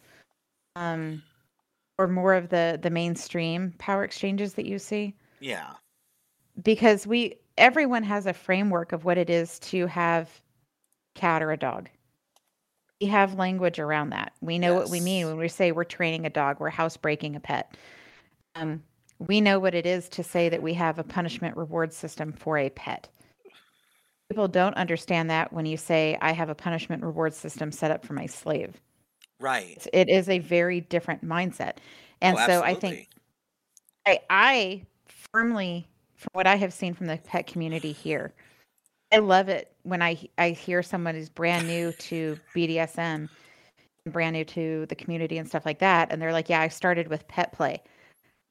Um, 0.76 1.22
or 1.98 2.06
more 2.06 2.34
of 2.34 2.48
the 2.50 2.78
the 2.80 2.90
mainstream 2.90 3.72
power 3.78 4.04
exchanges 4.04 4.54
that 4.54 4.66
you 4.66 4.78
see 4.78 5.16
Yeah. 5.40 5.72
because 6.62 7.06
we 7.08 7.34
everyone 7.56 8.04
has 8.04 8.26
a 8.26 8.32
framework 8.32 8.92
of 8.92 9.04
what 9.04 9.18
it 9.18 9.28
is 9.28 9.58
to 9.60 9.86
have 9.88 10.40
a 11.16 11.18
cat 11.18 11.42
or 11.42 11.50
a 11.50 11.56
dog. 11.56 11.88
We 13.00 13.06
have 13.08 13.34
language 13.34 13.78
around 13.78 14.10
that. 14.10 14.32
We 14.40 14.58
know 14.58 14.74
what 14.74 14.90
we 14.90 15.00
mean 15.00 15.26
when 15.26 15.36
we 15.36 15.48
say 15.48 15.72
we're 15.72 15.84
training 15.84 16.26
a 16.26 16.30
dog, 16.30 16.58
we're 16.58 16.70
housebreaking 16.70 17.36
a 17.36 17.40
pet. 17.40 17.76
Um, 18.54 18.82
we 19.18 19.40
know 19.40 19.58
what 19.58 19.74
it 19.74 19.86
is 19.86 20.08
to 20.10 20.22
say 20.22 20.48
that 20.48 20.62
we 20.62 20.74
have 20.74 20.98
a 20.98 21.04
punishment 21.04 21.56
reward 21.56 21.92
system 21.92 22.32
for 22.32 22.58
a 22.58 22.70
pet. 22.70 23.08
People 24.28 24.48
don't 24.48 24.74
understand 24.74 25.30
that 25.30 25.52
when 25.52 25.64
you 25.64 25.76
say 25.76 26.18
I 26.20 26.32
have 26.32 26.48
a 26.48 26.54
punishment 26.54 27.02
reward 27.02 27.34
system 27.34 27.72
set 27.72 27.90
up 27.90 28.04
for 28.04 28.12
my 28.12 28.26
slave. 28.26 28.80
Right. 29.40 29.86
It's, 29.92 30.28
a 30.28 30.38
very 30.40 30.80
different 30.80 31.24
mindset. 31.24 31.76
And 32.20 32.36
oh, 32.36 32.46
so 32.46 32.62
I 32.62 32.74
think. 32.74 33.08
I, 34.06 34.20
I 34.28 34.82
firmly, 35.32 35.88
from 36.16 36.30
what 36.32 36.46
I 36.46 36.56
have 36.56 36.72
seen 36.72 36.94
from 36.94 37.06
the 37.06 37.18
pet 37.18 37.46
community 37.46 37.92
here, 37.92 38.34
I 39.12 39.18
love 39.18 39.48
it 39.48 39.72
when 39.84 40.02
I 40.02 40.18
I 40.36 40.50
hear 40.50 40.82
someone 40.82 41.14
who's 41.14 41.28
brand 41.28 41.66
new 41.66 41.92
to 41.92 42.38
BDSM, 42.54 43.28
brand 44.06 44.34
new 44.34 44.44
to 44.44 44.86
the 44.86 44.94
community 44.94 45.38
and 45.38 45.48
stuff 45.48 45.64
like 45.64 45.78
that, 45.78 46.12
and 46.12 46.20
they're 46.20 46.32
like, 46.32 46.48
"Yeah, 46.48 46.60
I 46.60 46.68
started 46.68 47.08
with 47.08 47.26
pet 47.28 47.52
play." 47.52 47.82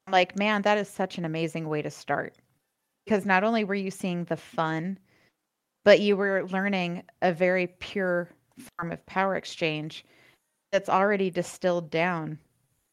I'm 0.06 0.12
like, 0.12 0.38
man, 0.38 0.62
that 0.62 0.78
is 0.78 0.88
such 0.88 1.18
an 1.18 1.24
amazing 1.24 1.68
way 1.68 1.82
to 1.82 1.90
start, 1.90 2.34
because 3.04 3.26
not 3.26 3.44
only 3.44 3.62
were 3.64 3.74
you 3.74 3.90
seeing 3.90 4.24
the 4.24 4.36
fun, 4.38 4.98
but 5.84 6.00
you 6.00 6.16
were 6.16 6.46
learning 6.48 7.02
a 7.22 7.32
very 7.32 7.66
pure 7.66 8.28
form 8.78 8.90
of 8.90 9.04
power 9.06 9.36
exchange 9.36 10.04
that's 10.72 10.88
already 10.88 11.30
distilled 11.30 11.90
down 11.90 12.38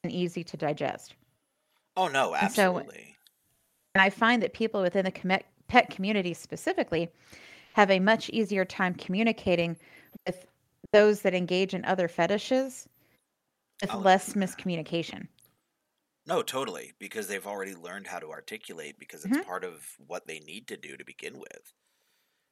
and 0.04 0.12
easy 0.12 0.44
to 0.44 0.58
digest. 0.58 1.16
Oh 1.98 2.10
no, 2.10 2.34
And 2.36 2.52
so- 2.52 2.78
absolutely. 2.78 3.16
And 3.96 4.02
I 4.02 4.10
find 4.10 4.44
that 4.44 4.54
people 4.54 4.82
within 4.82 5.06
the 5.06 5.12
commet- 5.12 5.46
pet 5.68 5.90
community 5.90 6.34
specifically 6.34 7.10
have 7.76 7.92
a 7.92 8.00
much 8.00 8.30
easier 8.32 8.66
time 8.66 8.96
communicating 8.96 9.78
with 10.28 10.46
those 10.94 11.22
that 11.24 11.36
engage 11.36 11.74
in 11.76 11.86
other 11.86 12.08
fetishes 12.10 12.88
with 13.82 13.94
I'll 13.94 14.06
less 14.06 14.34
miscommunication. 14.34 15.30
No, 16.28 16.42
totally, 16.42 16.94
because 17.00 17.28
they've 17.28 17.46
already 17.46 17.76
learned 17.76 18.08
how 18.08 18.20
to 18.20 18.32
articulate 18.32 18.98
because 19.00 19.24
it's 19.24 19.38
part 19.38 19.64
of 19.64 19.96
what 19.98 20.26
they 20.28 20.40
need 20.40 20.68
to 20.70 20.78
do 20.78 20.98
to 20.98 21.06
begin 21.06 21.38
with. 21.40 21.74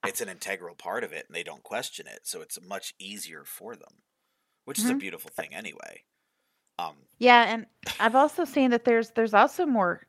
It's 0.03 0.21
an 0.21 0.29
integral 0.29 0.75
part 0.75 1.03
of 1.03 1.13
it 1.13 1.27
and 1.27 1.35
they 1.35 1.43
don't 1.43 1.63
question 1.63 2.07
it, 2.07 2.27
so 2.27 2.41
it's 2.41 2.61
much 2.61 2.95
easier 2.99 3.45
for 3.45 3.75
them, 3.75 4.03
which 4.65 4.79
is 4.81 4.89
a 4.89 4.95
Mhm. 4.95 5.03
beautiful 5.05 5.31
thing 5.31 5.53
anyway. 5.55 6.05
Um 6.79 7.07
Yeah, 7.19 7.43
and 7.53 7.67
I've 7.99 8.15
also 8.15 8.45
seen 8.45 8.71
that 8.71 8.85
there's 8.85 9.11
there's 9.11 9.33
also 9.33 9.65
more 9.65 10.05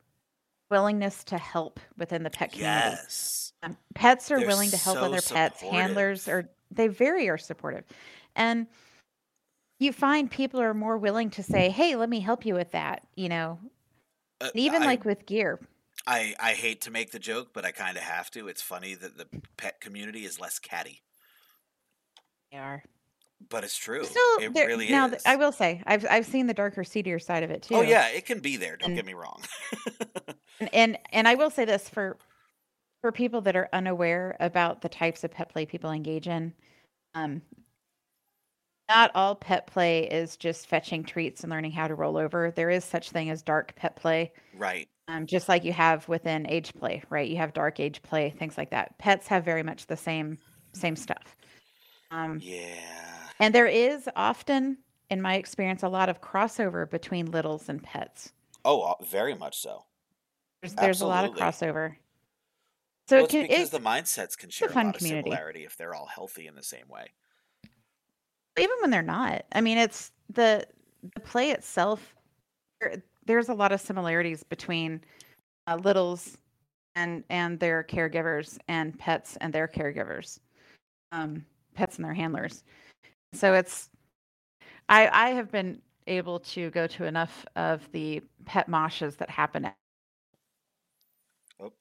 willingness 0.70 1.24
to 1.24 1.38
help 1.38 1.80
within 1.96 2.22
the 2.22 2.30
pet 2.30 2.52
community. 2.52 2.96
yes. 2.96 3.52
Um, 3.62 3.76
pets 3.94 4.30
are 4.30 4.38
They're 4.38 4.46
willing 4.48 4.70
to 4.70 4.76
help 4.76 4.98
so 4.98 5.04
other 5.04 5.20
pets. 5.22 5.60
Handlers 5.60 6.28
are 6.28 6.48
they 6.70 6.88
very 6.88 7.28
are 7.28 7.38
supportive, 7.38 7.84
and 8.36 8.66
you 9.78 9.92
find 9.92 10.30
people 10.30 10.60
are 10.60 10.74
more 10.74 10.98
willing 10.98 11.30
to 11.30 11.42
say, 11.42 11.70
"Hey, 11.70 11.96
let 11.96 12.08
me 12.08 12.20
help 12.20 12.44
you 12.44 12.54
with 12.54 12.72
that." 12.72 13.06
You 13.16 13.28
know, 13.28 13.58
Uh, 14.40 14.50
even 14.54 14.82
I- 14.82 14.86
like 14.86 15.04
with 15.04 15.26
gear. 15.26 15.60
I, 16.06 16.34
I 16.38 16.52
hate 16.52 16.82
to 16.82 16.90
make 16.90 17.12
the 17.12 17.18
joke, 17.18 17.54
but 17.54 17.64
I 17.64 17.70
kind 17.72 17.96
of 17.96 18.02
have 18.02 18.30
to. 18.32 18.46
It's 18.48 18.60
funny 18.60 18.92
that 18.94 19.16
the 19.16 19.26
pet 19.56 19.80
community 19.80 20.26
is 20.26 20.38
less 20.38 20.58
catty, 20.58 21.02
They 22.52 22.58
are. 22.58 22.84
But 23.48 23.64
it's 23.64 23.76
true. 23.76 24.04
Still, 24.04 24.22
it 24.40 24.54
there- 24.54 24.66
really 24.66 24.88
now 24.90 25.08
is. 25.08 25.22
I 25.26 25.36
will 25.36 25.52
say 25.52 25.82
I've 25.86 26.04
I've 26.10 26.26
seen 26.26 26.46
the 26.46 26.54
darker, 26.54 26.84
seedier 26.84 27.18
side 27.18 27.42
of 27.42 27.50
it 27.50 27.62
too. 27.62 27.74
oh 27.76 27.80
yeah, 27.82 28.08
it 28.08 28.26
can 28.26 28.40
be 28.40 28.56
there. 28.56 28.76
Don't 28.76 28.88
And- 28.90 28.96
get 28.96 29.06
me 29.06 29.14
wrong. 29.14 29.40
and, 30.60 30.70
and 30.74 30.98
and 31.12 31.28
I 31.28 31.34
will 31.34 31.50
say 31.50 31.64
this 31.64 31.88
for 31.88 32.18
for 33.02 33.12
people 33.12 33.40
that 33.42 33.56
are 33.56 33.68
unaware 33.72 34.36
about 34.40 34.80
the 34.80 34.88
types 34.88 35.24
of 35.24 35.30
pet 35.30 35.50
play 35.50 35.66
people 35.66 35.90
engage 35.90 36.26
in. 36.26 36.54
Um, 37.14 37.42
not 38.88 39.10
all 39.14 39.34
pet 39.34 39.66
play 39.66 40.04
is 40.08 40.36
just 40.36 40.66
fetching 40.68 41.04
treats 41.04 41.42
and 41.42 41.50
learning 41.50 41.72
how 41.72 41.88
to 41.88 41.94
roll 41.94 42.16
over. 42.18 42.50
There 42.50 42.68
is 42.70 42.84
such 42.84 43.10
thing 43.10 43.30
as 43.30 43.42
dark 43.42 43.74
pet 43.76 43.96
play. 43.96 44.32
right. 44.56 44.88
um, 45.08 45.26
just 45.26 45.48
like 45.48 45.64
you 45.64 45.72
have 45.72 46.06
within 46.08 46.46
age 46.50 46.72
play, 46.74 47.02
right? 47.08 47.28
You 47.28 47.36
have 47.38 47.52
dark 47.54 47.80
age 47.80 48.02
play, 48.02 48.30
things 48.38 48.58
like 48.58 48.70
that. 48.70 48.96
Pets 48.98 49.26
have 49.28 49.44
very 49.44 49.62
much 49.62 49.86
the 49.86 49.96
same 49.96 50.38
same 50.74 50.96
stuff. 50.96 51.36
Um, 52.10 52.38
Yeah. 52.42 53.13
And 53.40 53.54
there 53.54 53.66
is 53.66 54.08
often, 54.16 54.78
in 55.10 55.20
my 55.20 55.34
experience, 55.34 55.82
a 55.82 55.88
lot 55.88 56.08
of 56.08 56.20
crossover 56.20 56.88
between 56.88 57.30
littles 57.30 57.68
and 57.68 57.82
pets. 57.82 58.32
Oh, 58.64 58.82
uh, 58.82 59.04
very 59.04 59.34
much 59.34 59.58
so. 59.58 59.84
There's, 60.62 60.74
there's 60.74 61.00
a 61.02 61.06
lot 61.06 61.24
of 61.24 61.32
crossover. 61.32 61.96
So 63.08 63.16
well, 63.16 63.24
it 63.26 63.30
can 63.30 63.40
it's 63.42 63.48
because 63.50 63.68
it, 63.68 63.72
the 63.72 63.80
mindsets 63.80 64.38
can 64.38 64.48
share 64.48 64.68
a, 64.68 64.72
fun 64.72 64.86
lot 64.86 64.96
of 64.96 65.02
similarity 65.02 65.64
if 65.64 65.76
they're 65.76 65.94
all 65.94 66.06
healthy 66.06 66.46
in 66.46 66.54
the 66.54 66.62
same 66.62 66.88
way. 66.88 67.12
even 68.58 68.76
when 68.80 68.90
they're 68.90 69.02
not. 69.02 69.44
I 69.52 69.60
mean, 69.60 69.76
it's 69.76 70.10
the 70.30 70.66
the 71.14 71.20
play 71.20 71.50
itself. 71.50 72.14
There, 72.80 73.02
there's 73.26 73.50
a 73.50 73.54
lot 73.54 73.72
of 73.72 73.80
similarities 73.80 74.42
between 74.42 75.02
uh, 75.66 75.76
littles 75.76 76.38
and 76.94 77.24
and 77.28 77.58
their 77.60 77.82
caregivers 77.84 78.58
and 78.68 78.98
pets 78.98 79.36
and 79.40 79.52
their 79.52 79.68
caregivers 79.68 80.38
um 81.12 81.44
pets 81.74 81.96
and 81.96 82.04
their 82.04 82.14
handlers 82.14 82.62
so 83.34 83.54
it's 83.54 83.90
i 84.88 85.08
i 85.08 85.30
have 85.30 85.50
been 85.50 85.80
able 86.06 86.38
to 86.40 86.70
go 86.70 86.86
to 86.86 87.04
enough 87.04 87.46
of 87.56 87.90
the 87.92 88.22
pet 88.44 88.68
moshes 88.68 89.16
that 89.18 89.30
happen 89.30 89.64
at 89.66 89.76
Oh. 91.60 91.72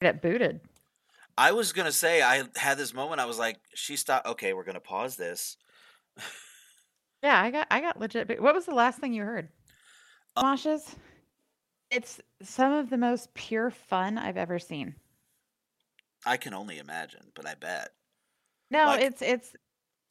get 0.00 0.20
booted 0.20 0.60
I 1.38 1.52
was 1.52 1.72
gonna 1.72 1.92
say 1.92 2.22
I 2.22 2.44
had 2.56 2.76
this 2.78 2.92
moment. 2.94 3.20
I 3.20 3.24
was 3.24 3.38
like, 3.38 3.58
she 3.74 3.96
stopped. 3.96 4.26
Okay, 4.26 4.52
we're 4.52 4.64
gonna 4.64 4.80
pause 4.80 5.16
this. 5.16 5.56
yeah 7.22 7.40
i 7.42 7.50
got 7.50 7.66
i 7.70 7.80
got 7.80 7.98
legit 7.98 8.40
what 8.40 8.54
was 8.54 8.66
the 8.66 8.74
last 8.74 8.98
thing 8.98 9.12
you 9.12 9.22
heard 9.22 9.48
Uh, 10.36 10.42
moshes 10.42 10.94
it's 11.92 12.20
some 12.42 12.72
of 12.72 12.90
the 12.90 12.96
most 12.98 13.32
pure 13.34 13.70
fun 13.70 14.18
i've 14.18 14.36
ever 14.36 14.58
seen 14.58 14.94
I 16.24 16.36
can 16.36 16.54
only 16.54 16.78
imagine, 16.78 17.32
but 17.34 17.48
I 17.48 17.54
bet. 17.56 17.88
No, 18.70 18.84
Like- 18.86 19.00
it's 19.02 19.22
it's 19.22 19.56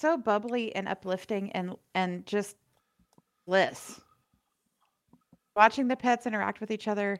so 0.01 0.17
bubbly 0.17 0.75
and 0.75 0.89
uplifting 0.89 1.53
and 1.53 1.77
and 1.95 2.25
just 2.25 2.57
bliss. 3.47 4.01
Watching 5.55 5.87
the 5.87 5.95
pets 5.95 6.25
interact 6.27 6.59
with 6.59 6.69
each 6.69 6.89
other, 6.89 7.17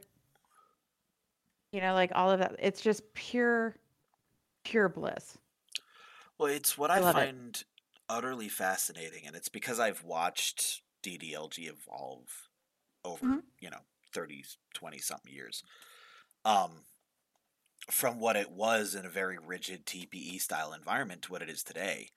you 1.71 1.79
know, 1.79 1.93
like 1.93 2.11
all 2.13 2.29
of 2.31 2.39
that. 2.39 2.57
It's 2.59 2.81
just 2.81 3.13
pure 3.13 3.77
pure 4.65 4.89
bliss. 4.89 5.37
Well, 6.37 6.49
it's 6.51 6.77
what 6.77 6.91
I 6.91 6.97
I, 6.97 6.99
love 6.99 7.15
it. 7.15 7.19
find 7.19 7.63
utterly 8.09 8.49
fascinating, 8.49 9.25
and 9.25 9.37
it's 9.37 9.47
because 9.49 9.79
I've 9.79 10.03
watched 10.03 10.81
DDLG 11.01 11.67
evolve 11.69 12.49
over, 13.05 13.25
Mhm. 13.25 13.43
you 13.59 13.69
know, 13.69 13.81
30, 14.13 14.43
20 14.73 14.99
something 14.99 15.33
years. 15.33 15.63
Um, 16.45 16.85
from 17.89 18.19
what 18.19 18.35
it 18.35 18.51
was 18.51 18.95
in 18.95 19.05
a 19.05 19.09
very 19.09 19.37
rigid 19.37 19.85
TPE 19.85 20.39
style 20.39 20.73
environment 20.73 21.21
to 21.23 21.31
what 21.31 21.41
it 21.43 21.49
is 21.49 21.63
today, 21.63 22.09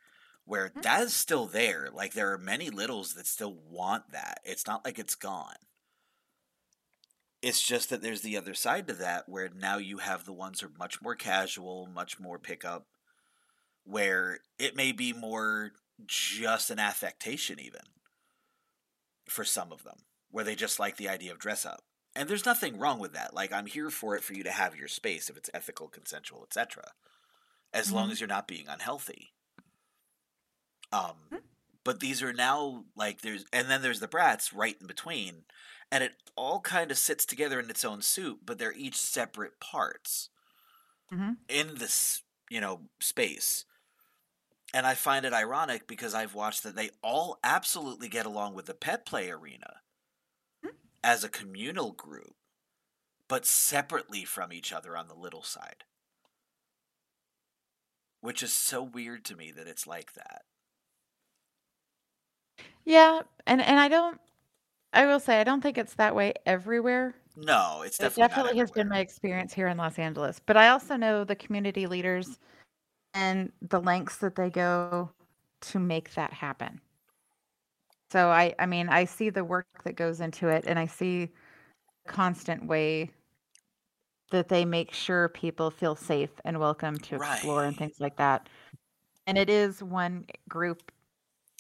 where 0.45 0.75
Mhm. 0.75 0.83
that 0.83 1.03
is 1.03 1.15
still 1.15 1.47
there. 1.47 1.91
Like, 1.91 2.13
there 2.13 2.33
are 2.33 2.39
many 2.39 2.71
littles 2.71 3.15
that 3.15 3.27
still 3.27 3.55
want 3.55 4.11
that. 4.13 4.41
It's 4.45 4.67
not 4.67 4.85
like 4.85 4.99
it's 4.99 5.15
gone. 5.15 5.57
It's 7.43 7.63
just 7.63 7.91
that 7.91 8.03
there's 8.03 8.23
the 8.23 8.37
other 8.37 8.55
side 8.55 8.89
to 8.89 8.95
that 8.95 9.29
where 9.29 9.49
now 9.49 9.77
you 9.77 9.99
have 9.99 10.25
the 10.25 10.33
ones 10.33 10.61
who 10.61 10.67
are 10.67 10.71
much 10.79 11.01
more 11.03 11.15
casual, 11.15 11.87
much 11.87 12.19
more 12.19 12.39
pickup, 12.41 12.89
where 13.85 14.41
it 14.59 14.77
may 14.77 14.93
be 14.93 15.13
more 15.13 15.73
just 16.07 16.71
an 16.71 16.79
affectation 16.79 17.61
even 17.61 17.83
for 19.29 19.45
some 19.45 19.73
of 19.73 19.83
them 19.85 19.99
where 20.35 20.45
they 20.45 20.57
just 20.57 20.81
like 20.81 20.97
the 20.97 21.09
idea 21.09 21.31
of 21.33 21.39
dress 21.39 21.65
up 21.65 21.85
and 22.17 22.29
there's 22.29 22.45
nothing 22.45 22.77
wrong 22.79 22.99
with 22.99 23.13
that 23.13 23.33
like 23.35 23.53
i'm 23.53 23.67
here 23.67 23.89
for 23.91 24.17
it 24.17 24.25
for 24.25 24.35
you 24.35 24.43
to 24.43 24.51
have 24.51 24.75
your 24.77 24.89
space 24.89 25.31
if 25.31 25.37
it's 25.37 25.51
ethical 25.55 25.87
consensual 25.89 26.43
etc 26.43 26.83
as 27.73 27.93
long 27.93 28.09
Mhm. 28.09 28.13
as 28.13 28.21
you're 28.21 28.29
not 28.29 28.49
being 28.49 28.67
unhealthy 28.69 29.33
um 30.93 31.17
Mhm. 31.31 31.43
but 31.85 32.01
these 32.01 32.23
are 32.23 32.33
now 32.33 32.85
like 32.97 33.21
there's 33.21 33.45
and 33.53 33.71
then 33.71 33.83
there's 33.83 34.01
the 34.01 34.09
brats 34.09 34.53
right 34.53 34.77
in 34.81 34.87
between 34.89 35.45
and 35.93 36.03
it 36.03 36.15
all 36.37 36.61
kind 36.61 36.91
of 36.91 36.99
sits 36.99 37.25
together 37.25 37.61
in 37.61 37.71
its 37.71 37.85
own 37.85 38.03
soup 38.03 38.41
but 38.45 38.59
they're 38.59 38.73
each 38.73 38.97
separate 38.97 39.61
parts 39.61 40.31
Mhm. 41.11 41.37
in 41.49 41.77
this 41.77 42.23
you 42.51 42.61
know 42.61 42.89
space 43.01 43.67
and 44.75 44.87
i 44.87 44.95
find 44.95 45.25
it 45.25 45.33
ironic 45.33 45.87
because 45.87 46.15
i've 46.15 46.35
watched 46.35 46.63
that 46.63 46.75
they 46.77 46.91
all 47.03 47.39
absolutely 47.45 48.09
get 48.09 48.27
along 48.27 48.55
with 48.55 48.67
the 48.67 48.75
pet 48.75 49.07
play 49.07 49.31
arena. 49.31 49.81
As 51.05 51.23
a 51.25 51.31
communal 51.31 51.93
group 51.93 52.35
but 53.29 53.47
separately 53.47 54.25
from 54.25 54.53
each 54.53 54.73
other 54.73 54.97
on 54.97 55.09
the 55.09 55.15
little 55.15 55.43
side 55.45 55.85
which 58.21 58.43
is 58.43 58.53
so 58.53 58.83
weird 58.83 59.25
to 59.25 59.37
me 59.37 59.53
that 59.53 59.69
it's 59.69 59.87
like 59.87 60.15
that 60.15 60.45
Yeah, 62.85 63.23
and 63.47 63.61
and 63.63 63.79
I 63.81 63.89
don't. 63.89 64.21
I 64.93 65.07
will 65.07 65.21
say 65.21 65.41
I 65.41 65.45
don't 65.45 65.63
think 65.63 65.79
it's 65.79 65.95
that 65.97 66.15
way 66.17 66.35
everywhere. 66.47 67.15
no 67.37 67.83
it's 67.83 67.99
It 67.99 68.15
definitely, 68.17 68.29
not 68.35 68.47
definitely 68.47 68.59
has 68.59 68.73
been 68.73 68.89
my 68.89 69.01
experience 69.01 69.55
here 69.55 69.69
in 69.69 69.79
Los 69.79 69.99
Angeles, 69.99 70.41
but 70.41 70.57
I 70.57 70.69
also 70.71 70.97
know 70.97 71.25
the 71.25 71.37
community 71.37 71.87
leaders 71.87 72.39
and 73.15 73.53
the 73.63 73.81
lengths 73.81 74.19
that 74.19 74.37
they 74.37 74.51
go 74.51 75.13
to 75.63 75.79
make 75.81 76.15
that 76.15 76.33
happen. 76.35 76.81
So 78.15 78.29
I 78.29 78.55
I 78.61 78.67
mean, 78.67 78.89
I 78.89 79.07
see 79.07 79.29
the 79.29 79.45
work 79.45 79.67
that 79.83 79.97
goes 79.97 80.21
into 80.21 80.47
it 80.47 80.67
and 80.69 80.79
I 80.79 80.87
see 80.87 81.31
constant 82.07 82.65
way 82.65 83.11
that 84.31 84.49
they 84.49 84.65
make 84.65 84.93
sure 84.93 85.29
people 85.31 85.69
feel 85.69 85.97
safe 85.97 86.31
and 86.45 86.61
welcome 86.61 86.97
to 86.97 87.17
explore 87.17 87.65
and 87.65 87.77
things 87.77 87.99
like 87.99 88.17
that. 88.19 88.49
And 89.27 89.37
it 89.37 89.51
is 89.51 89.83
one 89.83 90.27
group 90.49 90.93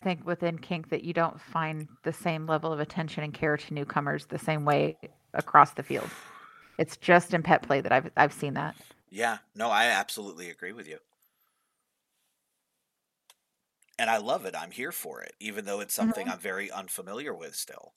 I 0.01 0.05
think 0.05 0.25
within 0.25 0.57
kink 0.57 0.91
that 0.91 1.03
you 1.03 1.13
don't 1.13 1.41
find 1.41 1.89
the 2.05 2.13
same 2.13 2.47
level 2.47 2.73
of 2.73 2.79
attention 2.79 3.25
and 3.25 3.35
care 3.35 3.57
to 3.57 3.75
newcomers 3.75 4.27
the 4.27 4.39
same 4.39 4.65
way 4.65 4.97
across 5.33 5.73
the 5.73 5.83
field. 5.83 6.09
It's 6.79 6.97
just 6.97 7.35
in 7.35 7.43
pet 7.43 7.63
play 7.63 7.81
that 7.81 7.91
I've 7.91 8.13
I've 8.17 8.33
seen 8.33 8.55
that. 8.55 8.77
Yeah, 9.11 9.39
no, 9.57 9.71
I 9.71 9.87
absolutely 9.87 10.51
agree 10.51 10.73
with 10.73 10.87
you. 10.87 10.99
And 13.99 14.11
I 14.11 14.17
love 14.19 14.45
it. 14.45 14.55
I'm 14.57 14.71
here 14.73 14.93
for 14.93 15.21
it, 15.23 15.35
even 15.41 15.65
though 15.65 15.81
it's 15.81 15.95
something 15.95 16.29
Mhm. 16.29 16.29
I'm 16.29 16.39
very 16.41 16.71
unfamiliar 16.71 17.35
with 17.35 17.55
still. 17.57 17.95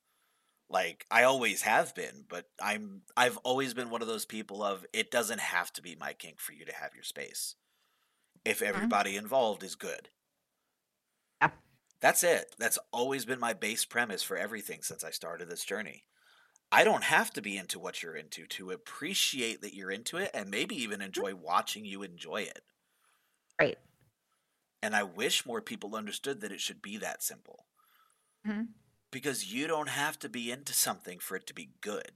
Like 0.70 1.06
I 1.12 1.24
always 1.24 1.64
have 1.64 1.96
been, 1.96 2.26
but 2.30 2.52
I'm 2.62 3.04
I've 3.18 3.38
always 3.40 3.74
been 3.76 3.90
one 3.92 4.02
of 4.04 4.08
those 4.10 4.26
people 4.26 4.64
of 4.64 4.86
it 4.94 5.12
doesn't 5.12 5.40
have 5.42 5.74
to 5.74 5.82
be 5.84 5.96
my 5.96 6.14
kink 6.14 6.40
for 6.42 6.54
you 6.54 6.66
to 6.66 6.74
have 6.76 6.96
your 6.96 7.04
space. 7.06 7.56
If 8.46 8.62
everybody 8.62 9.18
involved 9.18 9.64
is 9.64 9.76
good. 9.76 10.12
Yeah. 11.42 11.52
That's 12.00 12.24
it. 12.24 12.56
That's 12.58 12.80
always 12.92 13.26
been 13.26 13.40
my 13.40 13.54
base 13.54 13.86
premise 13.86 14.24
for 14.24 14.36
everything 14.36 14.82
since 14.82 15.04
I 15.04 15.12
started 15.12 15.48
this 15.48 15.64
journey. 15.64 16.06
I 16.72 16.84
don't 16.84 17.04
have 17.06 17.32
to 17.34 17.42
be 17.42 17.58
into 17.58 17.80
what 17.80 18.04
you're 18.04 18.16
into 18.18 18.48
to 18.48 18.72
appreciate 18.72 19.62
that 19.62 19.76
you're 19.76 19.92
into 19.92 20.18
it 20.18 20.32
and 20.34 20.52
maybe 20.52 20.76
even 20.78 21.02
enjoy 21.02 21.36
watching 21.36 21.86
you 21.86 22.04
enjoy 22.04 22.44
it. 22.44 22.66
Right. 23.60 23.78
And 24.82 24.96
I 24.96 25.04
wish 25.04 25.46
more 25.46 25.62
people 25.62 25.96
understood 25.96 26.42
that 26.42 26.52
it 26.52 26.62
should 26.62 26.82
be 26.82 26.98
that 26.98 27.24
simple. 27.24 27.66
Mm-hmm. 28.48 28.64
Because 29.12 29.52
you 29.52 29.68
don't 29.68 29.90
have 29.90 30.20
to 30.20 30.30
be 30.30 30.52
into 30.52 30.74
something 30.74 31.20
for 31.20 31.36
it 31.36 31.48
to 31.48 31.54
be 31.54 31.70
good. 31.82 32.12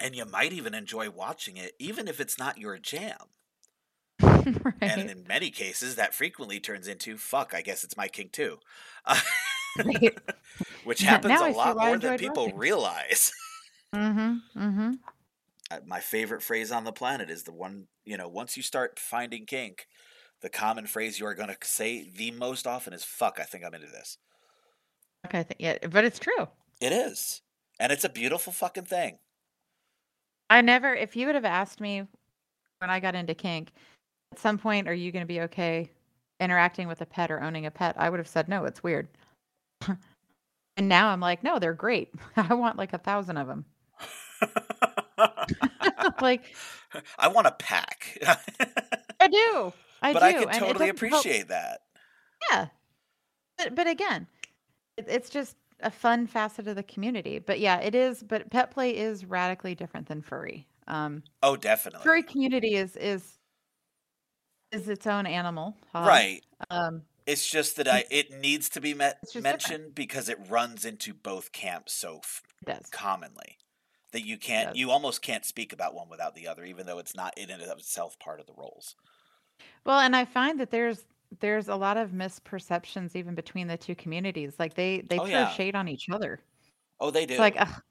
And 0.00 0.14
you 0.14 0.24
might 0.24 0.52
even 0.52 0.74
enjoy 0.74 1.10
watching 1.10 1.56
it, 1.56 1.72
even 1.78 2.08
if 2.08 2.20
it's 2.20 2.38
not 2.38 2.58
your 2.58 2.78
jam. 2.78 3.16
And 4.80 5.10
in 5.10 5.24
many 5.28 5.50
cases, 5.50 5.94
that 5.96 6.14
frequently 6.14 6.58
turns 6.58 6.88
into, 6.88 7.16
fuck, 7.16 7.54
I 7.54 7.62
guess 7.62 7.84
it's 7.84 7.96
my 7.96 8.08
kink 8.08 8.32
too. 8.32 8.58
Right. 9.78 10.18
Which 10.84 11.02
happens 11.02 11.40
a 11.40 11.50
lot 11.50 11.76
more 11.76 11.98
than 11.98 12.18
people 12.18 12.44
watching. 12.44 12.58
realize. 12.58 13.32
Mm-hmm. 13.94 14.58
Mm-hmm. 14.58 14.92
Uh, 15.70 15.78
my 15.86 16.00
favorite 16.00 16.42
phrase 16.42 16.72
on 16.72 16.84
the 16.84 16.92
planet 16.92 17.28
is 17.28 17.42
the 17.42 17.52
one, 17.52 17.88
you 18.06 18.16
know, 18.16 18.26
once 18.26 18.56
you 18.56 18.62
start 18.62 18.98
finding 18.98 19.44
kink, 19.44 19.86
the 20.42 20.50
common 20.50 20.86
phrase 20.86 21.18
you 21.18 21.26
are 21.26 21.34
going 21.34 21.48
to 21.48 21.56
say 21.62 22.10
the 22.14 22.32
most 22.32 22.66
often 22.66 22.92
is, 22.92 23.04
fuck, 23.04 23.38
I 23.40 23.44
think 23.44 23.64
I'm 23.64 23.74
into 23.74 23.86
this. 23.86 24.18
Okay, 25.26 25.38
I 25.38 25.42
think 25.44 25.60
yeah, 25.60 25.78
but 25.90 26.04
it's 26.04 26.18
true. 26.18 26.48
It 26.80 26.92
is. 26.92 27.42
And 27.78 27.92
it's 27.92 28.04
a 28.04 28.08
beautiful 28.08 28.52
fucking 28.52 28.84
thing. 28.84 29.18
I 30.50 30.60
never 30.60 30.94
if 30.94 31.16
you 31.16 31.26
would 31.26 31.34
have 31.36 31.44
asked 31.44 31.80
me 31.80 32.02
when 32.78 32.90
I 32.90 33.00
got 33.00 33.14
into 33.14 33.34
kink, 33.34 33.70
at 34.32 34.38
some 34.38 34.58
point 34.58 34.88
are 34.88 34.94
you 34.94 35.12
gonna 35.12 35.26
be 35.26 35.42
okay 35.42 35.88
interacting 36.40 36.88
with 36.88 37.00
a 37.00 37.06
pet 37.06 37.30
or 37.30 37.40
owning 37.40 37.66
a 37.66 37.70
pet? 37.70 37.94
I 37.96 38.10
would 38.10 38.18
have 38.18 38.28
said 38.28 38.48
no, 38.48 38.64
it's 38.64 38.82
weird. 38.82 39.08
and 40.76 40.88
now 40.88 41.08
I'm 41.08 41.20
like, 41.20 41.44
no, 41.44 41.58
they're 41.58 41.72
great. 41.72 42.10
I 42.36 42.54
want 42.54 42.76
like 42.76 42.92
a 42.92 42.98
thousand 42.98 43.36
of 43.36 43.46
them. 43.46 43.64
like 46.20 46.42
I 47.18 47.28
want 47.28 47.46
a 47.46 47.52
pack. 47.52 48.18
I 49.20 49.28
do. 49.28 49.72
I 50.02 50.12
but 50.12 50.20
do. 50.20 50.24
I 50.26 50.32
can 50.32 50.42
totally 50.60 50.72
doesn't 50.72 50.80
help- 50.80 50.96
appreciate 50.96 51.48
that. 51.48 51.80
Yeah. 52.50 52.66
But, 53.58 53.74
but 53.74 53.86
again, 53.86 54.26
it, 54.96 55.06
it's 55.08 55.30
just 55.30 55.56
a 55.80 55.90
fun 55.90 56.26
facet 56.26 56.66
of 56.68 56.76
the 56.76 56.82
community. 56.82 57.38
But 57.38 57.60
yeah, 57.60 57.78
it 57.80 57.94
is. 57.94 58.22
But 58.22 58.50
pet 58.50 58.70
play 58.70 58.96
is 58.96 59.24
radically 59.24 59.74
different 59.74 60.08
than 60.08 60.22
furry. 60.22 60.66
Um, 60.88 61.22
Oh, 61.42 61.56
definitely. 61.56 62.02
furry 62.04 62.22
community 62.22 62.74
is 62.74 62.96
is 62.96 63.38
is 64.72 64.88
its 64.88 65.06
own 65.06 65.26
animal. 65.26 65.76
Right. 65.94 66.40
Um, 66.70 67.02
It's 67.26 67.48
just 67.48 67.76
that 67.76 67.86
I 67.86 68.04
it 68.10 68.40
needs 68.40 68.68
to 68.70 68.80
be 68.80 68.94
met, 68.94 69.18
just 69.20 69.34
different. 69.34 69.44
mentioned 69.44 69.94
because 69.94 70.28
it 70.28 70.38
runs 70.48 70.84
into 70.84 71.12
both 71.14 71.52
camps 71.52 71.92
so 71.92 72.18
f- 72.18 72.42
commonly 72.90 73.58
that 74.12 74.24
you 74.26 74.38
can't 74.38 74.74
you 74.76 74.90
almost 74.90 75.22
can't 75.22 75.44
speak 75.44 75.72
about 75.72 75.94
one 75.94 76.08
without 76.08 76.34
the 76.34 76.48
other 76.48 76.64
even 76.64 76.86
though 76.86 76.98
it's 76.98 77.14
not 77.14 77.36
in 77.38 77.50
and 77.50 77.62
of 77.62 77.78
itself 77.78 78.18
part 78.18 78.40
of 78.40 78.46
the 78.46 78.54
roles. 78.56 78.96
Well, 79.84 79.98
and 80.00 80.14
I 80.16 80.24
find 80.24 80.60
that 80.60 80.70
there's 80.70 81.06
there's 81.40 81.68
a 81.68 81.76
lot 81.76 81.96
of 81.96 82.10
misperceptions 82.10 83.16
even 83.16 83.34
between 83.34 83.66
the 83.68 83.76
two 83.78 83.94
communities. 83.94 84.58
Like 84.58 84.74
they 84.74 85.00
they 85.02 85.18
Oh 85.18 85.24
throw 85.30 85.44
yeah. 85.44 85.46
shade 85.46 85.74
on 85.74 85.88
each 85.88 86.08
other. 86.10 86.40
Oh, 86.98 87.10
they 87.10 87.26
It's 87.30 87.38
do. 87.38 87.40
like, 87.40 87.56
Ugh, 87.60 87.82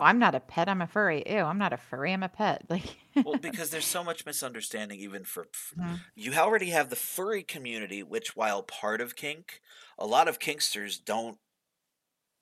I'm 0.00 0.18
not 0.20 0.34
a 0.36 0.40
pet. 0.40 0.68
I'm 0.70 0.82
a 0.82 0.86
furry. 0.88 1.24
Ew, 1.28 1.38
I'm 1.40 1.58
not 1.58 1.72
a 1.74 1.78
furry. 1.78 2.12
I'm 2.14 2.24
a 2.24 2.30
pet. 2.30 2.66
Like, 2.70 2.98
Well, 3.22 3.36
because 3.36 3.70
there's 3.70 3.86
so 3.86 4.04
much 4.04 4.26
misunderstanding, 4.26 5.00
even 5.00 5.24
for 5.24 5.48
f- 5.52 5.74
Mhm. 5.76 6.04
you 6.14 6.32
already 6.34 6.70
have 6.70 6.90
the 6.90 6.96
furry 6.96 7.42
community, 7.42 8.02
which, 8.02 8.36
while 8.36 8.62
part 8.62 9.00
of 9.00 9.16
kink, 9.16 9.60
a 9.98 10.06
lot 10.06 10.28
of 10.28 10.38
kinksters 10.38 11.02
don't 11.02 11.40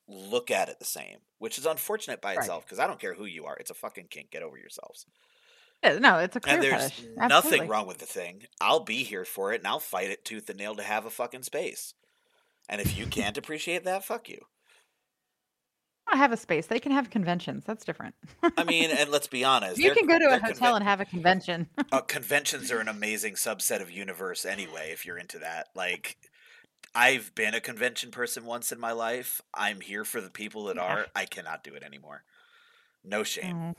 look 0.09 0.51
at 0.51 0.69
it 0.69 0.79
the 0.79 0.85
same, 0.85 1.21
which 1.39 1.59
is 1.59 1.67
unfortunate 1.67 2.21
by 2.21 2.35
right. 2.35 2.35
itself. 2.35 2.65
Because 2.65 2.79
I 2.79 2.87
don't 2.87 3.01
care 3.01 3.15
who 3.15 3.25
you 3.25 3.47
are, 3.47 3.57
it's 3.57 3.71
a 3.71 3.75
fucking 3.75 4.09
kink. 4.09 4.31
Get 4.31 4.43
over 4.43 4.57
yourselves. 4.59 5.07
Yeah, 5.83 5.99
No, 5.99 6.19
it's 6.19 6.37
a 6.37 6.41
And 6.47 6.61
clear 6.61 6.61
there's 6.61 6.91
fetish. 6.91 7.05
nothing 7.17 7.33
Absolutely. 7.33 7.67
wrong 7.69 7.87
with 7.87 7.99
the 7.99 8.07
thing. 8.07 8.43
I'll 8.61 8.81
be 8.85 9.03
here 9.03 9.25
for 9.25 9.53
it, 9.53 9.61
and 9.61 9.67
I'll 9.67 9.81
fight 9.81 10.11
it 10.11 10.25
tooth 10.25 10.49
and 10.49 10.59
nail 10.59 10.75
to 10.77 10.83
have 10.83 11.05
a 11.07 11.11
fucking 11.11 11.43
space. 11.43 11.95
And 12.69 12.81
if 12.81 12.97
you 12.97 13.07
can't 13.07 13.37
appreciate 13.39 13.85
that, 13.85 14.05
fuck 14.05 14.29
you. 14.29 14.39
I 16.11 16.17
have 16.17 16.33
a 16.33 16.37
space. 16.37 16.67
They 16.67 16.81
can 16.81 16.93
have 16.93 17.11
conventions. 17.11 17.65
That's 17.65 17.85
different. 17.85 18.15
I 18.57 18.65
mean, 18.65 18.91
and 18.91 19.11
let's 19.11 19.29
be 19.29 19.45
honest, 19.45 19.79
You 19.79 19.95
can 19.95 20.07
go 20.07 20.19
to 20.19 20.27
a 20.35 20.39
hotel 20.39 20.73
conven- 20.73 20.77
and 20.77 20.85
have 20.85 21.01
a 21.01 21.05
convention. 21.05 21.69
uh, 21.91 22.01
conventions 22.07 22.71
are 22.71 22.81
an 22.81 22.89
amazing 22.89 23.35
subset 23.35 23.81
of 23.81 23.91
universe 23.91 24.45
anyway. 24.45 24.91
If 24.93 25.05
you're 25.07 25.19
into 25.19 25.39
that, 25.41 25.69
like. 25.75 26.17
I've 26.95 27.35
been 27.35 27.55
a 27.55 27.61
convention 27.61 28.11
person 28.11 28.45
once 28.45 28.71
in 28.71 28.79
my 28.79 28.93
life. 28.93 29.41
I'm 29.55 29.81
here 29.81 30.05
for 30.05 30.21
the 30.21 30.29
people 30.29 30.65
that 30.65 30.77
Yeah. 30.77 30.83
are. 30.83 31.07
I 31.17 31.25
cannot 31.25 31.65
do 31.65 31.73
it 31.73 31.83
anymore. 31.83 32.23
No 33.03 33.23
shame. 33.23 33.57
Mm. 33.57 33.75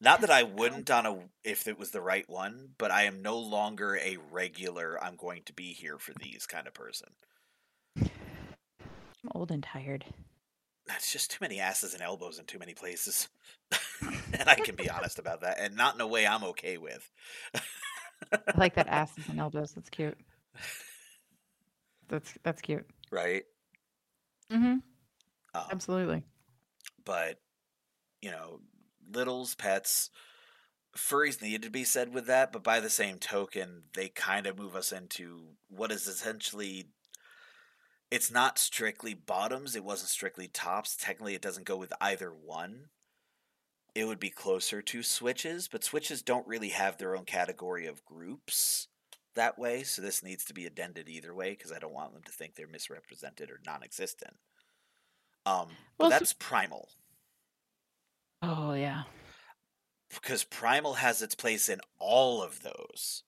Not 0.00 0.20
that 0.20 0.30
I 0.30 0.42
wouldn't 0.42 0.90
on 0.90 1.06
a 1.06 1.18
if 1.42 1.66
it 1.66 1.78
was 1.78 1.90
the 1.90 2.02
right 2.02 2.28
one, 2.28 2.70
but 2.76 2.90
I 2.90 3.04
am 3.04 3.22
no 3.22 3.38
longer 3.38 3.96
a 3.96 4.18
regular 4.30 5.02
I'm 5.02 5.16
going 5.16 5.42
to 5.44 5.54
be 5.54 5.72
here 5.72 5.98
for 5.98 6.12
these 6.20 6.46
kind 6.46 6.66
of 6.66 6.74
person. 6.74 7.08
I'm 7.98 8.10
old 9.34 9.50
and 9.50 9.62
tired. 9.62 10.04
That's 10.86 11.10
just 11.10 11.30
too 11.30 11.38
many 11.40 11.58
asses 11.60 11.94
and 11.94 12.02
elbows 12.02 12.38
in 12.38 12.44
too 12.44 12.58
many 12.58 12.74
places. 12.74 13.28
and 14.38 14.48
I 14.48 14.54
can 14.54 14.76
be 14.76 14.90
honest 14.90 15.18
about 15.18 15.40
that 15.40 15.58
and 15.58 15.76
not 15.76 15.94
in 15.94 16.00
a 16.00 16.06
way 16.06 16.26
I'm 16.26 16.44
okay 16.44 16.76
with. 16.76 17.10
I 17.54 18.38
like 18.56 18.74
that 18.74 18.88
asses 18.88 19.28
and 19.28 19.40
elbows. 19.40 19.72
That's 19.72 19.90
cute. 19.90 20.18
That's 22.08 22.34
that's 22.42 22.60
cute. 22.60 22.86
Right? 23.10 23.44
Mm-hmm. 24.52 24.78
Um, 25.54 25.64
Absolutely. 25.70 26.22
but 27.04 27.40
you 28.22 28.30
know, 28.30 28.60
littles, 29.12 29.54
pets, 29.54 30.10
furries 30.96 31.42
need 31.42 31.62
to 31.62 31.70
be 31.70 31.84
said 31.84 32.12
with 32.12 32.26
that, 32.26 32.52
but 32.52 32.64
by 32.64 32.80
the 32.80 32.90
same 32.90 33.18
token, 33.18 33.84
they 33.94 34.08
kind 34.08 34.46
of 34.46 34.58
move 34.58 34.74
us 34.74 34.92
into 34.92 35.56
what 35.68 35.92
is 35.92 36.06
essentially 36.06 36.86
it's 38.10 38.30
not 38.30 38.58
strictly 38.58 39.14
bottoms, 39.14 39.74
it 39.74 39.84
wasn't 39.84 40.10
strictly 40.10 40.46
tops. 40.46 40.96
Technically 40.96 41.34
it 41.34 41.42
doesn't 41.42 41.66
go 41.66 41.76
with 41.76 41.92
either 42.00 42.30
one. 42.30 42.86
It 43.94 44.06
would 44.06 44.20
be 44.20 44.30
closer 44.30 44.82
to 44.82 45.02
switches, 45.02 45.68
but 45.68 45.82
switches 45.82 46.22
don't 46.22 46.46
really 46.46 46.68
have 46.68 46.98
their 46.98 47.16
own 47.16 47.24
category 47.24 47.86
of 47.86 48.04
groups 48.04 48.88
that 49.34 49.58
way, 49.58 49.82
so 49.82 50.02
this 50.02 50.22
needs 50.22 50.44
to 50.46 50.54
be 50.54 50.66
addended 50.66 51.08
either 51.08 51.34
way 51.34 51.50
because 51.50 51.70
I 51.70 51.78
don't 51.78 51.92
want 51.92 52.12
them 52.12 52.22
to 52.24 52.32
think 52.32 52.54
they're 52.54 52.66
misrepresented 52.66 53.50
or 53.50 53.60
non-existent. 53.64 54.34
Um, 55.44 55.68
but 55.96 56.04
Well, 56.04 56.10
that's 56.10 56.32
primal 56.32 56.88
Oh 58.46 58.72
yeah. 58.72 59.04
because 60.08 60.44
primal 60.44 60.94
has 60.94 61.22
its 61.22 61.34
place 61.34 61.68
in 61.68 61.80
all 61.98 62.42
of 62.42 62.62
those. 62.62 63.22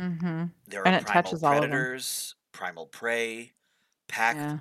Mm-hmm. 0.00 0.46
There 0.66 0.82
are 0.86 0.86
And 0.86 0.96
it 0.96 1.04
primal 1.04 1.04
touches 1.06 1.42
all 1.42 1.62
of 1.62 1.70
them. 1.70 1.90
predators, 1.90 2.36
primal 2.52 2.86
prey, 2.86 3.52
pack, 4.08 4.36
Yeah. 4.36 4.60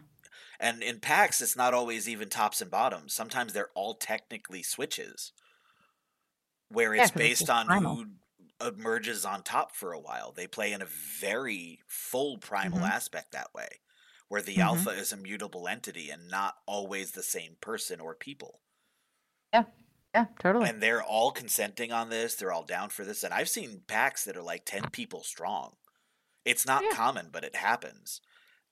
and 0.59 0.83
in 0.83 0.99
packs 1.01 1.41
it's 1.41 1.55
not 1.57 1.73
always 1.73 2.09
even 2.09 2.29
tops 2.29 2.61
and 2.61 2.71
bottoms. 2.71 3.13
Sometimes 3.13 3.53
they're 3.53 3.71
all 3.75 3.95
technically 3.95 4.63
switches, 4.63 5.33
where 6.69 6.93
Yeah, 6.93 7.05
it's 7.05 7.11
it's 7.11 7.11
based 7.11 7.49
on 7.49 7.67
primal. 7.67 7.95
who 7.95 8.05
emerges 8.61 9.25
on 9.25 9.43
top 9.43 9.75
for 9.75 9.93
a 9.93 9.99
while. 9.99 10.31
They 10.31 10.47
play 10.47 10.71
in 10.73 10.81
a 10.81 10.85
very 10.85 11.81
full 11.87 12.37
primal 12.37 12.79
Mhm. 12.79 12.89
aspect 12.89 13.31
that 13.31 13.53
way, 13.53 13.81
where 14.27 14.41
the 14.41 14.57
Mhm. 14.57 14.59
alpha 14.59 14.89
is 14.91 15.11
a 15.11 15.17
mutable 15.17 15.67
entity 15.67 16.09
and 16.09 16.27
not 16.29 16.55
always 16.65 17.11
the 17.11 17.23
same 17.23 17.55
person 17.57 17.99
or 17.99 18.15
people. 18.15 18.61
Yeah. 19.53 19.65
Yeah. 20.13 20.25
Totally. 20.39 20.67
and 20.67 20.81
they're 20.81 21.03
all 21.03 21.31
consenting 21.31 21.91
on 21.91 22.09
this. 22.09 22.35
They're 22.35 22.51
all 22.51 22.63
down 22.63 22.89
for 22.89 23.05
this. 23.05 23.23
And 23.23 23.33
I've 23.33 23.49
seen 23.49 23.83
packs 23.87 24.23
that 24.25 24.35
are 24.35 24.41
like 24.41 24.65
10 24.65 24.89
people 24.89 25.23
strong. 25.23 25.75
It's 26.45 26.65
not 26.65 26.83
Yeah. 26.83 26.91
common, 26.93 27.29
but 27.31 27.43
it 27.43 27.55
happens. 27.55 28.21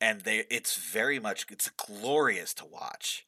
And 0.01 0.21
they 0.21 0.45
it's 0.49 0.75
very 0.77 1.19
much 1.19 1.45
it's 1.49 1.69
glorious 1.69 2.53
to 2.55 2.65
watch, 2.65 3.27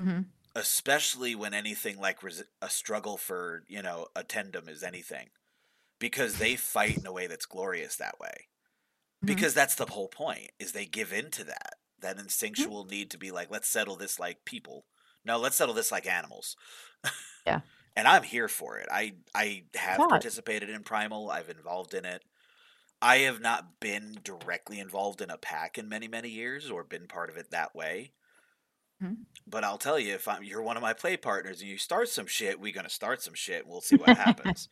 mm-hmm. 0.00 0.22
especially 0.54 1.34
when 1.34 1.54
anything 1.54 1.98
like 1.98 2.20
resi- 2.20 2.44
a 2.62 2.70
struggle 2.70 3.16
for, 3.16 3.64
you 3.68 3.82
know, 3.82 4.08
a 4.16 4.22
tendom 4.24 4.68
is 4.68 4.82
anything. 4.82 5.30
Because 5.98 6.38
they 6.38 6.56
fight 6.56 6.98
in 6.98 7.06
a 7.06 7.12
way 7.12 7.26
that's 7.26 7.46
glorious 7.46 7.96
that 7.96 8.18
way. 8.20 8.48
Mhm. 9.24 9.26
Because 9.26 9.54
that's 9.54 9.74
the 9.74 9.86
whole 9.86 10.08
point 10.08 10.50
is 10.58 10.72
they 10.72 10.86
give 10.86 11.12
in 11.12 11.30
to 11.32 11.44
that. 11.44 11.74
That 11.98 12.18
instinctual 12.18 12.84
need 12.84 13.10
to 13.12 13.18
be 13.18 13.30
like 13.30 13.50
let's 13.50 13.68
settle 13.68 13.96
this 13.96 14.18
like 14.18 14.44
people. 14.44 14.86
No, 15.26 15.38
let's 15.38 15.56
settle 15.56 15.74
this 15.74 15.92
like 15.92 16.06
animals. 16.06 16.56
Yeah. 17.46 17.60
and 17.96 18.06
I'm 18.08 18.22
here 18.22 18.48
for 18.48 18.78
it. 18.78 18.88
I 18.90 19.14
I 19.34 19.64
have 19.74 19.98
participated 19.98 20.70
in 20.70 20.82
Primal. 20.84 21.30
I've 21.30 21.50
involved 21.50 21.94
in 21.94 22.04
it. 22.04 22.22
I 23.02 23.18
have 23.18 23.40
not 23.40 23.78
been 23.80 24.16
directly 24.24 24.80
involved 24.80 25.20
in 25.20 25.30
a 25.30 25.36
pack 25.38 25.76
in 25.78 25.88
many 25.88 26.08
many 26.08 26.30
years 26.30 26.70
or 26.70 26.82
been 26.84 27.06
part 27.08 27.28
of 27.28 27.36
it 27.36 27.50
that 27.50 27.74
way. 27.74 28.12
Mhm. 29.02 29.26
But 29.46 29.64
I'll 29.64 29.76
tell 29.78 29.98
you, 29.98 30.14
if 30.14 30.26
I'm 30.28 30.42
you're 30.42 30.62
one 30.62 30.76
of 30.76 30.82
my 30.82 30.94
play 30.94 31.16
partners 31.16 31.60
and 31.60 31.68
you 31.68 31.76
start 31.78 32.08
some 32.08 32.26
shit, 32.26 32.58
we're 32.60 32.72
gonna 32.72 32.88
start 32.88 33.22
some 33.22 33.34
shit. 33.34 33.62
and 33.62 33.70
We'll 33.70 33.80
see 33.82 33.96
what 33.96 34.16
happens. 34.16 34.68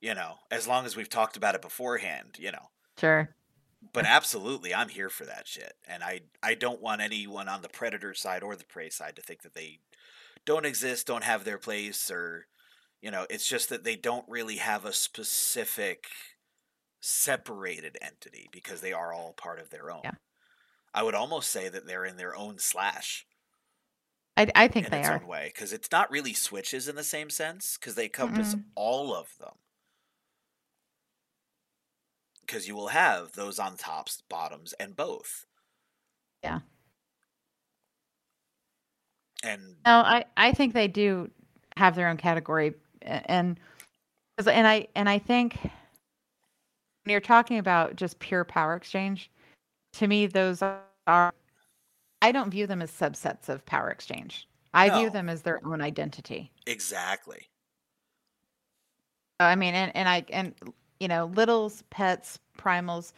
you 0.00 0.14
know, 0.14 0.38
as 0.50 0.66
long 0.66 0.86
as 0.86 0.96
we've 0.96 1.08
talked 1.10 1.36
about 1.36 1.54
it 1.54 1.62
beforehand. 1.62 2.36
You 2.40 2.52
know, 2.52 2.70
Sure. 2.98 3.36
but 3.92 4.04
absolutely, 4.18 4.74
I'm 4.74 4.88
here 4.88 5.10
for 5.10 5.24
that 5.26 5.46
shit, 5.46 5.74
and 5.86 6.02
I 6.02 6.22
I 6.42 6.54
don't 6.54 6.80
want 6.80 7.02
anyone 7.02 7.48
on 7.48 7.62
the 7.62 7.68
predator 7.68 8.14
side 8.14 8.42
or 8.42 8.56
the 8.56 8.64
prey 8.64 8.90
side 8.90 9.14
to 9.16 9.22
think 9.22 9.42
that 9.42 9.54
they 9.54 9.78
don't 10.46 10.66
exist, 10.66 11.06
don't 11.06 11.24
have 11.24 11.44
their 11.44 11.58
place, 11.58 12.10
or 12.10 12.46
you 13.00 13.10
know, 13.10 13.26
it's 13.30 13.46
just 13.48 13.68
that 13.70 13.84
they 13.84 13.96
don't 13.96 14.28
really 14.28 14.56
have 14.56 14.84
a 14.84 14.92
specific 14.92 16.06
separated 17.00 17.96
entity 18.02 18.48
because 18.52 18.80
they 18.80 18.92
are 18.92 19.12
all 19.12 19.32
part 19.32 19.58
of 19.58 19.70
their 19.70 19.90
own. 19.90 20.00
Yeah. 20.04 20.12
I 20.92 21.02
would 21.02 21.14
almost 21.14 21.50
say 21.50 21.68
that 21.68 21.86
they're 21.86 22.04
in 22.04 22.16
their 22.16 22.36
own 22.36 22.58
slash 22.58 23.26
I, 24.36 24.48
I 24.54 24.68
think 24.68 24.86
in 24.86 24.90
they 24.90 25.00
its 25.00 25.08
are. 25.08 25.14
own 25.20 25.26
way 25.26 25.50
because 25.52 25.72
it's 25.72 25.90
not 25.92 26.10
really 26.10 26.34
switches 26.34 26.88
in 26.88 26.96
the 26.96 27.04
same 27.04 27.30
sense 27.30 27.76
because 27.78 27.94
they 27.94 28.04
encompass 28.04 28.54
Mm-mm. 28.54 28.64
all 28.74 29.14
of 29.14 29.28
them. 29.38 29.54
Because 32.40 32.66
you 32.66 32.74
will 32.74 32.88
have 32.88 33.32
those 33.32 33.58
on 33.58 33.76
tops, 33.76 34.22
bottoms, 34.28 34.72
and 34.74 34.96
both. 34.96 35.46
Yeah. 36.42 36.60
And 39.42 39.76
No, 39.86 39.98
I, 39.98 40.24
I 40.36 40.52
think 40.52 40.74
they 40.74 40.88
do 40.88 41.30
have 41.76 41.94
their 41.94 42.08
own 42.08 42.16
category, 42.16 42.74
and 43.02 43.58
and 44.38 44.66
I 44.66 44.88
and 44.94 45.08
I 45.08 45.18
think 45.18 45.58
when 45.62 47.12
you're 47.12 47.20
talking 47.20 47.58
about 47.58 47.96
just 47.96 48.18
pure 48.18 48.44
power 48.44 48.74
exchange, 48.74 49.30
to 49.94 50.06
me 50.06 50.26
those 50.26 50.62
are 50.62 51.32
I 52.22 52.32
don't 52.32 52.50
view 52.50 52.66
them 52.66 52.82
as 52.82 52.90
subsets 52.90 53.48
of 53.48 53.64
power 53.64 53.90
exchange. 53.90 54.46
I 54.72 54.90
view 54.90 55.10
them 55.10 55.28
as 55.28 55.42
their 55.42 55.60
own 55.66 55.80
identity. 55.80 56.52
exactly. 56.66 57.48
I 59.40 59.56
mean, 59.56 59.74
and 59.74 59.90
and 59.96 60.08
I 60.08 60.24
and 60.30 60.54
you 61.00 61.08
know, 61.08 61.26
littles, 61.34 61.82
pets, 61.90 62.38
primals, 62.58 63.12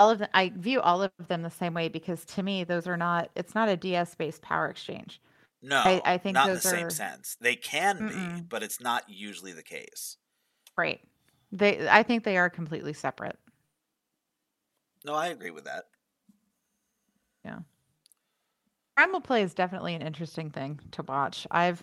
all 0.00 0.10
of 0.10 0.18
them. 0.18 0.28
I 0.34 0.52
view 0.56 0.80
all 0.80 1.02
of 1.02 1.12
them 1.28 1.42
the 1.42 1.50
same 1.50 1.74
way 1.74 1.88
because 1.88 2.24
to 2.26 2.42
me, 2.42 2.64
those 2.64 2.86
are 2.86 2.96
not. 2.96 3.30
It's 3.36 3.54
not 3.54 3.68
a 3.68 3.76
DS 3.76 4.14
based 4.16 4.42
power 4.42 4.68
exchange. 4.68 5.20
No, 5.66 6.00
I 6.04 6.18
think 6.18 6.34
not 6.34 6.48
in 6.48 6.54
the 6.56 6.60
same 6.60 6.86
are- 6.86 6.90
sense. 6.90 7.36
They 7.40 7.56
can 7.56 7.98
be, 7.98 8.14
Mm-mm. 8.14 8.48
but 8.48 8.62
it's 8.62 8.80
not 8.80 9.08
usually 9.08 9.52
the 9.52 9.62
case. 9.62 10.18
Right. 10.76 11.00
They. 11.52 11.88
I 11.88 12.02
think 12.02 12.22
they 12.22 12.36
are 12.36 12.50
completely 12.50 12.92
separate. 12.92 13.38
No, 15.04 15.14
I 15.14 15.28
agree 15.28 15.50
with 15.50 15.64
that. 15.64 15.84
Yeah. 17.44 17.60
Primal 18.96 19.20
play 19.20 19.42
is 19.42 19.54
definitely 19.54 19.94
an 19.94 20.02
interesting 20.02 20.50
thing 20.50 20.80
to 20.92 21.02
watch. 21.02 21.46
I've 21.50 21.82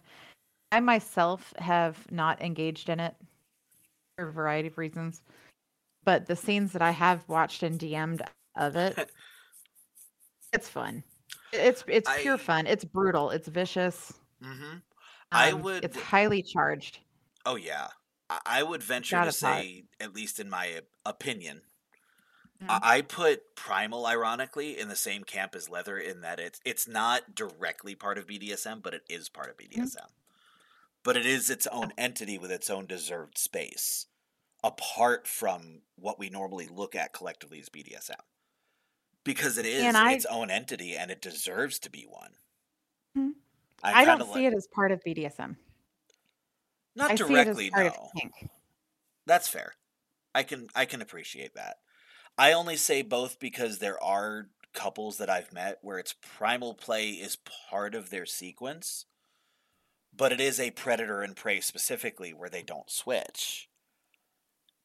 I 0.72 0.80
myself 0.80 1.54
have 1.58 1.98
not 2.12 2.42
engaged 2.42 2.88
in 2.88 3.00
it 3.00 3.16
for 4.16 4.28
a 4.28 4.32
variety 4.32 4.68
of 4.68 4.78
reasons. 4.78 5.22
But 6.04 6.26
the 6.28 6.36
scenes 6.36 6.72
that 6.74 6.82
I 6.82 6.92
have 6.92 7.28
watched 7.28 7.64
and 7.64 7.80
DM'd 7.80 8.22
of 8.56 8.76
it, 8.76 9.12
it's 10.54 10.70
fun. 10.70 11.04
It's 11.54 11.84
it's 11.88 12.10
pure 12.22 12.36
I- 12.36 12.38
fun. 12.38 12.68
It's 12.68 12.84
brutal. 12.86 13.30
It's 13.32 13.48
vicious. 13.48 14.14
hmm 14.42 14.76
I 15.32 15.52
Um, 15.52 15.62
would- 15.62 15.84
It's 15.86 15.98
highly 16.00 16.42
charged. 16.44 17.00
Oh 17.46 17.56
yeah, 17.56 17.88
I, 18.30 18.40
I 18.46 18.64
would 18.64 18.84
venture 18.84 19.16
Got 19.16 19.22
to 19.26 19.28
Pot. 19.32 19.34
say, 19.62 19.86
at 20.00 20.14
least 20.14 20.40
in 20.40 20.50
my 20.50 20.82
opinion, 21.06 21.62
Mm. 22.62 22.70
I 22.70 22.98
I 22.98 23.02
put 23.02 23.56
primal, 23.56 24.06
ironically, 24.06 24.78
in 24.80 24.88
the 24.88 24.96
same 24.96 25.24
camp 25.24 25.56
as 25.56 25.68
leather 25.68 25.98
in 25.98 26.22
that 26.22 26.40
it's 26.40 26.60
it's 26.64 26.88
not 26.88 27.34
directly 27.34 27.96
part 27.96 28.20
of 28.20 28.28
BDSM, 28.28 28.82
but 28.84 28.94
it 28.94 29.02
is 29.10 29.30
part 29.30 29.50
of 29.50 29.58
BDSM. 29.58 30.10
But 31.04 31.18
it 31.18 31.26
is 31.26 31.50
its 31.50 31.66
own 31.68 31.92
entity 31.98 32.38
with 32.38 32.52
its 32.52 32.70
own 32.70 32.86
deserved 32.86 33.36
space, 33.40 34.06
apart 34.64 35.28
from 35.28 35.82
what 35.96 36.20
we 36.20 36.30
normally 36.30 36.68
look 36.68 36.94
at 36.96 37.14
collectively 37.14 37.60
as 37.60 37.70
BDSM. 37.70 38.20
Because 39.24 39.58
it 39.58 39.66
is 39.66 39.94
I- 39.96 40.14
its 40.14 40.26
own 40.28 40.50
entity 40.52 40.96
and 40.98 41.10
it 41.12 41.22
deserves 41.22 41.80
to 41.80 41.90
be 41.90 42.04
one. 42.06 42.36
Mhm. 43.18 43.36
I'm 43.84 43.96
I 43.96 44.06
don't 44.06 44.20
kinda 44.20 44.34
see 44.34 44.46
it 44.46 44.54
as 44.54 44.68
part 44.68 44.92
of 44.92 45.02
BDSM. 45.04 45.58
not 46.96 47.12
I 47.12 47.16
directly, 47.16 47.70
no. 47.70 48.12
That's 49.26 49.48
fair. 49.48 49.74
I 50.36 50.44
can 50.44 50.70
I 50.76 50.86
can 50.86 51.02
appreciate 51.02 51.54
that. 51.56 51.78
I 52.38 52.54
only 52.54 52.78
say 52.78 53.02
both 53.04 53.40
because 53.40 53.80
there 53.80 54.02
are 54.04 54.52
couples 54.74 55.18
that 55.20 55.30
I've 55.30 55.54
met 55.54 55.80
where 55.84 56.00
it's 56.00 56.14
primal 56.14 56.76
play 56.76 57.12
is 57.12 57.38
part 57.38 57.96
of 57.96 58.10
their 58.12 58.26
sequence, 58.26 59.06
but 60.14 60.32
it 60.32 60.40
is 60.40 60.58
a 60.58 60.72
predator 60.72 61.22
and 61.22 61.36
prey 61.36 61.60
specifically 61.60 62.32
where 62.34 62.50
they 62.50 62.64
don't 62.64 62.90
switch. 62.90 63.70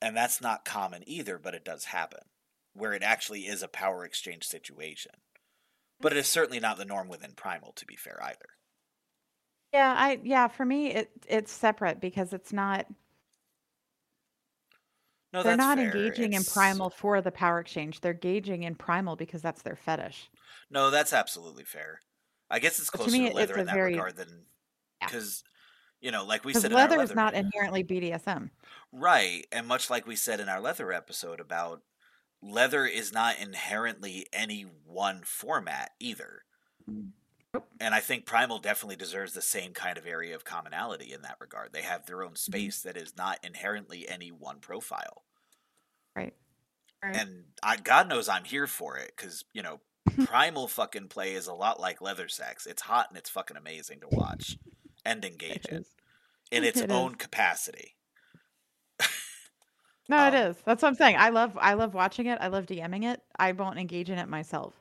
And 0.01 0.17
that's 0.17 0.41
not 0.41 0.65
common 0.65 1.07
either, 1.07 1.39
but 1.39 1.55
it 1.55 1.63
does 1.63 1.85
happen. 1.87 2.31
Where 2.77 2.93
it 2.93 3.03
actually 3.03 3.43
is 3.47 3.63
a 3.63 3.69
power 3.69 4.05
exchange 4.05 4.45
situation. 4.45 5.13
But 6.01 6.13
it 6.13 6.19
is 6.19 6.27
mm-hmm. 6.27 6.33
certainly 6.33 6.61
not 6.61 6.77
the 6.79 6.85
norm 6.85 7.09
within 7.09 7.33
primal 7.33 7.73
to 7.73 7.87
be 7.87 7.97
fair 7.97 8.19
either. 8.23 8.49
Yeah, 9.73 9.95
I 9.97 10.21
yeah, 10.23 10.49
for 10.49 10.65
me 10.65 10.89
it 10.89 11.11
it's 11.27 11.53
separate 11.53 12.01
because 12.01 12.33
it's 12.33 12.53
not 12.53 12.87
No, 15.33 15.43
they're 15.43 15.57
not 15.57 15.79
fair. 15.79 15.87
engaging 15.87 16.33
in 16.35 16.45
primal 16.45 16.91
for 16.91 17.21
the 17.21 17.33
power 17.33 17.61
exchange. 17.61 18.01
They're 18.01 18.13
engaging 18.13 18.63
in 18.63 18.75
primal 18.75 19.17
because 19.17 19.43
that's 19.43 19.63
their 19.63 19.77
fetish. 19.77 20.31
No, 20.71 20.91
that's 20.91 21.13
absolutely 21.13 21.65
fair. 21.65 22.01
I 22.51 22.59
guess 22.59 22.79
it's 22.79 22.91
But 22.91 22.99
to 22.99 23.05
closer 23.05 23.17
to, 23.17 23.23
me, 23.23 23.27
it's 23.27 23.37
leather 23.37 23.59
in 23.59 23.67
that 23.67 23.75
very- 23.75 23.93
regard 23.93 24.17
than 24.17 24.47
Yeah. 25.01 25.07
because 25.09 25.45
you 26.01 26.11
know, 26.11 26.25
like 26.25 26.45
we 26.45 26.53
said, 26.53 26.73
leather 26.73 26.95
in 26.95 26.99
our 27.01 27.05
is 27.05 27.11
leather, 27.11 27.13
is 27.13 27.17
not 27.17 27.35
inherently 27.35 27.83
BDSM. 27.83 28.51
right, 28.93 29.47
and 29.51 29.67
much 29.67 29.91
like 29.91 30.07
we 30.07 30.15
said 30.15 30.41
in 30.41 30.49
our 30.49 30.61
leather 30.61 30.93
episode 30.93 31.41
about 31.41 31.83
leather 32.51 32.87
is 32.87 33.13
not 33.13 33.39
inherently 33.39 34.27
any 34.33 34.63
one 34.85 35.23
format 35.25 35.93
either. 36.01 36.43
Mm. 36.91 37.11
And 37.81 37.95
I 37.95 38.01
think 38.01 38.27
Primal 38.27 38.59
definitely 38.59 38.97
deserves 38.97 39.33
the 39.33 39.43
same 39.43 39.73
kind 39.73 39.97
of 39.99 40.07
area 40.07 40.35
of 40.35 40.45
commonality 40.45 41.13
in 41.13 41.23
that 41.23 41.39
regard. 41.41 41.73
They 41.73 41.83
have 41.83 42.07
their 42.07 42.23
own 42.23 42.35
Mm-hmm. 42.51 42.63
space 42.63 42.83
that 42.83 42.97
is 42.97 43.17
not 43.17 43.39
inherently 43.45 44.09
any 44.09 44.29
one 44.31 44.61
profile. 44.61 45.25
Right. 46.15 46.35
Right. 47.03 47.17
And 47.17 47.45
I, 47.63 47.77
God 47.77 48.09
knows 48.09 48.29
I'm 48.29 48.45
here 48.45 48.67
for 48.67 48.97
it 48.99 49.13
because 49.17 49.45
you 49.53 49.63
know 49.63 49.81
primal 50.25 50.69
fucking 50.69 51.09
play 51.09 51.35
is 51.35 51.47
a 51.47 51.55
lot 51.55 51.81
like 51.81 52.01
leather 52.01 52.29
sex. 52.29 52.67
It's 52.67 52.83
hot 52.83 53.07
and 53.11 53.19
it's 53.19 53.31
fucking 53.31 53.57
amazing 53.57 54.01
to 54.01 54.09
watch 54.11 54.59
and 55.05 55.25
engage 55.25 55.67
It 55.67 55.73
in 55.73 55.79
is. 55.81 55.89
in 56.51 56.65
its 56.65 56.83
It 56.83 56.91
own 56.91 57.13
is. 57.13 57.17
capacity. 57.17 57.96
No, 60.09 60.27
it 60.27 60.35
Um, 60.35 60.51
is. 60.51 60.57
That's 60.65 60.83
what 60.83 60.89
I'm 60.89 60.95
saying. 60.95 61.17
I 61.19 61.31
love 61.31 61.57
I 61.61 61.75
love 61.75 61.95
watching 61.95 62.27
it. 62.27 62.39
I 62.41 62.47
love 62.49 62.67
DMing 62.67 63.05
it. 63.05 63.21
I 63.39 63.53
won't 63.53 63.79
engage 63.79 64.09
in 64.11 64.19
it 64.19 64.29
myself. 64.29 64.75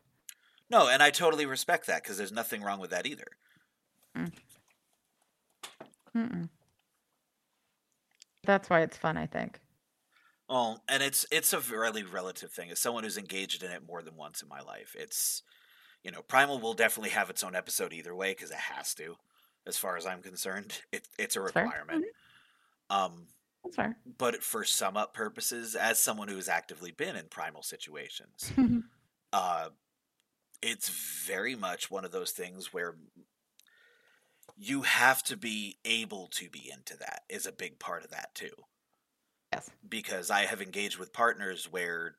No, 0.69 0.87
and 0.87 1.01
I 1.01 1.09
totally 1.11 1.45
respect 1.45 1.87
that 1.87 2.03
because 2.03 2.17
there's 2.17 2.31
nothing 2.31 2.61
wrong 2.61 2.79
with 2.79 2.89
that 2.91 3.05
either. 3.05 3.27
Mm-mm. 6.15 6.49
That's 8.45 8.69
why 8.69 8.81
it's 8.81 8.97
fun, 8.97 9.17
I 9.17 9.25
think. 9.25 9.59
Well, 10.47 10.83
and 10.87 11.01
it's 11.01 11.25
it's 11.31 11.53
a 11.53 11.59
really 11.59 12.03
relative 12.03 12.51
thing. 12.51 12.69
As 12.69 12.79
someone 12.79 13.03
who's 13.03 13.17
engaged 13.17 13.63
in 13.63 13.71
it 13.71 13.85
more 13.87 14.01
than 14.03 14.15
once 14.15 14.41
in 14.43 14.47
my 14.47 14.61
life, 14.61 14.95
it's 14.97 15.41
you 16.03 16.11
know 16.11 16.21
primal 16.21 16.59
will 16.59 16.73
definitely 16.75 17.09
have 17.11 17.29
its 17.31 17.43
own 17.43 17.55
episode 17.55 17.93
either 17.93 18.13
way 18.15 18.31
because 18.31 18.51
it 18.51 18.57
has 18.57 18.93
to. 18.95 19.15
As 19.67 19.77
far 19.77 19.97
as 19.97 20.05
I'm 20.05 20.21
concerned, 20.21 20.81
it, 20.91 21.07
it's 21.17 21.35
a 21.35 21.47
fair. 21.49 21.63
requirement. 21.65 22.05
Um, 22.91 23.25
That's 23.65 23.75
fair. 23.75 23.97
but 24.17 24.41
for 24.41 24.63
sum 24.63 24.95
up 24.97 25.13
purposes, 25.13 25.75
as 25.75 25.99
someone 25.99 26.27
who 26.29 26.35
has 26.37 26.47
actively 26.49 26.91
been 26.91 27.15
in 27.15 27.25
primal 27.27 27.61
situations, 27.63 28.51
uh, 29.33 29.69
it's 30.61 30.89
very 30.89 31.55
much 31.55 31.91
one 31.91 32.05
of 32.05 32.11
those 32.11 32.31
things 32.31 32.73
where 32.73 32.95
you 34.57 34.83
have 34.83 35.21
to 35.23 35.35
be 35.35 35.77
able 35.83 36.27
to 36.27 36.49
be 36.49 36.71
into 36.71 36.95
that 36.97 37.23
is 37.29 37.45
a 37.45 37.51
big 37.51 37.77
part 37.79 38.05
of 38.05 38.11
that 38.11 38.33
too 38.33 38.53
yes. 39.53 39.69
because 39.89 40.31
i 40.31 40.41
have 40.45 40.61
engaged 40.61 40.97
with 40.97 41.11
partners 41.11 41.69
where 41.69 42.15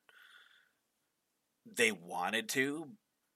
they 1.65 1.91
wanted 1.93 2.49
to 2.51 2.89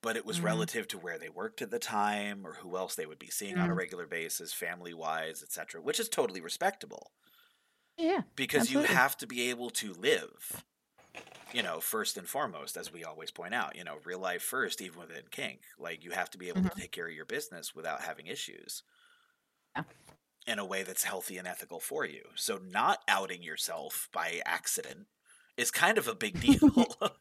but 0.03 0.17
it 0.17 0.25
was 0.25 0.41
Mhm. 0.41 0.45
relative 0.45 0.89
to 0.89 0.99
where 0.99 1.19
they 1.19 1.29
worked 1.29 1.61
at 1.63 1.71
the 1.71 1.79
time 1.79 2.47
or 2.47 2.55
who 2.55 2.77
else 2.77 2.95
they 2.95 3.07
would 3.07 3.19
be 3.19 3.31
seeing 3.31 3.59
on 3.59 3.71
a 3.71 3.75
Mm. 3.75 3.79
regular 3.79 4.07
basis 4.07 4.53
family 4.53 4.93
wise 4.93 5.43
etc 5.43 5.81
which 5.81 5.99
is 6.01 6.09
totally 6.09 6.41
respectable 6.41 7.13
Yeah. 8.01 8.23
because 8.37 8.63
Absolutely. 8.63 8.73
you 8.73 8.85
have 8.85 9.17
to 9.19 9.27
be 9.27 9.51
able 9.51 9.71
to 9.71 9.93
live 9.95 10.65
you 11.53 11.63
know 11.63 11.81
first 11.81 12.17
and 12.17 12.29
foremost 12.29 12.77
as 12.77 12.93
we 12.93 13.05
always 13.05 13.31
point 13.31 13.55
out 13.55 13.77
you 13.77 13.85
know 13.85 13.99
real 14.05 14.19
life 14.21 14.43
first 14.43 14.81
even 14.83 15.01
within 15.01 15.25
kink 15.31 15.63
like 15.79 16.05
you 16.05 16.13
have 16.13 16.31
to 16.31 16.39
be 16.39 16.49
able 16.49 16.63
Mhm. 16.63 16.71
to 16.71 16.71
take 16.71 16.93
care 16.93 17.09
of 17.09 17.15
your 17.15 17.27
business 17.27 17.75
without 17.75 18.03
having 18.03 18.27
issues 18.27 18.83
Yeah. 19.77 19.85
in 20.47 20.59
a 20.59 20.65
way 20.65 20.83
that's 20.83 21.05
healthy 21.05 21.39
and 21.39 21.47
ethical 21.47 21.81
for 21.81 22.05
you 22.05 22.25
so 22.35 22.59
not 22.59 23.03
outing 23.09 23.43
yourself 23.43 24.09
by 24.13 24.41
accident 24.45 25.07
is 25.57 25.71
kind 25.71 25.99
of 25.99 26.09
a 26.09 26.15
big 26.15 26.41
deal 26.41 26.61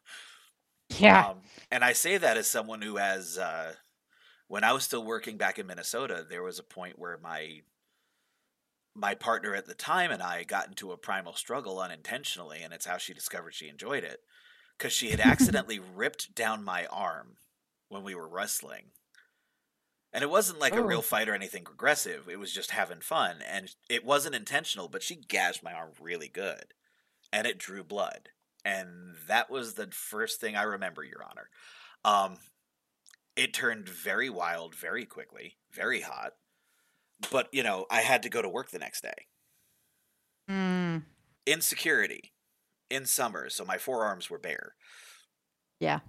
Yeah. 0.98 1.26
um, 1.30 1.42
and 1.70 1.84
I 1.84 1.92
say 1.92 2.16
that 2.18 2.36
as 2.36 2.48
someone 2.48 2.82
who 2.82 2.96
has, 2.96 3.38
uh, 3.38 3.74
when 4.48 4.64
I 4.64 4.72
was 4.72 4.84
still 4.84 5.04
working 5.04 5.36
back 5.38 5.58
in 5.58 5.66
Minnesota, 5.66 6.26
there 6.28 6.42
was 6.42 6.58
a 6.58 6.64
point 6.64 6.98
where 6.98 7.18
my 7.18 7.62
my 8.94 9.14
partner 9.14 9.54
at 9.54 9.66
the 9.66 9.74
time 9.74 10.10
and 10.10 10.22
I 10.22 10.44
got 10.44 10.68
into 10.68 10.92
a 10.92 10.96
primal 10.96 11.34
struggle 11.34 11.80
unintentionally, 11.80 12.62
and 12.62 12.72
it's 12.72 12.86
how 12.86 12.96
she 12.98 13.14
discovered 13.14 13.54
she 13.54 13.68
enjoyed 13.68 14.04
it 14.04 14.20
because 14.76 14.92
she 14.92 15.10
had 15.10 15.20
accidentally 15.20 15.78
ripped 15.78 16.34
down 16.34 16.64
my 16.64 16.86
arm 16.86 17.36
when 17.88 18.02
we 18.02 18.14
were 18.14 18.28
wrestling. 18.28 18.86
And 20.12 20.24
it 20.24 20.30
wasn't 20.30 20.58
like 20.58 20.74
a 20.74 20.82
real 20.82 20.98
Oh. 20.98 21.02
fight 21.02 21.28
or 21.28 21.34
anything 21.34 21.66
aggressive. 21.70 22.28
It 22.28 22.38
was 22.38 22.52
just 22.52 22.72
having 22.72 23.00
fun. 23.00 23.42
And 23.42 23.74
it 23.88 24.04
wasn't 24.04 24.34
intentional, 24.34 24.88
but 24.88 25.04
she 25.04 25.14
gashed 25.14 25.62
my 25.62 25.72
arm 25.72 25.92
really 26.00 26.28
good. 26.28 26.74
And 27.32 27.46
it 27.46 27.58
drew 27.58 27.84
blood 27.84 28.30
and 28.64 29.16
that 29.26 29.50
was 29.50 29.74
the 29.74 29.88
first 29.92 30.40
thing 30.40 30.56
I 30.56 30.62
remember, 30.64 31.02
Your 31.02 31.24
Honor. 31.28 31.48
Um, 32.04 32.38
it 33.36 33.54
turned 33.54 33.88
very 33.88 34.28
wild 34.28 34.74
very 34.74 35.06
quickly, 35.06 35.56
very 35.70 36.02
hot. 36.02 36.34
But 37.28 37.48
you 37.52 37.62
know, 37.62 37.86
I 37.90 38.02
had 38.02 38.22
to 38.24 38.28
go 38.30 38.42
to 38.42 38.48
work 38.48 38.70
the 38.70 38.78
next 38.78 39.02
day. 39.02 39.26
Mm, 40.48 41.02
Insecurity 41.46 42.32
in 42.90 43.06
summer, 43.06 43.50
so 43.50 43.64
my 43.64 43.78
forearms 43.78 44.30
were 44.30 44.38
bare, 44.38 44.74
yeah. 45.80 46.00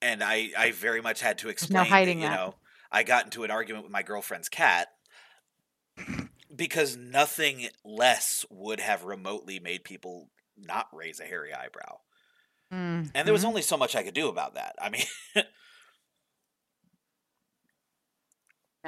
and 0.00 0.22
I 0.22 0.50
I 0.56 0.72
very 0.72 1.00
much 1.00 1.20
had 1.20 1.38
to 1.38 1.48
explain. 1.48 1.84
no 1.84 1.84
hiding 1.84 2.20
that, 2.20 2.20
you 2.20 2.28
that. 2.28 2.30
know, 2.30 2.54
I 2.90 3.02
got 3.02 3.24
into 3.24 3.44
an 3.44 3.50
argument 3.50 3.84
with 3.84 3.92
my 3.92 4.02
girlfriend's 4.02 4.48
cat 4.48 4.88
because 6.54 6.96
nothing 6.96 7.68
less 7.84 8.44
would 8.50 8.80
have 8.80 9.04
remotely 9.04 9.60
made 9.60 9.84
people 9.84 10.30
not 10.56 10.88
raise 10.92 11.20
a 11.20 11.24
hairy 11.24 11.52
eyebrow. 11.52 11.98
Mm, 12.72 13.10
And 13.14 13.26
there 13.26 13.32
was 13.32 13.44
mhm. 13.44 13.48
only 13.48 13.62
so 13.62 13.76
much 13.76 13.94
I 13.96 14.02
could 14.02 14.14
do 14.14 14.28
about 14.28 14.54
that. 14.54 14.76
I 14.80 14.90
mean, 14.90 15.04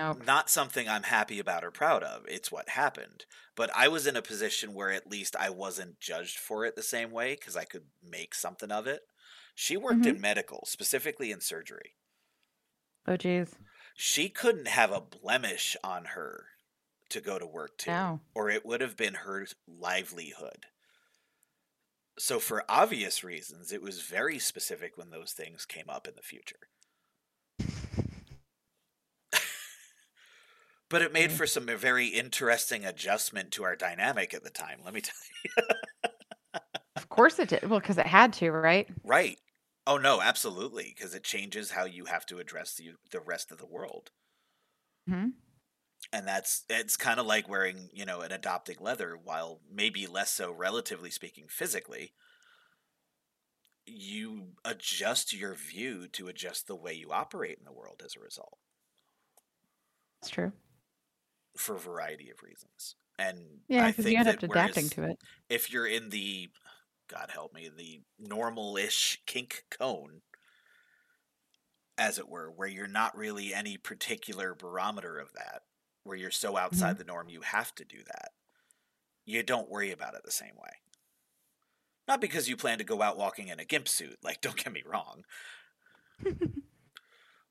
Nope. 0.01 0.27
not 0.27 0.49
something 0.49 0.89
I'm 0.89 1.03
happy 1.03 1.39
about 1.39 1.65
or 1.65 1.71
proud 1.71 2.03
of. 2.03 2.25
It's 2.27 2.51
what 2.51 2.71
happened. 2.71 3.27
But 3.55 3.71
I 3.77 3.89
was 3.89 4.07
in 4.07 4.17
a 4.17 4.23
position 4.23 4.73
where 4.73 4.91
at 4.91 5.11
least 5.11 5.37
I 5.37 5.51
wasn't 5.51 6.01
judged 6.01 6.39
for 6.39 6.65
it 6.65 6.75
the 6.75 6.83
same 6.83 7.11
way 7.11 7.35
because 7.35 7.57
I 7.57 7.65
could 7.65 7.85
make 8.03 8.35
something 8.35 8.71
of 8.71 8.87
it. 8.87 9.03
She 9.55 9.77
worked 9.77 10.01
mm-hmm. 10.01 10.17
in 10.17 10.21
medical, 10.21 10.65
specifically 10.67 11.31
in 11.31 11.41
surgery. 11.41 11.97
Oh, 13.07 13.17
geez. 13.17 13.55
She 13.95 14.29
couldn't 14.29 14.69
have 14.69 14.91
a 14.91 15.01
blemish 15.01 15.77
on 15.85 16.07
her 16.17 16.47
to 17.11 17.21
go 17.21 17.39
to 17.39 17.47
work 17.47 17.77
to, 17.79 17.91
No. 17.91 18.21
or 18.35 18.49
it 18.49 18.65
would 18.65 18.81
have 18.81 18.97
been 18.97 19.15
her 19.15 19.47
livelihood. 19.69 20.67
So, 22.19 22.39
for 22.39 22.65
obvious 22.69 23.25
reasons, 23.25 23.73
it 23.73 23.83
was 23.83 24.03
very 24.03 24.39
specific 24.39 24.97
when 24.97 25.11
those 25.11 25.33
things 25.33 25.65
came 25.67 25.89
up 25.89 26.07
in 26.07 26.15
the 26.15 26.23
future. 26.23 26.69
But 30.91 31.03
it 31.03 31.13
made 31.13 31.33
for 31.33 31.47
some 31.47 31.67
very 31.67 32.09
interesting 32.09 32.85
adjustment 32.85 33.53
to 33.53 33.65
our 33.65 33.77
dynamic 33.77 34.35
at 34.35 34.45
the 34.45 34.51
time. 34.51 34.83
Let 34.85 34.95
me 34.95 35.01
tell 35.03 35.15
you. 35.45 35.51
Of 36.95 37.09
course 37.09 37.39
it 37.41 37.49
did. 37.49 37.65
Well, 37.69 37.81
because 37.81 37.99
it 37.99 38.07
had 38.07 38.33
to, 38.35 38.51
right? 38.53 38.89
Right. 39.05 39.39
Oh 39.87 39.99
no, 39.99 40.23
absolutely, 40.23 40.85
because 40.89 41.15
it 41.15 41.23
changes 41.23 41.73
how 41.73 41.85
you 41.85 42.07
have 42.07 42.25
to 42.27 42.39
address 42.39 42.75
the 42.75 42.95
the 43.11 43.21
rest 43.21 43.53
of 43.53 43.59
the 43.59 43.67
world. 43.67 44.11
hmm 45.07 45.35
And 46.13 46.27
that's 46.27 46.65
it's 46.69 46.97
kind 46.97 47.19
of 47.21 47.27
like 47.27 47.49
wearing, 47.49 47.91
you 47.93 48.05
know, 48.05 48.21
an 48.21 48.33
adopting 48.33 48.79
leather 48.81 49.17
while 49.17 49.61
maybe 49.69 50.07
less 50.07 50.31
so 50.33 50.51
relatively 50.53 51.11
speaking 51.11 51.49
physically. 51.49 52.15
you 53.87 54.55
adjust 54.65 55.33
your 55.35 55.55
view 55.55 56.09
to 56.09 56.29
adjust 56.29 56.67
the 56.67 56.75
way 56.77 56.95
you 56.95 57.13
operate 57.13 57.59
in 57.59 57.65
the 57.67 57.73
world 57.73 58.01
as 58.05 58.17
a 58.17 58.21
result 58.21 58.59
That's 60.21 60.31
true. 60.31 60.53
For 61.57 61.77
a 61.77 61.81
variety 61.81 62.31
of 62.31 62.43
reasons. 62.43 62.97
And 63.19 63.39
Yeah, 63.69 63.85
I 63.85 63.89
because 63.89 64.05
think 64.05 64.15
you 64.15 64.21
end 64.21 64.29
up 64.29 64.43
adapting 64.43 64.89
to 64.91 65.05
it. 65.05 65.19
if 65.49 65.73
you're 65.73 65.87
in 65.87 66.11
the 66.11 66.51
God 67.09 67.31
help 67.33 67.53
me, 67.53 67.69
the 67.77 68.01
normal-ish 68.19 69.21
kink 69.27 69.65
cone, 69.69 70.23
as 71.99 72.19
it 72.19 72.29
were, 72.29 72.51
where 72.51 72.69
you're 72.69 72.87
not 72.87 73.17
really 73.17 73.53
any 73.53 73.77
particular 73.77 74.55
barometer 74.55 75.19
of 75.19 75.33
that, 75.33 75.63
where 76.05 76.17
you're 76.17 76.31
so 76.31 76.57
outside 76.57 76.91
mm-hmm. 76.91 76.99
the 76.99 77.05
norm 77.05 77.29
you 77.29 77.41
have 77.41 77.75
to 77.75 77.85
do 77.85 77.99
that. 78.07 78.31
You 79.27 79.43
don't 79.43 79.69
worry 79.69 79.91
about 79.91 80.15
it 80.15 80.23
the 80.25 80.31
same 80.31 80.55
way. 80.57 80.71
Not 82.07 82.21
because 82.21 82.49
you 82.49 82.57
plan 82.57 82.79
to 82.79 82.85
go 82.85 83.03
out 83.03 83.19
walking 83.19 83.49
in 83.49 83.61
a 83.61 83.65
gimp 83.65 83.89
suit, 83.89 84.19
like 84.23 84.41
don't 84.41 84.57
get 84.57 84.73
me 84.73 84.83
wrong. 84.87 85.25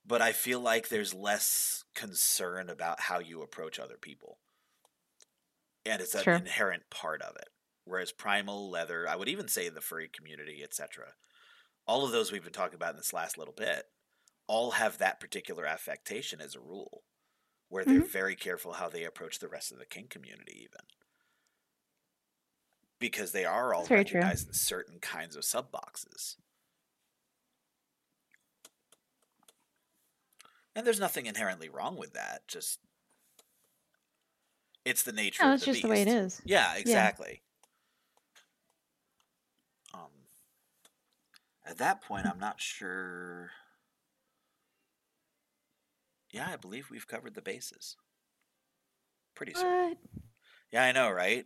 but 0.09 0.21
I 0.23 0.33
feel 0.33 0.59
like 0.61 0.89
there's 0.89 1.13
less 1.15 1.85
concern 1.95 2.69
about 2.69 3.01
how 3.01 3.19
you 3.19 3.43
approach 3.43 3.79
other 3.79 3.97
people. 3.97 4.41
And 5.85 6.01
it's 6.01 6.15
an 6.15 6.23
Sure. 6.23 6.35
inherent 6.35 6.89
part 6.89 7.21
of 7.21 7.35
it. 7.35 7.49
Whereas 7.83 8.11
primal, 8.13 8.69
leather, 8.69 9.07
I 9.07 9.15
would 9.17 9.27
even 9.29 9.47
say 9.49 9.67
the 9.69 9.81
furry 9.81 10.07
community, 10.09 10.63
etc. 10.63 11.15
All 11.87 12.05
of 12.05 12.11
those 12.11 12.31
we've 12.31 12.43
been 12.43 12.53
talking 12.53 12.75
about 12.75 12.91
in 12.91 12.97
this 12.97 13.13
last 13.13 13.37
little 13.37 13.53
bit, 13.53 13.91
all 14.47 14.71
have 14.71 14.97
that 14.99 15.19
particular 15.19 15.65
affectation 15.65 16.41
as 16.41 16.55
a 16.55 16.61
rule, 16.61 17.05
where 17.69 17.85
they're 17.85 18.01
very 18.03 18.35
careful 18.35 18.73
how 18.73 18.89
they 18.89 19.05
approach 19.05 19.39
the 19.39 19.49
rest 19.49 19.71
of 19.71 19.79
the 19.79 19.85
kink 19.87 20.09
community, 20.11 20.61
even 20.63 20.87
because 22.99 23.31
they 23.31 23.45
are 23.45 23.73
all 23.73 23.87
recognized 23.87 24.47
in 24.47 24.53
certain 24.53 24.99
kinds 24.99 25.35
of 25.35 25.45
sub 25.45 25.71
boxes. 25.71 26.37
And 30.79 30.87
there's 30.87 30.97
nothing 31.01 31.25
inherently 31.25 31.67
wrong 31.67 31.97
with 31.97 32.13
that. 32.13 32.47
Just 32.47 32.79
it's 34.85 35.03
the 35.03 35.11
nature. 35.11 35.43
No, 35.43 35.49
of 35.49 35.55
it's 35.55 35.65
the 35.65 35.71
just 35.73 35.81
the 35.81 35.89
way 35.89 36.01
it 36.03 36.07
is. 36.07 36.35
beast. 36.37 36.41
Yeah, 36.49 36.73
exactly. 36.77 37.41
Um, 39.93 40.07
at 41.67 41.79
that 41.79 42.01
point, 42.01 42.27
I'm 42.27 42.39
not 42.39 42.61
sure. 42.61 43.51
Yeah, 46.31 46.47
I 46.49 46.55
believe 46.55 46.89
we've 46.89 47.05
covered 47.05 47.33
the 47.35 47.41
bases. 47.41 47.97
Pretty. 49.35 49.51
What? 49.51 49.97
Yeah, 50.71 50.83
I 50.83 50.93
know, 50.93 51.11
right? 51.11 51.45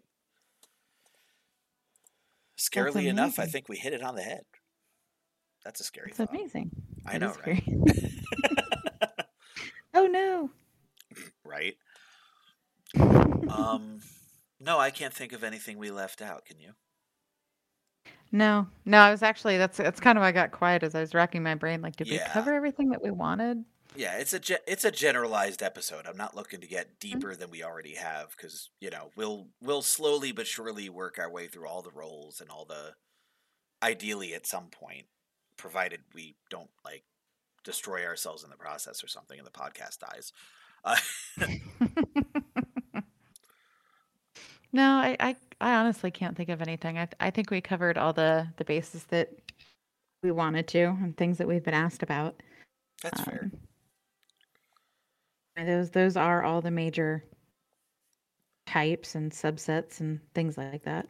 Scarily 2.56 3.08
enough, 3.08 3.40
I 3.40 3.48
think 3.48 3.68
we 3.68 3.78
hit 3.78 3.94
it 3.94 4.04
on 4.04 4.14
the 4.14 4.22
head. 4.22 4.44
That's 5.66 5.80
a 5.80 5.84
scary 5.84 6.10
It's 6.10 6.18
thought. 6.20 6.30
amazing. 6.30 6.70
I 7.08 7.18
That 7.18 7.20
know, 7.20 7.36
right? 7.48 7.64
oh 9.94 10.08
no. 10.08 10.50
right? 11.46 11.76
Um, 13.50 14.00
no, 14.60 14.80
I 14.80 14.92
can't 14.92 15.14
think 15.14 15.34
of 15.34 15.44
anything 15.44 15.78
we 15.78 15.92
left 15.92 16.22
out. 16.22 16.46
Can 16.46 16.60
you? 16.60 16.72
No, 18.32 18.68
no, 18.86 18.98
I 18.98 19.12
was 19.12 19.22
actually 19.22 19.58
that's 19.58 19.78
that's 19.78 20.00
kind 20.00 20.18
of 20.18 20.24
why 20.24 20.30
I 20.30 20.32
got 20.32 20.52
quiet 20.52 20.82
as 20.82 20.96
I 20.96 21.02
was 21.02 21.14
racking 21.14 21.44
my 21.44 21.56
brain. 21.56 21.82
Like, 21.82 21.96
did 21.96 22.10
we 22.10 22.20
cover 22.20 22.54
everything 22.54 22.90
that 22.90 23.04
we 23.04 23.12
wanted? 23.12 23.64
Yeah, 23.96 24.18
it's 24.18 24.34
a 24.34 24.40
ge- 24.40 24.64
it's 24.66 24.86
a 24.86 24.92
generalized 24.92 25.62
episode. 25.62 26.08
I'm 26.08 26.18
not 26.18 26.36
looking 26.36 26.60
to 26.62 26.68
get 26.68 27.00
deeper 27.00 27.36
than 27.36 27.52
we 27.52 27.64
already 27.64 27.94
have 27.94 28.32
because 28.36 28.72
you 28.82 28.90
know 28.90 29.12
we'll 29.16 29.50
we'll 29.62 29.84
slowly 29.84 30.32
but 30.32 30.48
surely 30.48 30.90
work 30.90 31.20
our 31.20 31.30
way 31.30 31.48
through 31.48 31.68
all 31.68 31.84
the 31.84 31.92
roles 31.92 32.42
and 32.42 32.50
all 32.50 32.66
the 32.66 32.96
ideally 33.84 34.34
at 34.34 34.48
some 34.48 34.68
point, 34.68 35.06
provided 35.58 36.00
we 36.16 36.36
don't 36.50 36.72
like 36.84 37.04
destroy 37.64 38.06
ourselves 38.06 38.44
in 38.44 38.50
the 38.50 38.56
process 38.58 39.04
or 39.04 39.08
something 39.08 39.38
and 39.38 39.48
the 39.48 39.52
podcast 39.52 40.00
dies. 40.00 40.34
Uh, 40.84 40.98
No, 44.74 44.96
I, 44.96 45.16
I, 45.20 45.36
I 45.62 45.76
honestly 45.76 46.10
can't 46.10 46.36
think 46.36 46.50
of 46.50 46.60
anything. 46.62 46.98
I, 46.98 47.08
I 47.20 47.30
think 47.30 47.52
we 47.52 47.62
covered 47.62 47.98
all 47.98 48.12
the 48.12 48.48
the 48.58 48.66
bases 48.66 49.04
that 49.06 49.30
we 50.24 50.32
wanted 50.32 50.68
to 50.70 50.86
and 50.86 51.16
things 51.16 51.38
that 51.38 51.48
we've 51.48 51.64
been 51.64 51.76
asked 51.76 52.02
about. 52.02 52.42
that's 53.04 53.22
fair. 53.22 53.42
Um, 53.44 53.60
and 55.56 55.70
those 55.70 55.92
those 55.92 56.18
are 56.18 56.44
all 56.44 56.62
the 56.62 56.72
major 56.72 57.24
types 58.66 59.14
and 59.14 59.32
subsets 59.32 60.00
and 60.00 60.20
things 60.34 60.58
like 60.58 60.84
that. 60.86 61.08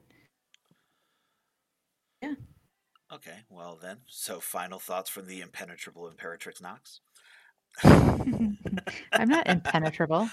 Okay, 3.13 3.39
well 3.49 3.77
then. 3.81 3.97
So 4.07 4.39
final 4.39 4.79
thoughts 4.79 5.09
from 5.09 5.27
the 5.27 5.41
impenetrable 5.41 6.11
Imperatrix 6.11 6.61
Knox. 6.61 7.01
I'm 7.83 9.29
not 9.29 9.47
impenetrable. 9.47 10.29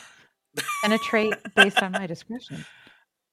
Penetrate 0.82 1.34
based 1.54 1.82
on 1.82 1.92
my 1.92 2.06
discretion. 2.06 2.64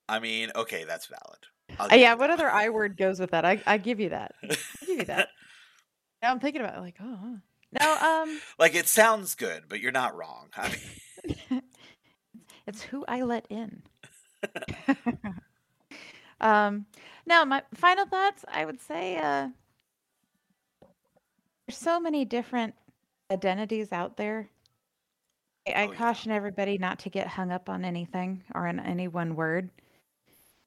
I 0.09 0.19
mean, 0.19 0.51
okay, 0.55 0.83
that's 0.85 1.07
valid. 1.07 1.39
Uh, 1.79 1.95
yeah, 1.95 2.13
what 2.13 2.29
other. 2.29 2.49
I 2.49 2.69
word 2.69 2.97
goes 2.97 3.19
with 3.19 3.31
that? 3.31 3.45
I, 3.45 3.61
I 3.65 3.77
give 3.77 3.99
you 3.99 4.09
that. 4.09 4.33
I 4.43 4.57
give 4.85 4.99
you 4.99 5.05
that. 5.05 5.29
Now 6.21 6.31
I'm 6.31 6.39
thinking 6.39 6.61
about 6.61 6.77
it, 6.77 6.81
like, 6.81 6.97
oh, 7.01 7.37
no, 7.79 7.97
um, 7.97 8.39
like 8.59 8.75
it 8.75 8.87
sounds 8.87 9.35
good, 9.35 9.63
but 9.67 9.79
you're 9.79 9.91
not 9.91 10.15
wrong. 10.15 10.49
I 10.55 10.69
mean, 10.69 11.61
it's 12.65 12.81
who 12.81 13.05
I 13.07 13.21
let 13.21 13.45
in. 13.49 13.83
Um, 16.41 16.85
now 17.25 17.43
my 17.45 17.63
final 17.73 18.05
thoughts. 18.05 18.45
I 18.47 18.65
would 18.65 18.79
say, 18.79 19.17
uh, 19.17 19.49
there's 21.67 21.77
so 21.77 21.99
many 21.99 22.25
different 22.25 22.73
identities 23.31 23.91
out 23.91 24.17
there. 24.17 24.49
I, 25.67 25.71
I 25.71 25.87
Oh, 25.87 25.91
yeah. 25.91 25.97
caution 25.97 26.31
everybody 26.31 26.77
not 26.77 26.99
to 26.99 27.09
get 27.09 27.27
hung 27.27 27.51
up 27.51 27.69
on 27.69 27.83
anything 27.83 28.43
or 28.55 28.67
on 28.67 28.79
any 28.79 29.07
one 29.07 29.35
word, 29.35 29.69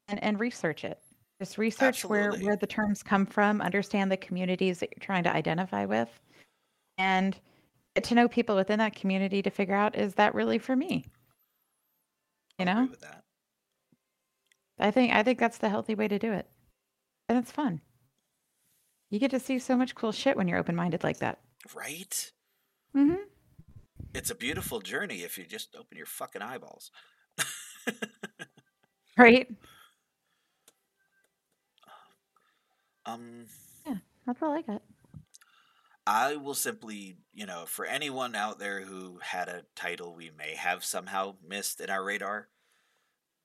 and 0.07 0.23
and 0.23 0.39
research 0.39 0.83
it. 0.83 0.99
Just 1.39 1.57
research 1.57 2.05
where 2.05 2.27
Absolutely. 2.27 2.45
where 2.45 2.55
the 2.55 2.67
terms 2.67 3.01
come 3.01 3.25
from. 3.25 3.61
Understand 3.61 4.11
the 4.11 4.17
communities 4.17 4.79
that 4.79 4.89
you're 4.95 5.03
trying 5.03 5.23
to 5.23 5.33
identify 5.33 5.85
with, 5.85 6.09
and 6.97 7.39
get 7.95 8.03
to 8.05 8.15
know 8.15 8.27
people 8.27 8.55
within 8.55 8.77
that 8.79 8.95
community 8.95 9.41
to 9.41 9.49
figure 9.49 9.75
out 9.75 9.95
is 9.95 10.13
that 10.15 10.35
really 10.35 10.59
for 10.59 10.75
me. 10.75 11.05
You 12.59 12.65
know. 12.65 12.89
I 14.81 14.91
think 14.91 15.13
I 15.13 15.23
think 15.23 15.39
that's 15.39 15.57
the 15.59 15.69
healthy 15.69 15.95
way 15.95 16.07
to 16.07 16.19
do 16.19 16.33
it, 16.33 16.47
and 17.29 17.37
it's 17.37 17.51
fun. 17.51 17.81
You 19.09 19.19
get 19.19 19.31
to 19.31 19.39
see 19.39 19.59
so 19.59 19.75
much 19.77 19.95
cool 19.95 20.11
shit 20.11 20.37
when 20.37 20.47
you're 20.47 20.57
open 20.57 20.75
minded 20.75 21.03
like 21.03 21.19
that. 21.19 21.39
Right? 21.73 22.31
hmm 22.93 23.15
It's 24.13 24.31
a 24.31 24.35
beautiful 24.35 24.79
journey 24.79 25.21
if 25.23 25.37
you 25.37 25.45
just 25.45 25.75
open 25.75 25.97
your 25.97 26.05
fucking 26.05 26.41
eyeballs. 26.41 26.91
Right? 29.17 29.47
Um, 33.05 33.45
Yeah, 33.85 33.95
That's 34.25 34.41
all 34.41 34.53
I 34.53 34.61
got. 34.61 34.81
I 36.07 36.35
will 36.37 36.53
simply, 36.55 37.17
you 37.33 37.45
know, 37.45 37.65
for 37.67 37.85
anyone 37.85 38.35
out 38.35 38.57
there 38.57 38.81
who 38.81 39.19
had 39.21 39.47
a 39.49 39.63
title 39.75 40.15
we 40.15 40.31
may 40.35 40.55
have 40.55 40.83
somehow 40.83 41.35
missed 41.47 41.79
in 41.79 41.89
our 41.89 42.03
radar, 42.03 42.47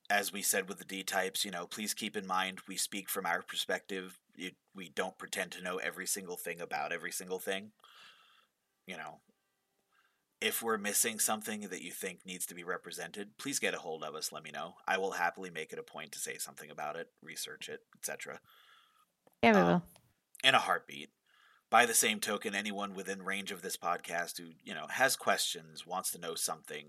as 0.09 0.31
we 0.31 0.41
said 0.41 0.69
with 0.69 0.79
the 0.79 0.85
D 0.85 1.03
types, 1.03 1.43
you 1.43 1.51
know, 1.51 1.67
please 1.67 1.93
keep 1.93 2.15
in 2.15 2.25
mind 2.25 2.59
we 2.67 2.77
speak 2.77 3.09
from 3.09 3.25
our 3.25 3.41
perspective. 3.41 4.19
It, 4.37 4.55
we 4.75 4.89
don't 4.89 5.17
pretend 5.17 5.51
to 5.53 5.63
know 5.63 5.77
every 5.77 6.07
single 6.07 6.37
thing 6.37 6.61
about 6.61 6.91
every 6.93 7.11
single 7.11 7.39
thing. 7.39 7.71
You 8.85 8.97
know, 8.97 9.19
if 10.39 10.61
we're 10.61 10.77
missing 10.77 11.19
something 11.19 11.61
that 11.69 11.81
you 11.81 11.91
think 11.91 12.25
needs 12.25 12.45
to 12.45 12.55
be 12.55 12.63
represented, 12.63 13.37
please 13.37 13.59
get 13.59 13.73
a 13.73 13.79
hold 13.79 14.03
of 14.03 14.15
us. 14.15 14.31
Let 14.31 14.43
me 14.43 14.51
know. 14.51 14.75
I 14.87 14.97
will 14.97 15.11
happily 15.11 15.49
make 15.49 15.73
it 15.73 15.79
a 15.79 15.83
point 15.83 16.11
to 16.13 16.19
say 16.19 16.37
something 16.37 16.69
about 16.69 16.95
it, 16.95 17.07
research 17.21 17.67
it, 17.67 17.81
etc. 17.97 18.39
Yeah, 19.43 19.53
we 19.53 19.59
Um, 19.59 19.67
will. 19.67 19.83
in 20.43 20.55
a 20.55 20.59
heartbeat. 20.59 21.09
By 21.69 21.85
the 21.85 21.93
same 21.93 22.21
token, 22.21 22.55
anyone 22.55 22.93
within 22.93 23.23
range 23.23 23.51
of 23.51 23.61
this 23.61 23.75
podcast 23.75 24.37
who, 24.37 24.53
you 24.63 24.73
know, 24.73 24.87
has 24.87 25.17
questions, 25.17 25.85
wants 25.85 26.11
to 26.11 26.17
know 26.17 26.33
something, 26.35 26.85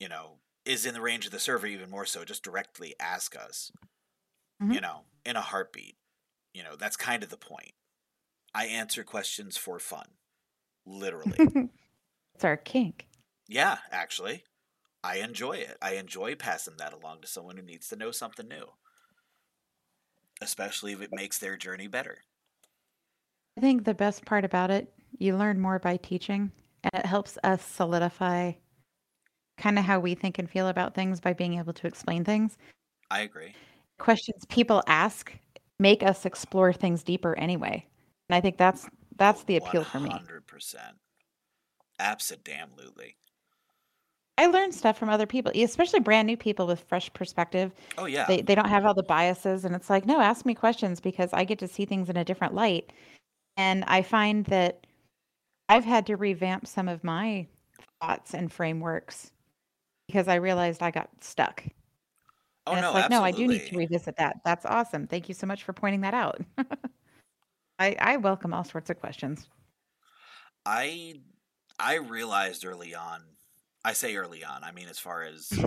you 0.00 0.08
know, 0.08 0.40
is 0.66 0.84
in 0.86 0.94
the 0.94 1.00
range 1.00 1.26
of 1.26 1.32
the 1.32 1.38
server 1.38 1.66
even 1.66 1.90
more 1.90 2.06
so, 2.06 2.24
just 2.24 2.42
directly 2.42 2.94
ask 3.00 3.36
us. 3.36 3.70
Mhm. 4.62 4.74
You 4.74 4.80
know, 4.80 5.04
in 5.24 5.36
a 5.36 5.40
heartbeat. 5.40 5.96
You 6.52 6.62
know, 6.62 6.76
that's 6.76 6.96
kind 6.96 7.22
of 7.22 7.30
the 7.30 7.36
point. 7.36 7.72
I 8.54 8.66
answer 8.66 9.04
questions 9.04 9.56
for 9.56 9.78
fun. 9.78 10.06
Literally. 10.86 11.36
it's 12.34 12.44
our 12.44 12.56
kink. 12.56 13.06
yeah, 13.48 13.78
actually. 13.90 14.44
I 15.04 15.16
enjoy 15.18 15.58
it. 15.58 15.76
I 15.80 15.92
enjoy 15.94 16.34
passing 16.34 16.78
that 16.78 16.92
along 16.92 17.20
to 17.20 17.28
someone 17.28 17.56
who 17.56 17.62
needs 17.62 17.88
to 17.88 17.96
know 17.96 18.10
something 18.10 18.48
new. 18.48 18.72
Especially 20.40 20.92
if 20.92 21.00
it 21.00 21.12
makes 21.12 21.38
their 21.38 21.56
journey 21.56 21.86
better. 21.86 22.18
I 23.56 23.60
think 23.60 23.84
the 23.84 23.94
best 23.94 24.24
part 24.24 24.44
about 24.44 24.70
it, 24.70 24.92
you 25.18 25.36
learn 25.36 25.60
more 25.60 25.78
by 25.78 25.96
teaching, 25.96 26.52
and 26.82 26.92
it 26.94 27.06
helps 27.06 27.38
us 27.42 27.64
solidify 27.64 28.52
kind 29.56 29.78
of 29.78 29.84
how 29.84 29.98
we 29.98 30.14
think 30.14 30.38
and 30.38 30.48
feel 30.48 30.68
about 30.68 30.94
things 30.94 31.20
by 31.20 31.32
being 31.32 31.58
able 31.58 31.72
to 31.72 31.86
explain 31.86 32.24
things. 32.24 32.56
I 33.10 33.20
agree. 33.20 33.54
Questions 33.98 34.44
people 34.48 34.82
ask 34.86 35.32
make 35.78 36.02
us 36.02 36.24
explore 36.24 36.72
things 36.72 37.02
deeper 37.02 37.38
anyway. 37.38 37.84
And 38.28 38.36
I 38.36 38.40
think 38.40 38.56
that's 38.56 38.86
that's 39.16 39.44
the 39.44 39.56
appeal 39.56 39.84
for 39.84 40.00
me. 40.00 40.10
100%. 40.10 40.74
Absolutely. 41.98 43.16
I 44.38 44.46
learn 44.46 44.70
stuff 44.70 44.98
from 44.98 45.08
other 45.08 45.26
people, 45.26 45.50
especially 45.54 46.00
brand 46.00 46.26
new 46.26 46.36
people 46.36 46.66
with 46.66 46.80
fresh 46.80 47.10
perspective. 47.14 47.72
Oh 47.96 48.04
yeah. 48.04 48.26
They 48.26 48.42
they 48.42 48.54
don't 48.54 48.68
have 48.68 48.84
all 48.84 48.94
the 48.94 49.02
biases 49.02 49.64
and 49.64 49.74
it's 49.74 49.88
like, 49.88 50.04
no, 50.04 50.20
ask 50.20 50.44
me 50.44 50.54
questions 50.54 51.00
because 51.00 51.32
I 51.32 51.44
get 51.44 51.58
to 51.60 51.68
see 51.68 51.86
things 51.86 52.10
in 52.10 52.16
a 52.16 52.24
different 52.24 52.54
light. 52.54 52.92
And 53.56 53.84
I 53.86 54.02
find 54.02 54.44
that 54.46 54.86
I've 55.68 55.84
had 55.84 56.06
to 56.06 56.16
revamp 56.16 56.66
some 56.66 56.88
of 56.88 57.02
my 57.02 57.46
thoughts 58.00 58.34
and 58.34 58.52
frameworks 58.52 59.30
because 60.06 60.28
I 60.28 60.36
realized 60.36 60.82
I 60.82 60.90
got 60.90 61.10
stuck. 61.24 61.64
oh 62.66 62.74
And 62.74 62.80
it's 62.80 62.92
no, 62.92 62.94
like, 62.94 63.08
no, 63.08 63.22
I 63.22 63.30
do 63.30 63.46
need 63.46 63.64
to 63.66 63.76
revisit 63.76 64.16
that. 64.16 64.38
That's 64.44 64.66
awesome. 64.66 65.06
Thank 65.06 65.28
you 65.28 65.34
so 65.34 65.46
much 65.46 65.62
for 65.62 65.72
pointing 65.72 66.00
that 66.00 66.14
out. 66.14 66.40
I 67.78 67.96
I 67.98 68.16
welcome 68.18 68.52
all 68.52 68.64
sorts 68.64 68.90
of 68.90 69.00
questions. 69.00 69.48
I 70.64 71.22
I 71.78 71.96
realized 71.96 72.64
early 72.64 72.94
on. 72.94 73.36
I 73.84 73.92
say 73.92 74.16
early 74.16 74.44
on. 74.44 74.64
I 74.64 74.72
mean 74.72 74.88
as 74.88 74.98
far 74.98 75.22
as 75.22 75.64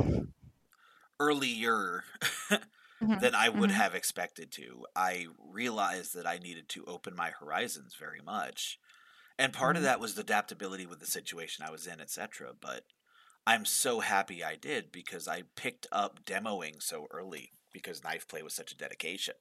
earlier 1.20 2.04
Mhm, 3.02 3.20
than 3.20 3.36
I 3.36 3.50
would 3.50 3.72
mhm, 3.72 3.72
have 3.72 3.96
expected 3.96 4.52
to. 4.54 4.86
I 4.96 5.28
realized 5.38 6.16
that 6.16 6.28
I 6.28 6.38
needed 6.38 6.70
to 6.70 6.86
open 6.86 7.16
my 7.16 7.32
horizons 7.32 7.96
very 7.96 8.22
much. 8.22 8.80
And 9.40 9.54
part 9.54 9.78
of 9.78 9.84
mhm, 9.84 9.86
that 9.86 10.00
was 10.02 10.16
the 10.16 10.22
adaptability 10.22 10.86
with 10.86 11.00
the 11.00 11.08
situation 11.08 11.66
I 11.66 11.72
was 11.72 11.88
in, 11.88 12.02
etc. 12.02 12.54
But 12.60 12.86
I'm 13.46 13.66
so 13.66 14.00
happy 14.00 14.46
I 14.46 14.56
did 14.56 14.94
because 14.94 15.28
I 15.28 15.42
picked 15.42 15.88
up 15.92 16.24
demoing 16.24 16.82
so 16.82 17.06
early 17.12 17.52
because 17.74 18.02
knife 18.02 18.30
play 18.30 18.42
was 18.44 18.54
such 18.54 18.72
a 18.72 18.78
dedication 18.78 19.36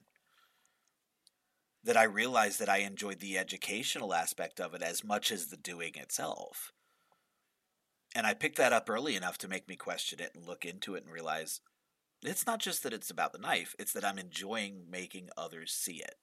that 1.82 1.96
I 1.96 2.04
realized 2.04 2.60
that 2.60 2.68
I 2.68 2.78
enjoyed 2.78 3.18
the 3.18 3.36
educational 3.36 4.14
aspect 4.14 4.60
of 4.60 4.74
it 4.74 4.82
as 4.82 5.02
much 5.02 5.32
as 5.32 5.48
the 5.48 5.56
doing 5.56 5.96
itself. 5.96 6.72
And 8.14 8.26
I 8.26 8.34
picked 8.34 8.56
that 8.58 8.72
up 8.74 8.90
early 8.90 9.16
enough 9.16 9.38
to 9.38 9.48
make 9.48 9.66
me 9.66 9.74
question 9.76 10.20
it 10.20 10.34
and 10.34 10.44
look 10.44 10.64
into 10.66 10.94
it 10.94 11.04
and 11.04 11.12
realize 11.12 11.60
it's 12.22 12.46
not 12.46 12.60
just 12.60 12.82
that 12.84 12.92
it's 12.94 13.10
about 13.10 13.32
the 13.32 13.38
knife, 13.38 13.74
it's 13.78 13.92
that 13.94 14.04
I'm 14.04 14.18
enjoying 14.18 14.90
making 14.90 15.30
others 15.36 15.72
see 15.74 16.02
it. 16.02 16.16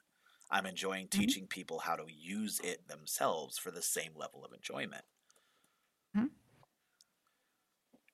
I'm 0.52 0.66
enjoying 0.68 1.10
mhm, 1.14 1.36
teaching 1.36 1.48
people 1.48 1.80
how 1.80 1.96
to 1.98 2.12
use 2.12 2.60
it 2.62 2.88
themselves 2.88 3.58
for 3.60 3.72
the 3.72 3.82
same 3.84 4.16
level 4.16 4.46
of 4.46 4.54
enjoyment. 4.54 5.06
mhm. 6.14 6.28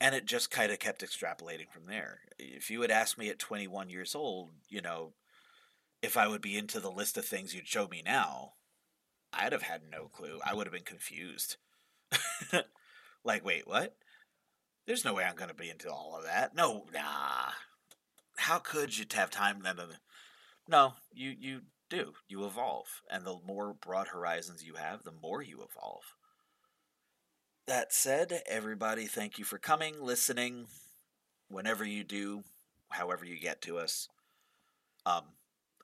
And 0.02 0.16
it 0.16 0.26
just 0.26 0.50
kind 0.50 0.72
of 0.72 0.80
kept 0.80 1.04
extrapolating 1.04 1.70
from 1.70 1.86
there. 1.86 2.22
If 2.40 2.72
you 2.72 2.82
had 2.82 2.90
asked 2.90 3.20
me 3.20 3.30
at 3.30 3.38
21 3.38 3.92
years 3.92 4.16
old, 4.16 4.50
you 4.68 4.82
know, 4.82 5.14
if 6.02 6.18
I 6.18 6.28
would 6.28 6.42
be 6.42 6.58
into 6.58 6.80
the 6.80 6.90
list 6.90 7.18
of 7.18 7.26
things 7.26 7.54
you'd 7.54 7.68
show 7.68 7.88
me 7.88 8.02
now, 8.04 8.54
I'd 9.32 9.52
have 9.52 9.62
had 9.62 9.82
no 9.92 10.08
clue. 10.08 10.40
I 10.44 10.56
would 10.56 10.66
have 10.66 10.74
been 10.74 10.82
confused. 10.82 11.58
like, 13.24 13.46
wait, 13.46 13.68
what? 13.68 13.96
There's 14.88 15.06
no 15.06 15.14
way 15.14 15.24
I'm 15.24 15.36
going 15.36 15.50
to 15.50 15.56
be 15.56 15.70
into 15.70 15.92
all 15.92 16.16
of 16.18 16.24
that. 16.24 16.56
No, 16.56 16.86
nah. 16.92 17.52
How 18.38 18.58
could 18.58 18.98
you 18.98 19.06
have 19.14 19.30
time? 19.30 19.62
No, 19.62 19.74
no, 20.68 20.94
you 21.14 21.36
you 21.40 21.62
do. 21.90 22.14
You 22.28 22.46
evolve, 22.46 23.04
and 23.10 23.24
the 23.24 23.38
more 23.46 23.74
broad 23.74 24.08
horizons 24.08 24.64
you 24.64 24.76
have, 24.76 25.04
the 25.04 25.12
more 25.12 25.44
you 25.44 25.62
evolve. 25.62 26.16
That 27.68 27.94
said, 27.94 28.42
everybody, 28.48 29.06
thank 29.06 29.38
you 29.38 29.46
for 29.46 29.58
coming, 29.58 30.02
listening. 30.02 30.66
Whenever 31.48 31.86
you 31.86 32.04
do, 32.04 32.44
however 32.90 33.24
you 33.24 33.40
get 33.40 33.62
to 33.62 33.78
us. 33.78 34.08
Um, 35.06 35.24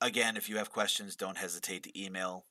again, 0.01 0.37
if 0.37 0.49
you 0.49 0.57
have 0.57 0.71
questions, 0.71 1.15
don't 1.15 1.37
hesitate 1.37 1.83
to 1.83 2.01
email. 2.03 2.45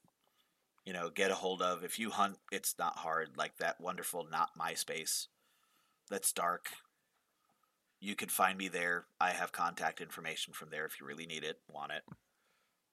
You 0.84 0.92
know, 0.92 1.10
get 1.10 1.32
a 1.32 1.34
hold 1.34 1.60
of. 1.60 1.82
If 1.82 1.98
you 1.98 2.10
hunt, 2.10 2.36
it's 2.52 2.76
not 2.78 2.98
hard. 2.98 3.30
Like 3.36 3.56
that 3.58 3.80
wonderful 3.80 4.26
not 4.30 4.50
MySpace. 4.58 5.26
That's 6.08 6.32
dark. 6.32 6.68
You 8.00 8.14
could 8.14 8.30
find 8.30 8.56
me 8.56 8.68
there. 8.68 9.06
I 9.20 9.30
have 9.30 9.50
contact 9.50 10.00
information 10.00 10.52
from 10.52 10.70
there 10.70 10.86
if 10.86 11.00
you 11.00 11.06
really 11.06 11.26
need 11.26 11.42
it, 11.42 11.56
want 11.68 11.92
it. 11.92 12.02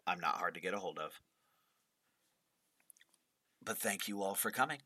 I'm 0.08 0.20
not 0.20 0.38
hard 0.38 0.56
to 0.56 0.62
get 0.62 0.74
a 0.74 0.80
hold 0.80 0.98
of. 0.98 1.12
But 3.64 3.78
thank 3.78 4.08
you 4.08 4.24
all 4.24 4.34
for 4.36 4.50
coming. 4.50 4.80